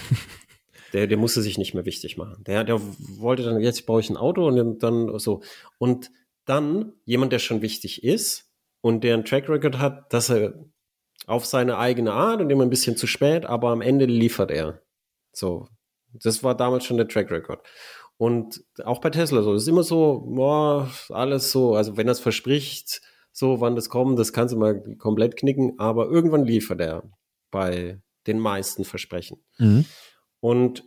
Der, 0.92 1.06
der 1.06 1.18
musste 1.18 1.42
sich 1.42 1.58
nicht 1.58 1.74
mehr 1.74 1.84
wichtig 1.84 2.16
machen. 2.16 2.42
Der, 2.44 2.64
der 2.64 2.80
wollte 3.18 3.42
dann, 3.42 3.60
jetzt 3.60 3.84
baue 3.86 4.00
ich 4.00 4.08
ein 4.08 4.16
Auto 4.16 4.46
und 4.46 4.82
dann 4.82 5.18
so. 5.18 5.42
Und 5.78 6.10
dann 6.44 6.92
jemand, 7.04 7.32
der 7.32 7.38
schon 7.38 7.60
wichtig 7.60 8.04
ist 8.04 8.50
und 8.80 9.02
der 9.02 9.14
einen 9.14 9.24
Track 9.24 9.48
Record 9.48 9.78
hat, 9.78 10.12
dass 10.12 10.30
er 10.30 10.54
auf 11.26 11.44
seine 11.44 11.76
eigene 11.76 12.12
Art 12.12 12.40
und 12.40 12.50
immer 12.50 12.62
ein 12.62 12.70
bisschen 12.70 12.96
zu 12.96 13.06
spät, 13.06 13.44
aber 13.44 13.70
am 13.70 13.82
Ende 13.82 14.06
liefert 14.06 14.50
er. 14.50 14.80
So. 15.32 15.68
Das 16.12 16.42
war 16.42 16.56
damals 16.56 16.84
schon 16.84 16.96
der 16.96 17.08
Track 17.08 17.30
Record. 17.30 17.66
Und 18.16 18.64
auch 18.84 19.00
bei 19.00 19.10
Tesla 19.10 19.42
so. 19.42 19.54
Es 19.54 19.62
ist 19.62 19.68
immer 19.68 19.82
so, 19.82 20.24
boah, 20.34 20.90
alles 21.10 21.50
so, 21.52 21.74
also 21.74 21.96
wenn 21.96 22.08
er 22.08 22.12
es 22.12 22.20
verspricht, 22.20 23.02
so, 23.36 23.60
wann 23.60 23.76
das 23.76 23.90
kommt, 23.90 24.18
das 24.18 24.32
kannst 24.32 24.54
du 24.54 24.58
mal 24.58 24.80
komplett 24.96 25.36
knicken, 25.36 25.78
aber 25.78 26.08
irgendwann 26.08 26.46
liefert 26.46 26.80
er 26.80 27.02
bei 27.50 28.00
den 28.26 28.38
meisten 28.38 28.86
Versprechen. 28.86 29.44
Mhm. 29.58 29.84
Und 30.40 30.84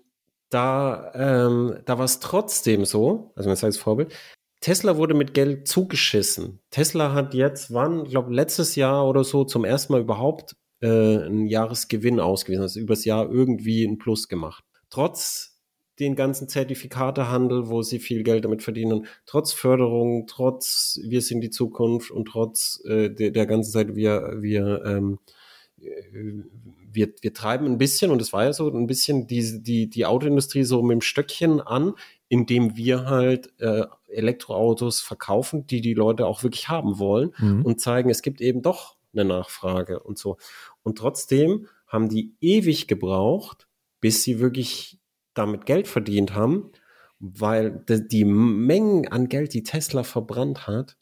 da, 0.50 1.12
ähm, 1.14 1.80
da 1.86 2.00
war 2.00 2.06
es 2.06 2.20
trotzdem 2.20 2.86
so, 2.86 3.34
also 3.36 3.48
man 3.48 3.56
sagt 3.56 3.66
als 3.66 3.78
Vorbild, 3.78 4.16
Tesla 4.62 4.98
wurde 4.98 5.14
mit 5.14 5.36
Geld 5.36 5.68
zugeschissen. 5.68 6.60
Tesla 6.72 7.14
hat 7.14 7.36
jetzt, 7.36 7.72
wann, 7.72 8.06
ich 8.06 8.12
glaube, 8.12 8.34
letztes 8.34 8.76
Jahr 8.76 9.08
oder 9.08 9.24
so 9.24 9.44
zum 9.44 9.64
ersten 9.64 9.94
Mal 9.94 10.02
überhaupt 10.02 10.56
äh, 10.82 10.88
einen 10.88 11.46
Jahresgewinn 11.46 12.20
ausgewiesen, 12.20 12.64
also 12.64 12.80
übers 12.80 13.06
Jahr 13.06 13.30
irgendwie 13.30 13.86
ein 13.86 14.00
Plus 14.00 14.28
gemacht. 14.28 14.64
Trotz 14.90 15.49
den 16.00 16.16
ganzen 16.16 16.48
Zertifikatehandel, 16.48 17.70
wo 17.70 17.82
sie 17.82 18.00
viel 18.00 18.24
Geld 18.24 18.46
damit 18.46 18.64
verdienen, 18.64 19.08
trotz 19.26 19.54
Förderung, 19.54 20.28
trotz 20.28 21.00
wir 21.04 21.22
sind 21.22 21.42
die 21.42 21.50
Zukunft 21.50 22.12
und 22.12 22.26
trotz 22.26 22.82
äh, 22.86 23.10
der, 23.10 23.32
der 23.32 23.46
ganzen 23.46 23.72
Zeit 23.72 23.96
wir 23.96 24.38
wir 24.40 24.84
ähm, 24.86 25.20
äh, 25.82 26.44
wir, 26.92 27.14
wir 27.22 27.34
treiben 27.34 27.66
ein 27.68 27.78
bisschen, 27.78 28.12
und 28.12 28.22
es 28.22 28.34
war 28.34 28.46
ja 28.46 28.54
so, 28.54 28.70
ein 28.70 28.88
bisschen 28.88 29.28
die, 29.28 29.62
die, 29.62 29.90
die 29.90 30.06
Autoindustrie 30.06 30.64
so 30.64 30.82
mit 30.82 30.96
dem 30.96 31.02
Stöckchen 31.02 31.62
an, 31.62 31.94
indem 32.28 32.76
wir 32.76 33.06
halt 33.06 33.54
äh, 33.60 33.86
Elektroautos 34.08 35.02
verkaufen, 35.02 35.68
die 35.68 35.82
die 35.82 35.94
Leute 35.94 36.26
auch 36.26 36.44
wirklich 36.44 36.68
haben 36.70 37.00
wollen 37.00 37.32
mhm. 37.38 37.64
und 37.64 37.80
zeigen, 37.80 38.10
es 38.10 38.22
gibt 38.22 38.42
eben 38.42 38.62
doch 38.62 38.98
eine 39.14 39.26
Nachfrage 39.26 40.00
und 40.00 40.18
so. 40.18 40.38
Und 40.84 40.98
trotzdem 40.98 41.68
haben 41.88 42.10
die 42.10 42.34
ewig 42.42 42.88
gebraucht, 42.88 43.68
bis 44.00 44.24
sie 44.24 44.40
wirklich 44.40 44.99
damit 45.34 45.66
Geld 45.66 45.88
verdient 45.88 46.34
haben, 46.34 46.72
weil 47.20 47.84
die 47.88 48.26
Mengen 48.26 49.08
an 49.08 49.28
Geld, 49.28 49.54
die 49.54 49.64
Tesla 49.64 50.04
verbrannt 50.04 50.68
hat, 50.68 50.98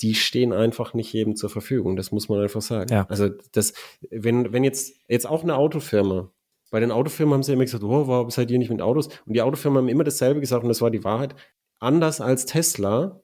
die 0.00 0.14
stehen 0.14 0.52
einfach 0.52 0.94
nicht 0.94 1.12
jedem 1.12 1.36
zur 1.36 1.50
Verfügung. 1.50 1.96
Das 1.96 2.10
muss 2.10 2.28
man 2.28 2.40
einfach 2.40 2.62
sagen. 2.62 2.92
Ja. 2.92 3.06
Also 3.08 3.28
das, 3.52 3.74
wenn, 4.10 4.52
wenn 4.52 4.64
jetzt, 4.64 4.96
jetzt 5.08 5.28
auch 5.28 5.42
eine 5.42 5.56
Autofirma, 5.56 6.32
bei 6.70 6.80
den 6.80 6.92
Autofirmen 6.92 7.34
haben 7.34 7.42
sie 7.42 7.52
immer 7.52 7.64
gesagt, 7.64 7.84
oh, 7.84 8.06
warum 8.06 8.30
seid 8.30 8.50
ihr 8.50 8.58
nicht 8.58 8.70
mit 8.70 8.80
Autos? 8.80 9.08
Und 9.26 9.34
die 9.34 9.42
Autofirmen 9.42 9.78
haben 9.78 9.88
immer 9.88 10.04
dasselbe 10.04 10.40
gesagt 10.40 10.62
und 10.62 10.68
das 10.68 10.80
war 10.80 10.90
die 10.90 11.04
Wahrheit. 11.04 11.34
Anders 11.80 12.20
als 12.20 12.46
Tesla 12.46 13.22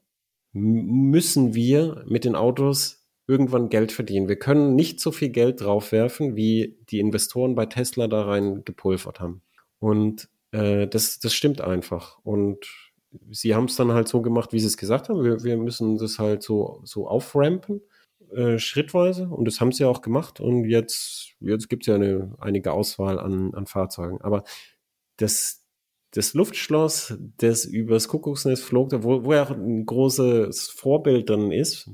müssen 0.53 1.55
wir 1.55 2.05
mit 2.09 2.25
den 2.25 2.35
Autos 2.35 3.07
irgendwann 3.29 3.69
Geld 3.69 3.93
verdienen. 3.93 4.29
Wir 4.29 4.39
können 4.39 4.75
nicht 4.75 5.01
so 5.01 5.13
viel 5.13 5.31
Geld 5.31 5.61
draufwerfen, 5.61 6.37
wie 6.37 6.79
die 6.91 7.01
Investoren 7.01 7.55
bei 7.55 7.67
Tesla 7.67 8.09
da 8.09 8.23
rein 8.23 8.65
gepulvert 8.65 9.21
haben. 9.21 9.43
Und 9.79 10.29
äh, 10.57 10.89
das, 10.89 11.19
das 11.19 11.35
stimmt 11.35 11.61
einfach. 11.61 12.19
Und 12.23 12.67
sie 13.31 13.55
haben 13.55 13.67
es 13.67 13.77
dann 13.77 13.93
halt 13.93 14.09
so 14.09 14.23
gemacht, 14.23 14.53
wie 14.53 14.61
sie 14.61 14.67
es 14.67 14.77
gesagt 14.77 15.09
haben. 15.09 15.23
Wir, 15.23 15.43
wir 15.45 15.57
müssen 15.57 15.99
das 15.99 16.19
halt 16.19 16.43
so, 16.43 16.81
so 16.85 17.09
auframpen, 17.09 17.83
äh, 18.33 18.59
schrittweise. 18.59 19.29
Und 19.29 19.47
das 19.47 19.61
haben 19.61 19.73
sie 19.73 19.85
auch 19.85 20.01
gemacht. 20.01 20.41
Und 20.41 20.65
jetzt, 20.65 21.35
jetzt 21.41 21.69
gibt 21.69 21.83
es 21.83 21.87
ja 21.89 21.97
eine, 21.97 22.35
einige 22.39 22.73
Auswahl 22.73 23.19
an, 23.19 23.55
an 23.55 23.67
Fahrzeugen. 23.67 24.21
Aber 24.23 24.45
das, 25.17 25.65
das 26.13 26.35
Luftschloss, 26.35 27.19
das 27.37 27.65
übers 27.65 28.09
Kuckucksnest 28.09 28.63
flog, 28.63 28.93
wo, 29.03 29.25
wo 29.25 29.35
ja 29.35 29.45
auch 29.45 29.51
ein 29.51 29.85
großes 29.85 30.71
Vorbild 30.71 31.29
dann 31.31 31.53
ist 31.53 31.91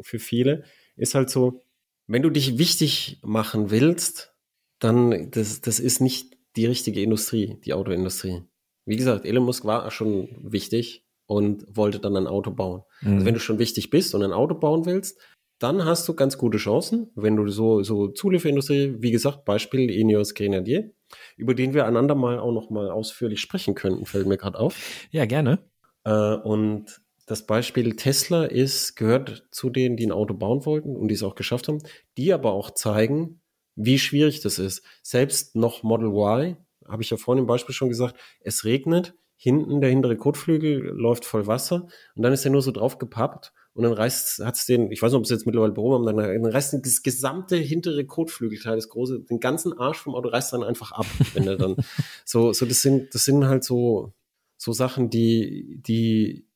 für 0.00 0.18
viele, 0.18 0.64
ist 0.96 1.14
halt 1.14 1.30
so, 1.30 1.64
wenn 2.08 2.22
du 2.22 2.30
dich 2.30 2.58
wichtig 2.58 3.20
machen 3.22 3.70
willst, 3.70 4.34
dann 4.80 5.30
das, 5.30 5.60
das 5.60 5.78
ist 5.78 6.00
nicht 6.00 6.36
die 6.56 6.66
richtige 6.66 7.02
Industrie, 7.02 7.58
die 7.64 7.74
Autoindustrie. 7.74 8.42
Wie 8.84 8.96
gesagt, 8.96 9.24
Elon 9.24 9.44
Musk 9.44 9.64
war 9.64 9.90
schon 9.90 10.28
wichtig 10.42 11.04
und 11.26 11.64
wollte 11.68 11.98
dann 12.00 12.16
ein 12.16 12.26
Auto 12.26 12.50
bauen. 12.50 12.82
Also 13.00 13.08
mhm. 13.08 13.14
Also 13.14 13.26
wenn 13.26 13.34
du 13.34 13.40
schon 13.40 13.58
wichtig 13.58 13.90
bist 13.90 14.14
und 14.14 14.22
ein 14.22 14.32
Auto 14.32 14.54
bauen 14.54 14.84
willst, 14.86 15.20
dann 15.58 15.84
hast 15.84 16.08
du 16.08 16.14
ganz 16.14 16.38
gute 16.38 16.58
Chancen, 16.58 17.10
wenn 17.14 17.36
du 17.36 17.48
so, 17.48 17.84
so 17.84 18.08
Zulieferindustrie, 18.08 18.96
wie 18.98 19.12
gesagt, 19.12 19.44
Beispiel 19.44 19.90
Ineos 19.90 20.34
Grenadier, 20.34 20.90
über 21.36 21.54
den 21.54 21.72
wir 21.72 21.86
einander 21.86 22.16
mal 22.16 22.40
auch 22.40 22.52
noch 22.52 22.70
mal 22.70 22.90
ausführlich 22.90 23.40
sprechen 23.40 23.76
könnten, 23.76 24.04
fällt 24.04 24.26
mir 24.26 24.38
gerade 24.38 24.58
auf. 24.58 25.06
Ja, 25.12 25.24
gerne. 25.24 25.60
Äh, 26.04 26.34
und 26.34 27.00
das 27.26 27.46
Beispiel 27.46 27.94
Tesla 27.94 28.44
ist, 28.44 28.96
gehört 28.96 29.46
zu 29.52 29.70
denen, 29.70 29.96
die 29.96 30.06
ein 30.06 30.12
Auto 30.12 30.34
bauen 30.34 30.66
wollten 30.66 30.96
und 30.96 31.08
die 31.08 31.14
es 31.14 31.22
auch 31.22 31.36
geschafft 31.36 31.68
haben, 31.68 31.78
die 32.16 32.32
aber 32.32 32.52
auch 32.52 32.72
zeigen, 32.72 33.40
wie 33.74 33.98
schwierig 33.98 34.40
das 34.40 34.58
ist. 34.58 34.82
Selbst 35.02 35.56
noch 35.56 35.82
Model 35.82 36.08
Y, 36.08 36.56
habe 36.86 37.02
ich 37.02 37.10
ja 37.10 37.16
vorhin 37.16 37.42
im 37.42 37.46
Beispiel 37.46 37.74
schon 37.74 37.88
gesagt, 37.88 38.16
es 38.40 38.64
regnet, 38.64 39.14
hinten 39.36 39.80
der 39.80 39.90
hintere 39.90 40.16
Kotflügel 40.16 40.92
läuft 40.94 41.24
voll 41.24 41.46
Wasser 41.46 41.88
und 42.14 42.22
dann 42.22 42.32
ist 42.32 42.44
er 42.44 42.50
nur 42.50 42.62
so 42.62 42.70
drauf 42.70 42.98
gepappt 42.98 43.52
und 43.74 43.84
dann 43.84 43.92
reißt 43.92 44.44
hat's 44.44 44.66
den, 44.66 44.92
ich 44.92 45.02
weiß 45.02 45.12
nicht, 45.12 45.18
ob 45.18 45.26
sie 45.26 45.34
jetzt 45.34 45.46
mittlerweile 45.46 45.72
behoben 45.72 45.94
haben, 45.94 46.16
dann, 46.16 46.42
dann 46.42 46.52
reißt 46.52 46.78
das 46.80 47.02
gesamte 47.02 47.56
hintere 47.56 48.04
Kotflügelteil, 48.04 48.76
das 48.76 48.88
große, 48.88 49.20
den 49.20 49.40
ganzen 49.40 49.72
Arsch 49.76 49.98
vom 49.98 50.14
Auto 50.14 50.28
reißt 50.28 50.52
dann 50.52 50.62
einfach 50.62 50.92
ab, 50.92 51.06
wenn 51.34 51.46
er 51.46 51.56
dann 51.56 51.76
so, 52.24 52.52
so 52.52 52.66
das 52.66 52.82
sind, 52.82 53.14
das 53.14 53.24
sind 53.24 53.44
halt 53.46 53.64
so, 53.64 54.12
so 54.56 54.72
Sachen, 54.72 55.10
die, 55.10 55.80
die 55.84 56.46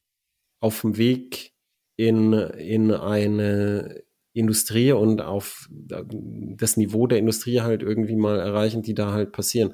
auf 0.61 0.83
dem 0.83 0.97
Weg 0.97 1.55
in, 1.97 2.33
in 2.35 2.93
eine 2.93 4.06
Industrie 4.37 4.93
und 4.93 5.23
auf 5.23 5.69
das 5.71 6.77
Niveau 6.77 7.07
der 7.07 7.19
Industrie 7.19 7.61
halt 7.61 7.83
irgendwie 7.83 8.17
mal 8.17 8.39
erreichen, 8.39 8.83
die 8.83 8.95
da 8.95 9.13
halt 9.13 9.33
passieren. 9.33 9.73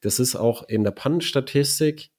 Das 0.00 0.18
ist 0.18 0.36
auch 0.36 0.68
in 0.68 0.84
der 0.84 0.90
Pannenstatistik 0.90 2.10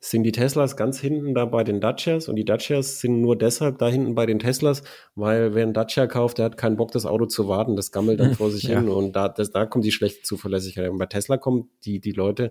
sind 0.00 0.22
die 0.24 0.32
Teslas 0.32 0.76
ganz 0.76 1.00
hinten 1.00 1.34
da 1.34 1.46
bei 1.46 1.64
den 1.64 1.80
Dacias 1.80 2.28
und 2.28 2.36
die 2.36 2.44
Dacias 2.44 3.00
sind 3.00 3.22
nur 3.22 3.38
deshalb 3.38 3.78
da 3.78 3.88
hinten 3.88 4.14
bei 4.14 4.26
den 4.26 4.38
Teslas, 4.38 4.82
weil 5.14 5.54
wer 5.54 5.62
einen 5.62 5.72
Dacia 5.72 6.06
kauft, 6.06 6.36
der 6.36 6.44
hat 6.44 6.58
keinen 6.58 6.76
Bock, 6.76 6.92
das 6.92 7.06
Auto 7.06 7.24
zu 7.24 7.48
warten, 7.48 7.74
das 7.74 7.90
gammelt 7.90 8.20
dann 8.20 8.34
vor 8.34 8.50
sich 8.50 8.64
ja. 8.64 8.80
hin 8.80 8.90
und 8.90 9.16
da, 9.16 9.30
das, 9.30 9.50
da 9.50 9.64
kommt 9.64 9.86
die 9.86 9.92
schlechte 9.92 10.22
Zuverlässigkeit. 10.22 10.90
Und 10.90 10.98
bei 10.98 11.06
Tesla 11.06 11.38
kommen 11.38 11.70
die, 11.86 12.00
die 12.00 12.12
Leute, 12.12 12.50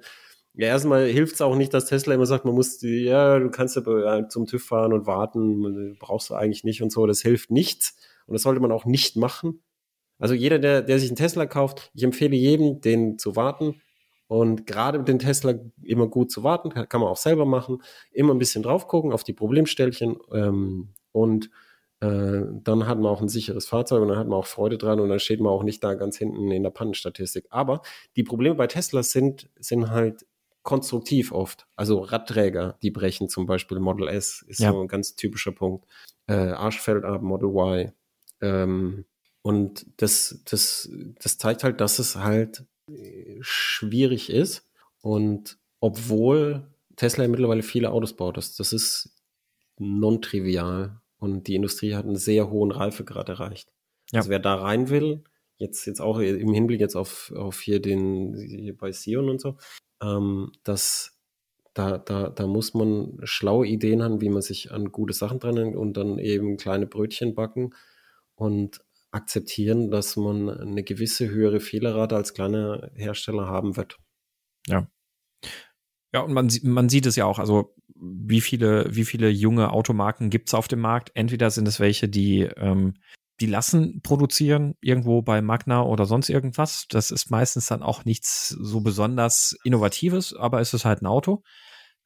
ja, 0.56 0.68
erstmal 0.68 1.06
hilft 1.06 1.36
es 1.36 1.42
auch 1.42 1.56
nicht, 1.56 1.74
dass 1.76 1.86
Tesla 1.86 2.16
immer 2.16 2.26
sagt, 2.26 2.46
man 2.46 2.56
muss, 2.56 2.80
ja, 2.82 3.38
du 3.38 3.52
kannst 3.52 3.76
ja 3.76 4.28
zum 4.30 4.48
TÜV 4.48 4.66
fahren 4.66 4.92
und 4.92 5.06
warten, 5.06 5.96
brauchst 6.00 6.32
du 6.32 6.34
eigentlich 6.34 6.64
nicht 6.64 6.82
und 6.82 6.92
so, 6.92 7.06
das 7.06 7.22
hilft 7.22 7.52
nichts 7.52 7.96
und 8.28 8.34
das 8.34 8.44
sollte 8.44 8.60
man 8.62 8.72
auch 8.72 8.86
nicht 8.86 9.16
machen. 9.16 9.64
Also 10.20 10.34
jeder, 10.34 10.60
der, 10.60 10.82
der 10.82 11.00
sich 11.00 11.10
einen 11.10 11.18
Tesla 11.18 11.46
kauft, 11.46 11.92
ich 11.94 12.04
empfehle 12.04 12.36
jedem, 12.36 12.82
den 12.82 13.18
zu 13.18 13.36
warten, 13.36 13.82
und 14.28 14.66
gerade 14.66 14.98
mit 14.98 15.08
den 15.08 15.20
Tesla 15.20 15.54
immer 15.84 16.08
gut 16.08 16.32
zu 16.32 16.44
warten, 16.44 16.70
kann, 16.70 17.02
man 17.02 17.10
auch 17.10 17.18
selber 17.18 17.46
machen. 17.46 17.84
Immer 18.12 18.34
ein 18.34 18.40
bisschen 18.40 18.64
drauf 18.64 18.88
gucken 18.88 19.12
auf 19.12 19.24
die 19.24 19.34
Problemstellchen 19.34 20.18
ähm, 20.32 20.90
und 21.12 21.52
äh, 22.00 22.42
dann 22.64 22.88
hat 22.88 22.98
man 22.98 23.12
auch 23.12 23.22
ein 23.22 23.30
sicheres 23.30 23.68
Fahrzeug 23.68 24.02
und 24.02 24.08
dann 24.08 24.18
hat 24.18 24.28
man 24.28 24.40
auch 24.40 24.48
Freude 24.48 24.80
dran 24.80 25.00
und 25.00 25.10
dann 25.10 25.20
steht 25.20 25.40
man 25.40 25.52
auch 25.52 25.62
nicht 25.62 25.84
da 25.84 25.94
ganz 25.94 26.18
hinten 26.18 26.50
in 26.50 26.64
der 26.64 26.72
Pannenstatistik. 26.72 27.46
Aber 27.50 27.82
die 28.16 28.24
Probleme 28.24 28.56
bei 28.56 28.66
Tesla 28.66 29.04
sind, 29.04 29.50
sind 29.60 29.92
halt 29.92 30.26
konstruktiv 30.64 31.32
oft. 31.32 31.68
Also 31.76 32.00
Radträger, 32.00 32.78
die 32.82 32.92
brechen 32.92 33.30
zum 33.30 33.46
Beispiel. 33.46 33.80
Model 33.80 34.08
S 34.08 34.44
ist 34.48 34.62
ja. 34.62 34.72
so 34.72 34.82
ein 34.82 34.88
ganz 34.88 35.16
typischer 35.16 35.52
Punkt. 35.52 35.86
Äh, 36.26 36.34
Arsch 36.34 36.80
fällt 36.80 37.04
ab, 37.04 37.22
Model 37.22 37.50
Y. 37.50 37.92
Ähm, 38.44 39.06
und 39.42 39.86
das, 39.98 40.42
das, 40.46 40.90
das 41.22 41.38
zeigt 41.38 41.64
halt, 41.64 41.82
dass 41.82 42.00
es 42.00 42.16
halt 42.16 42.66
schwierig 43.42 44.30
ist. 44.30 44.70
Und 45.02 45.58
obwohl 45.80 46.68
Tesla 46.96 47.28
mittlerweile 47.28 47.64
viele 47.64 47.92
Autos 47.92 48.16
baut, 48.16 48.38
das, 48.38 48.56
das 48.56 48.74
ist 48.74 49.16
non-trivial. 49.80 51.02
Und 51.18 51.48
die 51.48 51.56
Industrie 51.56 51.96
hat 51.96 52.06
einen 52.06 52.18
sehr 52.18 52.50
hohen 52.50 52.72
Reifegrad 52.72 53.30
erreicht. 53.30 53.72
Ja. 54.12 54.20
Also 54.20 54.30
wer 54.30 54.40
da 54.40 54.56
rein 54.56 54.90
will, 54.90 55.24
jetzt, 55.58 55.86
jetzt 55.86 56.02
auch 56.02 56.20
im 56.20 56.54
Hinblick 56.54 56.82
jetzt 56.82 56.96
auf, 56.96 57.32
auf 57.36 57.62
hier 57.62 57.82
den, 57.82 58.36
hier 58.38 58.78
bei 58.78 58.92
Sion 58.92 59.30
und 59.30 59.40
so, 59.40 59.58
ähm, 60.02 60.52
das, 60.64 61.18
da, 61.74 61.98
da, 61.98 62.30
da 62.30 62.48
muss 62.48 62.74
man 62.74 63.20
schlaue 63.24 63.68
Ideen 63.68 64.04
haben, 64.04 64.22
wie 64.22 64.30
man 64.30 64.42
sich 64.42 64.72
an 64.72 64.92
gute 64.92 65.14
Sachen 65.14 65.40
dran 65.40 65.76
und 65.76 65.94
dann 65.96 66.20
eben 66.20 66.58
kleine 66.58 66.88
Brötchen 66.88 67.36
backen 67.36 67.74
und 68.36 68.80
akzeptieren, 69.12 69.92
dass 69.92 70.16
man 70.16 70.50
eine 70.50 70.84
gewisse 70.84 71.30
höhere 71.30 71.60
Fehlerrate 71.60 72.16
als 72.16 72.34
kleiner 72.34 72.90
Hersteller 72.96 73.48
haben 73.48 73.78
wird. 73.78 73.98
Ja. 74.68 74.88
Ja, 76.14 76.22
und 76.22 76.34
man, 76.34 76.52
man 76.64 76.90
sieht 76.90 77.06
es 77.06 77.16
ja 77.16 77.26
auch, 77.26 77.40
also 77.40 77.76
wie 77.96 78.42
viele, 78.42 78.86
wie 78.96 79.06
viele 79.06 79.30
junge 79.30 79.72
Automarken 79.72 80.30
gibt 80.30 80.50
es 80.50 80.54
auf 80.54 80.68
dem 80.68 80.80
Markt? 80.80 81.12
Entweder 81.16 81.50
sind 81.52 81.68
es 81.68 81.80
welche, 81.80 82.10
die, 82.10 82.42
ähm, 82.42 82.96
die 83.40 83.46
lassen 83.48 84.02
produzieren, 84.02 84.76
irgendwo 84.82 85.22
bei 85.22 85.42
Magna 85.42 85.84
oder 85.84 86.06
sonst 86.06 86.30
irgendwas. 86.30 86.86
Das 86.90 87.12
ist 87.12 87.32
meistens 87.32 87.68
dann 87.68 87.82
auch 87.82 88.06
nichts 88.06 88.50
so 88.50 88.82
besonders 88.82 89.58
Innovatives, 89.64 90.36
aber 90.36 90.60
es 90.60 90.74
ist 90.74 90.86
halt 90.86 91.02
ein 91.02 91.08
Auto. 91.08 91.44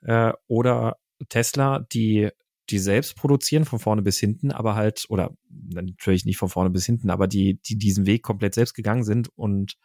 Äh, 0.01 0.33
oder 0.47 0.97
Tesla, 1.29 1.79
die 1.79 2.29
die 2.69 2.79
selbst 2.79 3.15
produzieren 3.15 3.65
von 3.65 3.79
vorne 3.79 4.01
bis 4.01 4.19
hinten, 4.19 4.51
aber 4.51 4.75
halt, 4.75 5.05
oder 5.09 5.35
natürlich 5.49 6.25
nicht 6.25 6.37
von 6.37 6.49
vorne 6.49 6.69
bis 6.69 6.85
hinten, 6.85 7.09
aber 7.09 7.27
die, 7.27 7.61
die 7.61 7.77
diesen 7.77 8.05
Weg 8.05 8.23
komplett 8.23 8.53
selbst 8.53 8.73
gegangen 8.73 9.03
sind 9.03 9.29
und 9.35 9.77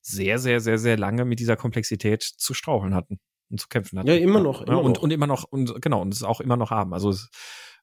sehr, 0.00 0.38
sehr, 0.38 0.60
sehr, 0.60 0.78
sehr 0.78 0.96
lange 0.96 1.24
mit 1.24 1.40
dieser 1.40 1.56
Komplexität 1.56 2.22
zu 2.22 2.54
straucheln 2.54 2.94
hatten 2.94 3.18
und 3.50 3.60
zu 3.60 3.68
kämpfen 3.68 3.98
hatten. 3.98 4.08
Ja, 4.08 4.14
immer 4.14 4.40
noch. 4.40 4.62
Immer 4.62 4.82
und, 4.82 4.96
noch. 4.96 5.02
und 5.02 5.12
immer 5.12 5.26
noch, 5.26 5.44
und 5.44 5.80
genau, 5.80 6.02
und 6.02 6.12
es 6.12 6.22
auch 6.22 6.40
immer 6.40 6.56
noch 6.56 6.70
haben. 6.70 6.92
Also 6.92 7.14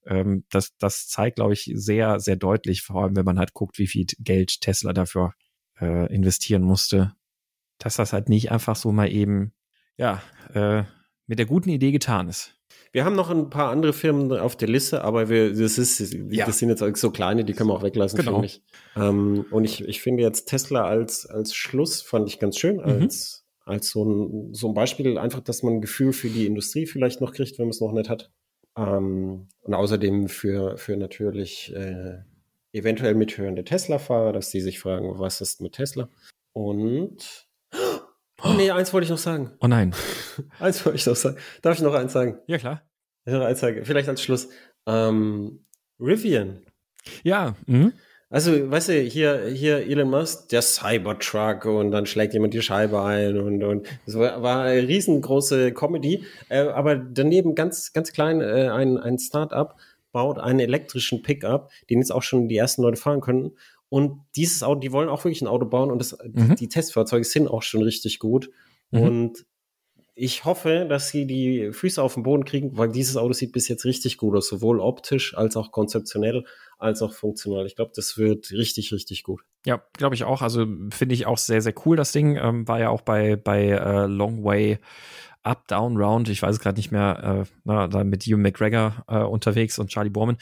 ähm, 0.05 0.45
das, 0.49 0.75
das 0.77 1.07
zeigt, 1.07 1.37
glaube 1.37 1.53
ich, 1.53 1.71
sehr, 1.73 2.19
sehr 2.19 2.35
deutlich, 2.35 2.81
vor 2.81 3.03
allem 3.03 3.15
wenn 3.15 3.25
man 3.25 3.39
halt 3.39 3.53
guckt, 3.53 3.77
wie 3.79 3.87
viel 3.87 4.05
Geld 4.19 4.61
Tesla 4.61 4.93
dafür 4.93 5.33
äh, 5.79 6.13
investieren 6.13 6.61
musste, 6.61 7.13
dass 7.79 7.95
das 7.95 8.13
halt 8.13 8.29
nicht 8.29 8.51
einfach 8.51 8.75
so 8.75 8.91
mal 8.91 9.11
eben, 9.11 9.53
ja, 9.97 10.21
äh, 10.53 10.83
mit 11.27 11.39
der 11.39 11.45
guten 11.47 11.69
Idee 11.69 11.91
getan 11.91 12.29
ist. 12.29 12.55
Wir 12.95 13.03
haben 13.03 13.17
noch 13.17 13.29
ein 13.29 13.49
paar 13.49 13.71
andere 13.71 13.91
Firmen 13.91 14.31
auf 14.31 14.55
der 14.55 14.69
Liste, 14.69 15.03
aber 15.03 15.27
wir, 15.27 15.53
das, 15.53 15.77
ist, 15.77 16.13
ja. 16.29 16.45
das 16.45 16.59
sind 16.59 16.69
jetzt 16.69 16.81
so 17.01 17.11
kleine, 17.11 17.43
die 17.43 17.51
können 17.51 17.69
wir 17.69 17.73
auch 17.73 17.83
weglassen, 17.83 18.17
genau. 18.17 18.39
finde 18.39 18.45
ich. 18.45 18.63
Ähm, 18.95 19.45
und 19.51 19.65
ich, 19.65 19.83
ich 19.83 20.01
finde 20.01 20.23
jetzt 20.23 20.45
Tesla 20.45 20.85
als, 20.85 21.25
als 21.25 21.53
Schluss 21.53 22.01
fand 22.01 22.29
ich 22.29 22.39
ganz 22.39 22.57
schön, 22.57 22.77
mhm. 22.77 22.83
als, 22.83 23.45
als 23.65 23.89
so 23.89 24.05
ein, 24.05 24.53
so 24.53 24.69
ein 24.69 24.73
Beispiel, 24.73 25.17
einfach, 25.17 25.41
dass 25.41 25.61
man 25.61 25.73
ein 25.73 25.81
Gefühl 25.81 26.13
für 26.13 26.29
die 26.29 26.45
Industrie 26.45 26.85
vielleicht 26.85 27.19
noch 27.19 27.33
kriegt, 27.33 27.59
wenn 27.59 27.65
man 27.65 27.71
es 27.71 27.81
noch 27.81 27.91
nicht 27.91 28.09
hat. 28.09 28.31
Ähm, 28.77 29.49
und 29.63 29.73
außerdem 29.73 30.29
für, 30.29 30.77
für 30.77 30.95
natürlich 30.95 31.75
äh, 31.75 32.19
eventuell 32.71 33.15
mithörende 33.15 33.65
Tesla-Fahrer, 33.65 34.31
dass 34.31 34.51
die 34.51 34.61
sich 34.61 34.79
fragen, 34.79 35.19
was 35.19 35.41
ist 35.41 35.59
mit 35.59 35.73
Tesla? 35.73 36.07
Und 36.53 37.44
Oh 38.45 38.53
nee, 38.53 38.69
eins 38.69 38.93
wollte 38.93 39.05
ich 39.05 39.11
noch 39.11 39.17
sagen. 39.17 39.51
Oh 39.59 39.67
nein. 39.67 39.93
eins 40.59 40.85
wollte 40.85 40.97
ich 40.97 41.05
noch 41.05 41.15
sagen. 41.15 41.37
Darf 41.61 41.75
ich 41.75 41.81
noch 41.81 41.93
eins 41.93 42.13
sagen? 42.13 42.39
Ja, 42.47 42.57
klar. 42.57 42.81
Ich 43.25 43.33
noch 43.33 43.41
eins 43.41 43.59
sagen. 43.59 43.83
Vielleicht 43.83 44.07
als 44.07 44.21
Schluss. 44.21 44.49
Ähm, 44.85 45.65
Rivian. 45.99 46.61
Ja. 47.23 47.55
Mhm. 47.65 47.93
Also, 48.29 48.69
weißt 48.69 48.89
du, 48.89 49.01
hier, 49.01 49.47
hier 49.47 49.87
Elon 49.87 50.09
Musk, 50.09 50.49
der 50.49 50.61
Cybertruck 50.61 51.65
und 51.65 51.91
dann 51.91 52.05
schlägt 52.05 52.33
jemand 52.33 52.53
die 52.53 52.61
Scheibe 52.61 53.01
ein 53.01 53.39
und, 53.39 53.63
und 53.63 53.87
es 54.05 54.17
war, 54.17 54.41
war 54.41 54.63
eine 54.63 54.87
riesengroße 54.87 55.73
Comedy. 55.73 56.25
Äh, 56.49 56.67
aber 56.67 56.95
daneben 56.95 57.55
ganz, 57.55 57.93
ganz 57.93 58.11
klein 58.11 58.41
äh, 58.41 58.69
ein, 58.69 58.97
ein 58.97 59.19
Start-up 59.19 59.77
baut 60.11 60.39
einen 60.39 60.59
elektrischen 60.59 61.23
Pickup, 61.23 61.71
den 61.89 61.99
jetzt 61.99 62.11
auch 62.11 62.23
schon 62.23 62.47
die 62.47 62.57
ersten 62.57 62.81
Leute 62.81 62.97
fahren 62.97 63.21
können. 63.21 63.51
Und 63.89 64.21
dieses 64.35 64.63
Auto, 64.63 64.79
die 64.79 64.91
wollen 64.91 65.09
auch 65.09 65.23
wirklich 65.23 65.41
ein 65.41 65.47
Auto 65.47 65.65
bauen 65.65 65.91
und 65.91 65.99
das, 65.99 66.17
mhm. 66.23 66.55
die 66.55 66.69
Testfahrzeuge 66.69 67.23
sind 67.23 67.47
auch 67.47 67.61
schon 67.61 67.83
richtig 67.83 68.19
gut. 68.19 68.49
Mhm. 68.91 69.01
Und 69.01 69.45
ich 70.17 70.45
hoffe, 70.45 70.85
dass 70.87 71.09
sie 71.09 71.27
die 71.27 71.71
Füße 71.73 72.01
auf 72.01 72.13
den 72.13 72.23
Boden 72.23 72.45
kriegen, 72.45 72.77
weil 72.77 72.89
dieses 72.89 73.17
Auto 73.17 73.33
sieht 73.33 73.51
bis 73.51 73.67
jetzt 73.67 73.83
richtig 73.83 74.17
gut 74.17 74.35
aus, 74.35 74.47
sowohl 74.47 74.79
optisch 74.79 75.35
als 75.37 75.57
auch 75.57 75.71
konzeptionell 75.71 76.45
als 76.77 77.01
auch 77.01 77.13
funktional. 77.13 77.65
Ich 77.65 77.75
glaube, 77.75 77.91
das 77.93 78.17
wird 78.17 78.51
richtig, 78.51 78.93
richtig 78.93 79.23
gut. 79.23 79.41
Ja, 79.65 79.83
glaube 79.93 80.15
ich 80.15 80.23
auch. 80.23 80.41
Also 80.41 80.65
finde 80.89 81.15
ich 81.15 81.25
auch 81.25 81.37
sehr, 81.37 81.61
sehr 81.61 81.73
cool. 81.85 81.97
Das 81.97 82.13
Ding 82.13 82.37
ähm, 82.37 82.67
war 82.67 82.79
ja 82.79 82.89
auch 82.89 83.01
bei, 83.01 83.35
bei 83.35 83.67
äh, 83.67 84.05
Long 84.05 84.43
Way 84.43 84.79
Up, 85.43 85.67
Down, 85.67 85.97
Round, 85.97 86.27
ich 86.29 86.41
weiß 86.41 86.55
es 86.55 86.59
gerade 86.59 86.77
nicht 86.77 86.91
mehr, 86.91 87.45
äh, 87.45 87.51
na, 87.65 87.87
da 87.87 88.03
mit 88.03 88.23
Hugh 88.23 88.37
McGregor 88.37 89.05
äh, 89.07 89.19
unterwegs 89.19 89.77
und 89.77 89.89
Charlie 89.89 90.09
Borman. 90.09 90.37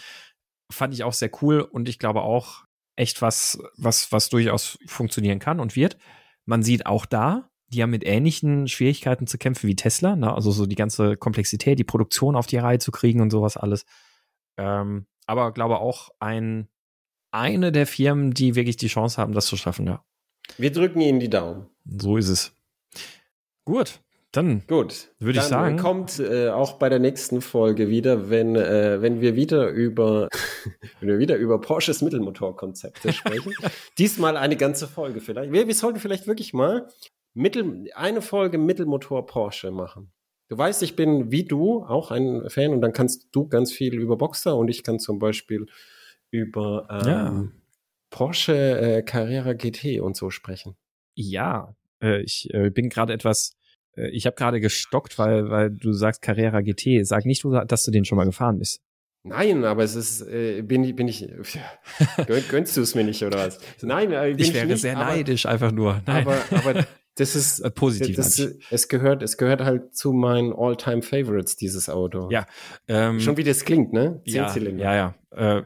Fand 0.72 0.94
ich 0.94 1.04
auch 1.04 1.14
sehr 1.14 1.30
cool 1.42 1.60
und 1.60 1.90
ich 1.90 2.00
glaube 2.00 2.22
auch, 2.22 2.64
echt 2.96 3.22
was, 3.22 3.60
was, 3.78 4.12
was 4.12 4.30
durchaus 4.30 4.78
funktionieren 4.86 5.40
kann 5.40 5.60
und 5.60 5.76
wird. 5.76 5.98
Man 6.46 6.64
sieht 6.64 6.86
auch 6.86 7.06
da, 7.06 7.50
die 7.68 7.82
haben 7.82 7.90
mit 7.90 8.06
ähnlichen 8.06 8.68
Schwierigkeiten 8.68 9.28
zu 9.28 9.38
kämpfen 9.38 9.68
wie 9.68 9.76
Tesla, 9.76 10.16
ne? 10.16 10.34
also 10.34 10.52
so 10.52 10.66
die 10.66 10.76
ganze 10.76 11.18
Komplexität, 11.18 11.80
die 11.80 11.84
Produktion 11.84 12.36
auf 12.36 12.48
die 12.48 12.58
Reihe 12.58 12.80
zu 12.80 12.92
kriegen 12.92 13.22
und 13.22 13.32
sowas 13.32 13.58
alles. 13.58 13.86
Ähm, 14.58 15.08
aber 15.26 15.52
glaube 15.54 15.80
auch 15.80 16.10
ein, 16.20 16.68
eine 17.32 17.72
der 17.72 17.88
Firmen, 17.88 18.34
die 18.34 18.56
wirklich 18.56 18.78
die 18.78 18.88
Chance 18.88 19.20
haben, 19.20 19.34
das 19.34 19.48
zu 19.48 19.58
schaffen, 19.58 19.88
ja. 19.88 20.04
Wir 20.58 20.72
drücken 20.72 21.02
Ihnen 21.02 21.20
die 21.20 21.30
Daumen. 21.30 21.68
So 21.86 22.18
ist 22.18 22.30
es. 22.30 22.54
Gut, 23.66 24.02
Dann 24.34 24.64
gut, 24.68 25.10
würde 25.20 25.38
ich 25.38 25.46
sagen, 25.46 25.78
kommt 25.78 26.18
äh, 26.18 26.50
auch 26.50 26.74
bei 26.74 26.90
der 26.90 26.98
nächsten 26.98 27.40
Folge 27.40 27.88
wieder, 27.88 28.32
wenn 28.32 28.56
äh, 28.56 29.00
wenn 29.00 29.22
wir 29.22 29.36
wieder 29.36 29.70
über 29.70 30.28
wenn 31.00 31.08
wir 31.08 31.20
wieder 31.20 31.36
über 31.36 31.62
Porsches 31.62 32.02
Mittelmotorkonzepte 32.02 33.14
sprechen. 33.14 33.54
Diesmal 34.00 34.36
eine 34.36 34.58
ganze 34.58 34.88
Folge 34.88 35.22
vielleicht. 35.22 35.52
Wir, 35.52 35.68
wir 35.68 35.76
sollten 35.76 36.00
vielleicht 36.00 36.26
wirklich 36.26 36.52
mal 36.52 36.88
Mittel, 37.36 37.88
eine 37.94 38.24
Folge 38.24 38.58
Mittelmotor 38.58 39.28
Porsche 39.28 39.70
machen. 39.70 40.12
Du 40.50 40.58
weißt, 40.58 40.82
ich 40.82 40.96
bin 40.96 41.32
wie 41.32 41.44
du 41.44 41.84
auch 41.84 42.10
ein 42.10 42.50
Fan 42.50 42.72
und 42.72 42.82
dann 42.82 42.92
kannst 42.92 43.28
du 43.34 43.48
ganz 43.48 43.72
viel 43.72 43.94
über 43.94 44.18
Boxer 44.18 44.58
und 44.58 44.68
ich 44.68 44.82
kann 44.82 44.98
zum 44.98 45.20
Beispiel 45.20 45.68
über 46.32 46.88
ähm, 46.90 47.08
ja. 47.08 47.48
Porsche 48.10 48.80
äh, 48.80 49.04
Carrera 49.04 49.54
GT 49.54 50.02
und 50.02 50.18
so 50.18 50.32
sprechen. 50.32 50.76
Ja, 51.14 51.76
äh, 52.02 52.24
ich 52.24 52.52
äh, 52.52 52.72
bin 52.72 52.90
gerade 52.90 53.14
etwas 53.14 53.52
äh, 53.52 53.63
ich 53.96 54.26
habe 54.26 54.36
gerade 54.36 54.60
gestockt, 54.60 55.20
weil, 55.20 55.50
weil 55.50 55.72
du 55.72 55.94
sagst 55.94 56.22
Carrera 56.22 56.62
GT. 56.62 57.06
Sag 57.06 57.26
nicht, 57.26 57.44
dass 57.68 57.84
du 57.84 57.92
den 57.92 58.06
schon 58.06 58.18
mal 58.18 58.26
gefahren 58.26 58.60
bist. 58.60 58.82
Nein, 59.26 59.64
aber 59.64 59.84
es 59.84 59.96
ist, 59.96 60.22
äh, 60.22 60.62
bin 60.64 60.84
ich, 60.84 60.96
bin 60.96 61.08
ich, 61.08 61.30
gön, 62.28 62.44
gönnst 62.50 62.76
du 62.76 62.82
es 62.82 62.94
mir 62.94 63.06
nicht 63.06 63.24
oder 63.24 63.38
was? 63.38 63.58
Nein, 63.82 64.12
äh, 64.12 64.34
bin 64.36 64.40
ich 64.40 64.54
wäre 64.54 64.66
ich 64.66 64.72
nicht, 64.72 64.82
sehr 64.82 64.98
aber, 64.98 65.06
neidisch, 65.06 65.46
einfach 65.46 65.72
nur. 65.72 66.02
Nein. 66.06 66.28
Aber, 66.28 66.38
aber 66.52 66.86
das 67.16 67.36
ist 67.36 67.62
äh, 67.62 67.72
positiv. 67.72 68.18
Das, 68.18 68.38
es 68.70 68.88
gehört, 68.90 69.24
es 69.24 69.38
gehört 69.38 69.62
halt 69.62 69.96
zu 69.96 70.12
meinen 70.12 70.52
All-Time 70.52 71.02
Favorites 71.02 71.56
dieses 71.56 71.90
Auto. 71.90 72.30
Ja, 72.32 72.46
ähm, 72.90 73.22
schon 73.22 73.38
wie 73.38 73.46
das 73.46 73.64
klingt, 73.64 73.94
ne? 73.94 74.22
Zehn 74.26 74.36
ja, 74.36 74.48
Zylinder. 74.50 74.84
Ja, 74.84 75.16
ja. 75.32 75.60
Äh, 75.60 75.64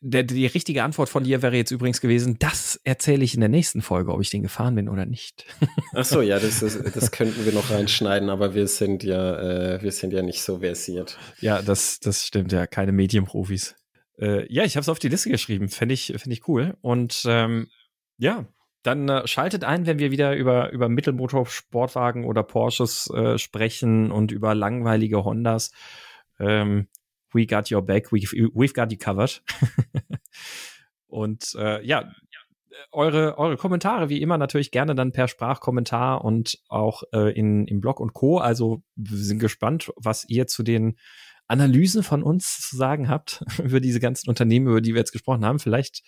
der, 0.00 0.22
die 0.22 0.46
richtige 0.46 0.82
Antwort 0.82 1.10
von 1.10 1.24
dir 1.24 1.42
wäre 1.42 1.56
jetzt 1.56 1.70
übrigens 1.70 2.00
gewesen, 2.00 2.38
das 2.38 2.80
erzähle 2.84 3.22
ich 3.22 3.34
in 3.34 3.40
der 3.40 3.50
nächsten 3.50 3.82
Folge, 3.82 4.12
ob 4.12 4.20
ich 4.22 4.30
den 4.30 4.42
gefahren 4.42 4.74
bin 4.74 4.88
oder 4.88 5.04
nicht. 5.04 5.44
Ach 5.94 6.04
so, 6.04 6.22
ja, 6.22 6.38
das, 6.38 6.62
ist, 6.62 6.96
das 6.96 7.10
könnten 7.10 7.44
wir 7.44 7.52
noch 7.52 7.70
reinschneiden, 7.70 8.30
aber 8.30 8.54
wir 8.54 8.66
sind 8.66 9.02
ja, 9.02 9.74
äh, 9.74 9.82
wir 9.82 9.92
sind 9.92 10.12
ja 10.12 10.22
nicht 10.22 10.42
so 10.42 10.60
versiert. 10.60 11.18
Ja, 11.40 11.60
das, 11.60 12.00
das 12.00 12.26
stimmt 12.26 12.50
ja, 12.52 12.66
keine 12.66 12.92
Medienprofis. 12.92 13.76
Äh, 14.18 14.50
ja, 14.52 14.64
ich 14.64 14.76
habe 14.76 14.82
es 14.82 14.88
auf 14.88 14.98
die 14.98 15.08
Liste 15.08 15.30
geschrieben, 15.30 15.68
fände 15.68 15.92
ich, 15.92 16.06
finde 16.16 16.32
ich 16.32 16.48
cool. 16.48 16.76
Und 16.80 17.22
ähm, 17.26 17.68
ja, 18.16 18.46
dann 18.82 19.08
äh, 19.08 19.26
schaltet 19.26 19.64
ein, 19.64 19.84
wenn 19.84 19.98
wir 19.98 20.10
wieder 20.10 20.34
über, 20.34 20.70
über 20.70 20.88
Mittelmotor-Sportwagen 20.88 22.24
oder 22.24 22.42
Porsches 22.42 23.10
äh, 23.14 23.36
sprechen 23.36 24.10
und 24.10 24.32
über 24.32 24.54
langweilige 24.54 25.24
Hondas. 25.24 25.72
Ähm, 26.38 26.88
we 27.32 27.46
got 27.46 27.70
your 27.70 27.82
back, 27.82 28.12
we, 28.12 28.20
we've 28.54 28.74
got 28.74 28.90
you 28.90 28.98
covered. 28.98 29.42
und 31.06 31.54
äh, 31.56 31.84
ja, 31.84 32.10
eure, 32.92 33.38
eure 33.38 33.56
Kommentare 33.56 34.08
wie 34.08 34.22
immer 34.22 34.38
natürlich 34.38 34.70
gerne 34.70 34.94
dann 34.94 35.12
per 35.12 35.28
Sprachkommentar 35.28 36.24
und 36.24 36.58
auch 36.68 37.02
äh, 37.12 37.32
in, 37.32 37.66
im 37.66 37.80
Blog 37.80 38.00
und 38.00 38.14
Co. 38.14 38.38
Also 38.38 38.82
wir 38.96 39.16
sind 39.16 39.38
gespannt, 39.38 39.92
was 39.96 40.24
ihr 40.28 40.46
zu 40.46 40.62
den 40.62 40.96
Analysen 41.50 42.02
von 42.02 42.22
uns 42.22 42.60
zu 42.60 42.76
sagen 42.76 43.08
habt 43.08 43.44
über 43.62 43.80
diese 43.80 44.00
ganzen 44.00 44.28
Unternehmen, 44.28 44.68
über 44.68 44.80
die 44.80 44.94
wir 44.94 45.00
jetzt 45.00 45.12
gesprochen 45.12 45.44
haben. 45.44 45.58
Vielleicht 45.58 46.02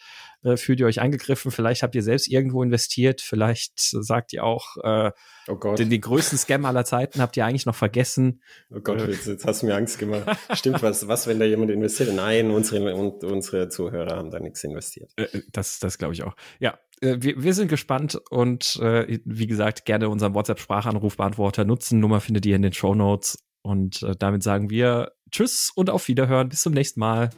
äh, 0.45 0.57
fühlt 0.57 0.81
ihr 0.81 0.87
euch 0.87 1.01
angegriffen, 1.01 1.51
vielleicht 1.51 1.83
habt 1.83 1.95
ihr 1.95 2.03
selbst 2.03 2.29
irgendwo 2.29 2.63
investiert, 2.63 3.21
vielleicht 3.21 3.79
sagt 3.79 4.33
ihr 4.33 4.45
auch, 4.45 4.77
äh, 4.83 5.11
oh 5.49 5.57
Gott. 5.57 5.79
Den, 5.79 5.91
den 5.91 6.01
größten 6.01 6.39
Scam 6.39 6.65
aller 6.65 6.85
Zeiten 6.85 7.21
habt 7.21 7.37
ihr 7.37 7.45
eigentlich 7.45 7.67
noch 7.67 7.75
vergessen. 7.75 8.43
Oh 8.71 8.81
Gott, 8.81 9.01
äh, 9.01 9.11
jetzt, 9.11 9.27
jetzt 9.27 9.45
hast 9.45 9.63
du 9.63 9.67
mir 9.67 9.75
Angst 9.75 9.99
gemacht. 9.99 10.25
Stimmt 10.53 10.83
was, 10.83 11.09
was, 11.09 11.27
wenn 11.27 11.39
da 11.39 11.45
jemand 11.45 11.71
investiert? 11.71 12.15
Nein, 12.15 12.51
unsere, 12.51 12.95
und, 12.95 13.25
unsere 13.25 13.69
Zuhörer 13.69 14.17
haben 14.17 14.31
da 14.31 14.39
nichts 14.39 14.63
investiert. 14.63 15.11
Äh, 15.17 15.25
äh 15.25 15.43
das 15.53 15.81
das 15.81 15.99
glaube 15.99 16.15
ich 16.15 16.23
auch. 16.23 16.37
Ja, 16.61 16.79
wir, 17.01 17.43
wir 17.43 17.53
sind 17.53 17.67
gespannt 17.67 18.21
und 18.31 18.77
äh, 18.77 19.19
wie 19.25 19.49
gesagt, 19.49 19.85
gerne 19.87 20.09
unseren 20.09 20.35
WhatsApp-Sprachanrufbeantworter 20.35 21.65
nutzen. 21.65 21.99
Nummer 21.99 22.21
findet 22.21 22.47
ihr 22.47 22.55
in 22.55 22.63
den 22.63 22.73
Show 22.73 22.95
Notes. 22.95 23.39
Und 23.63 24.03
äh, 24.03 24.15
damit 24.19 24.43
sagen 24.43 24.71
wir 24.71 25.13
Tschüss 25.33 25.73
und 25.75 25.91
auf 25.91 26.09
Wiederhören. 26.09 26.49
Bis 26.49 26.61
zum 26.61 26.75
nächsten 26.75 27.01
Mal. 27.01 27.31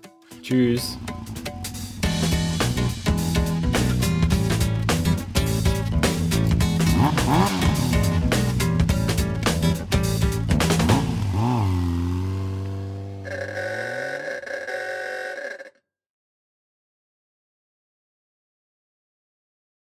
Tschüss. 0.42 0.98